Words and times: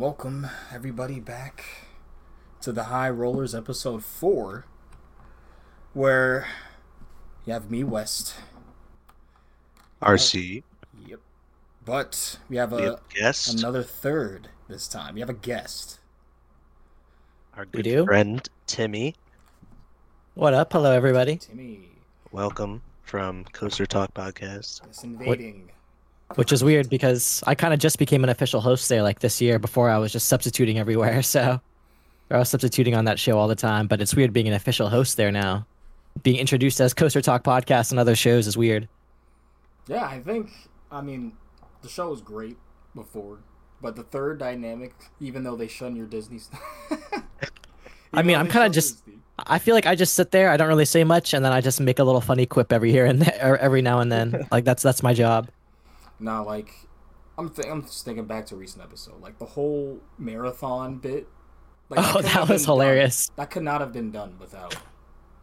Welcome, 0.00 0.46
everybody, 0.72 1.20
back 1.20 1.62
to 2.62 2.72
the 2.72 2.84
High 2.84 3.10
Rollers 3.10 3.54
episode 3.54 4.02
4, 4.02 4.64
where 5.92 6.48
you 7.44 7.52
have 7.52 7.70
me, 7.70 7.84
West. 7.84 8.34
RC. 10.00 10.62
Yep. 11.06 11.20
But 11.84 12.38
we 12.48 12.56
have 12.56 12.72
We 12.72 12.78
a, 12.78 12.90
have 12.92 13.08
guest, 13.10 13.58
another 13.58 13.82
third 13.82 14.48
this 14.68 14.88
time. 14.88 15.12
We 15.16 15.20
have 15.20 15.28
a 15.28 15.34
guest. 15.34 15.98
our 17.54 17.66
We 17.66 17.82
good 17.82 17.82
do? 17.82 18.04
friend 18.06 18.48
Timmy. 18.66 19.16
What 20.32 20.54
up? 20.54 20.72
Hello, 20.72 20.92
everybody. 20.92 21.36
Timmy 21.36 21.90
Welcome 22.32 22.80
from 23.02 23.44
Coaster 23.52 23.84
Talk 23.84 24.14
Podcast. 24.14 24.80
is 24.90 25.04
invading. 25.04 25.72
Which 26.36 26.52
is 26.52 26.62
weird 26.62 26.88
because 26.88 27.42
I 27.46 27.54
kind 27.54 27.74
of 27.74 27.80
just 27.80 27.98
became 27.98 28.22
an 28.22 28.30
official 28.30 28.60
host 28.60 28.88
there 28.88 29.02
like 29.02 29.18
this 29.18 29.40
year. 29.40 29.58
Before 29.58 29.90
I 29.90 29.98
was 29.98 30.12
just 30.12 30.28
substituting 30.28 30.78
everywhere, 30.78 31.22
so 31.34 31.60
I 32.30 32.38
was 32.38 32.48
substituting 32.48 32.94
on 32.94 33.04
that 33.06 33.18
show 33.18 33.38
all 33.38 33.48
the 33.48 33.56
time. 33.56 33.86
But 33.88 34.00
it's 34.00 34.14
weird 34.14 34.32
being 34.32 34.46
an 34.48 34.54
official 34.54 34.88
host 34.88 35.16
there 35.16 35.32
now. 35.32 35.66
Being 36.22 36.36
introduced 36.38 36.80
as 36.80 36.94
Coaster 36.94 37.20
Talk 37.20 37.42
podcast 37.44 37.90
and 37.90 37.98
other 38.00 38.14
shows 38.16 38.46
is 38.46 38.56
weird. 38.56 38.88
Yeah, 39.88 40.04
I 40.04 40.20
think, 40.20 40.50
I 40.90 41.00
mean, 41.00 41.32
the 41.82 41.88
show 41.88 42.10
was 42.10 42.20
great 42.20 42.56
before, 42.94 43.38
but 43.80 43.96
the 43.96 44.02
third 44.04 44.38
dynamic, 44.38 44.94
even 45.20 45.42
though 45.42 45.56
they 45.56 45.66
shun 45.68 45.96
your 45.96 46.06
Disney 46.06 46.38
stuff. 46.38 46.60
I 48.12 48.22
mean, 48.22 48.36
I'm 48.36 48.48
kinda 48.48 48.68
just- 48.70 49.02
I 49.46 49.58
feel 49.58 49.74
like 49.74 49.86
I 49.86 49.94
just 49.94 50.14
sit 50.14 50.32
there, 50.32 50.50
I 50.50 50.56
don't 50.56 50.68
really 50.68 50.84
say 50.84 51.02
much, 51.02 51.32
and 51.32 51.44
then 51.44 51.52
I 51.52 51.60
just 51.60 51.80
make 51.80 51.98
a 51.98 52.04
little 52.04 52.20
funny 52.20 52.44
quip 52.44 52.72
every 52.72 52.90
here 52.90 53.06
and 53.06 53.22
there, 53.22 53.56
every 53.60 53.82
now 53.82 54.00
and 54.00 54.12
then. 54.12 54.46
like 54.52 54.64
that's 54.64 54.82
that's 54.82 55.02
my 55.02 55.14
job. 55.14 55.48
Now, 56.20 56.44
like, 56.44 56.70
I'm 57.38 57.48
th- 57.50 57.66
I'm 57.68 57.82
just 57.82 58.04
thinking 58.04 58.24
back 58.26 58.46
to 58.46 58.54
a 58.54 58.58
recent 58.58 58.82
episode, 58.82 59.20
like 59.20 59.38
the 59.38 59.46
whole 59.46 60.00
marathon 60.18 60.98
bit. 60.98 61.26
Like, 61.88 62.00
Oh, 62.00 62.12
could 62.18 62.24
that 62.26 62.40
was 62.40 62.48
been 62.48 62.56
done- 62.58 62.64
hilarious. 62.66 63.30
That 63.36 63.50
could 63.50 63.62
not 63.62 63.80
have 63.80 63.92
been 63.92 64.10
done 64.10 64.36
without 64.38 64.76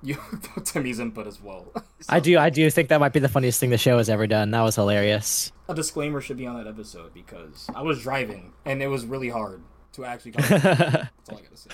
you, 0.03 0.15
Timmy's 0.63 0.99
input 0.99 1.27
as 1.27 1.41
well. 1.41 1.73
I 2.09 2.19
do 2.19 2.37
I 2.37 2.49
do 2.49 2.69
think 2.69 2.89
that 2.89 2.99
might 2.99 3.13
be 3.13 3.19
the 3.19 3.27
funniest 3.29 3.59
thing 3.59 3.69
the 3.71 3.77
show 3.77 3.97
has 3.97 4.09
ever 4.09 4.27
done. 4.27 4.51
That 4.51 4.61
was 4.61 4.75
hilarious. 4.75 5.51
A 5.67 5.73
disclaimer 5.75 6.21
should 6.21 6.37
be 6.37 6.45
on 6.47 6.55
that 6.63 6.67
episode 6.69 7.13
because 7.13 7.67
I 7.75 7.81
was 7.81 8.01
driving 8.03 8.53
and 8.63 8.81
it 8.81 8.87
was 8.87 9.05
really 9.05 9.29
hard 9.29 9.61
to 9.93 10.05
actually. 10.05 10.31
That's 10.37 11.29
all 11.29 11.37
I 11.37 11.41
gotta 11.41 11.57
say. 11.57 11.69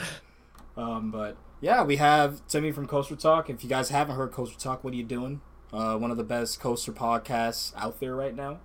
Um, 0.77 1.11
but 1.11 1.37
yeah, 1.61 1.83
we 1.83 1.97
have 1.97 2.45
Timmy 2.47 2.71
from 2.71 2.87
Coaster 2.87 3.15
Talk. 3.15 3.49
If 3.49 3.63
you 3.63 3.69
guys 3.69 3.89
haven't 3.89 4.15
heard 4.15 4.31
Coaster 4.31 4.57
Talk, 4.57 4.83
what 4.83 4.93
are 4.93 4.97
you 4.97 5.03
doing? 5.03 5.41
Uh, 5.71 5.97
one 5.97 6.09
of 6.11 6.17
the 6.17 6.23
best 6.23 6.59
coaster 6.59 6.91
podcasts 6.91 7.73
out 7.75 7.99
there 7.99 8.15
right 8.15 8.35
now. 8.35 8.59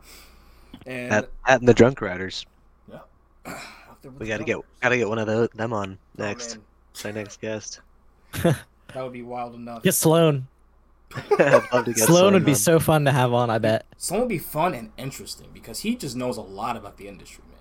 And 0.86 1.12
At, 1.12 1.30
at 1.46 1.60
the 1.62 1.74
Drunk 1.74 2.00
Riders. 2.00 2.46
yeah, 2.90 3.00
out 3.46 4.02
there 4.02 4.10
with 4.10 4.20
We 4.20 4.26
gotta 4.28 4.44
get 4.44 4.54
numbers. 4.54 4.70
gotta 4.82 4.96
get 4.96 5.08
one 5.08 5.18
of 5.18 5.26
those, 5.26 5.48
them 5.50 5.72
on 5.72 5.98
Oh, 6.18 6.22
next. 6.22 6.56
man, 6.56 6.64
It's 6.92 7.04
our 7.04 7.12
next 7.12 7.40
guest. 7.40 7.80
that 8.42 8.56
would 8.96 9.12
be 9.12 9.22
wild 9.22 9.54
enough. 9.54 9.82
Get 9.82 9.94
Sloan. 9.94 10.46
I'd 11.14 11.62
love 11.72 11.84
to 11.86 11.92
get 11.92 12.06
Sloan 12.06 12.34
would 12.34 12.44
be 12.44 12.52
on. 12.52 12.56
so 12.56 12.78
fun 12.78 13.04
to 13.06 13.12
have 13.12 13.32
on. 13.32 13.48
I 13.50 13.58
bet. 13.58 13.86
Someone 13.96 14.22
would 14.24 14.28
be 14.28 14.38
fun 14.38 14.74
and 14.74 14.90
interesting 14.98 15.48
because 15.54 15.80
he 15.80 15.96
just 15.96 16.16
knows 16.16 16.36
a 16.36 16.42
lot 16.42 16.76
about 16.76 16.96
the 16.98 17.08
industry, 17.08 17.42
man. 17.50 17.58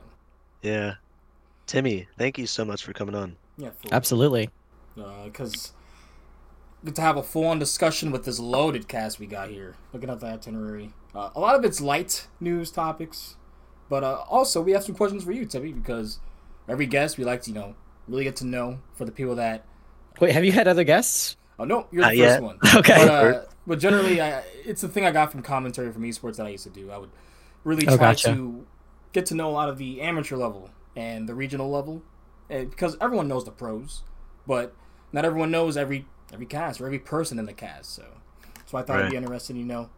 Yeah. 0.74 0.96
Timmy, 1.66 2.08
thank 2.18 2.38
you 2.38 2.48
so 2.48 2.64
much 2.66 2.84
for 2.84 2.94
coming 2.94 3.16
on. 3.16 3.36
Yeah, 3.58 3.70
for, 3.72 3.94
Absolutely. 3.94 4.50
Uh, 5.00 5.26
because 5.26 5.72
get 6.86 6.96
to 6.96 7.02
have 7.02 7.18
a 7.18 7.24
full-on 7.24 7.60
discussion 7.60 8.12
with 8.12 8.24
this 8.26 8.40
loaded 8.40 8.88
cast 8.88 9.20
we 9.20 9.26
got 9.28 9.50
here. 9.50 9.76
Looking 9.94 10.10
at 10.10 10.20
the 10.20 10.28
itinerary, 10.28 10.92
uh, 11.18 11.32
a 11.36 11.40
lot 11.40 11.56
of 11.56 11.66
it's 11.66 11.82
light 11.82 12.28
news 12.40 12.72
topics, 12.72 13.36
but 13.90 14.04
uh, 14.04 14.24
also 14.30 14.62
we 14.62 14.72
have 14.74 14.84
some 14.84 14.96
questions 14.96 15.24
for 15.24 15.32
you, 15.34 15.46
Timmy, 15.46 15.74
because 15.74 16.20
every 16.70 16.86
guest 16.86 17.18
we 17.18 17.24
like 17.26 17.42
to, 17.44 17.52
you 17.52 17.56
know, 17.56 17.76
really 18.08 18.24
get 18.24 18.36
to 18.38 18.46
know 18.46 18.80
for 18.96 19.06
the 19.06 19.12
people 19.12 19.36
that. 19.36 19.66
Wait, 20.22 20.32
have 20.34 20.46
you 20.46 20.52
had 20.54 20.68
other 20.68 20.84
guests? 20.84 21.36
Oh 21.60 21.66
no, 21.66 21.88
you're 21.92 22.06
the 22.06 22.18
first 22.18 22.18
yet. 22.18 22.44
one. 22.44 22.60
Okay. 22.76 22.96
But, 22.96 23.10
uh, 23.10 23.46
but 23.66 23.80
generally, 23.80 24.22
I, 24.22 24.44
it's 24.66 24.82
the 24.82 24.88
thing 24.90 25.06
I 25.06 25.12
got 25.12 25.32
from 25.32 25.42
commentary 25.42 25.92
from 25.92 26.04
esports 26.04 26.38
that 26.38 26.46
I 26.46 26.50
used 26.50 26.64
to 26.66 26.70
do. 26.70 26.92
I 26.92 26.98
would 26.98 27.10
really 27.64 27.86
Oh, 27.88 27.98
try 27.98 28.14
gotcha. 28.14 28.30
to 28.30 28.68
get 29.14 29.26
to 29.28 29.36
know 29.36 29.50
a 29.50 29.52
lot 29.52 29.70
of 29.70 29.78
the 29.78 30.02
amateur 30.02 30.38
level 30.38 30.70
and 30.96 31.28
the 31.28 31.36
regional 31.36 31.70
level, 31.70 32.04
and 32.50 32.70
because 32.70 32.98
everyone 33.02 33.28
knows 33.28 33.46
the 33.46 33.52
pros, 33.52 34.04
but 34.46 34.74
not 35.12 35.26
everyone 35.26 35.52
knows 35.52 35.78
every 35.78 36.06
every 36.34 36.46
cast 36.46 36.80
or 36.82 36.86
every 36.86 37.00
person 37.00 37.40
in 37.40 37.46
the 37.46 37.54
cast. 37.54 37.94
So, 37.96 38.06
so 38.66 38.78
I 38.78 38.84
thought 38.84 39.00
it'd 39.00 39.08
be 39.08 39.16
Right. 39.16 39.24
interesting, 39.24 39.58
you 39.58 39.66
know, 39.66 39.90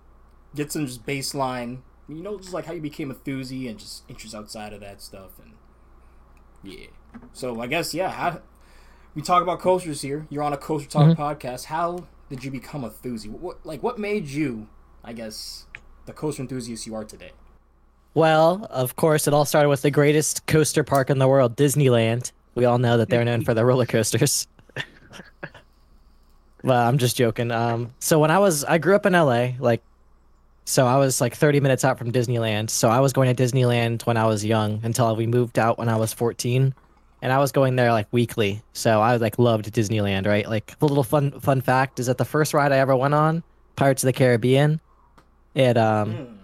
get 0.56 0.72
some 0.72 0.86
just 0.86 1.06
baseline, 1.06 1.80
you 2.08 2.24
know, 2.24 2.38
just 2.38 2.54
like 2.54 2.66
how 2.66 2.74
you 2.74 2.82
became 2.82 3.12
a 3.12 3.16
Thuzy 3.16 3.70
and 3.70 3.78
just 3.78 4.04
interest 4.10 4.36
outside 4.36 4.74
of 4.74 4.82
that 4.82 5.02
stuff, 5.02 5.32
and 5.42 5.54
yeah. 6.64 6.88
So 7.34 7.62
I 7.62 7.68
guess 7.68 7.94
yeah, 7.94 8.10
how, 8.10 8.42
we 9.16 9.22
talk 9.22 9.42
about 9.42 9.60
coasters 9.60 10.02
here. 10.02 10.28
You're 10.30 10.44
on 10.44 10.54
a 10.54 10.58
coaster 10.58 10.90
talk 10.90 11.18
podcast. 11.18 11.66
How 11.66 12.08
did 12.30 12.44
you 12.44 12.52
become 12.52 12.84
a 12.84 12.90
Thuzy? 12.90 13.30
What 13.30 13.66
like 13.66 13.84
what 13.84 14.00
made 14.00 14.28
you, 14.28 14.68
I 15.04 15.14
guess, 15.14 15.66
the 16.06 16.14
coaster 16.14 16.42
enthusiast 16.42 16.86
you 16.86 16.96
are 16.96 17.06
today? 17.06 17.32
Well, 18.14 18.68
of 18.70 18.96
course, 18.96 19.28
it 19.28 19.34
all 19.34 19.46
started 19.46 19.70
with 19.70 19.82
the 19.82 19.92
greatest 19.92 20.48
coaster 20.48 20.84
park 20.84 21.10
in 21.10 21.20
the 21.20 21.28
world, 21.28 21.56
Disneyland. 21.56 22.32
We 22.56 22.66
all 22.66 22.80
know 22.80 22.98
that 22.98 23.10
they're 23.10 23.24
known 23.24 23.46
for 23.46 23.54
their 23.54 23.66
roller 23.66 23.86
coasters. 23.86 24.48
well, 26.64 26.88
I'm 26.88 26.98
just 26.98 27.16
joking. 27.16 27.52
Um, 27.52 27.94
so 28.00 28.20
when 28.20 28.32
I 28.32 28.40
was, 28.40 28.64
I 28.66 28.80
grew 28.80 28.96
up 28.96 29.06
in 29.06 29.14
LA, 29.14 29.52
like, 29.60 29.84
so 30.70 30.86
I 30.86 30.98
was 30.98 31.20
like 31.20 31.34
30 31.34 31.62
minutes 31.62 31.84
out 31.84 31.98
from 31.98 32.12
Disneyland. 32.12 32.70
So 32.70 32.90
I 32.90 33.00
was 33.00 33.12
going 33.12 33.34
to 33.36 33.44
Disneyland 33.44 34.06
when 34.06 34.18
I 34.18 34.28
was 34.28 34.46
young 34.46 34.80
until 34.84 35.16
we 35.16 35.26
moved 35.26 35.58
out 35.58 35.80
when 35.80 35.90
I 35.90 35.96
was 35.96 36.14
14, 36.14 36.76
and 37.24 37.34
I 37.34 37.40
was 37.40 37.52
going 37.52 37.76
there 37.76 37.92
like 37.92 38.08
weekly. 38.12 38.62
So 38.74 39.02
I 39.02 39.16
like 39.16 39.40
loved 39.40 39.74
Disneyland, 39.74 40.28
right? 40.28 40.48
Like 40.48 40.78
the 40.78 40.88
little 40.88 41.04
fun 41.04 41.32
fun 41.40 41.62
fact 41.62 42.00
is 42.00 42.06
that 42.06 42.20
the 42.20 42.26
first 42.26 42.54
ride 42.54 42.72
I 42.72 42.78
ever 42.78 42.96
went 42.96 43.16
on, 43.16 43.42
Pirates 43.78 44.04
of 44.04 44.08
the 44.08 44.14
Caribbean, 44.14 44.80
it 45.56 45.76
um. 45.76 46.36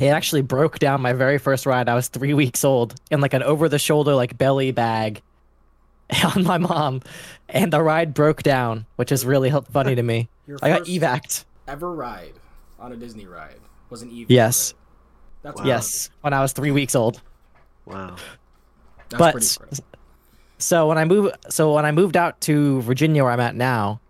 It 0.00 0.08
actually 0.08 0.42
broke 0.42 0.80
down 0.80 1.00
my 1.02 1.12
very 1.12 1.38
first 1.38 1.66
ride. 1.66 1.88
I 1.88 1.94
was 1.94 2.08
three 2.08 2.34
weeks 2.34 2.64
old 2.64 2.96
in 3.12 3.20
like 3.20 3.32
an 3.32 3.44
over 3.44 3.68
the 3.68 3.78
shoulder 3.78 4.16
like 4.16 4.36
belly 4.36 4.72
bag 4.72 5.22
on 6.34 6.42
my 6.42 6.58
mom, 6.58 7.02
and 7.48 7.72
the 7.72 7.80
ride 7.80 8.14
broke 8.14 8.42
down, 8.42 8.86
which 8.96 9.12
is 9.12 9.24
really 9.24 9.52
funny 9.70 9.94
to 10.00 10.02
me. 10.02 10.28
I 10.60 10.70
got 10.70 10.88
evac'd. 10.88 11.44
ever 11.68 11.94
ride 11.94 12.32
on 12.84 12.92
a 12.92 12.96
Disney 12.96 13.24
ride 13.26 13.60
was 13.88 14.02
an 14.02 14.10
evac. 14.10 14.26
Yes. 14.28 14.74
ride. 14.74 14.80
That's 15.42 15.60
Wow. 15.60 15.66
Yes, 15.66 16.10
when 16.20 16.32
I 16.32 16.40
was 16.40 16.52
three 16.52 16.70
weeks 16.70 16.94
old. 16.94 17.20
Wow. 17.86 18.16
That's 19.08 19.18
but- 19.18 19.32
pretty 19.32 19.46
incredible. 19.46 19.84
So 20.58 20.88
when 20.88 20.98
I 20.98 21.04
moved, 21.04 21.34
so 21.50 21.74
when 21.74 21.84
I 21.84 21.92
moved 21.92 22.16
out 22.16 22.40
to 22.42 22.80
Virginia, 22.82 23.24
where 23.24 23.32
I'm 23.32 23.40
at 23.40 23.54
now, 23.54 24.00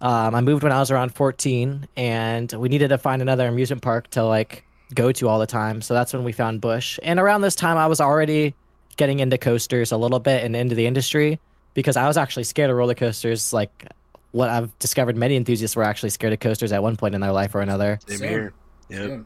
um, 0.00 0.34
I 0.34 0.40
moved 0.40 0.62
when 0.62 0.72
I 0.72 0.78
was 0.78 0.90
around 0.90 1.14
14, 1.14 1.88
and 1.96 2.50
we 2.52 2.68
needed 2.68 2.88
to 2.88 2.98
find 2.98 3.20
another 3.20 3.48
amusement 3.48 3.82
park 3.82 4.08
to 4.10 4.24
like 4.24 4.64
go 4.94 5.10
to 5.12 5.28
all 5.28 5.38
the 5.38 5.46
time. 5.46 5.82
So 5.82 5.92
that's 5.94 6.12
when 6.12 6.22
we 6.24 6.32
found 6.32 6.60
Busch. 6.60 6.98
And 7.02 7.18
around 7.18 7.40
this 7.40 7.54
time, 7.56 7.76
I 7.76 7.88
was 7.88 8.00
already 8.00 8.54
getting 8.96 9.18
into 9.18 9.36
coasters 9.38 9.90
a 9.92 9.96
little 9.96 10.20
bit 10.20 10.44
and 10.44 10.54
into 10.54 10.74
the 10.74 10.86
industry 10.86 11.40
because 11.74 11.96
I 11.96 12.06
was 12.06 12.16
actually 12.16 12.44
scared 12.44 12.70
of 12.70 12.76
roller 12.76 12.94
coasters. 12.94 13.52
Like 13.52 13.88
what 14.32 14.48
I've 14.48 14.76
discovered, 14.78 15.16
many 15.16 15.36
enthusiasts 15.36 15.76
were 15.76 15.84
actually 15.84 16.10
scared 16.10 16.32
of 16.32 16.40
coasters 16.40 16.72
at 16.72 16.82
one 16.82 16.96
point 16.96 17.14
in 17.14 17.20
their 17.20 17.32
life 17.32 17.54
or 17.54 17.60
another. 17.60 17.98
Same, 18.06 18.18
Same. 18.18 18.28
here. 18.28 18.52
Yep. 18.90 19.08
Yeah. 19.08 19.18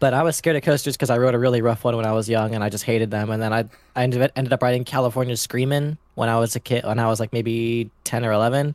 But 0.00 0.14
I 0.14 0.22
was 0.22 0.36
scared 0.36 0.56
of 0.56 0.62
coasters 0.62 0.96
because 0.96 1.10
I 1.10 1.18
rode 1.18 1.34
a 1.34 1.38
really 1.38 1.60
rough 1.60 1.82
one 1.82 1.96
when 1.96 2.06
I 2.06 2.12
was 2.12 2.28
young, 2.28 2.54
and 2.54 2.62
I 2.62 2.68
just 2.68 2.84
hated 2.84 3.10
them. 3.10 3.30
And 3.30 3.42
then 3.42 3.52
I 3.52 3.64
I 3.96 4.04
ended, 4.04 4.30
ended 4.36 4.52
up 4.52 4.62
riding 4.62 4.84
California 4.84 5.36
Screamin' 5.36 5.98
when 6.14 6.28
I 6.28 6.38
was 6.38 6.54
a 6.54 6.60
kid, 6.60 6.84
when 6.84 6.98
I 6.98 7.06
was 7.08 7.18
like 7.18 7.32
maybe 7.32 7.90
ten 8.04 8.24
or 8.24 8.32
eleven. 8.32 8.74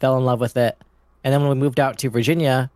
Fell 0.00 0.18
in 0.18 0.24
love 0.24 0.40
with 0.40 0.56
it, 0.56 0.76
and 1.22 1.32
then 1.32 1.40
when 1.40 1.50
we 1.50 1.56
moved 1.56 1.78
out 1.78 1.98
to 1.98 2.10
Virginia, 2.10 2.70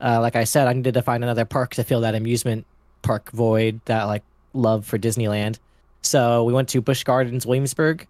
uh, 0.00 0.18
like 0.20 0.34
I 0.34 0.44
said, 0.44 0.66
I 0.66 0.72
needed 0.72 0.94
to 0.94 1.02
find 1.02 1.22
another 1.22 1.44
park 1.44 1.74
to 1.74 1.84
fill 1.84 2.00
that 2.00 2.14
amusement 2.14 2.66
park 3.02 3.30
void, 3.32 3.80
that 3.84 4.04
like 4.04 4.22
love 4.54 4.86
for 4.86 4.98
Disneyland. 4.98 5.58
So 6.00 6.44
we 6.44 6.52
went 6.52 6.68
to 6.70 6.80
Busch 6.80 7.04
Gardens, 7.04 7.46
Williamsburg, 7.46 8.06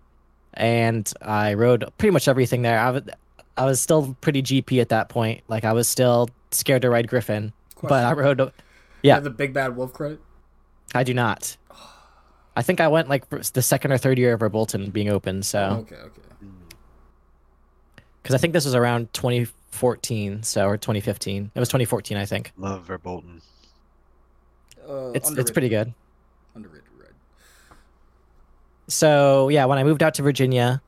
and 0.54 1.10
I 1.22 1.54
rode 1.54 1.84
pretty 1.98 2.12
much 2.12 2.28
everything 2.28 2.62
there. 2.62 2.78
I 2.78 2.90
was, 2.90 3.02
I 3.56 3.64
was 3.66 3.80
still 3.80 4.16
pretty 4.20 4.42
GP 4.42 4.80
at 4.80 4.88
that 4.90 5.08
point. 5.08 5.42
Like 5.48 5.64
I 5.64 5.72
was 5.72 5.88
still 5.88 6.28
scared 6.50 6.82
to 6.82 6.90
ride 6.90 7.08
Griffon, 7.08 7.52
but 7.82 8.04
I 8.04 8.12
rode. 8.12 8.38
You 8.40 8.50
Yeah. 9.02 9.14
have 9.14 9.24
the 9.24 9.30
big 9.30 9.52
bad 9.52 9.76
wolf 9.76 9.92
credit. 9.92 10.20
I 10.94 11.02
do 11.04 11.14
not. 11.14 11.56
I 12.56 12.62
think 12.62 12.80
I 12.80 12.88
went 12.88 13.08
like 13.08 13.28
the 13.30 13.62
second 13.62 13.92
or 13.92 13.98
third 13.98 14.18
year 14.18 14.34
of 14.34 14.40
Verbolten 14.40 14.92
being 14.92 15.08
open, 15.08 15.42
so 15.42 15.84
Okay, 15.88 15.96
okay. 15.96 16.20
because 18.22 18.34
I 18.34 18.38
think 18.38 18.52
this 18.52 18.64
was 18.66 18.74
around 18.74 19.12
2014, 19.14 20.42
so 20.42 20.66
or 20.66 20.76
2015. 20.76 21.50
It 21.54 21.58
was 21.58 21.68
2014, 21.70 22.16
I 22.18 22.26
think. 22.26 22.52
Love 22.58 22.86
Verbolten. 22.86 23.40
Uh, 24.86 25.12
It's 25.14 25.30
it's 25.30 25.50
pretty 25.50 25.68
good. 25.70 25.94
underrated. 26.54 26.81
So 28.92 29.48
yeah, 29.48 29.64
when 29.64 29.78
I 29.78 29.84
moved 29.84 30.02
out 30.02 30.14
to 30.14 30.22
Virginia, 30.22 30.80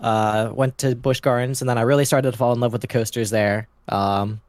uh, 0.00 0.50
went 0.52 0.78
to 0.78 0.94
Busch 0.94 1.20
Gardens, 1.20 1.60
and 1.60 1.68
then 1.68 1.78
I 1.78 1.82
really 1.82 2.04
started 2.04 2.30
to 2.30 2.36
fall 2.36 2.52
in 2.52 2.60
love 2.60 2.72
with 2.72 2.80
the 2.80 2.86
coasters 2.86 3.30
there. 3.30 3.68
Um, 3.88 4.40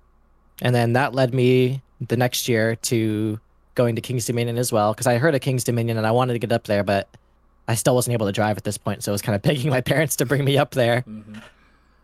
and 0.61 0.75
then 0.75 0.93
that 0.93 1.13
led 1.13 1.33
me 1.33 1.81
the 2.07 2.17
next 2.17 2.47
year 2.47 2.75
to 2.75 3.39
going 3.75 3.95
to 3.95 4.01
King's 4.01 4.25
Dominion 4.25 4.57
as 4.57 4.71
well, 4.71 4.93
because 4.93 5.07
I 5.07 5.17
heard 5.17 5.35
of 5.35 5.41
King's 5.41 5.63
Dominion 5.63 5.97
and 5.97 6.05
I 6.05 6.11
wanted 6.11 6.33
to 6.33 6.39
get 6.39 6.51
up 6.51 6.65
there, 6.65 6.83
but 6.83 7.07
I 7.67 7.75
still 7.75 7.95
wasn't 7.95 8.13
able 8.13 8.25
to 8.25 8.31
drive 8.31 8.57
at 8.57 8.63
this 8.63 8.77
point, 8.77 9.03
so 9.03 9.11
I 9.11 9.13
was 9.13 9.21
kind 9.21 9.35
of 9.35 9.41
begging 9.49 9.69
my 9.69 9.81
parents 9.81 10.17
to 10.17 10.25
bring 10.25 10.43
me 10.43 10.57
up 10.57 10.71
there. 10.71 11.01
hmm 11.01 11.35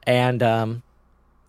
And 0.07 0.41
um, 0.41 0.83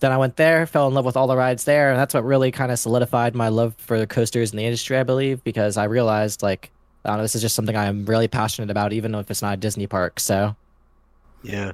then 0.00 0.12
I 0.12 0.18
went 0.18 0.36
there, 0.36 0.66
fell 0.66 0.88
in 0.88 0.94
love 0.94 1.04
with 1.04 1.16
all 1.16 1.26
the 1.26 1.36
rides 1.36 1.64
there, 1.64 1.90
and 1.90 1.98
that's 1.98 2.12
what 2.12 2.24
really 2.24 2.50
kind 2.50 2.70
of 2.70 2.78
solidified 2.78 3.34
my 3.34 3.48
love 3.48 3.74
for 3.78 3.98
the 3.98 4.06
coasters 4.06 4.50
in 4.50 4.56
the 4.56 4.64
industry, 4.64 4.98
I 4.98 5.02
believe, 5.02 5.42
because 5.44 5.76
I 5.76 5.84
realized 5.84 6.42
like, 6.42 6.70
I 7.06 7.20
this 7.22 7.34
is 7.34 7.42
just 7.42 7.54
something 7.54 7.76
I'm 7.76 8.04
really 8.06 8.28
passionate 8.28 8.70
about, 8.70 8.92
even 8.92 9.14
if 9.14 9.30
it's 9.30 9.42
not 9.42 9.54
a 9.54 9.56
Disney 9.56 9.86
park. 9.86 10.18
So 10.20 10.56
Yeah. 11.42 11.72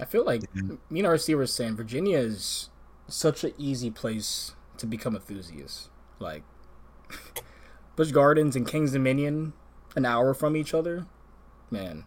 I 0.00 0.04
feel 0.04 0.24
like 0.24 0.42
Mhm. 0.54 0.78
me 0.90 1.00
and 1.00 1.06
RC 1.08 1.34
were 1.34 1.46
saying 1.46 1.76
Virginia 1.76 2.18
is 2.18 2.68
such 3.08 3.44
an 3.44 3.52
easy 3.58 3.90
place 3.90 4.54
to 4.78 4.86
become 4.86 5.14
enthusiasts. 5.14 5.88
Like 6.18 6.42
Busch 7.96 8.10
Gardens 8.12 8.56
and 8.56 8.66
King's 8.66 8.92
Dominion, 8.92 9.52
an 9.96 10.04
hour 10.04 10.34
from 10.34 10.56
each 10.56 10.74
other. 10.74 11.06
Man, 11.70 12.04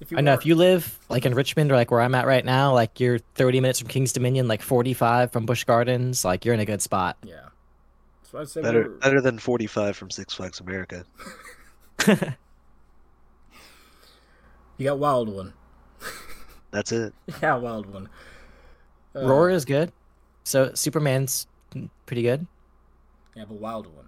if 0.00 0.12
I 0.12 0.20
know 0.20 0.30
weren't- 0.32 0.40
if 0.42 0.46
you 0.46 0.54
live 0.54 0.98
like 1.08 1.26
in 1.26 1.34
Richmond 1.34 1.70
or 1.72 1.76
like 1.76 1.90
where 1.90 2.00
I'm 2.00 2.14
at 2.14 2.26
right 2.26 2.44
now, 2.44 2.72
like 2.72 2.98
you're 3.00 3.18
30 3.34 3.60
minutes 3.60 3.78
from 3.80 3.88
King's 3.88 4.12
Dominion, 4.12 4.48
like 4.48 4.62
45 4.62 5.32
from 5.32 5.46
Busch 5.46 5.64
Gardens, 5.64 6.24
like 6.24 6.44
you're 6.44 6.54
in 6.54 6.60
a 6.60 6.64
good 6.64 6.82
spot. 6.82 7.16
yeah. 7.24 7.48
So 8.32 8.38
I'd 8.38 8.48
say 8.48 8.62
Better 8.62 8.82
we're- 8.88 8.98
better 8.98 9.20
than 9.20 9.38
45 9.38 9.96
from 9.96 10.10
Six 10.10 10.34
Flags 10.34 10.60
America. 10.60 11.04
you 12.06 12.16
got 14.84 14.98
Wild 14.98 15.28
One. 15.28 15.52
That's 16.70 16.92
it. 16.92 17.12
Yeah, 17.42 17.56
Wild 17.56 17.86
One. 17.92 18.08
Uh, 19.14 19.26
Roar 19.26 19.50
is 19.50 19.64
good. 19.64 19.92
So 20.44 20.72
Superman's 20.74 21.46
pretty 22.06 22.22
good. 22.22 22.46
Yeah, 23.36 23.44
but 23.44 23.58
Wild 23.58 23.86
One. 23.94 24.06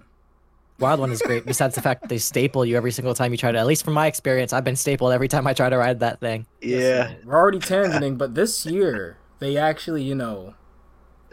Wild 0.81 0.99
One 1.01 1.13
is 1.13 1.21
great. 1.23 1.45
Besides 1.47 1.75
the 1.75 1.83
fact 1.83 2.01
that 2.01 2.09
they 2.09 2.19
staple 2.19 2.65
you 2.65 2.77
every 2.77 2.91
single 2.91 3.15
time 3.15 3.31
you 3.31 3.39
try 3.39 3.53
to. 3.53 3.59
At 3.59 3.67
least 3.67 3.85
from 3.85 3.93
my 3.95 4.07
experience, 4.07 4.53
I've 4.53 4.65
been 4.65 4.77
stapled 4.77 5.13
every 5.13 5.29
time 5.29 5.47
I 5.47 5.53
try 5.53 5.69
to 5.69 5.77
ride 5.77 6.01
that 6.01 6.21
thing. 6.21 6.47
Yeah. 6.63 7.11
So, 7.11 7.17
we're 7.27 7.37
already 7.37 7.59
tangenting, 7.59 8.17
but 8.19 8.35
this 8.35 8.65
year 8.67 9.19
they 9.39 9.57
actually, 9.59 10.03
you 10.03 10.15
know, 10.15 10.55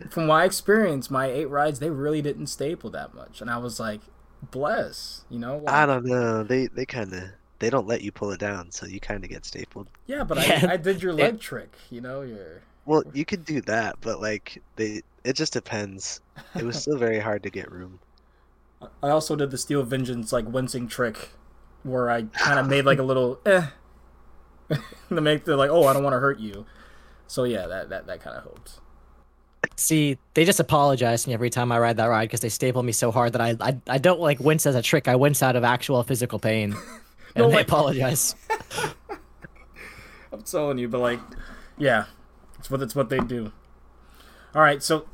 from 0.10 0.28
my 0.28 0.46
experience, 0.46 1.10
my 1.10 1.28
eight 1.28 1.50
rides 1.50 1.80
they 1.80 1.90
really 1.90 2.22
didn't 2.22 2.48
staple 2.48 2.90
that 2.92 3.14
much, 3.14 3.42
and 3.42 3.50
I 3.50 3.58
was 3.58 3.80
like, 3.80 4.02
bless, 4.50 5.26
you 5.30 5.40
know. 5.40 5.64
I 5.68 5.86
don't 5.86 6.06
know. 6.06 6.44
They 6.44 6.68
they 6.68 6.86
kind 6.86 7.14
of 7.14 7.24
they 7.60 7.70
don't 7.70 7.88
let 7.88 8.02
you 8.02 8.12
pull 8.12 8.32
it 8.32 8.40
down, 8.40 8.72
so 8.72 8.86
you 8.86 9.00
kind 9.00 9.24
of 9.24 9.30
get 9.30 9.46
stapled. 9.46 9.88
Yeah, 10.08 10.24
but 10.24 10.46
Yeah. 10.46 10.68
I, 10.70 10.74
I 10.74 10.78
did 10.78 11.04
your 11.04 11.14
leg 11.14 11.40
trick, 11.40 11.76
you 11.90 12.02
know. 12.02 12.22
Your 12.22 12.62
Well, 12.86 13.04
you 13.14 13.26
could 13.26 13.46
do 13.46 13.62
that, 13.62 13.98
but 14.02 14.20
like 14.20 14.62
they 14.76 15.04
it 15.24 15.34
just 15.34 15.54
depends. 15.54 16.22
It 16.56 16.64
was 16.64 16.82
still 16.82 16.98
very 16.98 17.20
hard 17.20 17.44
to 17.44 17.50
get 17.50 17.72
room. 17.72 18.00
I 19.04 19.10
also 19.10 19.36
did 19.36 19.52
the 19.52 19.58
Steel 19.58 19.84
Vengeance 19.84 20.34
like 20.34 20.48
wincing 20.48 20.88
trick, 20.88 21.30
where 21.84 22.10
I 22.10 22.24
kind 22.24 22.60
of 22.60 22.68
made 22.68 22.86
like 22.86 22.98
a 22.98 23.04
little 23.04 23.40
eh, 23.46 23.68
to 25.10 25.22
make 25.22 25.46
the 25.46 25.56
like, 25.56 25.70
oh, 25.70 25.86
I 25.86 25.94
don't 25.94 26.04
want 26.04 26.16
to 26.16 26.20
hurt 26.20 26.40
you. 26.40 26.66
So 27.28 27.44
yeah, 27.44 27.68
that 27.68 27.90
that 27.90 28.08
that 28.08 28.22
kind 28.22 28.38
of 28.38 28.44
helped. 28.44 28.80
See, 29.76 30.18
they 30.34 30.44
just 30.46 30.60
apologize 30.60 31.24
to 31.24 31.30
me 31.30 31.34
every 31.34 31.50
time 31.50 31.72
I 31.72 31.80
ride 31.80 31.98
that 31.98 32.06
ride 32.06 32.26
because 32.26 32.40
they 32.42 32.50
staple 32.50 32.82
me 32.84 32.92
so 32.92 33.12
hard 33.12 33.34
that 33.34 33.42
I, 33.42 33.56
I 33.60 33.78
I 33.88 33.98
don't 34.00 34.20
like 34.20 34.40
wince 34.40 34.66
as 34.66 34.76
a 34.76 34.82
trick. 34.82 35.08
I 35.08 35.16
wince 35.16 35.42
out 35.44 35.56
of 35.56 35.64
actual 35.64 36.02
physical 36.04 36.40
pain, 36.40 36.74
and 37.36 37.44
No, 37.44 37.50
they 37.50 37.58
like- 37.58 37.68
apologize. 37.68 38.36
I'm 40.34 40.42
telling 40.44 40.78
you, 40.78 40.88
but 40.88 41.00
like, 41.00 41.20
yeah, 41.78 42.06
it's 42.60 42.70
what 42.70 42.82
it's 42.82 42.96
what 42.96 43.10
they 43.10 43.20
do. 43.20 43.52
All 44.56 44.62
right, 44.62 44.82
so 44.82 45.06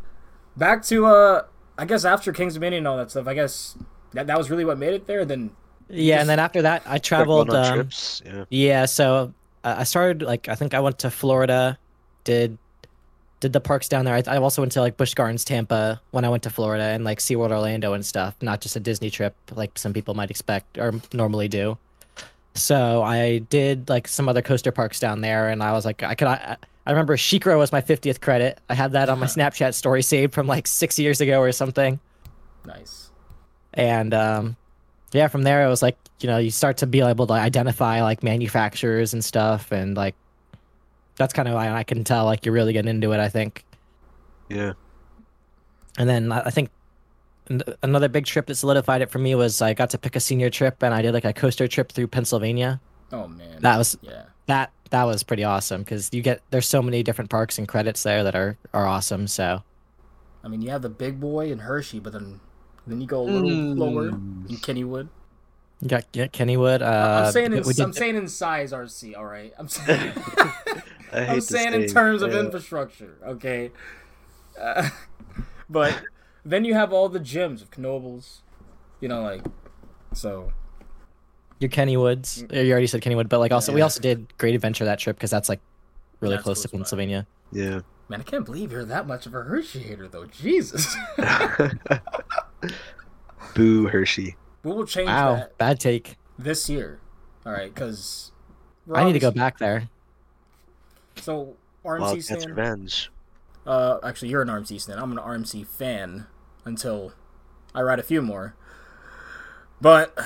back 0.55 0.83
to 0.85 1.05
uh, 1.07 1.43
I 1.77 1.85
guess 1.85 2.05
after 2.05 2.31
King's 2.31 2.53
Dominion 2.55 2.79
and 2.81 2.87
all 2.87 2.97
that 2.97 3.11
stuff, 3.11 3.27
I 3.27 3.33
guess 3.33 3.75
that 4.13 4.27
that 4.27 4.37
was 4.37 4.49
really 4.49 4.65
what 4.65 4.77
made 4.77 4.93
it 4.93 5.07
there. 5.07 5.25
Then 5.25 5.51
Yeah, 5.89 6.15
Just- 6.15 6.21
and 6.21 6.29
then 6.29 6.39
after 6.39 6.61
that, 6.63 6.83
I 6.85 6.97
traveled. 6.99 7.49
going 7.49 7.59
on 7.65 7.71
Um, 7.71 7.75
trips. 7.79 8.21
Yeah. 8.25 8.45
yeah, 8.49 8.85
so 8.85 9.33
uh, 9.63 9.75
I 9.79 9.83
started 9.83 10.21
like 10.21 10.47
I 10.47 10.55
think 10.55 10.73
I 10.73 10.79
went 10.79 10.99
to 10.99 11.09
Florida, 11.09 11.77
did 12.23 12.57
did 13.39 13.53
the 13.53 13.59
parks 13.59 13.87
down 13.87 14.05
there. 14.05 14.15
I, 14.15 14.23
I 14.27 14.37
also 14.37 14.61
went 14.61 14.71
to 14.73 14.81
like 14.81 14.97
Busch 14.97 15.13
Gardens, 15.13 15.45
Tampa 15.45 16.01
when 16.11 16.25
I 16.25 16.29
went 16.29 16.43
to 16.43 16.49
Florida, 16.49 16.83
and 16.83 17.03
like 17.03 17.19
SeaWorld 17.19 17.51
Orlando 17.51 17.93
and 17.93 18.05
stuff. 18.05 18.35
Not 18.41 18.61
just 18.61 18.75
a 18.75 18.79
Disney 18.79 19.09
trip 19.09 19.35
like 19.53 19.77
some 19.77 19.93
people 19.93 20.13
might 20.13 20.31
expect 20.31 20.77
or 20.77 20.93
normally 21.13 21.47
do. 21.47 21.77
So 22.55 23.03
I 23.03 23.39
did 23.39 23.87
like 23.89 24.07
some 24.07 24.27
other 24.27 24.41
coaster 24.41 24.71
parks 24.71 24.99
down 24.99 25.21
there, 25.21 25.49
and 25.49 25.61
I 25.61 25.73
was 25.73 25.85
like, 25.85 26.03
I 26.03 26.15
could. 26.15 26.27
I, 26.27 26.57
I 26.85 26.91
remember 26.91 27.17
SheiKra 27.17 27.57
was 27.57 27.73
my 27.73 27.81
50th 27.81 28.21
credit. 28.21 28.59
I 28.69 28.73
had 28.73 28.93
that 28.93 29.09
on 29.09 29.19
my 29.19 29.25
Snapchat 29.27 29.73
story 29.73 30.01
saved 30.01 30.33
from 30.33 30.47
like 30.47 30.67
six 30.67 30.97
years 30.97 31.21
ago 31.21 31.39
or 31.39 31.51
something. 31.51 31.99
nice. 32.65 33.11
And 33.73 34.13
um, 34.13 34.55
yeah, 35.11 35.27
from 35.27 35.43
there 35.43 35.63
it 35.65 35.69
was 35.69 35.83
like 35.83 35.97
you 36.19 36.27
know 36.27 36.39
you 36.39 36.49
start 36.49 36.77
to 36.77 36.87
be 36.87 37.01
able 37.01 37.27
to 37.27 37.33
identify 37.33 38.01
like 38.01 38.23
manufacturers 38.23 39.13
and 39.13 39.23
stuff, 39.23 39.71
and 39.71 39.95
like 39.95 40.15
that's 41.17 41.33
kind 41.33 41.47
of 41.47 41.53
why 41.55 41.71
I 41.71 41.83
can 41.83 42.03
tell 42.03 42.25
like 42.25 42.45
you're 42.45 42.53
really 42.53 42.73
getting 42.73 42.89
into 42.89 43.11
it. 43.11 43.19
I 43.19 43.29
think. 43.29 43.63
Yeah. 44.49 44.73
And 45.97 46.07
then 46.09 46.31
I 46.31 46.41
I 46.45 46.49
think 46.49 46.69
another 47.81 48.09
big 48.09 48.25
trip 48.25 48.45
that 48.47 48.55
solidified 48.55 49.01
it 49.01 49.09
for 49.09 49.19
me 49.19 49.33
was 49.35 49.61
I 49.61 49.73
got 49.73 49.89
to 49.91 49.97
pick 49.97 50.15
a 50.15 50.19
senior 50.19 50.49
trip, 50.49 50.81
and 50.83 50.93
I 50.93 51.01
did 51.01 51.13
like 51.13 51.25
a 51.25 51.33
coaster 51.33 51.67
trip 51.67 51.91
through 51.91 52.07
Pennsylvania. 52.07 52.79
Oh 53.11 53.27
man, 53.27 53.61
That 53.61 53.77
was 53.77 53.97
yeah. 54.01 54.23
that 54.47 54.71
that 54.89 55.03
was 55.03 55.23
pretty 55.23 55.43
awesome 55.43 55.81
because 55.81 56.09
you 56.13 56.21
get 56.21 56.41
there's 56.51 56.67
so 56.67 56.81
many 56.81 57.03
different 57.03 57.29
parks 57.29 57.57
and 57.57 57.67
credits 57.67 58.03
there 58.03 58.23
that 58.23 58.35
are 58.35 58.57
are 58.73 58.85
awesome. 58.85 59.27
So 59.27 59.63
I 60.43 60.49
mean, 60.49 60.61
you 60.61 60.69
have 60.71 60.81
the 60.81 60.89
Big 60.89 61.19
Boy 61.19 61.51
and 61.51 61.61
Hershey, 61.61 61.99
but 61.99 62.13
then 62.13 62.39
then 62.85 63.01
you 63.01 63.07
go 63.07 63.21
a 63.21 63.23
little 63.29 63.49
lower 63.49 64.11
Mm. 64.11 64.49
in 64.49 64.55
Kennywood. 64.57 65.09
you 65.81 65.89
got, 65.89 66.05
you 66.13 66.23
got 66.23 66.31
Kennywood. 66.33 66.81
Uh, 66.81 67.25
I'm 67.25 67.31
saying 67.33 67.53
in 67.53 67.61
did- 67.63 67.79
I'm 67.81 67.93
saying 67.93 68.15
in 68.15 68.27
size, 68.27 68.71
RC. 68.71 69.15
All 69.17 69.25
right, 69.25 69.53
I'm 69.57 69.67
saying. 69.67 70.13
I 71.13 71.19
hate 71.23 71.29
I'm 71.29 71.35
to 71.35 71.41
saying 71.41 71.73
in 71.73 71.87
say, 71.87 71.93
terms 71.93 72.21
of 72.21 72.33
infrastructure, 72.33 73.17
okay. 73.25 73.71
Uh, 74.59 74.89
but 75.69 76.01
then 76.45 76.65
you 76.65 76.73
have 76.73 76.91
all 76.93 77.09
the 77.09 77.19
gyms 77.19 77.61
of 77.61 77.71
Knoebels, 77.71 78.39
you 78.99 79.07
know, 79.07 79.21
like 79.21 79.41
so. 80.13 80.51
Your 81.59 81.69
Kenny 81.69 81.97
Woods. 81.97 82.45
You 82.51 82.71
already 82.71 82.85
said 82.87 83.01
Kennywood, 83.01 83.29
but 83.29 83.39
like 83.39 83.51
also 83.51 83.73
we 83.73 83.81
also 83.81 83.99
did 83.99 84.37
Great 84.37 84.53
Adventure 84.53 84.85
that 84.85 84.99
trip 84.99 85.15
because 85.15 85.31
that's 85.31 85.49
like 85.49 85.59
really 86.19 86.35
That's 86.35 86.43
close 86.43 86.61
to 86.61 86.67
close 86.67 86.77
by. 86.77 86.83
Pennsylvania. 86.83 87.25
Yeah. 87.51 87.79
Man, 88.09 88.21
I 88.21 88.23
can't 88.23 88.45
believe 88.45 88.71
you're 88.71 88.85
that 88.85 89.07
much 89.07 89.25
of 89.25 89.33
a 89.33 89.41
Hershey 89.41 89.79
hater, 89.79 90.07
though. 90.07 90.25
Jesus. 90.27 90.95
Boo 93.55 93.87
Hershey. 93.87 94.35
we 94.63 94.71
will 94.71 94.85
change 94.85 95.07
Wow, 95.07 95.35
that 95.35 95.57
bad 95.57 95.79
take. 95.79 96.15
this 96.37 96.69
year. 96.69 96.99
All 97.45 97.51
right, 97.51 97.73
because 97.73 98.31
I 98.93 99.03
need 99.03 99.13
to 99.13 99.19
go 99.19 99.31
back 99.31 99.57
there. 99.57 99.89
So 101.19 101.55
RMC 101.85 101.99
Wildcats 101.99 102.25
stand. 102.27 102.45
Revenge. 102.45 103.11
Uh, 103.65 103.99
actually, 104.03 104.29
you're 104.29 104.41
an 104.41 104.47
RMC 104.47 104.79
stand. 104.79 104.99
I'm 104.99 105.11
an 105.11 105.17
RMC 105.17 105.65
fan 105.67 106.27
until 106.65 107.13
I 107.75 107.81
ride 107.81 107.99
a 107.99 108.03
few 108.03 108.21
more. 108.21 108.55
But 109.81 110.17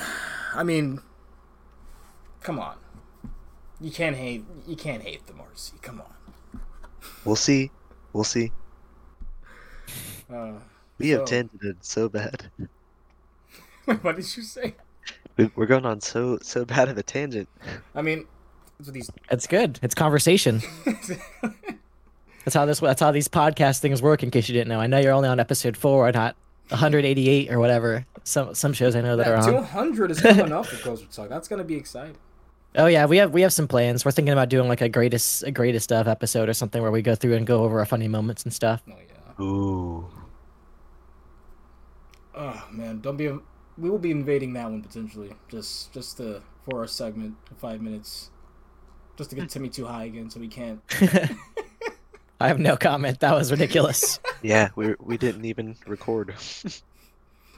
I 0.54 0.62
mean, 0.62 1.00
come 2.40 2.58
on. 2.58 2.76
You 3.80 3.90
can't 3.90 4.16
hate. 4.16 4.44
You 4.66 4.76
can't 4.76 5.02
hate 5.02 5.26
the 5.26 5.32
RC. 5.32 5.82
Come 5.82 6.00
on. 6.00 6.60
We'll 7.24 7.36
see. 7.36 7.70
We'll 8.12 8.24
see. 8.24 8.52
Uh, 10.32 10.52
We 10.98 11.10
have 11.10 11.26
So- 11.28 11.34
tangented 11.34 11.76
so 11.80 12.08
bad. 12.08 12.50
what 13.84 14.16
did 14.16 14.36
you 14.36 14.42
say? 14.42 14.76
We- 15.36 15.50
We're 15.56 15.66
going 15.66 15.84
on 15.84 16.00
so 16.00 16.38
so 16.42 16.64
bad 16.64 16.88
of 16.88 16.96
a 16.96 17.02
tangent. 17.02 17.48
I 17.94 18.02
mean, 18.02 18.26
so 18.80 18.90
these. 18.90 19.10
It's 19.30 19.46
good. 19.46 19.78
It's 19.82 19.94
conversation. 19.94 20.62
That's 22.44 22.54
how 22.54 22.64
this. 22.66 22.80
That's 22.80 23.00
how 23.00 23.12
these 23.12 23.28
podcast 23.28 23.80
things 23.80 24.02
work. 24.02 24.22
In 24.22 24.30
case 24.30 24.48
you 24.48 24.52
didn't 24.54 24.68
know, 24.68 24.80
I 24.80 24.86
know 24.86 24.98
you're 24.98 25.12
only 25.12 25.28
on 25.28 25.38
episode 25.38 25.76
four, 25.76 26.10
not 26.12 26.36
188 26.68 27.50
or 27.52 27.58
whatever. 27.58 28.06
Some 28.24 28.54
some 28.54 28.72
shows 28.72 28.96
I 28.96 29.00
know 29.00 29.16
that 29.16 29.28
are 29.28 29.42
That 29.42 29.54
on. 29.54 29.62
200 29.62 30.10
is 30.10 30.20
coming 30.20 30.52
up 30.52 30.66
for 30.66 30.76
Coaster 30.76 31.06
Talk. 31.06 31.28
That's 31.28 31.48
gonna 31.48 31.64
be 31.64 31.76
exciting. 31.76 32.16
Oh 32.74 32.86
yeah, 32.86 33.06
we 33.06 33.18
have 33.18 33.32
we 33.32 33.42
have 33.42 33.52
some 33.52 33.68
plans. 33.68 34.04
We're 34.04 34.12
thinking 34.12 34.32
about 34.32 34.48
doing 34.48 34.68
like 34.68 34.80
a 34.80 34.88
greatest 34.88 35.42
a 35.44 35.50
greatest 35.50 35.92
of 35.92 36.08
episode 36.08 36.48
or 36.48 36.54
something 36.54 36.80
where 36.80 36.90
we 36.90 37.02
go 37.02 37.14
through 37.14 37.34
and 37.34 37.46
go 37.46 37.62
over 37.64 37.78
our 37.78 37.86
funny 37.86 38.08
moments 38.08 38.44
and 38.44 38.52
stuff. 38.52 38.82
Oh 38.88 38.94
yeah. 38.96 39.44
Ooh. 39.44 40.08
Oh 42.34 42.68
man, 42.72 43.00
don't 43.00 43.16
be. 43.16 43.28
We 43.78 43.88
will 43.90 43.98
be 43.98 44.10
invading 44.10 44.52
that 44.54 44.70
one 44.70 44.82
potentially, 44.82 45.32
just 45.48 45.92
just 45.92 46.16
the 46.18 46.42
for 46.68 46.80
our 46.80 46.86
segment 46.86 47.34
five 47.56 47.80
minutes, 47.82 48.30
just 49.16 49.30
to 49.30 49.36
get 49.36 49.50
Timmy 49.50 49.68
too 49.68 49.86
high 49.86 50.04
again, 50.04 50.30
so 50.30 50.40
we 50.40 50.48
can't. 50.48 50.80
I 52.40 52.48
have 52.48 52.58
no 52.58 52.76
comment. 52.76 53.20
That 53.20 53.34
was 53.34 53.50
ridiculous. 53.50 54.18
Yeah, 54.44 54.70
we 54.74 54.96
we 54.98 55.18
didn't 55.18 55.44
even 55.44 55.76
record. 55.86 56.34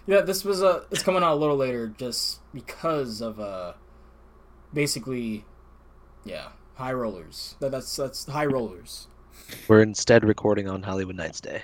Yeah, 0.06 0.20
this 0.20 0.44
was 0.44 0.60
a. 0.60 0.84
It's 0.90 1.02
coming 1.02 1.22
out 1.22 1.32
a 1.32 1.34
little 1.36 1.56
later, 1.56 1.88
just 1.88 2.40
because 2.52 3.22
of 3.22 3.40
uh, 3.40 3.72
basically, 4.72 5.46
yeah, 6.24 6.48
high 6.74 6.92
rollers. 6.92 7.56
That, 7.60 7.70
that's 7.70 7.96
that's 7.96 8.26
high 8.26 8.44
rollers. 8.44 9.08
We're 9.66 9.80
instead 9.80 10.22
recording 10.24 10.68
on 10.68 10.82
Holiwood 10.82 11.14
Nights 11.14 11.40
Day. 11.40 11.62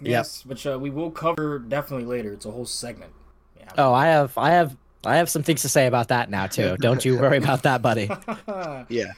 Yep. 0.00 0.10
Yes, 0.10 0.44
which 0.44 0.66
uh, 0.66 0.78
we 0.78 0.90
will 0.90 1.10
cover 1.10 1.58
definitely 1.58 2.06
later. 2.06 2.34
It's 2.34 2.44
a 2.44 2.50
whole 2.50 2.66
segment. 2.66 3.12
Yeah. 3.58 3.72
Oh, 3.78 3.94
I 3.94 4.08
have 4.08 4.36
I 4.36 4.50
have 4.50 4.76
I 5.06 5.16
have 5.16 5.30
some 5.30 5.42
things 5.42 5.62
to 5.62 5.68
say 5.68 5.86
about 5.86 6.08
that 6.08 6.28
now 6.30 6.46
too. 6.46 6.76
Don't 6.78 7.04
you 7.04 7.18
worry 7.18 7.38
about 7.38 7.62
that, 7.64 7.82
buddy. 7.82 8.10
Yeah. 8.88 9.12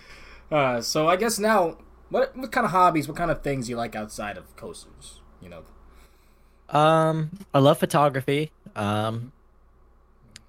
uh, 0.51 0.81
so 0.81 1.09
I 1.09 1.17
guess 1.17 1.39
now, 1.39 1.79
what 2.11 2.37
what 2.37 2.53
kind 2.53 2.65
of 2.65 2.71
hobbies, 2.73 3.09
what 3.09 3.17
kind 3.17 3.31
of 3.31 3.43
things 3.43 3.69
you 3.69 3.77
like 3.77 3.95
outside 3.97 4.37
of 4.39 4.55
coasters? 4.57 5.21
You 5.43 5.49
know, 5.51 5.63
Um, 6.79 7.31
I 7.55 7.59
love 7.61 7.79
photography. 7.79 8.51
Um, 8.77 9.33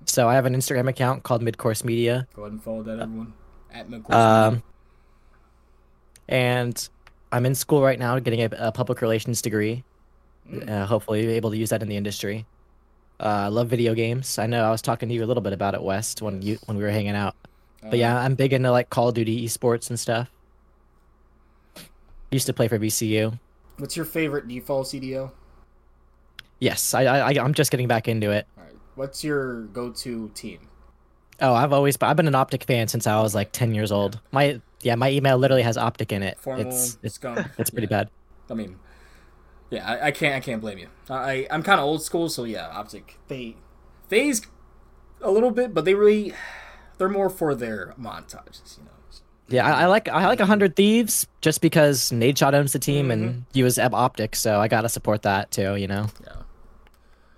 so 0.05 0.27
I 0.27 0.36
have 0.36 0.46
an 0.46 0.55
Instagram 0.55 0.88
account 0.89 1.24
called 1.24 1.41
Midcourse 1.41 1.84
Media. 1.84 2.27
go 2.36 2.43
ahead 2.43 2.53
and 2.53 2.63
follow 2.63 2.84
that 2.84 3.00
everyone 3.00 3.34
at 3.72 3.89
Midcourse. 3.89 4.13
Um, 4.13 4.63
and 6.27 6.89
I'm 7.31 7.46
in 7.46 7.55
school 7.55 7.81
right 7.81 8.00
now, 8.00 8.17
getting 8.19 8.41
a, 8.41 8.50
a 8.58 8.72
public 8.72 9.01
relations 9.01 9.41
degree. 9.41 9.84
Uh, 10.67 10.86
hopefully, 10.86 11.27
able 11.27 11.51
to 11.51 11.58
use 11.58 11.69
that 11.69 11.84
in 11.84 11.88
the 11.89 11.96
industry. 11.96 12.46
Uh, 13.19 13.23
I 13.23 13.47
love 13.47 13.67
video 13.67 13.93
games. 13.93 14.39
I 14.39 14.47
know 14.47 14.63
I 14.63 14.71
was 14.71 14.81
talking 14.81 15.09
to 15.09 15.15
you 15.15 15.23
a 15.23 15.27
little 15.27 15.41
bit 15.43 15.53
about 15.53 15.73
it, 15.75 15.81
West, 15.83 16.21
when 16.21 16.41
you 16.41 16.57
when 16.65 16.77
we 16.77 16.83
were 16.83 16.89
hanging 16.91 17.15
out. 17.15 17.35
But 17.81 17.97
yeah, 17.99 18.17
I'm 18.19 18.35
big 18.35 18.53
into 18.53 18.71
like 18.71 18.89
Call 18.89 19.09
of 19.09 19.15
Duty 19.15 19.45
esports 19.45 19.89
and 19.89 19.99
stuff. 19.99 20.29
Used 22.31 22.45
to 22.47 22.53
play 22.53 22.67
for 22.67 22.77
VCU. 22.77 23.39
what's 23.77 23.95
your 23.95 24.05
favorite 24.05 24.47
default 24.47 24.88
CDO? 24.88 25.31
Yes, 26.59 26.93
I, 26.93 27.03
I 27.05 27.29
I'm 27.43 27.53
just 27.53 27.71
getting 27.71 27.88
back 27.88 28.07
into 28.07 28.31
it. 28.31 28.45
All 28.57 28.63
right, 28.63 28.73
what's 28.95 29.23
your 29.23 29.63
go-to 29.67 30.29
team? 30.35 30.59
Oh, 31.41 31.53
I've 31.53 31.71
always 31.73 31.97
I've 32.01 32.17
been 32.17 32.27
an 32.27 32.35
Optic 32.35 32.65
fan 32.65 32.88
since 32.89 33.07
I 33.07 33.19
was 33.21 33.33
like 33.33 33.51
10 33.53 33.73
years 33.73 33.91
old. 33.91 34.19
My 34.31 34.61
yeah, 34.81 34.95
my 34.95 35.09
email 35.09 35.38
literally 35.38 35.63
has 35.63 35.77
Optic 35.77 36.11
in 36.11 36.21
it. 36.21 36.38
Formal, 36.39 36.67
It's 36.67 36.97
it's 37.01 37.15
scum. 37.15 37.38
it's 37.57 37.69
pretty 37.69 37.88
Yeah. 37.89 38.03
bad. 38.03 38.09
I 38.49 38.53
mean, 38.55 38.77
yeah, 39.69 39.88
I, 39.88 40.07
I 40.07 40.11
can't 40.11 40.35
I 40.35 40.39
can't 40.39 40.61
blame 40.61 40.77
you. 40.77 40.88
I 41.09 41.47
I'm 41.51 41.63
kind 41.63 41.79
of 41.79 41.85
old 41.85 42.01
school, 42.03 42.29
so 42.29 42.43
yeah, 42.43 42.67
optic 42.69 43.17
they 43.27 43.55
phase 44.07 44.41
a 45.21 45.31
little 45.31 45.51
bit, 45.51 45.73
but 45.73 45.85
they 45.85 45.93
really 45.93 46.33
they're 46.97 47.09
more 47.09 47.29
for 47.29 47.55
their 47.55 47.93
montages, 47.99 48.77
you 48.77 48.83
know. 48.85 48.91
So, 49.09 49.21
Yeah, 49.47 49.65
I, 49.65 49.83
I 49.83 49.85
like 49.88 50.07
I 50.07 50.27
like 50.27 50.39
100 50.39 50.75
Thieves 50.75 51.27
just 51.41 51.61
because 51.61 52.11
Nadeshot 52.11 52.53
owns 52.53 52.73
the 52.73 52.79
team 52.79 53.11
and 53.11 53.45
he 53.53 53.63
was 53.63 53.77
Eb 53.77 53.93
Optic, 53.93 54.35
so 54.35 54.59
I 54.59 54.67
got 54.67 54.81
to 54.81 54.89
support 54.89 55.21
that 55.23 55.51
too, 55.51 55.75
you 55.75 55.88
know. 55.88 56.07
yeah, 56.25 56.33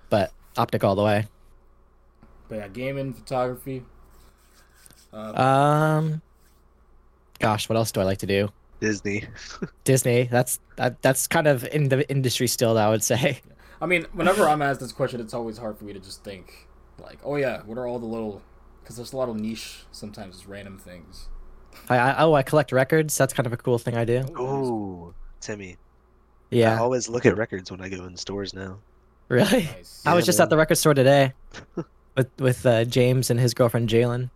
But 0.09 0.31
Optic 0.57 0.83
all 0.83 0.95
the 0.95 1.03
way. 1.03 1.27
but 2.49 2.55
yeah, 2.55 2.67
gaming, 2.67 3.13
photography. 3.13 3.83
Uh, 5.13 5.97
Um 5.97 6.21
gosh, 7.39 7.67
what 7.69 7.75
else 7.75 7.91
do 7.91 7.99
I 7.99 8.03
like 8.03 8.19
to 8.19 8.27
do? 8.27 8.49
Disney. 8.81 9.23
Disney. 9.85 10.23
That's 10.23 10.59
that, 10.75 11.01
that's 11.01 11.27
kind 11.27 11.47
of 11.47 11.63
in 11.65 11.87
the 11.89 12.09
industry 12.09 12.47
still, 12.47 12.77
I 12.77 12.89
would 12.89 13.03
say. 13.03 13.39
I 13.79 13.85
mean, 13.85 14.05
whenever 14.11 14.47
I'm 14.49 14.61
asked 14.61 14.79
this 14.81 14.91
question, 14.91 15.21
it's 15.21 15.33
always 15.33 15.57
hard 15.57 15.77
for 15.77 15.85
me 15.85 15.93
to 15.93 15.99
just 15.99 16.23
think 16.23 16.67
like, 16.99 17.19
oh 17.23 17.35
yeah, 17.37 17.61
what 17.65 17.77
are 17.77 17.87
all 17.87 17.99
the 17.99 18.05
little? 18.05 18.41
Because 18.81 18.95
there's 18.97 19.13
a 19.13 19.17
lot 19.17 19.29
of 19.29 19.35
niche, 19.39 19.85
sometimes 19.91 20.35
it's 20.35 20.47
random 20.47 20.77
things. 20.77 21.29
I, 21.89 21.97
I 21.97 22.23
oh, 22.23 22.33
I 22.33 22.43
collect 22.43 22.71
records. 22.71 23.17
That's 23.17 23.33
kind 23.33 23.47
of 23.47 23.53
a 23.53 23.57
cool 23.57 23.77
thing 23.79 23.95
I 23.95 24.03
do. 24.03 24.23
Oh, 24.35 25.13
Timmy. 25.39 25.77
Yeah. 26.49 26.75
I 26.75 26.79
always 26.79 27.07
look 27.07 27.25
at 27.25 27.37
records 27.37 27.71
when 27.71 27.81
I 27.81 27.87
go 27.89 28.05
in 28.05 28.17
stores 28.17 28.53
now. 28.53 28.79
Really? 29.29 29.63
nice. 29.63 30.01
I 30.05 30.13
was 30.13 30.23
Yeah, 30.23 30.27
just 30.27 30.39
at 30.41 30.49
the 30.49 30.57
record 30.57 30.75
store 30.75 30.93
today 30.93 31.33
with 32.17 32.29
with 32.39 32.65
uh, 32.65 32.83
James 32.85 33.29
and 33.29 33.39
his 33.39 33.53
girlfriend 33.53 33.89
Jalen. 33.89 34.29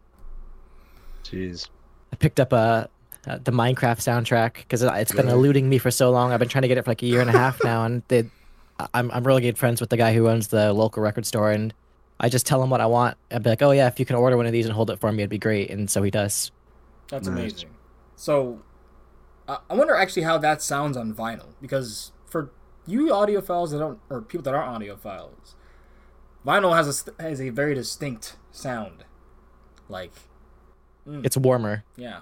Jeez. 1.24 1.68
I 2.14 2.16
picked 2.16 2.40
up 2.40 2.54
uh, 2.54 2.88
uh, 3.28 3.40
the 3.44 3.52
Minecraft 3.52 3.98
soundtrack 4.00 4.56
because 4.56 4.82
it's 4.84 5.12
been 5.12 5.26
Good. 5.26 5.34
eluding 5.34 5.68
me 5.70 5.78
for 5.78 5.92
so 5.92 6.12
long. 6.12 6.32
I've 6.32 6.40
been 6.40 6.50
trying 6.50 6.64
to 6.64 6.68
get 6.68 6.78
it 6.78 6.84
for 6.86 6.92
like 6.92 7.02
a 7.02 7.06
year 7.08 7.22
and 7.22 7.30
a 7.30 7.34
half 7.34 7.64
now, 7.64 7.84
and 7.86 8.04
they, 8.08 8.30
I'm 8.94 9.10
I'm 9.12 9.26
really 9.26 9.42
good 9.42 9.58
friends 9.58 9.82
with 9.82 9.90
the 9.90 9.98
guy 9.98 10.14
who 10.14 10.28
owns 10.28 10.48
the 10.50 10.74
local 10.74 11.02
record 11.04 11.26
store, 11.26 11.52
and 11.52 11.74
I 12.20 12.30
just 12.30 12.46
tell 12.46 12.62
him 12.64 12.70
what 12.70 12.82
I 12.82 12.86
want. 12.86 13.18
I'd 13.32 13.44
be 13.44 13.50
like, 13.50 13.62
oh 13.62 13.72
yeah, 13.72 13.88
if 13.88 14.00
you 14.00 14.06
can 14.06 14.16
order 14.16 14.38
one 14.38 14.46
of 14.46 14.52
these 14.52 14.66
and 14.66 14.74
hold 14.74 14.90
it 14.90 15.00
for 15.00 15.12
me, 15.12 15.24
it'd 15.24 15.30
be 15.30 15.38
great, 15.38 15.70
and 15.70 15.90
so 15.90 16.04
he 16.04 16.12
does. 16.12 16.52
That's 17.10 17.28
Nice. 17.28 17.38
amazing. 17.40 17.70
So, 18.16 18.62
I 19.48 19.58
I 19.70 19.76
wonder 19.76 19.96
actually 19.96 20.24
how 20.24 20.38
that 20.40 20.62
sounds 20.62 20.96
on 20.98 21.14
vinyl 21.14 21.50
because 21.62 22.12
for 22.28 22.52
you 22.88 23.08
audiophiles 23.08 23.72
that 23.72 23.80
don't, 23.80 24.00
or 24.10 24.22
people 24.22 24.44
that 24.44 24.54
aren't 24.54 24.82
audiophiles, 24.84 25.56
vinyl 26.46 26.76
has 26.76 27.08
a 27.18 27.22
has 27.24 27.42
a 27.42 27.50
very 27.50 27.74
distinct 27.76 28.36
sound. 28.52 29.04
Like, 29.90 30.12
It's 31.06 31.38
warmer. 31.38 31.84
yeah, 31.96 32.22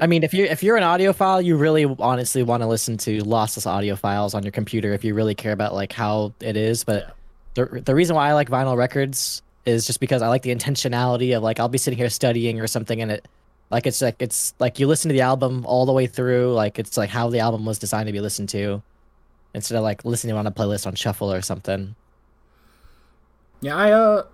I 0.00 0.06
mean, 0.06 0.22
if 0.22 0.32
you 0.32 0.44
if 0.44 0.62
you're 0.62 0.76
an 0.76 0.82
audiophile, 0.82 1.44
you 1.44 1.56
really 1.56 1.84
honestly 1.98 2.42
want 2.42 2.62
to 2.62 2.66
listen 2.66 2.96
to 2.98 3.18
lossless 3.20 3.66
audio 3.66 3.94
files 3.94 4.32
on 4.32 4.42
your 4.42 4.52
computer 4.52 4.94
if 4.94 5.04
you 5.04 5.14
really 5.14 5.34
care 5.34 5.52
about 5.52 5.74
like 5.74 5.92
how 5.92 6.32
it 6.40 6.56
is. 6.56 6.82
But 6.82 7.14
the 7.54 7.66
the 7.84 7.94
reason 7.94 8.16
why 8.16 8.30
I 8.30 8.32
like 8.32 8.48
vinyl 8.48 8.76
records 8.76 9.42
is 9.66 9.86
just 9.86 10.00
because 10.00 10.22
I 10.22 10.28
like 10.28 10.42
the 10.42 10.54
intentionality 10.54 11.36
of 11.36 11.42
like 11.42 11.60
I'll 11.60 11.68
be 11.68 11.78
sitting 11.78 11.98
here 11.98 12.08
studying 12.08 12.58
or 12.58 12.66
something 12.66 13.02
and 13.02 13.12
it 13.12 13.28
like 13.70 13.86
it's 13.86 14.00
like 14.00 14.16
it's 14.20 14.54
like 14.58 14.78
you 14.78 14.86
listen 14.86 15.10
to 15.10 15.12
the 15.12 15.20
album 15.20 15.64
all 15.66 15.84
the 15.84 15.92
way 15.92 16.06
through 16.06 16.54
like 16.54 16.78
it's 16.78 16.96
like 16.96 17.10
how 17.10 17.28
the 17.28 17.40
album 17.40 17.66
was 17.66 17.78
designed 17.78 18.06
to 18.06 18.12
be 18.12 18.20
listened 18.20 18.48
to 18.48 18.82
instead 19.54 19.76
of 19.76 19.82
like 19.82 20.06
listening 20.06 20.34
on 20.34 20.46
a 20.46 20.50
playlist 20.50 20.86
on 20.86 20.94
shuffle 20.94 21.30
or 21.30 21.42
something. 21.42 21.94
yeah. 23.60 23.76
I 23.76 23.92
uh, 23.92 24.24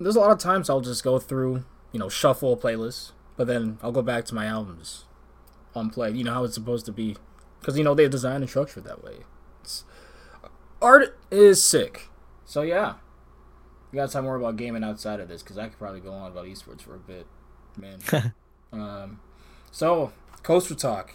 there's 0.00 0.16
a 0.16 0.20
lot 0.20 0.30
of 0.30 0.38
times 0.38 0.70
I'll 0.70 0.80
just 0.80 1.02
go 1.02 1.18
through, 1.18 1.64
you 1.90 1.98
know, 1.98 2.08
shuffle 2.08 2.52
a 2.52 2.56
playlist, 2.56 3.10
but 3.36 3.48
then 3.48 3.78
I'll 3.82 3.90
go 3.90 4.02
back 4.02 4.24
to 4.26 4.34
my 4.34 4.46
albums 4.46 5.06
on 5.78 5.90
play. 5.90 6.10
You 6.10 6.24
know 6.24 6.34
how 6.34 6.44
it's 6.44 6.54
supposed 6.54 6.86
to 6.86 6.92
be, 6.92 7.16
because 7.60 7.78
you 7.78 7.84
know 7.84 7.94
they 7.94 8.08
designed 8.08 8.42
and 8.42 8.48
structured 8.48 8.84
that 8.84 9.02
way. 9.02 9.18
It's, 9.62 9.84
art 10.82 11.18
is 11.30 11.64
sick. 11.64 12.08
So 12.44 12.62
yeah, 12.62 12.94
we 13.90 13.96
gotta 13.96 14.12
talk 14.12 14.24
more 14.24 14.36
about 14.36 14.56
gaming 14.56 14.84
outside 14.84 15.20
of 15.20 15.28
this 15.28 15.42
because 15.42 15.58
I 15.58 15.68
could 15.68 15.78
probably 15.78 16.00
go 16.00 16.12
on 16.12 16.30
about 16.30 16.46
esports 16.46 16.82
for 16.82 16.94
a 16.94 16.98
bit, 16.98 17.26
man. 17.76 17.98
um, 18.72 19.20
so 19.70 20.12
coaster 20.42 20.74
talk. 20.74 21.14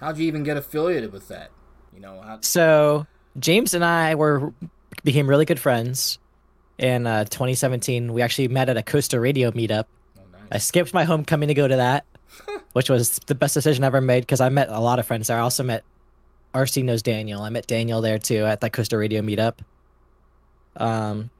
How'd 0.00 0.18
you 0.18 0.26
even 0.26 0.42
get 0.42 0.56
affiliated 0.56 1.12
with 1.12 1.28
that? 1.28 1.50
You 1.94 2.00
know, 2.00 2.20
how, 2.20 2.40
So 2.40 3.06
James 3.38 3.74
and 3.74 3.84
I 3.84 4.14
were 4.14 4.52
became 5.04 5.28
really 5.28 5.44
good 5.44 5.60
friends 5.60 6.18
in 6.78 7.06
uh, 7.06 7.24
2017. 7.24 8.12
We 8.12 8.22
actually 8.22 8.48
met 8.48 8.68
at 8.68 8.76
a 8.76 8.82
Coaster 8.82 9.20
Radio 9.20 9.50
meetup. 9.52 9.84
oh, 10.18 10.22
I 10.50 10.58
skipped 10.58 10.92
my 10.92 11.04
homecoming 11.04 11.48
to 11.48 11.54
go 11.54 11.68
to 11.68 11.76
that, 11.76 12.04
which 12.74 12.90
was 12.90 13.18
the 13.26 13.34
best 13.34 13.54
decision 13.54 13.84
I 13.84 13.86
ever 13.86 14.00
made 14.00 14.20
because 14.20 14.40
I 14.40 14.48
met 14.50 14.68
a 14.68 14.80
lot 14.80 14.98
of 14.98 15.06
friends 15.06 15.28
there. 15.28 15.38
I 15.38 15.40
also 15.40 15.62
met 15.62 15.84
RC 16.52 16.84
knows 16.84 17.02
Daniel. 17.02 17.42
I 17.42 17.48
met 17.48 17.66
Daniel 17.66 18.00
there 18.00 18.18
too 18.18 18.44
at 18.44 18.60
that 18.60 18.72
Coaster 18.72 18.98
Radio 18.98 19.22
meetup. 19.22 19.54
Um, 20.76 21.30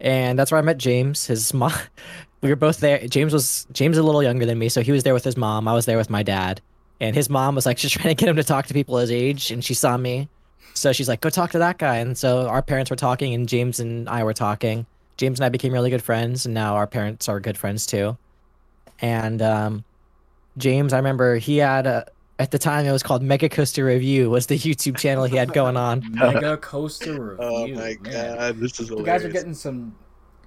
and 0.00 0.38
that's 0.38 0.50
where 0.50 0.58
I 0.58 0.62
met 0.62 0.76
James. 0.78 1.26
His 1.26 1.52
mom, 1.54 1.72
we 2.42 2.50
were 2.50 2.56
both 2.56 2.80
there. 2.80 3.06
James 3.08 3.32
was 3.32 3.66
James 3.72 3.96
a 3.96 4.02
little 4.02 4.22
younger 4.22 4.44
than 4.44 4.58
me, 4.58 4.68
so 4.68 4.82
he 4.82 4.92
was 4.92 5.02
there 5.02 5.14
with 5.14 5.24
his 5.24 5.36
mom. 5.36 5.66
I 5.66 5.72
was 5.72 5.86
there 5.86 5.96
with 5.96 6.10
my 6.10 6.22
dad, 6.22 6.60
and 7.00 7.16
his 7.16 7.30
mom 7.30 7.54
was 7.54 7.64
like 7.64 7.76
just 7.78 7.94
trying 7.94 8.14
to 8.14 8.18
get 8.18 8.28
him 8.28 8.36
to 8.36 8.44
talk 8.44 8.66
to 8.66 8.74
people 8.74 8.98
his 8.98 9.10
age, 9.10 9.50
and 9.50 9.64
she 9.64 9.74
saw 9.74 9.96
me, 9.96 10.28
so 10.74 10.92
she's 10.92 11.08
like, 11.08 11.22
"Go 11.22 11.30
talk 11.30 11.52
to 11.52 11.58
that 11.58 11.78
guy." 11.78 11.96
And 11.96 12.18
so 12.18 12.48
our 12.48 12.62
parents 12.62 12.90
were 12.90 12.96
talking, 12.96 13.32
and 13.32 13.48
James 13.48 13.80
and 13.80 14.08
I 14.08 14.24
were 14.24 14.34
talking. 14.34 14.84
James 15.16 15.38
and 15.38 15.46
I 15.46 15.48
became 15.48 15.72
really 15.72 15.90
good 15.90 16.02
friends, 16.02 16.44
and 16.44 16.54
now 16.54 16.74
our 16.74 16.86
parents 16.86 17.28
are 17.28 17.40
good 17.40 17.56
friends 17.56 17.86
too. 17.86 18.18
And 19.00 19.40
um, 19.40 19.84
James, 20.58 20.92
I 20.92 20.96
remember 20.98 21.36
he 21.36 21.58
had 21.58 21.86
a, 21.86 22.06
at 22.38 22.50
the 22.50 22.58
time 22.58 22.84
it 22.86 22.92
was 22.92 23.02
called 23.02 23.22
Mega 23.22 23.48
Coaster 23.48 23.84
Review 23.84 24.28
was 24.30 24.46
the 24.46 24.58
YouTube 24.58 24.98
channel 24.98 25.24
he 25.24 25.36
had 25.36 25.52
going 25.52 25.76
on. 25.76 26.04
Mega 26.12 26.56
coaster 26.56 27.36
review. 27.36 27.44
Oh 27.44 27.68
my 27.68 27.96
man. 28.00 28.36
god, 28.36 28.56
this 28.58 28.80
is 28.80 28.90
You 28.90 29.02
guys 29.04 29.24
are 29.24 29.28
getting 29.30 29.54
some 29.54 29.94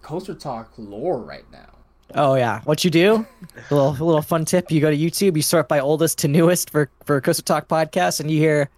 coaster 0.02 0.34
talk 0.36 0.72
lore 0.78 1.20
right 1.20 1.50
now. 1.52 1.70
Oh 2.14 2.36
yeah, 2.36 2.62
what 2.66 2.84
you 2.84 2.92
do? 2.92 3.26
A 3.70 3.74
little 3.74 3.90
a 3.90 4.04
little 4.06 4.22
fun 4.22 4.46
tip: 4.46 4.70
you 4.72 4.80
go 4.80 4.92
to 4.92 4.98
YouTube, 4.98 5.36
you 5.36 5.42
sort 5.42 5.68
by 5.68 5.80
oldest 5.80 6.20
to 6.20 6.28
newest 6.28 6.70
for 6.70 6.90
for 7.04 7.20
Coaster 7.20 7.42
Talk 7.44 7.68
podcast, 7.68 8.20
and 8.20 8.30
you 8.30 8.38
hear 8.38 8.70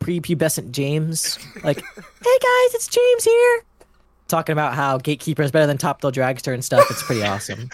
prepubescent 0.00 0.70
James 0.70 1.38
like, 1.64 1.78
"Hey 1.96 2.38
guys, 2.40 2.74
it's 2.74 2.86
James 2.86 3.24
here," 3.24 3.62
talking 4.28 4.52
about 4.52 4.74
how 4.74 4.96
Gatekeeper 4.98 5.42
is 5.42 5.50
better 5.50 5.66
than 5.66 5.76
Top 5.76 6.00
Thrill 6.00 6.12
Dragster 6.12 6.54
and 6.54 6.64
stuff. 6.64 6.86
It's 6.88 7.02
pretty 7.02 7.24
awesome. 7.24 7.68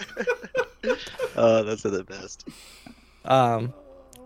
Oh, 1.35 1.63
those 1.63 1.85
are 1.85 1.91
the 1.91 2.03
best. 2.03 2.47
Um, 3.25 3.73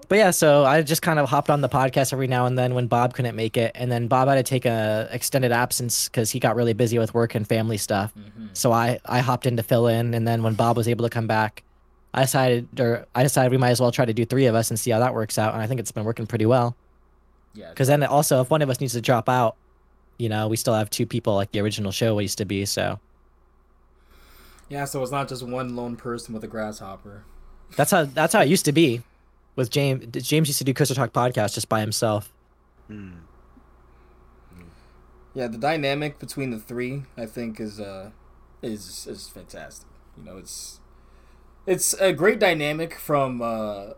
but 0.07 0.17
yeah, 0.17 0.31
so 0.31 0.65
I 0.65 0.81
just 0.81 1.03
kind 1.03 1.19
of 1.19 1.29
hopped 1.29 1.51
on 1.51 1.61
the 1.61 1.69
podcast 1.69 2.13
every 2.13 2.25
now 2.25 2.47
and 2.47 2.57
then 2.57 2.73
when 2.73 2.87
Bob 2.87 3.13
couldn't 3.13 3.35
make 3.35 3.57
it, 3.57 3.71
and 3.75 3.91
then 3.91 4.07
Bob 4.07 4.27
had 4.27 4.35
to 4.35 4.43
take 4.43 4.65
a 4.65 5.07
extended 5.11 5.51
absence 5.51 6.09
because 6.09 6.31
he 6.31 6.39
got 6.39 6.55
really 6.55 6.73
busy 6.73 6.97
with 6.97 7.13
work 7.13 7.35
and 7.35 7.47
family 7.47 7.77
stuff. 7.77 8.11
So 8.53 8.71
I 8.71 8.99
I 9.05 9.19
hopped 9.19 9.45
in 9.45 9.55
to 9.57 9.63
fill 9.63 9.87
in, 9.87 10.15
and 10.15 10.27
then 10.27 10.41
when 10.41 10.55
Bob 10.55 10.77
was 10.77 10.87
able 10.87 11.05
to 11.05 11.09
come 11.11 11.27
back, 11.27 11.63
I 12.11 12.21
decided 12.21 12.79
or 12.79 13.05
I 13.13 13.21
decided 13.21 13.51
we 13.51 13.59
might 13.59 13.69
as 13.69 13.79
well 13.79 13.91
try 13.91 14.05
to 14.05 14.13
do 14.13 14.25
three 14.25 14.47
of 14.47 14.55
us 14.55 14.71
and 14.71 14.79
see 14.79 14.89
how 14.89 14.97
that 14.97 15.13
works 15.13 15.37
out, 15.37 15.53
and 15.53 15.61
I 15.61 15.67
think 15.67 15.79
it's 15.79 15.91
been 15.91 16.05
working 16.05 16.25
pretty 16.25 16.47
well. 16.47 16.75
Yeah, 17.53 17.69
Because 17.69 17.87
then 17.87 18.03
also 18.03 18.41
if 18.41 18.49
one 18.49 18.63
of 18.63 18.69
us 18.71 18.79
needs 18.81 18.93
to 18.93 19.01
drop 19.01 19.29
out, 19.29 19.57
you 20.17 20.29
know, 20.29 20.47
we 20.47 20.55
still 20.55 20.73
have 20.73 20.89
two 20.89 21.05
people 21.05 21.35
like 21.35 21.51
the 21.51 21.59
original 21.59 21.91
show 21.91 22.17
used 22.17 22.39
to 22.39 22.45
be. 22.45 22.65
So 22.65 22.99
yeah. 24.69 24.85
So 24.85 25.03
it's 25.03 25.11
not 25.11 25.29
just 25.29 25.43
one 25.43 25.75
lone 25.75 25.95
person 25.97 26.33
with 26.33 26.43
a 26.43 26.47
grasshopper. 26.47 27.25
That's 27.75 27.91
how 27.91 28.03
that's 28.05 28.33
how 28.33 28.41
it 28.41 28.49
used 28.49 28.65
to 28.65 28.71
be. 28.71 29.01
With 29.55 29.69
James, 29.69 30.05
James 30.25 30.47
used 30.47 30.59
to 30.59 30.63
do 30.63 30.73
Coaster 30.73 30.95
Talk 30.95 31.11
podcast 31.11 31.53
just 31.55 31.67
by 31.67 31.81
himself. 31.81 32.31
Hmm. 32.87 33.11
Yeah, 35.33 35.47
the 35.47 35.57
dynamic 35.57 36.17
between 36.17 36.51
the 36.51 36.59
three, 36.59 37.03
I 37.17 37.25
think, 37.25 37.59
is 37.59 37.79
uh 37.79 38.11
is 38.61 39.07
is 39.07 39.27
fantastic. 39.27 39.87
You 40.17 40.23
know, 40.23 40.37
it's 40.37 40.79
it's 41.65 41.93
a 41.93 42.13
great 42.13 42.39
dynamic 42.39 42.95
from 42.95 43.41
uh, 43.41 43.91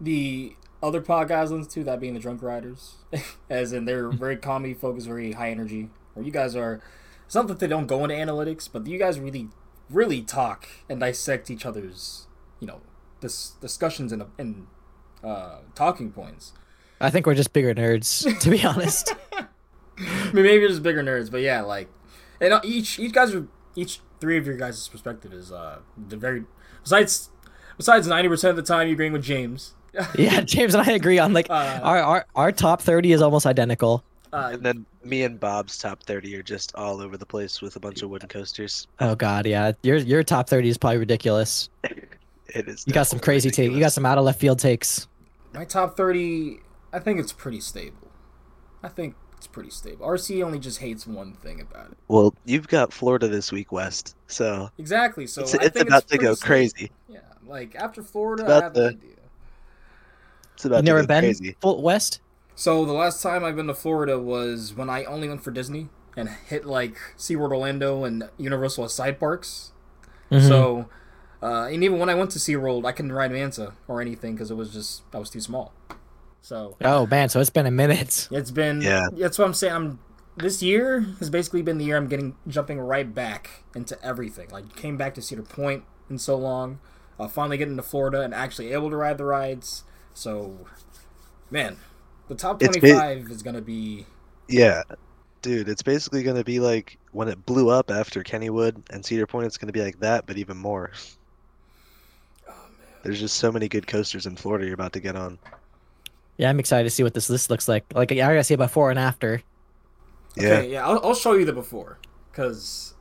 the 0.00 0.54
other 0.82 1.02
podcasts 1.02 1.50
I 1.50 1.54
listen 1.54 1.70
to, 1.70 1.84
that 1.84 2.00
being 2.00 2.14
the 2.14 2.20
Drunk 2.20 2.42
Riders, 2.42 2.94
as 3.50 3.72
in 3.72 3.84
they're 3.84 4.08
very 4.10 4.36
comedy 4.50 4.74
focused, 4.74 5.06
very 5.06 5.32
high 5.32 5.50
energy. 5.50 5.90
Where 6.14 6.24
you 6.24 6.32
guys 6.32 6.56
are, 6.56 6.80
it's 7.26 7.34
not 7.34 7.48
that 7.48 7.58
they 7.58 7.66
don't 7.66 7.86
go 7.86 8.04
into 8.04 8.14
analytics, 8.14 8.68
but 8.72 8.86
you 8.86 8.98
guys 8.98 9.20
really, 9.20 9.48
really 9.90 10.22
talk 10.22 10.68
and 10.88 11.00
dissect 11.00 11.50
each 11.50 11.66
other's, 11.66 12.26
you 12.60 12.66
know, 12.66 12.80
dis- 13.20 13.52
discussions 13.60 14.12
and 14.12 14.24
and 14.38 14.66
uh, 15.24 15.58
talking 15.74 16.10
points. 16.12 16.52
I 17.00 17.10
think 17.10 17.26
we're 17.26 17.34
just 17.34 17.52
bigger 17.52 17.74
nerds, 17.74 18.38
to 18.40 18.50
be 18.50 18.64
honest. 18.64 19.14
I 19.32 20.32
mean, 20.32 20.44
maybe 20.44 20.60
you're 20.60 20.68
just 20.68 20.82
bigger 20.82 21.02
nerds, 21.02 21.30
but 21.30 21.40
yeah, 21.40 21.62
like, 21.62 21.88
and 22.40 22.52
uh, 22.52 22.60
each 22.64 22.98
each 22.98 23.12
guys 23.12 23.34
are 23.34 23.46
each 23.76 24.00
three 24.20 24.36
of 24.38 24.46
your 24.46 24.56
guys' 24.56 24.86
perspective 24.88 25.32
is 25.32 25.50
uh 25.52 25.78
the 26.08 26.16
very 26.16 26.44
besides 26.82 27.30
besides 27.76 28.06
ninety 28.06 28.28
percent 28.28 28.50
of 28.50 28.56
the 28.56 28.62
time 28.62 28.86
you 28.88 28.94
agreeing 28.94 29.12
with 29.12 29.22
James. 29.22 29.74
yeah, 30.18 30.40
James 30.42 30.74
and 30.74 30.88
I 30.88 30.92
agree 30.92 31.18
on 31.18 31.32
like 31.32 31.48
Uh, 31.50 31.80
our, 31.82 31.98
our 31.98 32.26
our 32.36 32.52
top 32.52 32.82
thirty 32.82 33.12
is 33.12 33.22
almost 33.22 33.46
identical. 33.46 34.04
Uh, 34.32 34.50
And 34.52 34.62
then 34.62 34.84
me 35.02 35.22
and 35.22 35.40
Bob's 35.40 35.78
top 35.78 36.02
30 36.02 36.36
are 36.36 36.42
just 36.42 36.74
all 36.74 37.00
over 37.00 37.16
the 37.16 37.24
place 37.24 37.62
with 37.62 37.76
a 37.76 37.80
bunch 37.80 38.02
of 38.02 38.10
wooden 38.10 38.28
coasters. 38.28 38.86
Oh 39.00 39.14
god, 39.14 39.46
yeah. 39.46 39.72
Your 39.82 39.96
your 39.96 40.22
top 40.22 40.48
thirty 40.50 40.68
is 40.68 40.76
probably 40.76 40.98
ridiculous. 40.98 41.70
It 42.54 42.68
is. 42.68 42.84
You 42.86 42.92
got 42.92 43.06
some 43.06 43.18
definitely 43.18 43.24
crazy 43.24 43.50
take. 43.50 43.72
You 43.72 43.80
got 43.80 43.92
some 43.92 44.06
out 44.06 44.18
of 44.18 44.24
left 44.24 44.40
field 44.40 44.58
takes. 44.58 45.06
my 45.54 45.64
top 45.64 45.96
thirty, 45.96 46.60
I 46.92 46.98
think 46.98 47.20
it's 47.20 47.32
pretty 47.32 47.60
stable. 47.60 48.10
I 48.82 48.88
think 48.88 49.14
it's 49.36 49.46
pretty 49.46 49.70
stable. 49.70 50.06
RC 50.06 50.42
only 50.44 50.58
just 50.58 50.78
hates 50.78 51.06
one 51.06 51.34
thing 51.34 51.60
about 51.60 51.90
it. 51.92 51.98
Well, 52.08 52.34
you've 52.44 52.68
got 52.68 52.92
Florida 52.92 53.28
this 53.28 53.52
week, 53.52 53.70
West. 53.72 54.16
So 54.28 54.70
Exactly. 54.78 55.26
So 55.26 55.42
it's, 55.42 55.54
I 55.54 55.64
it's 55.64 55.74
think 55.76 55.88
about 55.88 56.02
it's 56.04 56.12
to 56.12 56.18
go 56.18 56.34
stable. 56.34 56.46
crazy. 56.46 56.90
Yeah, 57.08 57.18
like 57.46 57.74
after 57.74 58.02
Florida, 58.02 58.44
about 58.44 58.60
I 58.62 58.64
have 58.64 58.74
no 58.76 58.80
to- 58.82 58.88
idea. 58.96 59.10
It's 60.54 60.64
about 60.64 60.76
You've 60.78 60.84
to 60.86 60.90
never 60.90 61.00
go 61.02 61.06
been 61.06 61.24
crazy. 61.24 61.56
full 61.60 61.82
west? 61.82 62.20
So 62.56 62.84
the 62.84 62.92
last 62.92 63.22
time 63.22 63.44
I've 63.44 63.54
been 63.54 63.68
to 63.68 63.74
Florida 63.74 64.18
was 64.18 64.74
when 64.74 64.90
I 64.90 65.04
only 65.04 65.28
went 65.28 65.44
for 65.44 65.52
Disney 65.52 65.88
and 66.16 66.28
hit 66.28 66.64
like 66.64 66.96
SeaWorld 67.16 67.50
Orlando 67.52 68.02
and 68.02 68.28
Universal 68.38 68.84
as 68.86 68.92
side 68.94 69.20
parks. 69.20 69.72
Mm-hmm. 70.32 70.48
So, 70.48 70.88
uh, 71.42 71.64
and 71.64 71.84
even 71.84 71.98
when 71.98 72.08
I 72.08 72.14
went 72.14 72.30
to 72.32 72.38
SeaWorld, 72.38 72.84
I 72.84 72.92
couldn't 72.92 73.12
ride 73.12 73.30
Manta 73.30 73.74
or 73.86 74.00
anything 74.00 74.34
because 74.34 74.50
it 74.50 74.56
was 74.56 74.72
just 74.72 75.02
I 75.12 75.18
was 75.18 75.30
too 75.30 75.40
small. 75.40 75.72
So 76.40 76.76
Oh 76.82 77.06
man, 77.06 77.28
so 77.28 77.40
it's 77.40 77.50
been 77.50 77.66
a 77.66 77.70
minute. 77.70 78.28
it's 78.32 78.50
been 78.50 78.80
Yeah. 78.82 79.06
That's 79.12 79.38
what 79.38 79.44
I'm 79.44 79.54
saying. 79.54 79.74
I'm 79.74 79.98
this 80.36 80.62
year 80.62 81.00
has 81.18 81.30
basically 81.30 81.62
been 81.62 81.78
the 81.78 81.84
year 81.84 81.96
I'm 81.96 82.08
getting 82.08 82.36
jumping 82.46 82.80
right 82.80 83.12
back 83.12 83.64
into 83.74 84.02
everything. 84.04 84.48
Like 84.50 84.74
came 84.76 84.96
back 84.96 85.14
to 85.14 85.22
Cedar 85.22 85.42
Point 85.42 85.84
in 86.08 86.18
so 86.18 86.36
long, 86.36 86.80
uh, 87.18 87.28
finally 87.28 87.56
getting 87.56 87.76
to 87.76 87.82
Florida 87.82 88.22
and 88.22 88.34
actually 88.34 88.72
able 88.72 88.90
to 88.90 88.96
ride 88.96 89.18
the 89.18 89.24
rides. 89.24 89.84
So, 90.14 90.66
man, 91.50 91.76
the 92.28 92.34
top 92.34 92.62
It's 92.62 92.76
ba- 92.76 92.80
25 92.80 93.30
is 93.30 93.42
gonna 93.42 93.60
be 93.60 94.06
Yeah. 94.48 94.82
Dude, 95.40 95.68
it's 95.68 95.82
basically 95.82 96.24
going 96.24 96.36
to 96.36 96.42
be 96.42 96.58
like 96.58 96.98
when 97.12 97.28
it 97.28 97.46
blew 97.46 97.70
up 97.70 97.92
after 97.92 98.24
Kennywood 98.24 98.82
and 98.90 99.06
Cedar 99.06 99.24
Point, 99.24 99.46
it's 99.46 99.56
going 99.56 99.68
to 99.68 99.72
be 99.72 99.80
like 99.80 100.00
that, 100.00 100.26
but 100.26 100.36
even 100.36 100.56
more. 100.56 100.90
There's 103.08 103.20
just 103.20 103.38
so 103.38 103.50
many 103.50 103.68
good 103.68 103.86
coasters 103.86 104.26
in 104.26 104.36
Florida 104.36 104.66
you're 104.66 104.74
about 104.74 104.92
to 104.92 105.00
get 105.00 105.16
on. 105.16 105.38
Yeah, 106.36 106.50
I'm 106.50 106.60
excited 106.60 106.84
to 106.84 106.90
see 106.90 107.02
what 107.02 107.14
this 107.14 107.30
list 107.30 107.48
looks 107.48 107.66
like. 107.66 107.86
Like 107.94 108.12
I 108.12 108.16
gotta 108.16 108.44
see 108.44 108.52
a 108.52 108.58
before 108.58 108.90
and 108.90 108.98
after. 108.98 109.40
Yeah. 110.36 110.48
Okay, 110.48 110.72
yeah, 110.72 110.86
I'll, 110.86 111.00
I'll 111.02 111.14
show 111.14 111.32
you 111.32 111.46
the 111.46 111.54
before, 111.54 111.98
because 112.30 112.92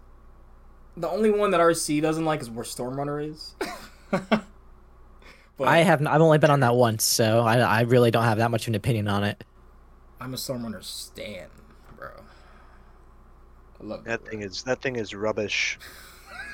the 0.95 1.09
only 1.09 1.29
one 1.29 1.51
that 1.51 1.59
RC 1.59 2.01
doesn't 2.01 2.23
like 2.23 2.39
is 2.39 2.49
where 2.49 2.63
Storm 2.63 2.95
Runner 2.95 3.19
is. 3.19 3.55
but 4.09 4.45
I 5.59 5.79
have 5.79 6.07
I've 6.07 6.21
only 6.21 6.37
been 6.37 6.51
on 6.51 6.61
that 6.61 6.75
once, 6.75 7.03
so 7.03 7.41
I 7.41 7.57
I 7.57 7.81
really 7.81 8.09
don't 8.09 8.23
have 8.23 8.37
that 8.37 8.49
much 8.49 8.63
of 8.63 8.69
an 8.69 8.75
opinion 8.75 9.09
on 9.09 9.25
it. 9.25 9.43
I'm 10.21 10.33
a 10.33 10.37
Storm 10.37 10.63
Runner 10.63 10.81
stan, 10.81 11.49
bro. 11.97 12.11
I 13.81 13.83
love 13.83 14.05
That 14.05 14.21
bro. 14.23 14.31
thing 14.31 14.41
is 14.41 14.63
that 14.63 14.81
thing 14.81 14.95
is 14.95 15.13
rubbish. 15.13 15.77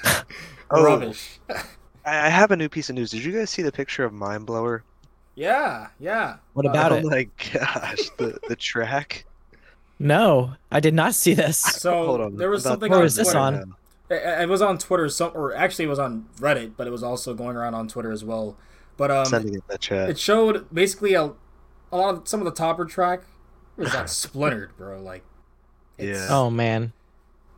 Oh, 0.71 0.83
rubbish. 0.83 1.39
I 2.05 2.27
I 2.27 2.29
have 2.29 2.51
a 2.51 2.55
new 2.55 2.69
piece 2.69 2.89
of 2.89 2.95
news. 2.95 3.11
Did 3.11 3.23
you 3.23 3.31
guys 3.31 3.49
see 3.49 3.61
the 3.61 3.71
picture 3.71 4.03
of 4.03 4.13
Mind 4.13 4.45
Blower? 4.45 4.83
yeah, 5.35 5.87
yeah. 5.99 6.37
What 6.53 6.65
about 6.65 6.91
oh 6.91 6.95
it? 6.97 7.05
my 7.05 7.23
gosh, 7.53 8.09
the 8.17 8.39
the 8.47 8.55
track. 8.55 9.25
No, 9.99 10.53
I 10.71 10.79
did 10.79 10.93
not 10.93 11.15
see 11.15 11.33
this. 11.33 11.61
So 11.79 12.05
Hold 12.05 12.21
on. 12.21 12.35
there 12.37 12.49
was 12.49 12.65
I'm 12.65 12.73
about 12.73 12.73
something 12.73 12.91
Where 12.91 12.99
on 12.99 13.05
is 13.05 13.15
this 13.15 13.33
on? 13.35 13.75
It, 14.09 14.41
it 14.41 14.49
was 14.49 14.61
on 14.61 14.77
Twitter, 14.77 15.07
some 15.09 15.31
or 15.33 15.55
actually 15.55 15.85
it 15.85 15.89
was 15.89 15.99
on 15.99 16.27
Reddit, 16.37 16.73
but 16.77 16.87
it 16.87 16.91
was 16.91 17.03
also 17.03 17.33
going 17.33 17.55
around 17.55 17.73
on 17.73 17.87
Twitter 17.87 18.11
as 18.11 18.23
well. 18.23 18.57
But 18.97 19.09
um, 19.11 19.25
Sending 19.25 19.55
it 19.55 19.63
in 19.71 19.77
chat. 19.79 20.09
it 20.09 20.19
showed 20.19 20.67
basically 20.73 21.13
a, 21.13 21.31
a 21.91 21.97
lot 21.97 22.15
of 22.15 22.27
some 22.27 22.39
of 22.41 22.45
the 22.45 22.51
topper 22.51 22.85
track 22.85 23.21
was 23.77 23.93
like 23.93 24.07
splintered, 24.07 24.75
bro. 24.77 25.01
Like, 25.01 25.23
it's, 25.97 26.19
Yeah. 26.19 26.27
Oh 26.29 26.49
man. 26.49 26.93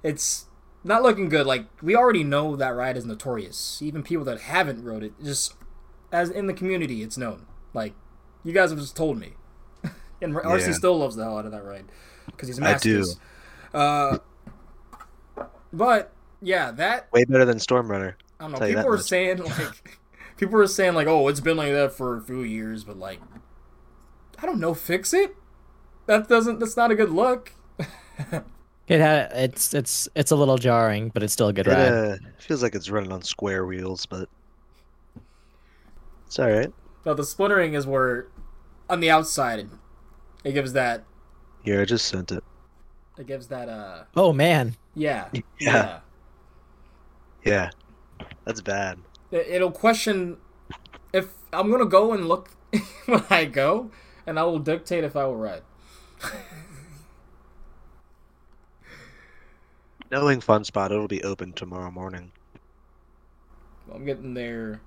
it's 0.03 0.45
not 0.85 1.03
looking 1.03 1.27
good. 1.27 1.45
Like 1.45 1.65
we 1.81 1.95
already 1.95 2.23
know 2.23 2.55
that 2.55 2.69
ride 2.69 2.95
is 2.95 3.05
notorious. 3.05 3.81
Even 3.81 4.03
people 4.03 4.23
that 4.25 4.39
haven't 4.41 4.83
rode 4.83 5.03
it, 5.03 5.13
just 5.23 5.55
as 6.11 6.29
in 6.29 6.47
the 6.47 6.53
community, 6.53 7.01
it's 7.03 7.17
known. 7.17 7.45
Like 7.73 7.93
you 8.43 8.53
guys 8.53 8.69
have 8.69 8.79
just 8.79 8.95
told 8.95 9.17
me, 9.19 9.33
and 10.21 10.33
RC 10.35 10.67
Yeah. 10.67 10.71
still 10.73 10.97
loves 10.97 11.15
the 11.17 11.23
hell 11.23 11.37
out 11.39 11.45
of 11.45 11.51
that 11.51 11.63
ride 11.65 11.85
because 12.27 12.47
he's 12.47 12.59
a 12.59 12.63
I 12.63 12.77
do. 12.77 12.99
masters. 12.99 13.19
Uh, 13.73 14.17
but 15.73 16.13
yeah, 16.41 16.71
that 16.71 17.11
Way 17.11 17.25
better 17.25 17.45
than 17.45 17.59
Storm 17.59 17.89
Runner. 17.91 18.15
I 18.39 18.43
don't 18.43 18.51
know. 18.53 18.57
Tell 18.59 18.67
you 18.67 18.73
People 18.75 18.83
that 18.83 18.89
were 18.89 18.97
much. 18.97 19.05
saying 19.05 19.37
like, 19.39 19.99
people 20.37 20.53
were 20.55 20.67
saying 20.67 20.93
like, 20.93 21.07
oh, 21.07 21.27
it's 21.27 21.39
been 21.39 21.57
like 21.57 21.71
that 21.71 21.93
for 21.93 22.15
a 22.17 22.21
few 22.21 22.41
years, 22.41 22.83
but 22.83 22.97
like, 22.97 23.19
I 24.37 24.45
don't 24.45 24.59
know, 24.59 24.73
fix 24.73 25.13
it. 25.13 25.35
That 26.05 26.27
doesn't. 26.27 26.59
That's 26.59 26.77
not 26.77 26.91
a 26.91 26.95
good 26.95 27.09
look. 27.09 27.53
It 28.87 28.99
had 28.99 29.31
it's 29.33 29.73
it's 29.73 30.07
it's 30.15 30.31
a 30.31 30.35
little 30.35 30.57
jarring, 30.57 31.09
but 31.13 31.23
it's 31.23 31.33
still 31.33 31.47
a 31.47 31.53
good 31.53 31.67
It 31.67 31.71
ride. 31.71 31.91
uh, 31.91 32.15
feels 32.37 32.61
like 32.61 32.75
it's 32.75 32.89
running 32.89 33.11
on 33.11 33.23
square 33.23 33.65
wheels, 33.65 34.05
but 34.05 34.29
it's 36.27 36.37
all 36.37 36.49
right. 36.49 36.71
No, 37.05 37.13
the 37.13 37.23
splintering 37.23 37.73
is 37.73 37.85
where, 37.87 38.27
on 38.89 38.99
the 38.99 39.09
outside, 39.09 39.67
it 40.43 40.51
gives 40.53 40.73
that. 40.73 41.03
Yeah, 41.63 41.81
I 41.81 41.85
just 41.85 42.05
sent 42.05 42.31
it. 42.31 42.43
It 43.17 43.25
gives 43.27 43.47
that. 43.47 43.69
Uh, 43.69 44.03
Oh 44.15 44.33
man. 44.33 44.75
yeah, 44.93 45.29
Yeah, 45.59 45.99
yeah, 47.43 47.69
that's 48.45 48.61
bad. 48.61 48.99
It, 49.31 49.47
it'll 49.49 49.71
question 49.71 50.37
if 51.11 51.29
I'm 51.51 51.71
gonna 51.71 51.85
go 51.85 52.13
and 52.13 52.27
look 52.27 52.51
when 53.07 53.23
I 53.31 53.45
go, 53.45 53.89
and 54.27 54.37
I 54.37 54.43
will 54.43 54.59
dictate 54.59 55.03
if 55.03 55.15
I 55.15 55.25
will 55.25 55.37
ride. 55.37 55.63
Knowing 60.11 60.39
Fun 60.39 60.63
Spot, 60.63 60.91
it'll 60.91 61.07
be 61.07 61.23
open 61.23 61.53
tomorrow 61.53 61.89
morning. 61.91 62.31
I'm 63.93 64.05
getting 64.05 64.33
there. 64.33 64.81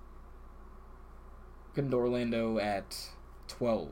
Getting 1.74 1.90
to 1.90 1.96
Orlando 1.96 2.58
at 2.58 2.96
12. 3.48 3.90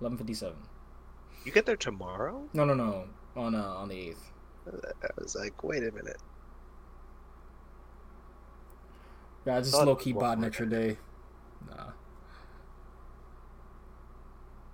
11:57. 0.00 0.54
You 1.44 1.52
get 1.52 1.66
there 1.66 1.76
tomorrow? 1.76 2.48
No, 2.52 2.64
no, 2.64 2.74
no. 2.74 3.04
On 3.36 3.54
uh, 3.54 3.62
on 3.62 3.88
the 3.88 3.94
8th. 3.94 4.16
I 5.02 5.08
was 5.18 5.36
like, 5.36 5.62
wait 5.62 5.82
a 5.82 5.92
minute. 5.92 6.18
Yeah, 9.46 9.58
I 9.58 9.60
just 9.60 9.74
low 9.74 9.94
key 9.94 10.12
bought 10.12 10.38
an 10.38 10.44
extra 10.44 10.68
day. 10.68 10.98
Nah. 11.68 11.90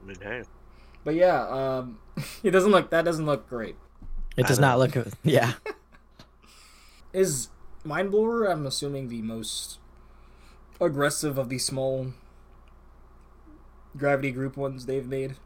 I 0.03 0.07
mean, 0.07 0.17
hey, 0.21 0.43
But 1.05 1.15
yeah, 1.15 1.47
um, 1.47 1.99
it 2.43 2.53
doesn't 2.53 2.71
look 2.71 2.91
that 2.91 3.05
doesn't 3.05 3.27
look 3.27 3.49
great. 3.49 3.77
It 4.37 4.47
does 4.47 4.59
not 4.59 4.79
look 4.79 4.97
yeah. 5.23 5.53
Is 7.13 7.49
Mindblower? 7.85 8.51
I'm 8.51 8.67
assuming 8.67 9.09
the 9.09 9.23
most 9.23 9.79
aggressive 10.81 11.39
of 11.39 11.49
the 11.49 11.59
small 11.59 12.13
gravity 13.97 14.31
group 14.33 14.57
ones 14.57 14.87
they've 14.87 15.07
made. 15.07 15.37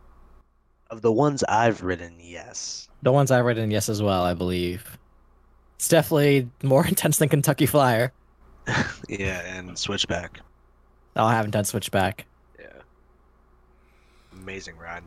of 0.91 1.03
the 1.03 1.11
ones 1.11 1.43
I've 1.49 1.83
ridden, 1.83 2.15
yes. 2.21 2.89
The 3.03 3.13
ones 3.13 3.31
I've 3.31 3.47
in 3.59 3.71
yes 3.71 3.89
as 3.89 4.01
well, 4.01 4.23
I 4.23 4.35
believe. 4.35 4.99
It's 5.77 5.89
definitely 5.89 6.49
more 6.63 6.87
intense 6.89 7.19
than 7.19 7.29
Kentucky 7.29 7.67
Flyer. 7.67 8.13
yeah, 9.09 9.41
and 9.57 9.77
Switchback. 9.79 10.41
Oh, 11.17 11.25
I 11.25 11.35
haven't 11.35 11.53
done 11.53 11.65
Switchback. 11.65 12.27
Yeah. 12.59 12.67
Amazing 14.33 14.77
ride. 14.77 15.03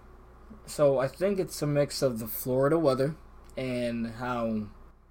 So 0.65 0.99
I 0.99 1.07
think 1.07 1.39
it's 1.39 1.61
a 1.61 1.67
mix 1.67 2.01
of 2.01 2.19
the 2.19 2.27
Florida 2.27 2.77
weather 2.77 3.15
and 3.59 4.07
how 4.13 4.63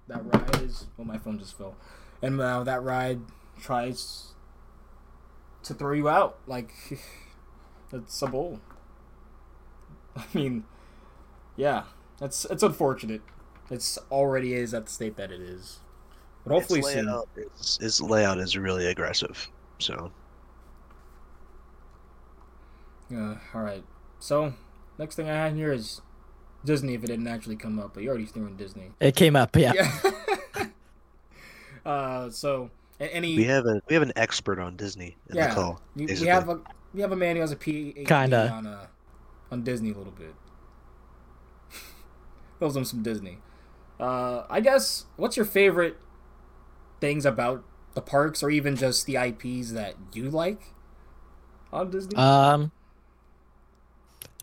that 0.07 0.25
ride 0.25 0.63
is. 0.63 0.87
Well, 0.97 1.05
my 1.05 1.19
phone 1.19 1.37
just 1.37 1.57
fell, 1.57 1.75
and 2.21 2.39
how 2.39 2.63
that 2.63 2.81
ride 2.83 3.21
tries 3.61 4.33
to 5.63 5.73
throw 5.73 5.93
you 5.93 6.09
out. 6.09 6.39
Like 6.47 6.71
it's 7.93 8.21
a 8.21 8.27
bowl. 8.27 8.59
I 10.15 10.25
mean, 10.33 10.65
yeah, 11.55 11.83
that's 12.19 12.45
it's 12.45 12.63
unfortunate. 12.63 13.21
It's 13.69 13.99
already 14.11 14.55
is 14.55 14.73
at 14.73 14.87
the 14.87 14.91
state 14.91 15.15
that 15.17 15.31
it 15.31 15.41
is. 15.41 15.79
but 16.43 16.53
hopefully 16.53 16.79
its 16.79 16.89
soon. 16.89 17.05
layout 17.05 17.29
is, 17.37 17.77
its 17.81 18.01
layout 18.01 18.39
is 18.39 18.57
really 18.57 18.87
aggressive. 18.87 19.47
So 19.77 20.11
Yeah. 23.09 23.37
All 23.53 23.61
right. 23.61 23.83
So 24.19 24.53
next 24.97 25.15
thing 25.15 25.29
I 25.29 25.33
have 25.33 25.55
here 25.55 25.71
is 25.71 26.01
Disney. 26.65 26.93
If 26.93 27.03
it 27.03 27.07
didn't 27.07 27.27
actually 27.27 27.55
come 27.55 27.79
up, 27.79 27.93
but 27.93 28.03
you 28.03 28.09
already 28.09 28.25
threw 28.25 28.45
in 28.47 28.55
Disney. 28.55 28.91
It 28.99 29.15
came 29.15 29.35
up, 29.35 29.55
yeah. 29.55 29.73
Yeah. 29.73 30.65
uh. 31.85 32.29
So 32.29 32.69
any. 32.99 33.35
we 33.35 33.45
have 33.45 33.65
a 33.65 33.81
we 33.87 33.93
have 33.93 34.03
an 34.03 34.13
expert 34.15 34.59
on 34.59 34.75
Disney 34.75 35.15
in 35.29 35.37
yeah. 35.37 35.47
the 35.47 35.55
call. 35.55 35.81
we, 35.95 36.05
we 36.05 36.27
have 36.27 36.49
a 36.49 36.59
we 36.93 37.01
have 37.01 37.11
a 37.11 37.15
man 37.15 37.35
who 37.35 37.41
has 37.41 37.51
a 37.51 37.55
PhD 37.55 38.07
Kinda. 38.07 38.49
on 38.49 38.67
uh, 38.67 38.87
on 39.51 39.63
Disney 39.63 39.91
a 39.91 39.97
little 39.97 40.13
bit. 40.13 40.35
Knows 42.61 42.75
him 42.75 42.85
some 42.85 43.03
Disney. 43.03 43.39
Uh, 43.99 44.43
I 44.49 44.61
guess 44.61 45.05
what's 45.17 45.35
your 45.35 45.45
favorite 45.45 45.97
things 47.01 47.25
about 47.25 47.63
the 47.93 48.01
parks, 48.01 48.43
or 48.43 48.49
even 48.49 48.75
just 48.75 49.05
the 49.05 49.15
IPs 49.15 49.71
that 49.71 49.95
you 50.13 50.29
like 50.29 50.73
on 51.71 51.89
Disney? 51.91 52.15
Um, 52.15 52.71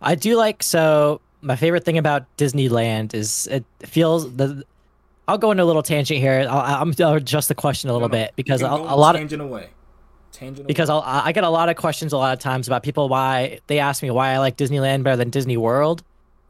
I 0.01 0.15
do 0.15 0.37
like 0.37 0.63
so. 0.63 1.21
My 1.43 1.57
favorite 1.57 1.85
thing 1.85 1.99
about 1.99 2.25
Disneyland 2.37 3.15
is 3.15 3.47
it 3.49 3.65
feels 3.85 4.35
the. 4.37 4.65
I'll 5.29 5.39
go 5.39 5.51
into 5.51 5.63
a 5.63 5.67
little 5.67 5.83
tangent 5.83 6.21
here. 6.21 6.47
I'll, 6.49 6.83
I'm 6.83 6.95
I'll 7.01 7.15
adjust 7.15 7.49
the 7.49 7.55
question 7.55 7.91
a 7.91 7.93
little 7.93 8.09
No, 8.09 8.17
no, 8.17 8.25
bit 8.25 8.33
because 8.37 8.63
a, 8.63 8.67
a 8.67 8.97
lot 8.97 9.15
of 9.15 9.21
tangent 9.21 9.43
away. 9.43 9.69
Tangent 10.33 10.67
because. 10.67 10.89
I'll, 10.91 11.03
I 11.05 11.33
get 11.33 11.45
a 11.45 11.51
lot 11.51 11.69
of 11.69 11.77
questions 11.77 12.13
a 12.13 12.17
lot 12.17 12.33
of 12.33 12.39
times 12.39 12.67
about 12.69 12.83
people 12.83 13.09
why 13.09 13.61
they 13.67 13.79
ask 13.79 14.03
me 14.03 14.11
why 14.11 14.31
I 14.33 14.39
like 14.39 14.57
Disneyland 14.57 15.03
better 15.03 15.17
than 15.17 15.31
Disney 15.31 15.57
World, 15.57 16.03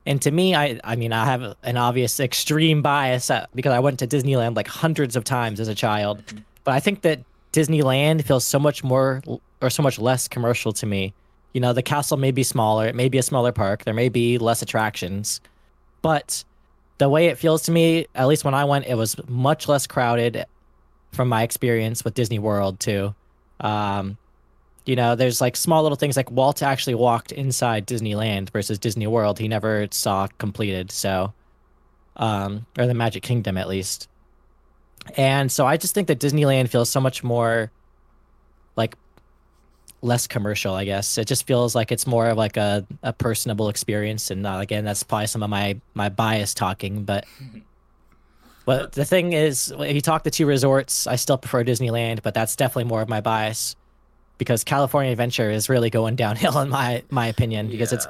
and 0.07 0.21
to 0.23 0.31
me, 0.31 0.55
I 0.55 0.79
I 0.85 0.97
mean 0.97 1.13
I 1.13 1.25
have 1.25 1.57
an 1.63 1.77
obvious 1.77 2.21
extreme 2.21 2.83
bias 2.83 3.31
because 3.55 3.73
I 3.73 3.79
went 3.81 3.99
to 4.01 4.07
Disneyland 4.07 4.57
like 4.57 4.69
hundreds 4.69 5.17
of 5.17 5.25
times 5.25 5.59
as 5.61 5.69
a 5.69 5.75
child, 5.75 6.25
Mhm. 6.27 6.43
but 6.65 6.73
I 6.75 6.81
think 6.81 7.03
that 7.03 7.21
Disneyland 7.53 8.23
feels 8.25 8.45
so 8.45 8.59
much 8.59 8.85
more 8.85 9.23
or 9.63 9.71
so 9.71 9.83
much 9.83 9.99
less 9.99 10.29
commercial 10.29 10.73
to 10.75 10.87
me. 10.87 11.15
You 11.57 11.61
know, 11.61 11.73
the 11.73 11.81
castle 11.81 12.19
may 12.19 12.33
be 12.33 12.43
smaller, 12.43 12.87
it 12.87 12.95
may 12.95 13.09
be 13.09 13.17
a 13.17 13.23
smaller 13.23 13.51
park, 13.51 13.85
there 13.85 13.95
may 13.95 14.11
be 14.11 14.37
less 14.37 14.61
attractions, 14.61 15.41
but 16.03 16.45
the 16.99 17.09
way 17.09 17.29
it 17.29 17.39
feels 17.39 17.63
to 17.63 17.73
me, 17.73 18.09
at 18.15 18.27
least 18.27 18.45
when 18.45 18.53
I 18.53 18.67
went, 18.67 18.85
it 18.85 18.95
was 18.95 19.17
much 19.27 19.67
less 19.67 19.87
crowded 19.87 20.45
from 21.13 21.31
my 21.31 21.45
experience 21.45 22.05
with 22.05 22.13
Disney 22.13 22.39
World 22.39 22.79
too. 22.79 23.15
Um, 23.59 24.19
you 24.85 24.97
know, 24.97 25.15
there's 25.15 25.41
like 25.41 25.57
small 25.57 25.83
little 25.83 25.97
things 25.97 26.15
like 26.15 26.31
Walt 26.31 26.63
actually 26.63 26.95
walked 26.95 27.33
inside 27.33 27.87
Disneyland 27.87 28.51
versus 28.51 28.79
Disney 28.79 29.07
World. 29.07 29.39
He 29.39 29.49
never 29.49 29.89
saw 29.93 30.27
completed, 30.37 30.93
so 30.93 31.33
um, 32.17 32.67
or 32.79 32.87
the 32.87 32.93
Magic 32.93 33.23
Kingdom 33.23 33.57
at 33.57 33.67
least. 33.67 34.11
And 35.17 35.51
so 35.51 35.67
I 35.67 35.79
just 35.79 35.95
think 35.95 36.09
that 36.09 36.21
Disneyland 36.21 36.69
feels 36.69 36.91
so 36.91 37.01
much 37.01 37.25
more 37.25 37.71
less 40.07 40.27
commercial, 40.27 40.75
I 40.75 40.85
guess. 40.85 41.19
It 41.19 41.27
just 41.27 41.47
feels 41.47 41.75
like 41.75 41.93
it's 41.93 42.07
more 42.07 42.29
of 42.29 42.39
like 42.39 42.57
a, 42.57 42.87
a 43.03 43.13
personable 43.13 43.69
experience. 43.69 44.31
And 44.31 44.47
again, 44.47 44.85
that's 44.85 45.03
probably 45.03 45.27
some 45.27 45.43
of 45.43 45.51
my, 45.51 45.79
my 45.95 46.09
bias 46.09 46.55
talking, 46.55 47.05
but 47.05 47.27
but 48.65 48.93
the 48.93 49.05
thing 49.05 49.33
is, 49.33 49.73
if 49.79 49.95
you 49.95 50.01
talk 50.01 50.25
to 50.25 50.31
two 50.31 50.47
resorts, 50.47 51.07
I 51.07 51.17
still 51.17 51.39
prefer 51.39 51.65
Disneyland, 51.65 52.23
but 52.23 52.35
that's 52.35 52.57
definitely 52.57 52.85
more 52.85 53.03
of 53.03 53.09
my 53.09 53.21
bias 53.21 53.77
because 54.39 54.65
California 54.65 55.13
Adventure 55.13 55.51
is 55.51 55.69
really 55.69 55.91
going 55.91 56.17
downhill 56.25 56.59
in 56.61 56.69
my 56.69 57.03
my 57.11 57.27
opinion 57.27 57.69
because 57.69 57.93
it's 57.93 58.07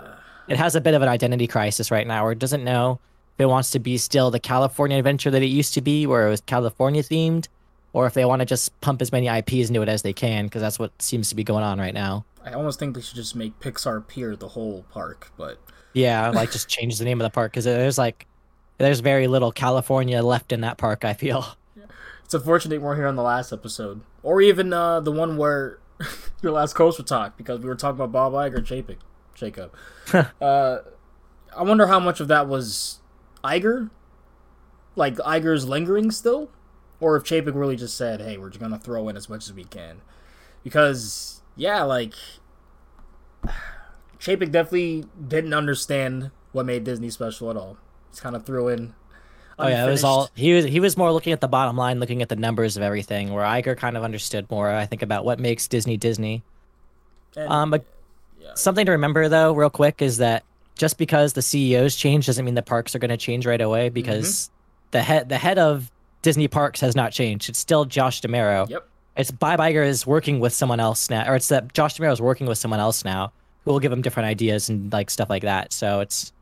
it 0.48 0.56
has 0.56 0.74
a 0.74 0.80
bit 0.80 0.94
of 0.94 1.02
an 1.02 1.08
identity 1.08 1.46
crisis 1.46 1.90
right 1.90 2.06
now 2.06 2.22
where 2.22 2.32
it 2.32 2.38
doesn't 2.38 2.64
know 2.64 3.00
if 3.34 3.40
it 3.40 3.46
wants 3.46 3.72
to 3.72 3.78
be 3.78 3.98
still 3.98 4.30
the 4.30 4.40
California 4.40 4.96
Adventure 4.96 5.30
that 5.30 5.42
it 5.42 5.46
used 5.46 5.74
to 5.74 5.82
be, 5.82 6.06
where 6.06 6.26
it 6.26 6.30
was 6.30 6.40
California 6.40 7.02
themed, 7.02 7.48
or 7.96 8.06
if 8.06 8.12
they 8.12 8.26
want 8.26 8.40
to 8.40 8.44
just 8.44 8.78
pump 8.82 9.00
as 9.00 9.10
many 9.10 9.26
IPs 9.26 9.70
into 9.70 9.80
it 9.80 9.88
as 9.88 10.02
they 10.02 10.12
can 10.12 10.44
because 10.44 10.60
that's 10.60 10.78
what 10.78 10.92
seems 11.00 11.30
to 11.30 11.34
be 11.34 11.42
going 11.42 11.64
on 11.64 11.78
right 11.78 11.94
now. 11.94 12.26
I 12.44 12.52
almost 12.52 12.78
think 12.78 12.94
they 12.94 13.00
should 13.00 13.16
just 13.16 13.34
make 13.34 13.58
Pixar 13.58 14.06
Pier 14.06 14.36
the 14.36 14.48
whole 14.48 14.84
park, 14.90 15.32
but 15.38 15.58
Yeah, 15.94 16.28
like 16.28 16.52
just 16.52 16.68
change 16.68 16.98
the 16.98 17.06
name 17.06 17.22
of 17.22 17.24
the 17.24 17.30
park 17.30 17.52
because 17.52 17.64
there's 17.64 17.96
like 17.96 18.26
there's 18.76 19.00
very 19.00 19.28
little 19.28 19.50
California 19.50 20.22
left 20.22 20.52
in 20.52 20.60
that 20.60 20.76
park. 20.76 21.06
I 21.06 21.14
feel. 21.14 21.56
it's 22.22 22.34
unfortunate 22.34 22.82
we 22.82 22.84
weren't 22.84 22.98
here 22.98 23.06
on 23.06 23.16
the 23.16 23.22
last 23.22 23.50
episode, 23.50 24.02
or 24.22 24.42
even 24.42 24.74
uh, 24.74 25.00
the 25.00 25.10
one 25.10 25.38
where 25.38 25.78
your 26.42 26.52
last 26.52 26.74
coaster 26.74 27.02
talk 27.02 27.38
because 27.38 27.60
we 27.60 27.66
were 27.66 27.74
talking 27.74 27.98
about 27.98 28.12
Bob 28.12 28.34
Iger, 28.34 28.58
Chapek, 28.58 28.98
Jacob. 29.34 29.72
uh, 30.42 30.80
I 31.56 31.62
wonder 31.62 31.86
how 31.86 31.98
much 31.98 32.20
of 32.20 32.28
that 32.28 32.46
was 32.46 33.00
Iger, 33.42 33.88
like 34.96 35.14
Iger's 35.14 35.66
lingering 35.66 36.10
still, 36.10 36.50
or 37.00 37.16
if 37.16 37.24
Chapek 37.24 37.54
really 37.54 37.76
just 37.76 37.96
said, 37.96 38.20
"Hey, 38.20 38.36
we're 38.38 38.48
just 38.50 38.60
gonna 38.60 38.78
throw 38.78 39.08
in 39.08 39.16
as 39.16 39.28
much 39.28 39.44
as 39.46 39.52
we 39.52 39.64
can," 39.64 40.00
because 40.64 41.42
yeah, 41.56 41.82
like 41.82 42.14
Chapek 44.18 44.50
definitely 44.50 45.04
didn't 45.28 45.54
understand 45.54 46.30
what 46.52 46.66
made 46.66 46.84
Disney 46.84 47.10
special 47.10 47.50
at 47.50 47.56
all. 47.56 47.76
Just 48.10 48.22
kind 48.22 48.34
of 48.34 48.44
threw 48.46 48.68
in. 48.68 48.94
Oh 49.58 49.68
yeah, 49.68 49.86
it 49.86 49.90
was 49.90 50.04
all 50.04 50.28
he 50.34 50.52
was. 50.54 50.64
He 50.66 50.80
was 50.80 50.96
more 50.96 51.12
looking 51.12 51.32
at 51.32 51.40
the 51.40 51.48
bottom 51.48 51.76
line, 51.76 51.98
looking 52.00 52.20
at 52.22 52.28
the 52.28 52.36
numbers 52.36 52.76
of 52.76 52.82
everything. 52.82 53.32
Where 53.32 53.44
Iger 53.44 53.76
kind 53.76 53.96
of 53.96 54.02
understood 54.02 54.50
more. 54.50 54.70
I 54.70 54.84
think 54.86 55.02
about 55.02 55.24
what 55.24 55.38
makes 55.38 55.66
Disney 55.68 55.96
Disney. 55.96 56.42
and- 57.36 57.50
Um, 57.52 57.70
but 57.70 57.84
yeah. 58.40 58.50
something 58.54 58.84
to 58.86 58.92
remember 58.92 59.28
though, 59.28 59.52
real 59.54 59.70
quick, 59.70 60.00
is 60.02 60.18
that 60.18 60.44
just 60.76 60.98
because 60.98 61.32
the 61.34 61.42
CEOs 61.42 61.96
change 61.96 62.26
doesn't 62.26 62.44
mean 62.44 62.54
the 62.54 62.62
parks 62.62 62.94
are 62.94 62.98
going 62.98 63.10
to 63.10 63.16
change 63.16 63.46
right 63.46 63.60
away. 63.60 63.88
Because 63.88 64.50
the 64.90 65.02
head 65.02 65.28
the 65.30 65.38
head 65.38 65.58
of 65.58 65.90
Disney 66.22 66.48
Parks 66.48 66.80
has 66.80 66.96
not 66.96 67.12
changed. 67.12 67.48
It's 67.48 67.58
still 67.58 67.84
Josh 67.84 68.20
D'Amaro. 68.20 68.68
Yep. 68.68 68.88
It's 69.16 69.30
Bob 69.30 69.60
Iger 69.60 69.86
is 69.86 70.06
working 70.06 70.40
with 70.40 70.52
someone 70.52 70.80
else 70.80 71.08
now, 71.08 71.30
or 71.30 71.36
it's 71.36 71.48
that 71.48 71.72
Josh 71.72 71.94
D'Amaro 71.94 72.12
is 72.12 72.20
working 72.20 72.46
with 72.46 72.58
someone 72.58 72.80
else 72.80 73.04
now 73.04 73.32
who 73.64 73.72
will 73.72 73.80
give 73.80 73.92
him 73.92 74.02
different 74.02 74.28
ideas 74.28 74.68
and 74.68 74.92
like 74.92 75.10
stuff 75.10 75.30
like 75.30 75.42
that. 75.42 75.72
So 75.72 76.00
it's, 76.00 76.32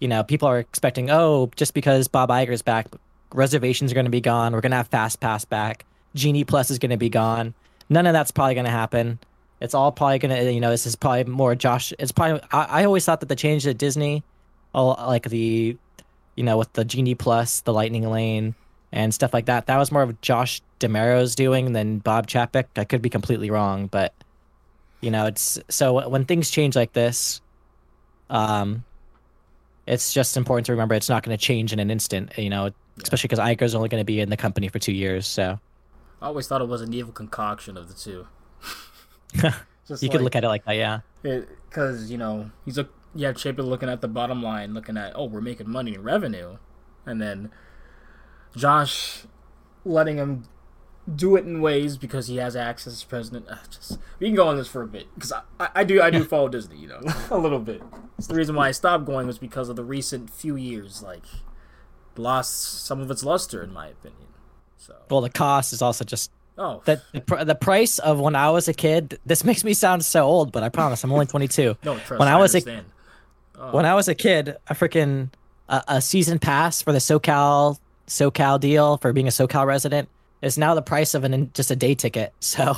you 0.00 0.08
know, 0.08 0.22
people 0.22 0.48
are 0.48 0.58
expecting, 0.58 1.10
oh, 1.10 1.50
just 1.56 1.74
because 1.74 2.06
Bob 2.08 2.28
Iger 2.30 2.50
is 2.50 2.62
back, 2.62 2.86
reservations 3.32 3.92
are 3.92 3.94
going 3.94 4.06
to 4.06 4.10
be 4.10 4.20
gone. 4.20 4.52
We're 4.52 4.60
going 4.60 4.72
to 4.72 4.76
have 4.76 4.88
Fast 4.88 5.20
Pass 5.20 5.44
back. 5.44 5.84
Genie 6.14 6.44
Plus 6.44 6.70
is 6.70 6.78
going 6.78 6.90
to 6.90 6.96
be 6.96 7.08
gone. 7.08 7.54
None 7.88 8.06
of 8.06 8.12
that's 8.12 8.30
probably 8.30 8.54
going 8.54 8.66
to 8.66 8.70
happen. 8.70 9.18
It's 9.60 9.74
all 9.74 9.90
probably 9.90 10.18
going 10.18 10.36
to, 10.36 10.52
you 10.52 10.60
know, 10.60 10.70
this 10.70 10.86
is 10.86 10.96
probably 10.96 11.24
more 11.24 11.54
Josh. 11.54 11.92
It's 11.98 12.12
probably, 12.12 12.40
I, 12.52 12.64
I 12.64 12.84
always 12.84 13.04
thought 13.04 13.20
that 13.20 13.28
the 13.28 13.36
change 13.36 13.66
at 13.66 13.78
Disney, 13.78 14.22
all, 14.74 14.94
like 15.06 15.28
the, 15.28 15.76
you 16.36 16.44
know, 16.44 16.58
with 16.58 16.72
the 16.74 16.84
Genie 16.84 17.14
Plus, 17.14 17.60
the 17.60 17.72
Lightning 17.72 18.08
Lane, 18.08 18.54
and 18.92 19.12
stuff 19.12 19.34
like 19.34 19.46
that, 19.46 19.66
that 19.66 19.76
was 19.76 19.92
more 19.92 20.02
of 20.02 20.20
Josh 20.20 20.62
D'Amaro's 20.78 21.34
doing 21.34 21.72
than 21.72 21.98
Bob 21.98 22.26
Chapek. 22.26 22.66
I 22.76 22.84
could 22.84 23.02
be 23.02 23.10
completely 23.10 23.50
wrong, 23.50 23.86
but 23.86 24.14
you 25.00 25.10
know, 25.10 25.26
it's 25.26 25.58
so 25.68 26.08
when 26.08 26.24
things 26.24 26.50
change 26.50 26.74
like 26.74 26.92
this, 26.92 27.40
um, 28.30 28.84
it's 29.86 30.12
just 30.12 30.36
important 30.36 30.66
to 30.66 30.72
remember 30.72 30.94
it's 30.94 31.08
not 31.08 31.22
going 31.22 31.36
to 31.36 31.42
change 31.42 31.72
in 31.72 31.78
an 31.78 31.90
instant. 31.90 32.36
You 32.36 32.50
know, 32.50 32.70
especially 33.02 33.28
because 33.28 33.38
Iger's 33.38 33.74
only 33.74 33.88
going 33.88 34.00
to 34.00 34.06
be 34.06 34.20
in 34.20 34.30
the 34.30 34.36
company 34.36 34.68
for 34.68 34.78
two 34.78 34.92
years. 34.92 35.26
So 35.26 35.58
I 36.20 36.26
always 36.26 36.48
thought 36.48 36.60
it 36.60 36.68
was 36.68 36.80
an 36.82 36.92
evil 36.92 37.12
concoction 37.12 37.76
of 37.76 37.88
the 37.88 37.94
two. 37.94 38.26
You 40.02 40.10
could 40.10 40.20
look 40.20 40.36
at 40.36 40.44
it 40.44 40.48
like 40.48 40.66
that, 40.66 40.76
yeah. 40.76 41.00
because 41.22 42.10
you 42.10 42.18
know 42.18 42.50
he's 42.66 42.76
a 42.76 42.86
you 43.14 43.24
have 43.24 43.36
Chapek 43.36 43.64
looking 43.64 43.88
at 43.88 44.02
the 44.02 44.08
bottom 44.08 44.42
line, 44.42 44.74
looking 44.74 44.98
at 44.98 45.12
oh 45.14 45.24
we're 45.24 45.40
making 45.40 45.70
money 45.70 45.94
and 45.94 46.04
revenue, 46.04 46.58
and 47.06 47.22
then 47.22 47.50
Josh 48.56 49.24
letting 49.84 50.16
him 50.16 50.44
do 51.14 51.36
it 51.36 51.44
in 51.46 51.60
ways 51.62 51.96
because 51.96 52.26
he 52.26 52.36
has 52.36 52.54
access 52.54 52.92
as 52.92 53.04
president. 53.04 53.46
Uh, 53.48 53.56
just 53.70 53.98
we 54.18 54.26
can 54.28 54.34
go 54.36 54.46
on 54.48 54.56
this 54.56 54.68
for 54.68 54.82
a 54.82 54.86
bit 54.86 55.06
because 55.14 55.32
I, 55.32 55.42
I, 55.58 55.68
I 55.76 55.84
do 55.84 56.02
I 56.02 56.10
do 56.10 56.22
follow 56.34 56.48
Disney, 56.48 56.76
you 56.76 56.88
know, 56.88 57.00
a 57.30 57.38
little 57.38 57.60
bit. 57.60 57.82
It's 58.18 58.26
the 58.26 58.34
reason 58.34 58.54
why 58.54 58.68
I 58.68 58.72
stopped 58.72 59.04
going 59.06 59.26
was 59.26 59.38
because 59.38 59.68
of 59.68 59.76
the 59.76 59.84
recent 59.84 60.28
few 60.30 60.56
years, 60.56 61.02
like 61.02 61.24
lost 62.16 62.84
some 62.84 63.00
of 63.00 63.10
its 63.10 63.22
luster 63.22 63.62
in 63.62 63.72
my 63.72 63.86
opinion. 63.88 64.26
So 64.76 64.94
Well, 65.10 65.20
the 65.20 65.30
cost 65.30 65.72
is 65.72 65.80
also 65.82 66.04
just 66.04 66.30
oh 66.58 66.82
that 66.84 67.00
the, 67.12 67.20
pr- 67.20 67.44
the 67.44 67.54
price 67.54 67.98
of 68.00 68.18
when 68.20 68.34
I 68.36 68.50
was 68.50 68.68
a 68.68 68.74
kid. 68.74 69.18
This 69.24 69.44
makes 69.44 69.64
me 69.64 69.72
sound 69.74 70.04
so 70.04 70.24
old, 70.24 70.52
but 70.52 70.62
I 70.62 70.68
promise 70.68 71.02
I'm 71.04 71.12
only 71.12 71.26
22. 71.34 71.76
no 71.84 71.94
trust. 71.98 72.18
when 72.18 72.28
I 72.28 72.36
was 72.36 72.54
a- 72.54 72.82
Oh, 73.60 73.72
when 73.72 73.84
I 73.84 73.94
was 73.94 74.06
a 74.06 74.14
kid, 74.14 74.56
a 74.68 74.74
freaking 74.74 75.30
a, 75.68 75.82
a 75.88 76.00
season 76.00 76.38
pass 76.38 76.80
for 76.80 76.92
the 76.92 77.00
SoCal 77.00 77.78
SoCal 78.08 78.58
deal 78.58 78.96
for 78.98 79.12
being 79.12 79.26
a 79.28 79.30
SoCal 79.30 79.66
resident 79.66 80.08
is 80.42 80.56
now 80.58 80.74
the 80.74 80.82
price 80.82 81.14
of 81.14 81.24
an 81.24 81.50
just 81.54 81.70
a 81.70 81.76
day 81.76 81.94
ticket. 81.94 82.32
So 82.40 82.74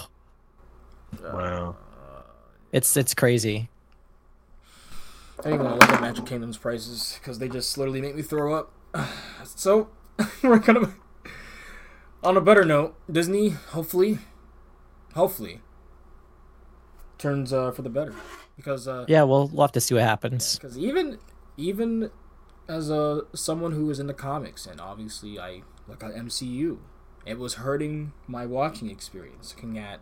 Wow. 1.23 1.77
it's 2.73 2.97
it's 2.97 3.15
crazy. 3.15 3.69
I 5.41 5.43
don't 5.45 5.55
even 5.55 5.67
want 5.67 5.81
to 5.81 5.87
look 5.87 5.97
at 5.97 6.01
Magic 6.03 6.27
Kingdom's 6.27 6.59
prices 6.59 7.19
because 7.19 7.39
they 7.39 7.49
just 7.49 7.77
literally 7.79 8.01
make 8.01 8.15
me 8.15 8.23
throw 8.23 8.55
up. 8.55 8.73
So 9.45 9.89
we're 10.43 10.59
gonna. 10.59 10.95
On 12.23 12.37
a 12.37 12.41
better 12.43 12.65
note, 12.65 12.95
Disney 13.11 13.49
hopefully, 13.51 14.19
hopefully, 15.15 15.61
turns 17.19 17.53
uh, 17.53 17.71
for 17.71 17.81
the 17.83 17.89
better 17.89 18.15
because 18.57 18.87
uh, 18.87 19.07
Yeah, 19.09 19.23
we'll 19.23 19.49
we'll 19.49 19.63
have 19.63 19.73
to 19.73 19.81
see 19.81 19.95
what 19.95 20.05
happens. 20.05 20.57
because 20.57 20.77
even 20.79 21.19
even 21.57 22.11
as 22.71 22.91
a 22.91 23.23
someone 23.35 23.73
who 23.73 23.91
is 23.91 23.99
the 23.99 24.15
comics 24.15 24.67
and 24.67 24.81
obviously 24.81 25.39
I 25.39 25.63
like 25.89 26.03
a 26.03 26.11
MCU 26.11 26.79
it 27.27 27.39
was 27.39 27.55
hurting 27.55 28.13
my 28.27 28.47
watching 28.47 28.91
experience. 28.91 29.55
Looking 29.55 29.79
at 29.79 30.01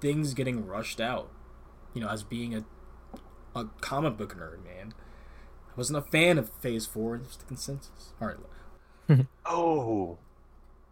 things 0.00 0.34
getting 0.34 0.66
rushed 0.66 1.00
out, 1.00 1.30
you 1.94 2.00
know, 2.00 2.08
as 2.08 2.22
being 2.22 2.54
a 2.54 2.64
a 3.54 3.66
comic 3.80 4.16
book 4.16 4.36
nerd, 4.36 4.64
man. 4.64 4.94
I 5.68 5.72
wasn't 5.76 5.98
a 5.98 6.10
fan 6.10 6.38
of 6.38 6.50
Phase 6.60 6.86
Four. 6.86 7.18
There's 7.18 7.36
the 7.36 7.44
consensus. 7.44 8.12
All 8.20 8.28
right, 8.28 9.26
Oh, 9.46 10.18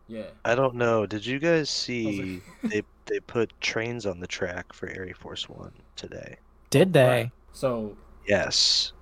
yeah. 0.08 0.30
I 0.44 0.54
don't 0.54 0.74
know. 0.74 1.06
Did 1.06 1.24
you 1.24 1.38
guys 1.38 1.70
see 1.70 2.42
like- 2.62 2.72
they 2.72 2.82
they 3.06 3.20
put 3.20 3.58
trains 3.60 4.06
on 4.06 4.20
the 4.20 4.26
track 4.26 4.72
for 4.72 4.88
Air 4.88 5.08
Force 5.18 5.48
One 5.48 5.72
today? 5.96 6.36
Did 6.70 6.92
they? 6.92 7.30
So 7.52 7.96
Yes, 8.26 8.92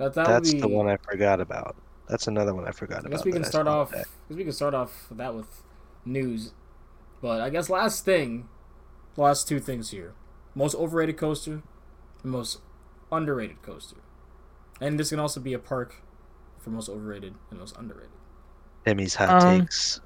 that 0.00 0.14
that 0.14 0.26
that's 0.26 0.48
would 0.50 0.56
be, 0.56 0.60
the 0.60 0.68
one 0.68 0.88
I 0.88 0.96
forgot 0.96 1.40
about. 1.40 1.76
That's 2.08 2.26
another 2.26 2.54
one 2.54 2.66
I 2.66 2.72
forgot 2.72 2.96
I 2.96 3.00
about. 3.00 3.10
guess 3.12 3.24
we 3.24 3.32
can 3.32 3.44
start 3.44 3.66
saw 3.66 3.80
off. 3.82 3.90
today. 3.90 4.02
Guess 4.28 4.36
we 4.38 4.44
can 4.44 4.52
start 4.52 4.74
off 4.74 5.06
that 5.12 5.34
with 5.34 5.62
news, 6.04 6.52
but 7.22 7.40
I 7.40 7.50
guess 7.50 7.70
last 7.70 8.04
thing, 8.04 8.48
last 9.16 9.46
two 9.46 9.60
things 9.60 9.90
here: 9.90 10.14
most 10.54 10.74
overrated 10.74 11.16
coaster, 11.16 11.62
and 12.22 12.32
most 12.32 12.58
underrated 13.12 13.62
coaster, 13.62 13.96
and 14.80 14.98
this 14.98 15.10
can 15.10 15.20
also 15.20 15.38
be 15.40 15.52
a 15.52 15.58
park 15.58 15.96
for 16.58 16.70
most 16.70 16.88
overrated 16.88 17.34
and 17.50 17.58
most 17.60 17.76
underrated. 17.76 18.10
Timmy's 18.84 19.14
hot 19.14 19.42
Um, 19.44 19.60
takes. 19.60 20.00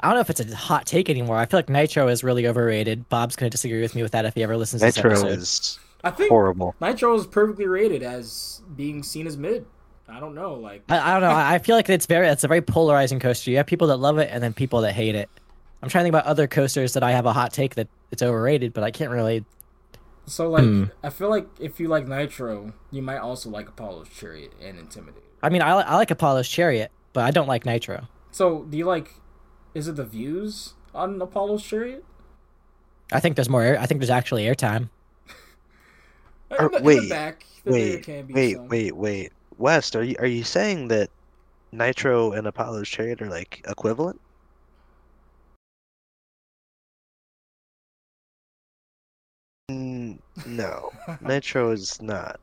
I 0.00 0.08
don't 0.08 0.16
know 0.16 0.20
if 0.20 0.30
it's 0.30 0.40
a 0.40 0.54
hot 0.54 0.84
take 0.86 1.08
anymore. 1.08 1.36
I 1.38 1.46
feel 1.46 1.58
like 1.58 1.68
Nitro 1.70 2.08
is 2.08 2.22
really 2.22 2.46
overrated. 2.46 3.08
Bob's 3.08 3.36
gonna 3.36 3.48
disagree 3.50 3.80
with 3.80 3.94
me 3.94 4.02
with 4.02 4.12
that 4.12 4.24
if 4.26 4.34
he 4.34 4.42
ever 4.42 4.56
listens 4.56 4.82
to 4.82 4.86
this 4.86 4.98
episode. 4.98 5.28
is 5.28 5.78
I 6.04 6.10
think 6.10 6.28
horrible. 6.30 6.74
Nitro 6.80 7.14
is 7.16 7.26
perfectly 7.26 7.66
rated 7.66 8.02
as 8.02 8.62
being 8.76 9.02
seen 9.02 9.26
as 9.26 9.36
mid. 9.36 9.66
I 10.08 10.20
don't 10.20 10.34
know, 10.34 10.54
like 10.54 10.82
I, 10.88 10.98
I 10.98 11.12
don't 11.14 11.22
know. 11.22 11.34
I 11.34 11.54
I 11.54 11.58
feel 11.58 11.76
like 11.76 11.88
it's 11.88 12.06
very 12.06 12.28
it's 12.28 12.44
a 12.44 12.48
very 12.48 12.60
polarizing 12.62 13.18
coaster. 13.20 13.50
You 13.50 13.56
have 13.56 13.66
people 13.66 13.86
that 13.88 13.96
love 13.96 14.18
it 14.18 14.28
and 14.30 14.42
then 14.42 14.52
people 14.52 14.82
that 14.82 14.92
hate 14.92 15.14
it. 15.14 15.28
I'm 15.82 15.88
trying 15.88 16.02
to 16.02 16.04
think 16.06 16.14
about 16.14 16.26
other 16.26 16.46
coasters 16.46 16.92
that 16.94 17.02
I 17.02 17.10
have 17.12 17.26
a 17.26 17.32
hot 17.32 17.52
take 17.52 17.74
that 17.76 17.88
it's 18.10 18.22
overrated, 18.22 18.72
but 18.74 18.84
I 18.84 18.90
can't 18.90 19.10
really. 19.10 19.44
so. 20.26 20.50
Like 20.50 20.64
Hmm. 20.64 20.84
I 21.02 21.08
feel 21.10 21.30
like 21.30 21.46
if 21.58 21.80
you 21.80 21.88
like 21.88 22.06
Nitro, 22.06 22.72
you 22.90 23.00
might 23.02 23.18
also 23.18 23.48
like 23.50 23.68
Apollo's 23.68 24.08
Chariot 24.08 24.52
and 24.62 24.78
Intimidator. 24.78 25.22
I 25.42 25.48
mean, 25.48 25.62
I, 25.62 25.70
I 25.70 25.94
like 25.96 26.10
Apollo's 26.10 26.48
Chariot, 26.48 26.90
but 27.12 27.24
I 27.24 27.30
don't 27.30 27.48
like 27.48 27.64
Nitro. 27.66 28.06
So 28.30 28.64
do 28.64 28.76
you 28.76 28.84
like? 28.84 29.14
Is 29.74 29.88
it 29.88 29.96
the 29.96 30.04
views 30.04 30.74
on 30.94 31.20
Apollo's 31.20 31.62
Chariot? 31.64 32.04
I 33.12 33.20
think 33.20 33.36
there's 33.36 33.48
more. 33.48 33.62
Air, 33.62 33.78
I 33.80 33.86
think 33.86 34.00
there's 34.00 34.10
actually 34.10 34.44
airtime. 34.44 34.88
In 36.58 36.70
the, 36.70 36.76
in 36.78 36.84
wait, 36.84 37.00
the 37.00 37.08
back, 37.08 37.44
there- 37.64 37.72
there 37.72 37.82
Wait, 37.96 38.02
can 38.04 38.26
be 38.26 38.34
wait, 38.34 38.56
some. 38.56 38.68
wait, 38.68 38.96
wait. 38.96 39.32
West, 39.58 39.94
are 39.96 40.02
you 40.02 40.16
are 40.18 40.26
you 40.26 40.42
saying 40.44 40.88
that 40.88 41.10
Nitro 41.72 42.32
and 42.32 42.46
Apollo's 42.46 42.88
Chariot 42.88 43.22
are 43.22 43.28
like 43.30 43.64
equivalent? 43.68 44.20
No, 50.46 50.90
Nitro 51.20 51.70
is 51.70 52.00
not 52.02 52.38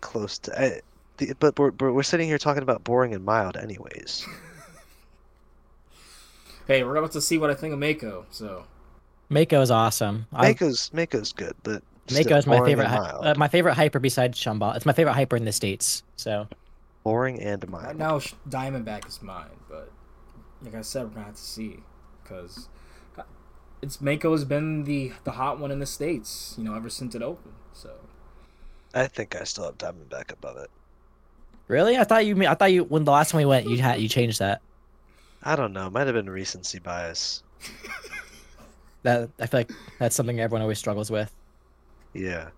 close 0.00 0.38
to. 0.40 0.60
I, 0.60 0.80
the, 1.18 1.34
but 1.38 1.58
we're, 1.58 1.70
but 1.70 1.92
we're 1.92 2.02
sitting 2.02 2.26
here 2.28 2.38
talking 2.38 2.62
about 2.62 2.82
boring 2.84 3.14
and 3.14 3.24
mild, 3.24 3.56
anyways. 3.56 4.26
Hey, 6.66 6.82
we're 6.82 6.96
about 6.96 7.12
to 7.12 7.20
see 7.20 7.36
what 7.36 7.50
I 7.50 7.54
think 7.54 7.74
of 7.74 7.78
Mako. 7.78 8.24
So 8.30 8.64
Mako 9.28 9.60
is 9.60 9.70
awesome. 9.70 10.26
I, 10.32 10.48
Mako's 10.48 10.90
Mako's 10.94 11.30
good, 11.30 11.54
but 11.62 11.82
still 11.82 11.93
Mako 12.12 12.36
is 12.36 12.46
my 12.46 12.64
favorite. 12.64 12.88
and. 12.88 13.26
Uh, 13.26 13.34
my 13.36 13.48
favorite 13.48 13.74
hyper 13.74 13.98
besides 13.98 14.38
Shumba. 14.38 14.76
It's 14.76 14.86
my 14.86 14.92
favorite 14.92 15.14
hyper 15.14 15.36
in 15.36 15.44
the 15.44 15.52
states. 15.52 16.02
So 16.16 16.48
boring 17.02 17.40
and 17.40 17.62
right 17.64 17.82
mild. 17.82 17.98
now, 17.98 18.18
Sh- 18.18 18.34
Diamondback 18.48 19.06
is 19.08 19.22
mine, 19.22 19.48
but 19.68 19.90
like 20.62 20.74
I 20.74 20.82
said, 20.82 21.04
we're 21.04 21.10
gonna 21.14 21.26
have 21.26 21.36
to 21.36 21.42
see 21.42 21.78
because 22.22 22.68
it's 23.82 24.00
Mako 24.00 24.32
has 24.32 24.44
been 24.44 24.84
the 24.84 25.12
the 25.24 25.32
hot 25.32 25.58
one 25.58 25.70
in 25.70 25.78
the 25.78 25.86
states. 25.86 26.54
You 26.58 26.64
know, 26.64 26.74
ever 26.74 26.88
since 26.88 27.14
it 27.14 27.22
opened. 27.22 27.54
So 27.72 27.90
I 28.94 29.06
think 29.06 29.34
I 29.34 29.44
still 29.44 29.64
have 29.64 29.78
Diamondback 29.78 30.32
above 30.32 30.56
it. 30.58 30.70
really, 31.68 31.96
I 31.96 32.04
thought 32.04 32.24
you. 32.26 32.46
I 32.46 32.54
thought 32.54 32.72
you 32.72 32.84
when 32.84 33.04
the 33.04 33.12
last 33.12 33.30
time 33.30 33.38
we 33.38 33.44
went, 33.46 33.66
you 33.68 33.78
had 33.78 34.00
you 34.00 34.08
changed 34.08 34.38
that. 34.40 34.60
I 35.42 35.56
don't 35.56 35.72
know. 35.74 35.90
Might 35.90 36.06
have 36.06 36.14
been 36.14 36.28
recency 36.30 36.78
bias. 36.78 37.42
That 39.02 39.28
I 39.38 39.46
feel 39.46 39.60
like 39.60 39.70
that's 39.98 40.16
something 40.16 40.40
everyone 40.40 40.62
always 40.62 40.78
struggles 40.78 41.10
with. 41.10 41.30
Yeah. 42.14 42.48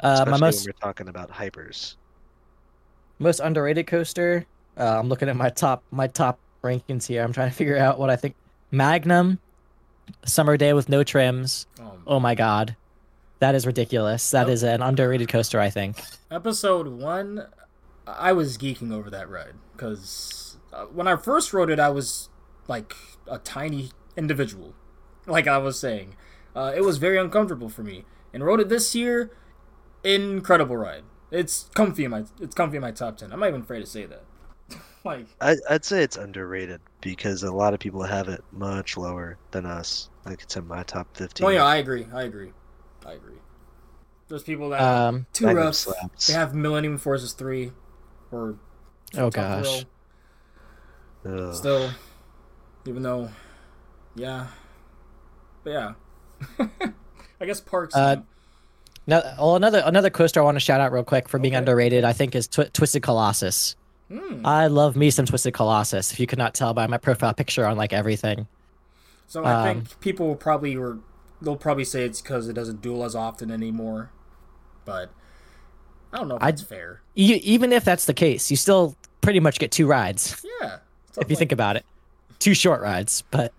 Uh, 0.00 0.08
Especially 0.14 0.30
my 0.32 0.38
most 0.38 0.66
when 0.66 0.74
we're 0.74 0.80
talking 0.86 1.08
about 1.08 1.30
hypers. 1.30 1.96
most 3.18 3.40
underrated 3.40 3.86
coaster. 3.86 4.46
Uh, 4.76 4.98
I'm 4.98 5.08
looking 5.08 5.28
at 5.28 5.36
my 5.36 5.50
top 5.50 5.82
my 5.90 6.06
top 6.06 6.38
rankings 6.62 7.06
here. 7.06 7.22
I'm 7.22 7.32
trying 7.32 7.50
to 7.50 7.54
figure 7.56 7.76
out 7.76 7.98
what 7.98 8.10
I 8.10 8.16
think. 8.16 8.34
Magnum, 8.70 9.38
summer 10.24 10.56
day 10.56 10.72
with 10.72 10.88
no 10.88 11.02
trims. 11.02 11.66
um, 11.80 12.02
Oh 12.06 12.20
my 12.20 12.34
god, 12.34 12.76
that 13.40 13.54
is 13.54 13.66
ridiculous. 13.66 14.30
That 14.30 14.46
Oh. 14.46 14.50
is 14.50 14.62
an 14.62 14.82
underrated 14.82 15.28
coaster. 15.28 15.58
I 15.60 15.70
think. 15.70 16.00
episode 16.30 16.86
one, 16.88 17.46
I 18.06 18.32
was 18.32 18.56
geeking 18.58 18.92
over 18.92 19.10
that 19.10 19.28
ride 19.28 19.54
because 19.72 20.58
uh, 20.72 20.84
when 20.84 21.08
I 21.08 21.16
first 21.16 21.52
rode 21.52 21.70
it, 21.70 21.80
I 21.80 21.88
was 21.88 22.28
like 22.68 22.94
a 23.26 23.38
tiny 23.38 23.90
individual, 24.16 24.74
like 25.26 25.48
I 25.48 25.58
was 25.58 25.78
saying. 25.78 26.14
Uh, 26.54 26.72
it 26.76 26.82
was 26.82 26.98
very 26.98 27.18
uncomfortable 27.18 27.68
for 27.68 27.82
me, 27.82 28.04
and 28.32 28.44
rode 28.44 28.60
it 28.60 28.68
this 28.68 28.94
year. 28.94 29.30
Incredible 30.04 30.76
ride. 30.76 31.02
It's 31.30 31.68
comfy 31.74 32.04
in 32.04 32.10
my 32.10 32.24
it's 32.40 32.54
comfy 32.54 32.76
in 32.76 32.82
my 32.82 32.92
top 32.92 33.16
ten. 33.18 33.32
I'm 33.32 33.40
not 33.40 33.48
even 33.48 33.62
afraid 33.62 33.80
to 33.80 33.86
say 33.86 34.06
that. 34.06 34.24
like 35.04 35.26
I, 35.40 35.56
I'd 35.68 35.84
say 35.84 36.02
it's 36.02 36.16
underrated 36.16 36.80
because 37.00 37.42
a 37.42 37.52
lot 37.52 37.74
of 37.74 37.80
people 37.80 38.02
have 38.02 38.28
it 38.28 38.42
much 38.52 38.96
lower 38.96 39.36
than 39.50 39.66
us. 39.66 40.08
Like 40.24 40.42
it's 40.42 40.56
in 40.56 40.66
my 40.66 40.82
top 40.82 41.16
15. 41.16 41.46
oh 41.46 41.50
yeah, 41.50 41.64
I 41.64 41.76
agree. 41.76 42.06
I 42.12 42.22
agree. 42.22 42.52
I 43.06 43.12
agree. 43.12 43.36
There's 44.28 44.42
people 44.42 44.70
that 44.70 44.80
Um. 44.80 45.26
too 45.32 45.46
rough. 45.46 45.74
slaps. 45.74 46.26
They 46.26 46.34
have 46.34 46.54
Millennium 46.54 46.98
Forces 46.98 47.32
three, 47.32 47.72
or 48.30 48.56
Oh 49.16 49.30
gosh. 49.30 49.84
Still 51.52 51.90
even 52.86 53.02
though 53.02 53.28
yeah 54.14 54.46
but 55.62 55.70
yeah 55.70 55.92
i 57.40 57.46
guess 57.46 57.60
parks 57.60 57.94
Uh, 57.94 58.16
now. 58.16 58.24
No, 59.06 59.22
well, 59.38 59.56
another 59.56 59.82
another 59.86 60.10
coaster 60.10 60.38
I 60.40 60.42
want 60.44 60.56
to 60.56 60.60
shout 60.60 60.82
out 60.82 60.92
real 60.92 61.02
quick 61.04 61.30
for 61.30 61.38
being 61.38 61.54
Okay. 61.54 61.58
underrated. 61.60 62.04
I 62.04 62.12
think 62.12 62.34
is 62.34 62.46
Twi- 62.46 62.68
Twisted 62.74 63.02
Colossus. 63.02 63.74
Hmm. 64.12 64.44
I 64.44 64.66
love 64.66 64.96
me 64.96 65.10
some 65.10 65.24
Twisted 65.24 65.54
Colossus. 65.54 66.12
If 66.12 66.20
you 66.20 66.26
could 66.26 66.38
not 66.38 66.52
tell 66.54 66.74
by 66.74 66.86
my 66.86 66.98
profile 66.98 67.32
picture 67.32 67.64
on 67.66 67.78
like 67.78 67.94
everything. 67.94 68.46
so 69.26 69.44
i 69.44 69.52
um, 69.70 69.80
think 69.82 70.00
people 70.00 70.26
will 70.26 70.36
probably 70.36 70.76
or 70.76 70.98
they'll 71.40 71.56
probably 71.56 71.84
say 71.84 72.04
it's 72.04 72.20
because 72.20 72.48
it 72.48 72.52
doesn't 72.54 72.82
duel 72.82 73.02
as 73.04 73.14
often 73.14 73.50
anymore 73.50 74.10
but 74.84 75.10
i 76.12 76.16
don't 76.18 76.28
know 76.28 76.36
if 76.36 76.40
that's 76.42 76.62
fair 76.62 77.00
E- 77.16 77.40
even 77.44 77.72
if 77.72 77.84
that's 77.84 78.04
the 78.06 78.14
case, 78.14 78.50
you 78.50 78.56
still 78.58 78.94
pretty 79.22 79.40
much 79.40 79.58
get 79.58 79.70
two 79.70 79.86
rides 79.86 80.44
yeah 80.60 80.78
if 81.20 81.28
you 81.30 81.36
think 81.36 81.50
about 81.52 81.76
it. 81.76 81.84
Two 82.38 82.54
short 82.54 82.80
rides, 82.82 83.22
but 83.30 83.52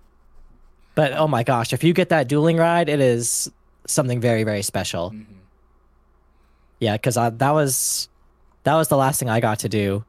but 0.95 1.11
oh 1.13 1.27
my 1.27 1.43
gosh, 1.43 1.73
if 1.73 1.83
you 1.83 1.91
get 1.93 2.09
that 2.09 2.27
dueling 2.27 2.57
ride, 2.57 2.87
it 2.87 2.99
is 2.99 3.51
something 3.89 4.19
very 4.21 4.43
very 4.43 4.62
special. 4.62 5.10
hmm 5.12 5.23
Yeah, 6.80 6.93
because 6.93 7.15
that 7.15 7.52
was 7.52 8.10
that 8.63 8.75
was 8.75 8.88
the 8.88 8.97
last 8.97 9.19
thing 9.19 9.30
I 9.30 9.39
got 9.39 9.60
to 9.60 9.69
do, 9.69 10.04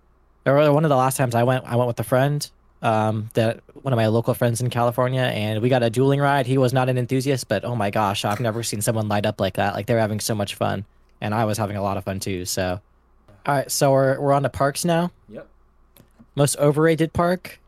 or 0.47 0.73
one 0.73 0.85
of 0.85 0.89
the 0.91 0.97
last 0.97 1.17
times 1.17 1.35
I 1.35 1.43
went. 1.45 1.65
I 1.65 1.77
went 1.77 1.89
with 1.89 1.99
a 2.01 2.05
friend, 2.05 2.49
um, 2.83 3.31
that 3.35 3.61
one 3.75 3.93
of 3.93 3.97
my 3.97 4.07
local 4.09 4.35
friends 4.35 4.61
in 4.61 4.71
California, 4.71 5.23
and 5.23 5.63
we 5.63 5.69
got 5.69 5.83
a 5.83 5.91
dueling 5.91 6.21
ride. 6.21 6.47
He 6.47 6.59
was 6.59 6.73
not 6.73 6.89
an 6.89 6.99
enthusiast, 6.99 7.49
but 7.49 7.65
oh 7.65 7.75
my 7.77 7.91
gosh, 7.91 8.25
I've 8.25 8.41
never 8.41 8.63
seen 8.63 8.81
someone 8.83 9.09
light 9.09 9.27
up 9.27 9.41
like 9.41 9.55
that. 9.55 9.75
Like 9.75 9.87
they 9.87 9.95
were 9.95 10.01
having 10.01 10.21
so 10.21 10.35
much 10.35 10.55
fun, 10.55 10.85
and 11.21 11.35
I 11.35 11.45
was 11.45 11.59
having 11.59 11.77
a 11.77 11.83
lot 11.83 11.97
of 11.97 12.05
fun 12.05 12.21
too. 12.21 12.45
So, 12.45 12.81
all 13.47 13.55
right, 13.55 13.71
so 13.71 13.91
we're 13.93 14.21
we're 14.21 14.33
on 14.33 14.43
to 14.43 14.49
parks 14.51 14.85
now. 14.85 15.11
yep 15.29 15.49
Most 16.37 16.57
overrated 16.59 17.13
park. 17.13 17.59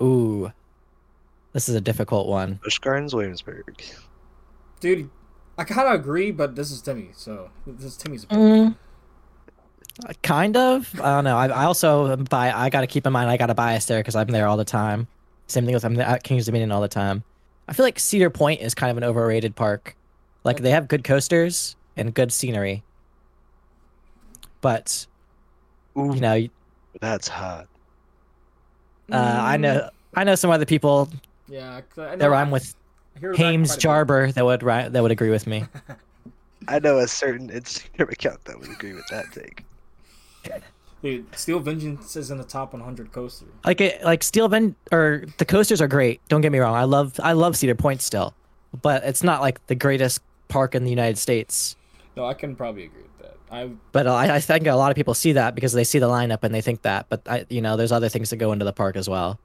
Ooh, 0.00 0.52
this 1.52 1.68
is 1.68 1.74
a 1.74 1.80
difficult 1.80 2.28
one. 2.28 2.60
Busch 2.62 2.78
Gardens, 2.78 3.14
Williamsburg. 3.14 3.82
dude 4.80 5.10
i 5.58 5.64
kind 5.64 5.88
of 5.88 5.94
agree 5.94 6.30
but 6.30 6.56
this 6.56 6.70
is 6.70 6.80
timmy 6.82 7.10
so 7.14 7.50
this 7.66 7.84
is 7.84 7.96
timmy's 7.96 8.24
opinion. 8.24 8.76
Mm, 10.00 10.14
kind 10.22 10.56
of. 10.56 10.98
I 11.00 11.14
don't 11.16 11.24
know. 11.24 11.36
I, 11.36 11.48
I 11.48 11.64
also 11.64 12.16
buy. 12.16 12.50
I 12.50 12.70
got 12.70 12.80
to 12.80 12.86
keep 12.86 13.06
in 13.06 13.12
mind. 13.12 13.28
I 13.28 13.36
got 13.36 13.50
a 13.50 13.54
bias 13.54 13.84
there 13.84 14.00
because 14.00 14.16
I'm 14.16 14.28
there 14.28 14.48
all 14.48 14.56
the 14.56 14.64
time. 14.64 15.06
Same 15.48 15.66
thing 15.66 15.74
with 15.74 15.84
I'm 15.84 16.00
at 16.00 16.22
Kings 16.22 16.46
Dominion 16.46 16.72
all 16.72 16.80
the 16.80 16.88
time. 16.88 17.22
I 17.68 17.74
feel 17.74 17.84
like 17.84 17.98
Cedar 17.98 18.30
Point 18.30 18.62
is 18.62 18.74
kind 18.74 18.90
of 18.90 18.96
an 18.96 19.04
overrated 19.04 19.54
park. 19.54 19.94
Like 20.44 20.60
they 20.62 20.70
have 20.70 20.88
good 20.88 21.04
coasters 21.04 21.76
and 21.94 22.14
good 22.14 22.32
scenery, 22.32 22.82
but 24.62 25.06
Ooh, 25.98 26.14
you 26.14 26.20
know, 26.20 26.36
uh, 26.36 26.48
that's 27.00 27.28
hot. 27.28 27.68
I 29.10 29.56
know, 29.58 29.90
I 30.14 30.24
know 30.24 30.34
some 30.36 30.50
other 30.50 30.64
people 30.64 31.10
Yeah, 31.48 31.82
I 31.98 32.10
know 32.12 32.16
that 32.16 32.30
rhyme 32.30 32.48
I- 32.48 32.52
with 32.52 32.64
I 32.64 32.70
hear 32.70 32.70
that 32.70 32.81
Hames 33.20 33.36
quite 33.70 33.74
a 33.74 33.76
bit. 33.76 33.82
Jarber 33.82 34.34
that 34.34 34.44
would 34.44 34.62
ri- 34.62 34.88
that 34.88 35.02
would 35.02 35.12
agree 35.12 35.30
with 35.30 35.46
me. 35.46 35.64
I 36.68 36.78
know 36.78 36.98
a 36.98 37.08
certain 37.08 37.48
Instagram 37.50 38.12
account 38.12 38.44
that 38.44 38.58
would 38.58 38.70
agree 38.70 38.92
with 38.92 39.06
that 39.08 39.26
take. 39.32 39.64
Dude, 41.02 41.26
Steel 41.34 41.58
Vengeance 41.58 42.14
is 42.14 42.30
in 42.30 42.38
the 42.38 42.44
top 42.44 42.72
100 42.72 43.10
coaster. 43.10 43.46
Like 43.64 43.80
it, 43.80 44.04
like 44.04 44.22
Steel 44.22 44.46
Ven 44.46 44.76
or 44.92 45.24
the 45.38 45.44
coasters 45.44 45.80
are 45.80 45.88
great. 45.88 46.20
Don't 46.28 46.42
get 46.42 46.52
me 46.52 46.60
wrong. 46.60 46.76
I 46.76 46.84
love 46.84 47.18
I 47.20 47.32
love 47.32 47.56
Cedar 47.56 47.74
Point 47.74 48.02
still, 48.02 48.34
but 48.80 49.02
it's 49.02 49.24
not 49.24 49.40
like 49.40 49.64
the 49.66 49.74
greatest 49.74 50.20
park 50.48 50.74
in 50.74 50.84
the 50.84 50.90
United 50.90 51.18
States. 51.18 51.76
No, 52.16 52.24
I 52.24 52.34
can 52.34 52.54
probably 52.54 52.84
agree 52.84 53.02
with 53.02 53.18
that. 53.18 53.36
I 53.50 53.70
But 53.90 54.06
I, 54.06 54.36
I 54.36 54.40
think 54.40 54.66
a 54.68 54.74
lot 54.74 54.92
of 54.92 54.96
people 54.96 55.14
see 55.14 55.32
that 55.32 55.56
because 55.56 55.72
they 55.72 55.84
see 55.84 55.98
the 55.98 56.08
lineup 56.08 56.44
and 56.44 56.54
they 56.54 56.60
think 56.60 56.82
that. 56.82 57.06
But 57.08 57.22
I, 57.26 57.46
you 57.50 57.60
know, 57.60 57.76
there's 57.76 57.92
other 57.92 58.08
things 58.08 58.30
that 58.30 58.36
go 58.36 58.52
into 58.52 58.64
the 58.64 58.72
park 58.72 58.94
as 58.94 59.08
well. 59.08 59.40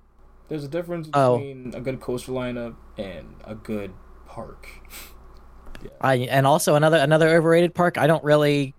There's 0.48 0.64
a 0.64 0.68
difference 0.68 1.10
Oh. 1.14 1.38
between 1.38 1.74
a 1.76 1.82
good 1.82 2.00
coaster 2.00 2.32
lineup 2.32 2.76
and 2.98 3.36
a 3.44 3.56
good 3.56 3.92
park. 4.28 4.68
I 6.02 6.16
and 6.16 6.48
also 6.48 6.76
another 6.76 6.98
another 6.98 7.30
overrated 7.36 7.74
park. 7.76 7.98
I 7.98 8.08
don't 8.08 8.24
really, 8.24 8.74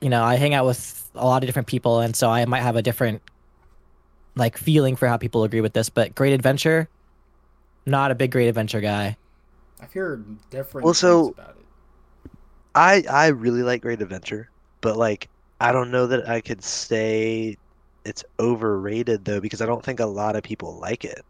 you 0.00 0.08
know, 0.08 0.22
I 0.24 0.34
hang 0.36 0.54
out 0.54 0.66
with 0.66 1.08
a 1.14 1.24
lot 1.24 1.42
of 1.42 1.46
different 1.48 1.68
people, 1.68 2.00
and 2.00 2.16
so 2.16 2.28
I 2.28 2.44
might 2.46 2.62
have 2.62 2.76
a 2.76 2.82
different 2.82 3.22
like 4.34 4.56
feeling 4.58 4.96
for 4.96 5.06
how 5.06 5.16
people 5.16 5.44
agree 5.44 5.60
with 5.60 5.72
this. 5.72 5.88
But 5.88 6.14
Great 6.14 6.32
Adventure, 6.32 6.88
not 7.86 8.10
a 8.10 8.14
big 8.16 8.32
Great 8.32 8.48
Adventure 8.48 8.80
guy. 8.80 9.16
I've 9.80 9.92
heard 9.92 10.24
different 10.50 10.84
Well, 10.84 10.94
so- 10.94 11.26
things 11.26 11.34
about 11.38 11.56
it. 11.56 11.64
I 12.74 13.04
I 13.08 13.26
really 13.28 13.62
like 13.62 13.82
Great 13.82 14.02
Adventure, 14.02 14.50
but 14.80 14.96
like 14.96 15.28
I 15.60 15.70
don't 15.72 15.90
know 15.92 16.06
that 16.08 16.28
I 16.28 16.40
could 16.40 16.62
say 16.64 17.56
it's 18.04 18.24
overrated 18.38 19.24
though 19.24 19.40
because 19.40 19.60
I 19.60 19.66
don't 19.66 19.84
think 19.84 20.00
a 20.00 20.06
lot 20.06 20.36
of 20.36 20.42
people 20.42 20.78
like 20.78 21.04
it. 21.04 21.24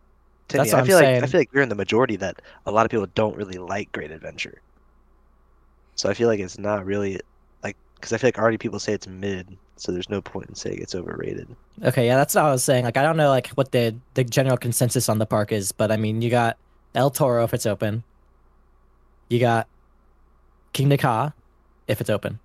Timmy, 0.48 0.64
That's 0.64 0.72
what 0.72 0.78
I 0.78 0.80
I'm 0.80 0.86
feel 0.86 0.96
like 0.96 1.22
I 1.22 1.26
feel 1.26 1.40
like 1.40 1.50
you're 1.52 1.62
in 1.62 1.68
the 1.68 1.74
majority 1.74 2.16
that 2.16 2.42
a 2.66 2.72
lot 2.72 2.84
of 2.84 2.90
people 2.90 3.06
don't 3.14 3.36
really 3.36 3.58
like 3.58 3.92
Great 3.92 4.10
Adventure. 4.10 4.60
So 5.94 6.08
I 6.08 6.14
feel 6.14 6.28
like 6.28 6.40
it's 6.40 6.58
not 6.58 6.84
really 6.86 7.20
like 7.62 7.76
because 7.94 8.12
I 8.12 8.18
feel 8.18 8.28
like 8.28 8.38
already 8.38 8.58
people 8.58 8.78
say 8.78 8.92
it's 8.92 9.06
mid, 9.06 9.56
so 9.76 9.92
there's 9.92 10.08
no 10.08 10.20
point 10.20 10.48
in 10.48 10.54
saying 10.54 10.78
it's 10.80 10.94
overrated. 10.94 11.54
Okay, 11.84 12.06
yeah, 12.06 12.16
that's 12.16 12.34
what 12.34 12.44
I 12.44 12.50
was 12.50 12.64
saying. 12.64 12.84
Like, 12.84 12.96
I 12.96 13.02
don't 13.02 13.16
know 13.16 13.28
like 13.28 13.48
what 13.50 13.72
the 13.72 13.94
the 14.14 14.24
general 14.24 14.56
consensus 14.56 15.08
on 15.08 15.18
the 15.18 15.26
park 15.26 15.52
is, 15.52 15.72
but 15.72 15.92
I 15.92 15.96
mean, 15.96 16.22
you 16.22 16.30
got 16.30 16.56
El 16.94 17.10
Toro 17.10 17.44
if 17.44 17.54
it's 17.54 17.66
open. 17.66 18.02
You 19.28 19.38
got 19.38 19.68
Kingda 20.74 20.98
Ka 20.98 21.32
if 21.86 22.00
it's 22.00 22.10
open. 22.10 22.40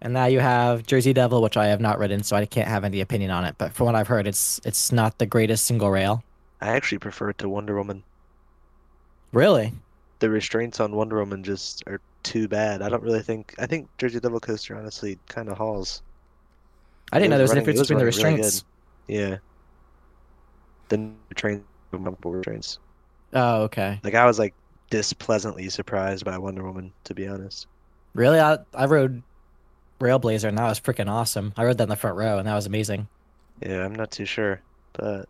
And 0.00 0.12
now 0.12 0.26
you 0.26 0.40
have 0.40 0.86
Jersey 0.86 1.12
Devil, 1.12 1.42
which 1.42 1.56
I 1.56 1.66
have 1.66 1.80
not 1.80 1.98
ridden, 1.98 2.22
so 2.22 2.36
I 2.36 2.46
can't 2.46 2.68
have 2.68 2.84
any 2.84 3.00
opinion 3.00 3.30
on 3.30 3.44
it. 3.44 3.56
But 3.58 3.72
from 3.72 3.86
what 3.86 3.94
I've 3.96 4.06
heard, 4.06 4.26
it's 4.26 4.60
it's 4.64 4.92
not 4.92 5.18
the 5.18 5.26
greatest 5.26 5.64
single 5.64 5.90
rail. 5.90 6.22
I 6.60 6.68
actually 6.68 6.98
prefer 6.98 7.30
it 7.30 7.38
to 7.38 7.48
Wonder 7.48 7.76
Woman. 7.76 8.04
Really? 9.32 9.72
The 10.20 10.30
restraints 10.30 10.80
on 10.80 10.94
Wonder 10.94 11.18
Woman 11.18 11.42
just 11.42 11.82
are 11.86 12.00
too 12.22 12.48
bad. 12.48 12.82
I 12.82 12.88
don't 12.88 13.02
really 13.02 13.22
think 13.22 13.54
I 13.58 13.66
think 13.66 13.88
Jersey 13.98 14.20
Devil 14.20 14.40
Coaster 14.40 14.76
honestly 14.76 15.18
kind 15.28 15.48
of 15.48 15.58
hauls. 15.58 16.02
I 17.12 17.18
didn't 17.18 17.30
know 17.30 17.36
there 17.36 17.44
was 17.44 17.50
was 17.50 17.56
a 17.56 17.60
difference 17.60 17.80
between 17.80 17.98
the 17.98 18.04
running 18.04 18.24
really 18.24 18.42
restraints. 18.42 18.64
Yeah. 19.08 19.38
The 20.88 21.12
train 21.34 21.64
multiple 21.92 22.32
restraints. 22.32 22.78
Oh, 23.32 23.62
okay. 23.64 24.00
Like 24.02 24.14
I 24.14 24.26
was 24.26 24.38
like 24.38 24.54
displeasantly 24.90 25.68
surprised 25.68 26.24
by 26.24 26.38
Wonder 26.38 26.64
Woman, 26.64 26.92
to 27.04 27.14
be 27.14 27.26
honest. 27.26 27.66
Really? 28.14 28.40
I 28.40 28.58
I 28.74 28.86
rode 28.86 29.22
Railblazer 30.00 30.48
and 30.48 30.58
that 30.58 30.68
was 30.68 30.80
freaking 30.80 31.10
awesome. 31.10 31.52
I 31.56 31.64
rode 31.64 31.78
that 31.78 31.84
in 31.84 31.88
the 31.88 31.96
front 31.96 32.16
row 32.16 32.38
and 32.38 32.46
that 32.46 32.54
was 32.54 32.66
amazing. 32.66 33.08
Yeah, 33.60 33.84
I'm 33.84 33.94
not 33.94 34.10
too 34.10 34.24
sure, 34.24 34.60
but 34.92 35.28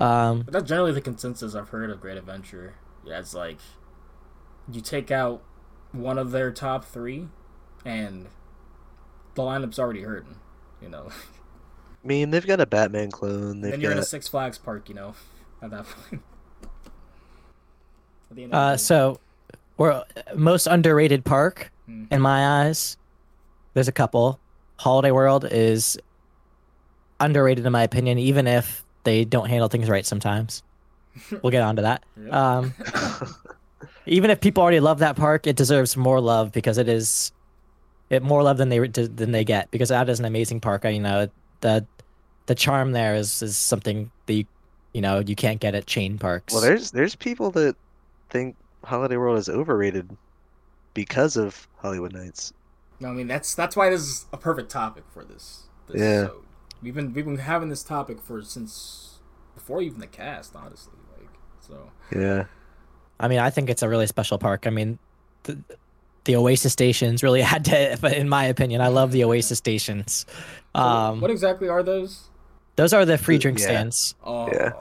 Um, 0.00 0.42
But 0.42 0.52
that's 0.52 0.68
generally 0.68 0.92
the 0.92 1.00
consensus 1.00 1.54
I've 1.54 1.68
heard 1.68 1.90
of 1.90 2.00
Great 2.00 2.16
Adventure. 2.16 2.74
Yeah, 3.04 3.18
it's 3.20 3.34
like 3.34 3.58
you 4.70 4.80
take 4.80 5.10
out 5.10 5.42
one 5.92 6.18
of 6.18 6.30
their 6.32 6.50
top 6.52 6.84
three, 6.84 7.28
and 7.84 8.26
the 9.34 9.42
lineup's 9.42 9.78
already 9.78 10.02
hurting. 10.02 10.36
You 10.82 10.88
know, 10.88 11.08
I 12.04 12.06
mean 12.06 12.30
they've 12.30 12.46
got 12.46 12.60
a 12.60 12.66
Batman 12.66 13.10
clone. 13.10 13.60
They've 13.60 13.72
then 13.72 13.80
you're 13.80 13.92
in 13.92 13.98
a 13.98 14.02
Six 14.04 14.28
Flags 14.28 14.58
park. 14.58 14.88
You 14.88 14.94
know, 14.94 15.14
at 15.62 15.70
that 15.70 15.86
point. 15.86 16.22
At 18.30 18.36
the 18.36 18.42
end 18.44 18.52
of 18.54 18.58
uh, 18.58 18.72
day. 18.72 18.76
so 18.78 19.20
we're 19.76 20.04
most 20.36 20.66
underrated 20.66 21.24
park 21.24 21.70
Hmm. 21.86 22.04
in 22.10 22.20
my 22.20 22.66
eyes. 22.66 22.96
There's 23.74 23.88
a 23.88 23.92
couple. 23.92 24.38
Holiday 24.78 25.10
World 25.10 25.46
is 25.50 25.98
underrated 27.20 27.66
in 27.66 27.72
my 27.72 27.82
opinion, 27.82 28.18
even 28.18 28.46
if 28.46 28.84
they 29.04 29.24
don't 29.24 29.48
handle 29.48 29.68
things 29.68 29.88
right 29.88 30.04
sometimes. 30.04 30.62
We'll 31.42 31.50
get 31.50 31.62
on 31.62 31.76
to 31.76 31.82
that. 31.82 32.04
Yep. 32.16 32.32
Um, 32.32 32.74
even 34.06 34.30
if 34.30 34.40
people 34.40 34.62
already 34.62 34.80
love 34.80 35.00
that 35.00 35.16
park, 35.16 35.46
it 35.46 35.56
deserves 35.56 35.96
more 35.96 36.20
love 36.20 36.52
because 36.52 36.78
it 36.78 36.88
is 36.88 37.32
it 38.10 38.22
more 38.22 38.42
love 38.42 38.58
than 38.58 38.68
they 38.68 38.78
than 38.86 39.32
they 39.32 39.44
get 39.44 39.70
because 39.70 39.88
that 39.88 40.08
is 40.08 40.20
an 40.20 40.24
amazing 40.24 40.60
park. 40.60 40.84
I, 40.84 40.90
you 40.90 41.00
know 41.00 41.28
the 41.60 41.84
the 42.46 42.54
charm 42.54 42.92
there 42.92 43.14
is 43.14 43.42
is 43.42 43.56
something 43.56 44.10
that 44.26 44.34
you, 44.34 44.44
you 44.92 45.00
know 45.00 45.18
you 45.18 45.34
can't 45.34 45.60
get 45.60 45.74
at 45.74 45.86
chain 45.86 46.16
parks. 46.18 46.52
well, 46.52 46.62
there's 46.62 46.90
there's 46.90 47.16
people 47.16 47.50
that 47.52 47.76
think 48.30 48.56
Holiday 48.84 49.16
World 49.16 49.38
is 49.38 49.48
overrated 49.48 50.16
because 50.94 51.36
of 51.36 51.68
Holiwood 51.82 52.12
Nights. 52.12 52.52
No, 53.00 53.08
I 53.08 53.12
mean 53.12 53.26
that's 53.26 53.54
that's 53.54 53.74
why 53.76 53.90
this 53.90 54.02
is 54.02 54.26
a 54.32 54.36
perfect 54.36 54.70
topic 54.70 55.04
for 55.12 55.24
this. 55.24 55.64
this 55.88 56.00
Yeah. 56.00 56.06
episode. 56.24 56.44
We've 56.82 56.94
been 56.94 57.12
we've 57.12 57.24
been 57.24 57.38
having 57.38 57.68
this 57.68 57.82
topic 57.82 58.20
for 58.20 58.42
since 58.42 59.18
before 59.54 59.80
even 59.82 60.00
the 60.00 60.06
cast, 60.06 60.54
honestly. 60.54 60.92
Like 61.18 61.28
so. 61.60 61.90
Yeah. 62.14 62.44
I 63.18 63.28
mean, 63.28 63.38
I 63.38 63.50
think 63.50 63.68
it's 63.68 63.82
a 63.82 63.88
really 63.88 64.06
special 64.06 64.38
park. 64.38 64.66
I 64.66 64.70
mean, 64.70 64.98
the, 65.42 65.58
the 66.24 66.36
Oasis 66.36 66.72
stations 66.72 67.22
really 67.22 67.42
had 67.52 67.64
to, 67.66 68.18
in 68.18 68.28
my 68.28 68.44
opinion, 68.44 68.80
I 68.80 68.88
love 68.88 69.12
the 69.12 69.24
Oasis 69.24 69.58
stations. 69.58 70.24
So 70.74 70.80
Um, 70.82 71.20
what 71.20 71.30
exactly 71.30 71.68
are 71.68 71.82
those? 71.82 72.28
those 72.76 72.92
are 72.94 73.04
the 73.04 73.18
free 73.18 73.36
drink 73.38 73.58
Yeah. 73.58 73.64
stands. 73.66 74.14
Oh 74.24 74.48
Yeah. 74.52 74.72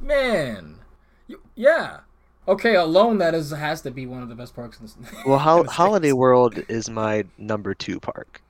man, 0.00 0.80
you, 1.26 1.40
yeah. 1.54 2.00
Okay, 2.46 2.74
alone 2.74 3.18
that 3.18 3.34
is 3.34 3.50
has 3.50 3.80
to 3.82 3.90
be 3.90 4.06
one 4.06 4.22
of 4.22 4.28
the 4.28 4.34
best 4.34 4.54
parks 4.54 4.78
in 4.78 4.86
the 4.86 4.92
Well, 5.26 5.38
in 5.60 5.66
the 5.66 5.72
Holiday 5.72 6.08
States. 6.08 6.14
World 6.16 6.58
is 6.68 6.90
my 6.90 7.24
number 7.38 7.72
two 7.74 7.98
park. 7.98 8.42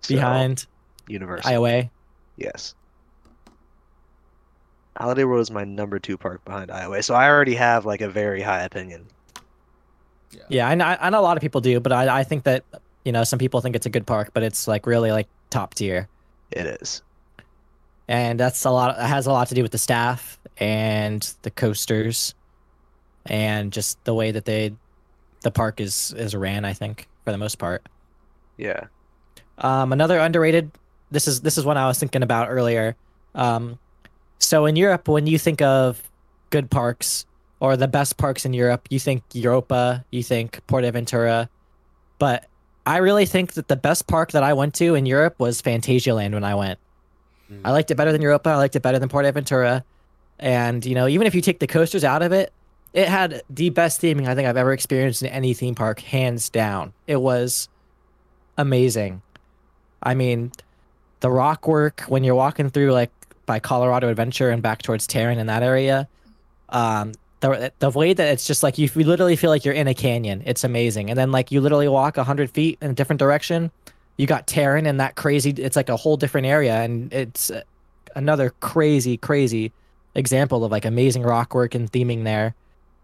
So, 0.00 0.14
Behind 0.16 0.66
Universal. 1.08 1.50
Iowa. 1.50 1.90
Yes. 2.36 2.74
Holiday 4.96 5.24
World 5.24 5.42
is 5.42 5.50
my 5.50 5.64
number 5.64 5.98
two 5.98 6.16
park 6.16 6.44
behind 6.44 6.70
Iowa, 6.70 7.02
so 7.02 7.14
I 7.14 7.28
already 7.28 7.54
have 7.54 7.84
like 7.84 8.00
a 8.00 8.08
very 8.08 8.42
high 8.42 8.62
opinion. 8.62 9.06
Yeah, 10.48 10.68
I 10.68 10.74
know, 10.74 10.84
I 10.84 11.10
know 11.10 11.20
a 11.20 11.22
lot 11.22 11.36
of 11.36 11.40
people 11.40 11.60
do, 11.60 11.78
but 11.80 11.92
I, 11.92 12.20
I 12.20 12.24
think 12.24 12.44
that 12.44 12.64
you 13.04 13.12
know 13.12 13.24
some 13.24 13.38
people 13.38 13.60
think 13.60 13.74
it's 13.76 13.86
a 13.86 13.90
good 13.90 14.06
park, 14.06 14.30
but 14.34 14.42
it's 14.42 14.66
like 14.68 14.86
really 14.86 15.10
like 15.12 15.26
top 15.50 15.74
tier, 15.74 16.08
It 16.52 16.66
is. 16.80 17.02
and 18.08 18.38
that's 18.38 18.64
a 18.64 18.70
lot. 18.70 18.96
It 18.98 19.02
has 19.06 19.26
a 19.26 19.32
lot 19.32 19.48
to 19.48 19.54
do 19.54 19.62
with 19.62 19.72
the 19.72 19.78
staff 19.78 20.38
and 20.58 21.22
the 21.42 21.50
coasters, 21.50 22.34
and 23.26 23.72
just 23.72 24.02
the 24.04 24.14
way 24.14 24.30
that 24.30 24.44
they, 24.44 24.74
the 25.42 25.50
park 25.50 25.80
is 25.80 26.14
is 26.16 26.34
ran. 26.34 26.64
I 26.64 26.72
think 26.72 27.08
for 27.24 27.32
the 27.32 27.38
most 27.38 27.58
part. 27.58 27.86
Yeah. 28.56 28.86
Um, 29.58 29.92
another 29.92 30.18
underrated. 30.18 30.70
This 31.10 31.28
is 31.28 31.40
this 31.40 31.58
is 31.58 31.64
one 31.64 31.76
I 31.76 31.86
was 31.86 31.98
thinking 31.98 32.22
about 32.22 32.48
earlier. 32.50 32.96
Um, 33.34 33.78
so 34.38 34.66
in 34.66 34.76
Europe, 34.76 35.08
when 35.08 35.26
you 35.26 35.38
think 35.38 35.62
of 35.62 36.02
good 36.50 36.70
parks 36.70 37.26
or 37.60 37.76
the 37.76 37.88
best 37.88 38.16
parks 38.16 38.44
in 38.44 38.52
Europe, 38.52 38.86
you 38.90 38.98
think 38.98 39.22
Europa, 39.32 40.04
you 40.10 40.22
think 40.22 40.60
Portaventura, 40.66 41.48
but 42.18 42.46
I 42.86 42.98
really 42.98 43.26
think 43.26 43.54
that 43.54 43.68
the 43.68 43.76
best 43.76 44.06
park 44.06 44.32
that 44.32 44.42
I 44.42 44.52
went 44.52 44.74
to 44.74 44.94
in 44.94 45.06
Europe 45.06 45.36
was 45.38 45.62
Fantasialand 45.62 46.32
when 46.32 46.44
I 46.44 46.54
went. 46.54 46.78
Mm. 47.50 47.60
I 47.64 47.70
liked 47.70 47.90
it 47.90 47.94
better 47.94 48.12
than 48.12 48.22
Europa. 48.22 48.50
I 48.50 48.56
liked 48.56 48.76
it 48.76 48.82
better 48.82 48.98
than 48.98 49.08
Portaventura, 49.08 49.82
and 50.38 50.84
you 50.84 50.94
know, 50.94 51.06
even 51.06 51.26
if 51.26 51.34
you 51.34 51.40
take 51.40 51.60
the 51.60 51.66
coasters 51.66 52.04
out 52.04 52.22
of 52.22 52.32
it, 52.32 52.52
it 52.94 53.08
had 53.08 53.42
the 53.50 53.70
best 53.70 54.00
theming 54.00 54.28
I 54.28 54.34
think 54.34 54.48
I've 54.48 54.56
ever 54.56 54.72
experienced 54.72 55.22
in 55.22 55.28
any 55.28 55.52
theme 55.52 55.74
park, 55.74 55.98
hands 56.00 56.48
down. 56.48 56.92
It 57.08 57.20
was 57.20 57.68
amazing. 58.56 59.20
I 60.00 60.14
mean, 60.14 60.52
the 61.20 61.30
rock 61.30 61.66
work 61.66 62.02
when 62.02 62.22
you're 62.22 62.36
walking 62.36 62.70
through 62.70 62.92
like 62.92 63.10
by 63.46 63.58
Colorado 63.58 64.08
Adventure 64.08 64.48
and 64.50 64.62
back 64.62 64.82
towards 64.82 65.08
Taron 65.08 65.38
in 65.38 65.48
that 65.48 65.64
area, 65.64 66.08
um, 66.68 67.12
the 67.40 67.72
the 67.80 67.90
way 67.90 68.12
that 68.12 68.28
it's 68.32 68.46
just 68.46 68.62
like 68.62 68.78
you 68.78 68.88
literally 68.94 69.34
feel 69.34 69.50
like 69.50 69.64
you're 69.64 69.74
in 69.74 69.88
a 69.88 69.94
canyon. 69.94 70.42
It's 70.46 70.62
amazing. 70.62 71.10
And 71.10 71.18
then 71.18 71.32
like 71.32 71.50
you 71.50 71.60
literally 71.60 71.88
walk 71.88 72.16
hundred 72.16 72.50
feet 72.50 72.78
in 72.80 72.92
a 72.92 72.94
different 72.94 73.18
direction, 73.18 73.72
you 74.16 74.26
got 74.28 74.46
Taron 74.46 74.86
and 74.86 75.00
that 75.00 75.16
crazy. 75.16 75.50
It's 75.50 75.76
like 75.76 75.88
a 75.88 75.96
whole 75.96 76.16
different 76.16 76.46
area, 76.46 76.76
and 76.76 77.12
it's 77.12 77.50
uh, 77.50 77.62
another 78.14 78.50
crazy, 78.60 79.16
crazy 79.16 79.72
example 80.14 80.64
of 80.64 80.70
like 80.70 80.84
amazing 80.84 81.24
rock 81.24 81.54
work 81.54 81.74
and 81.74 81.90
theming 81.90 82.22
there. 82.22 82.54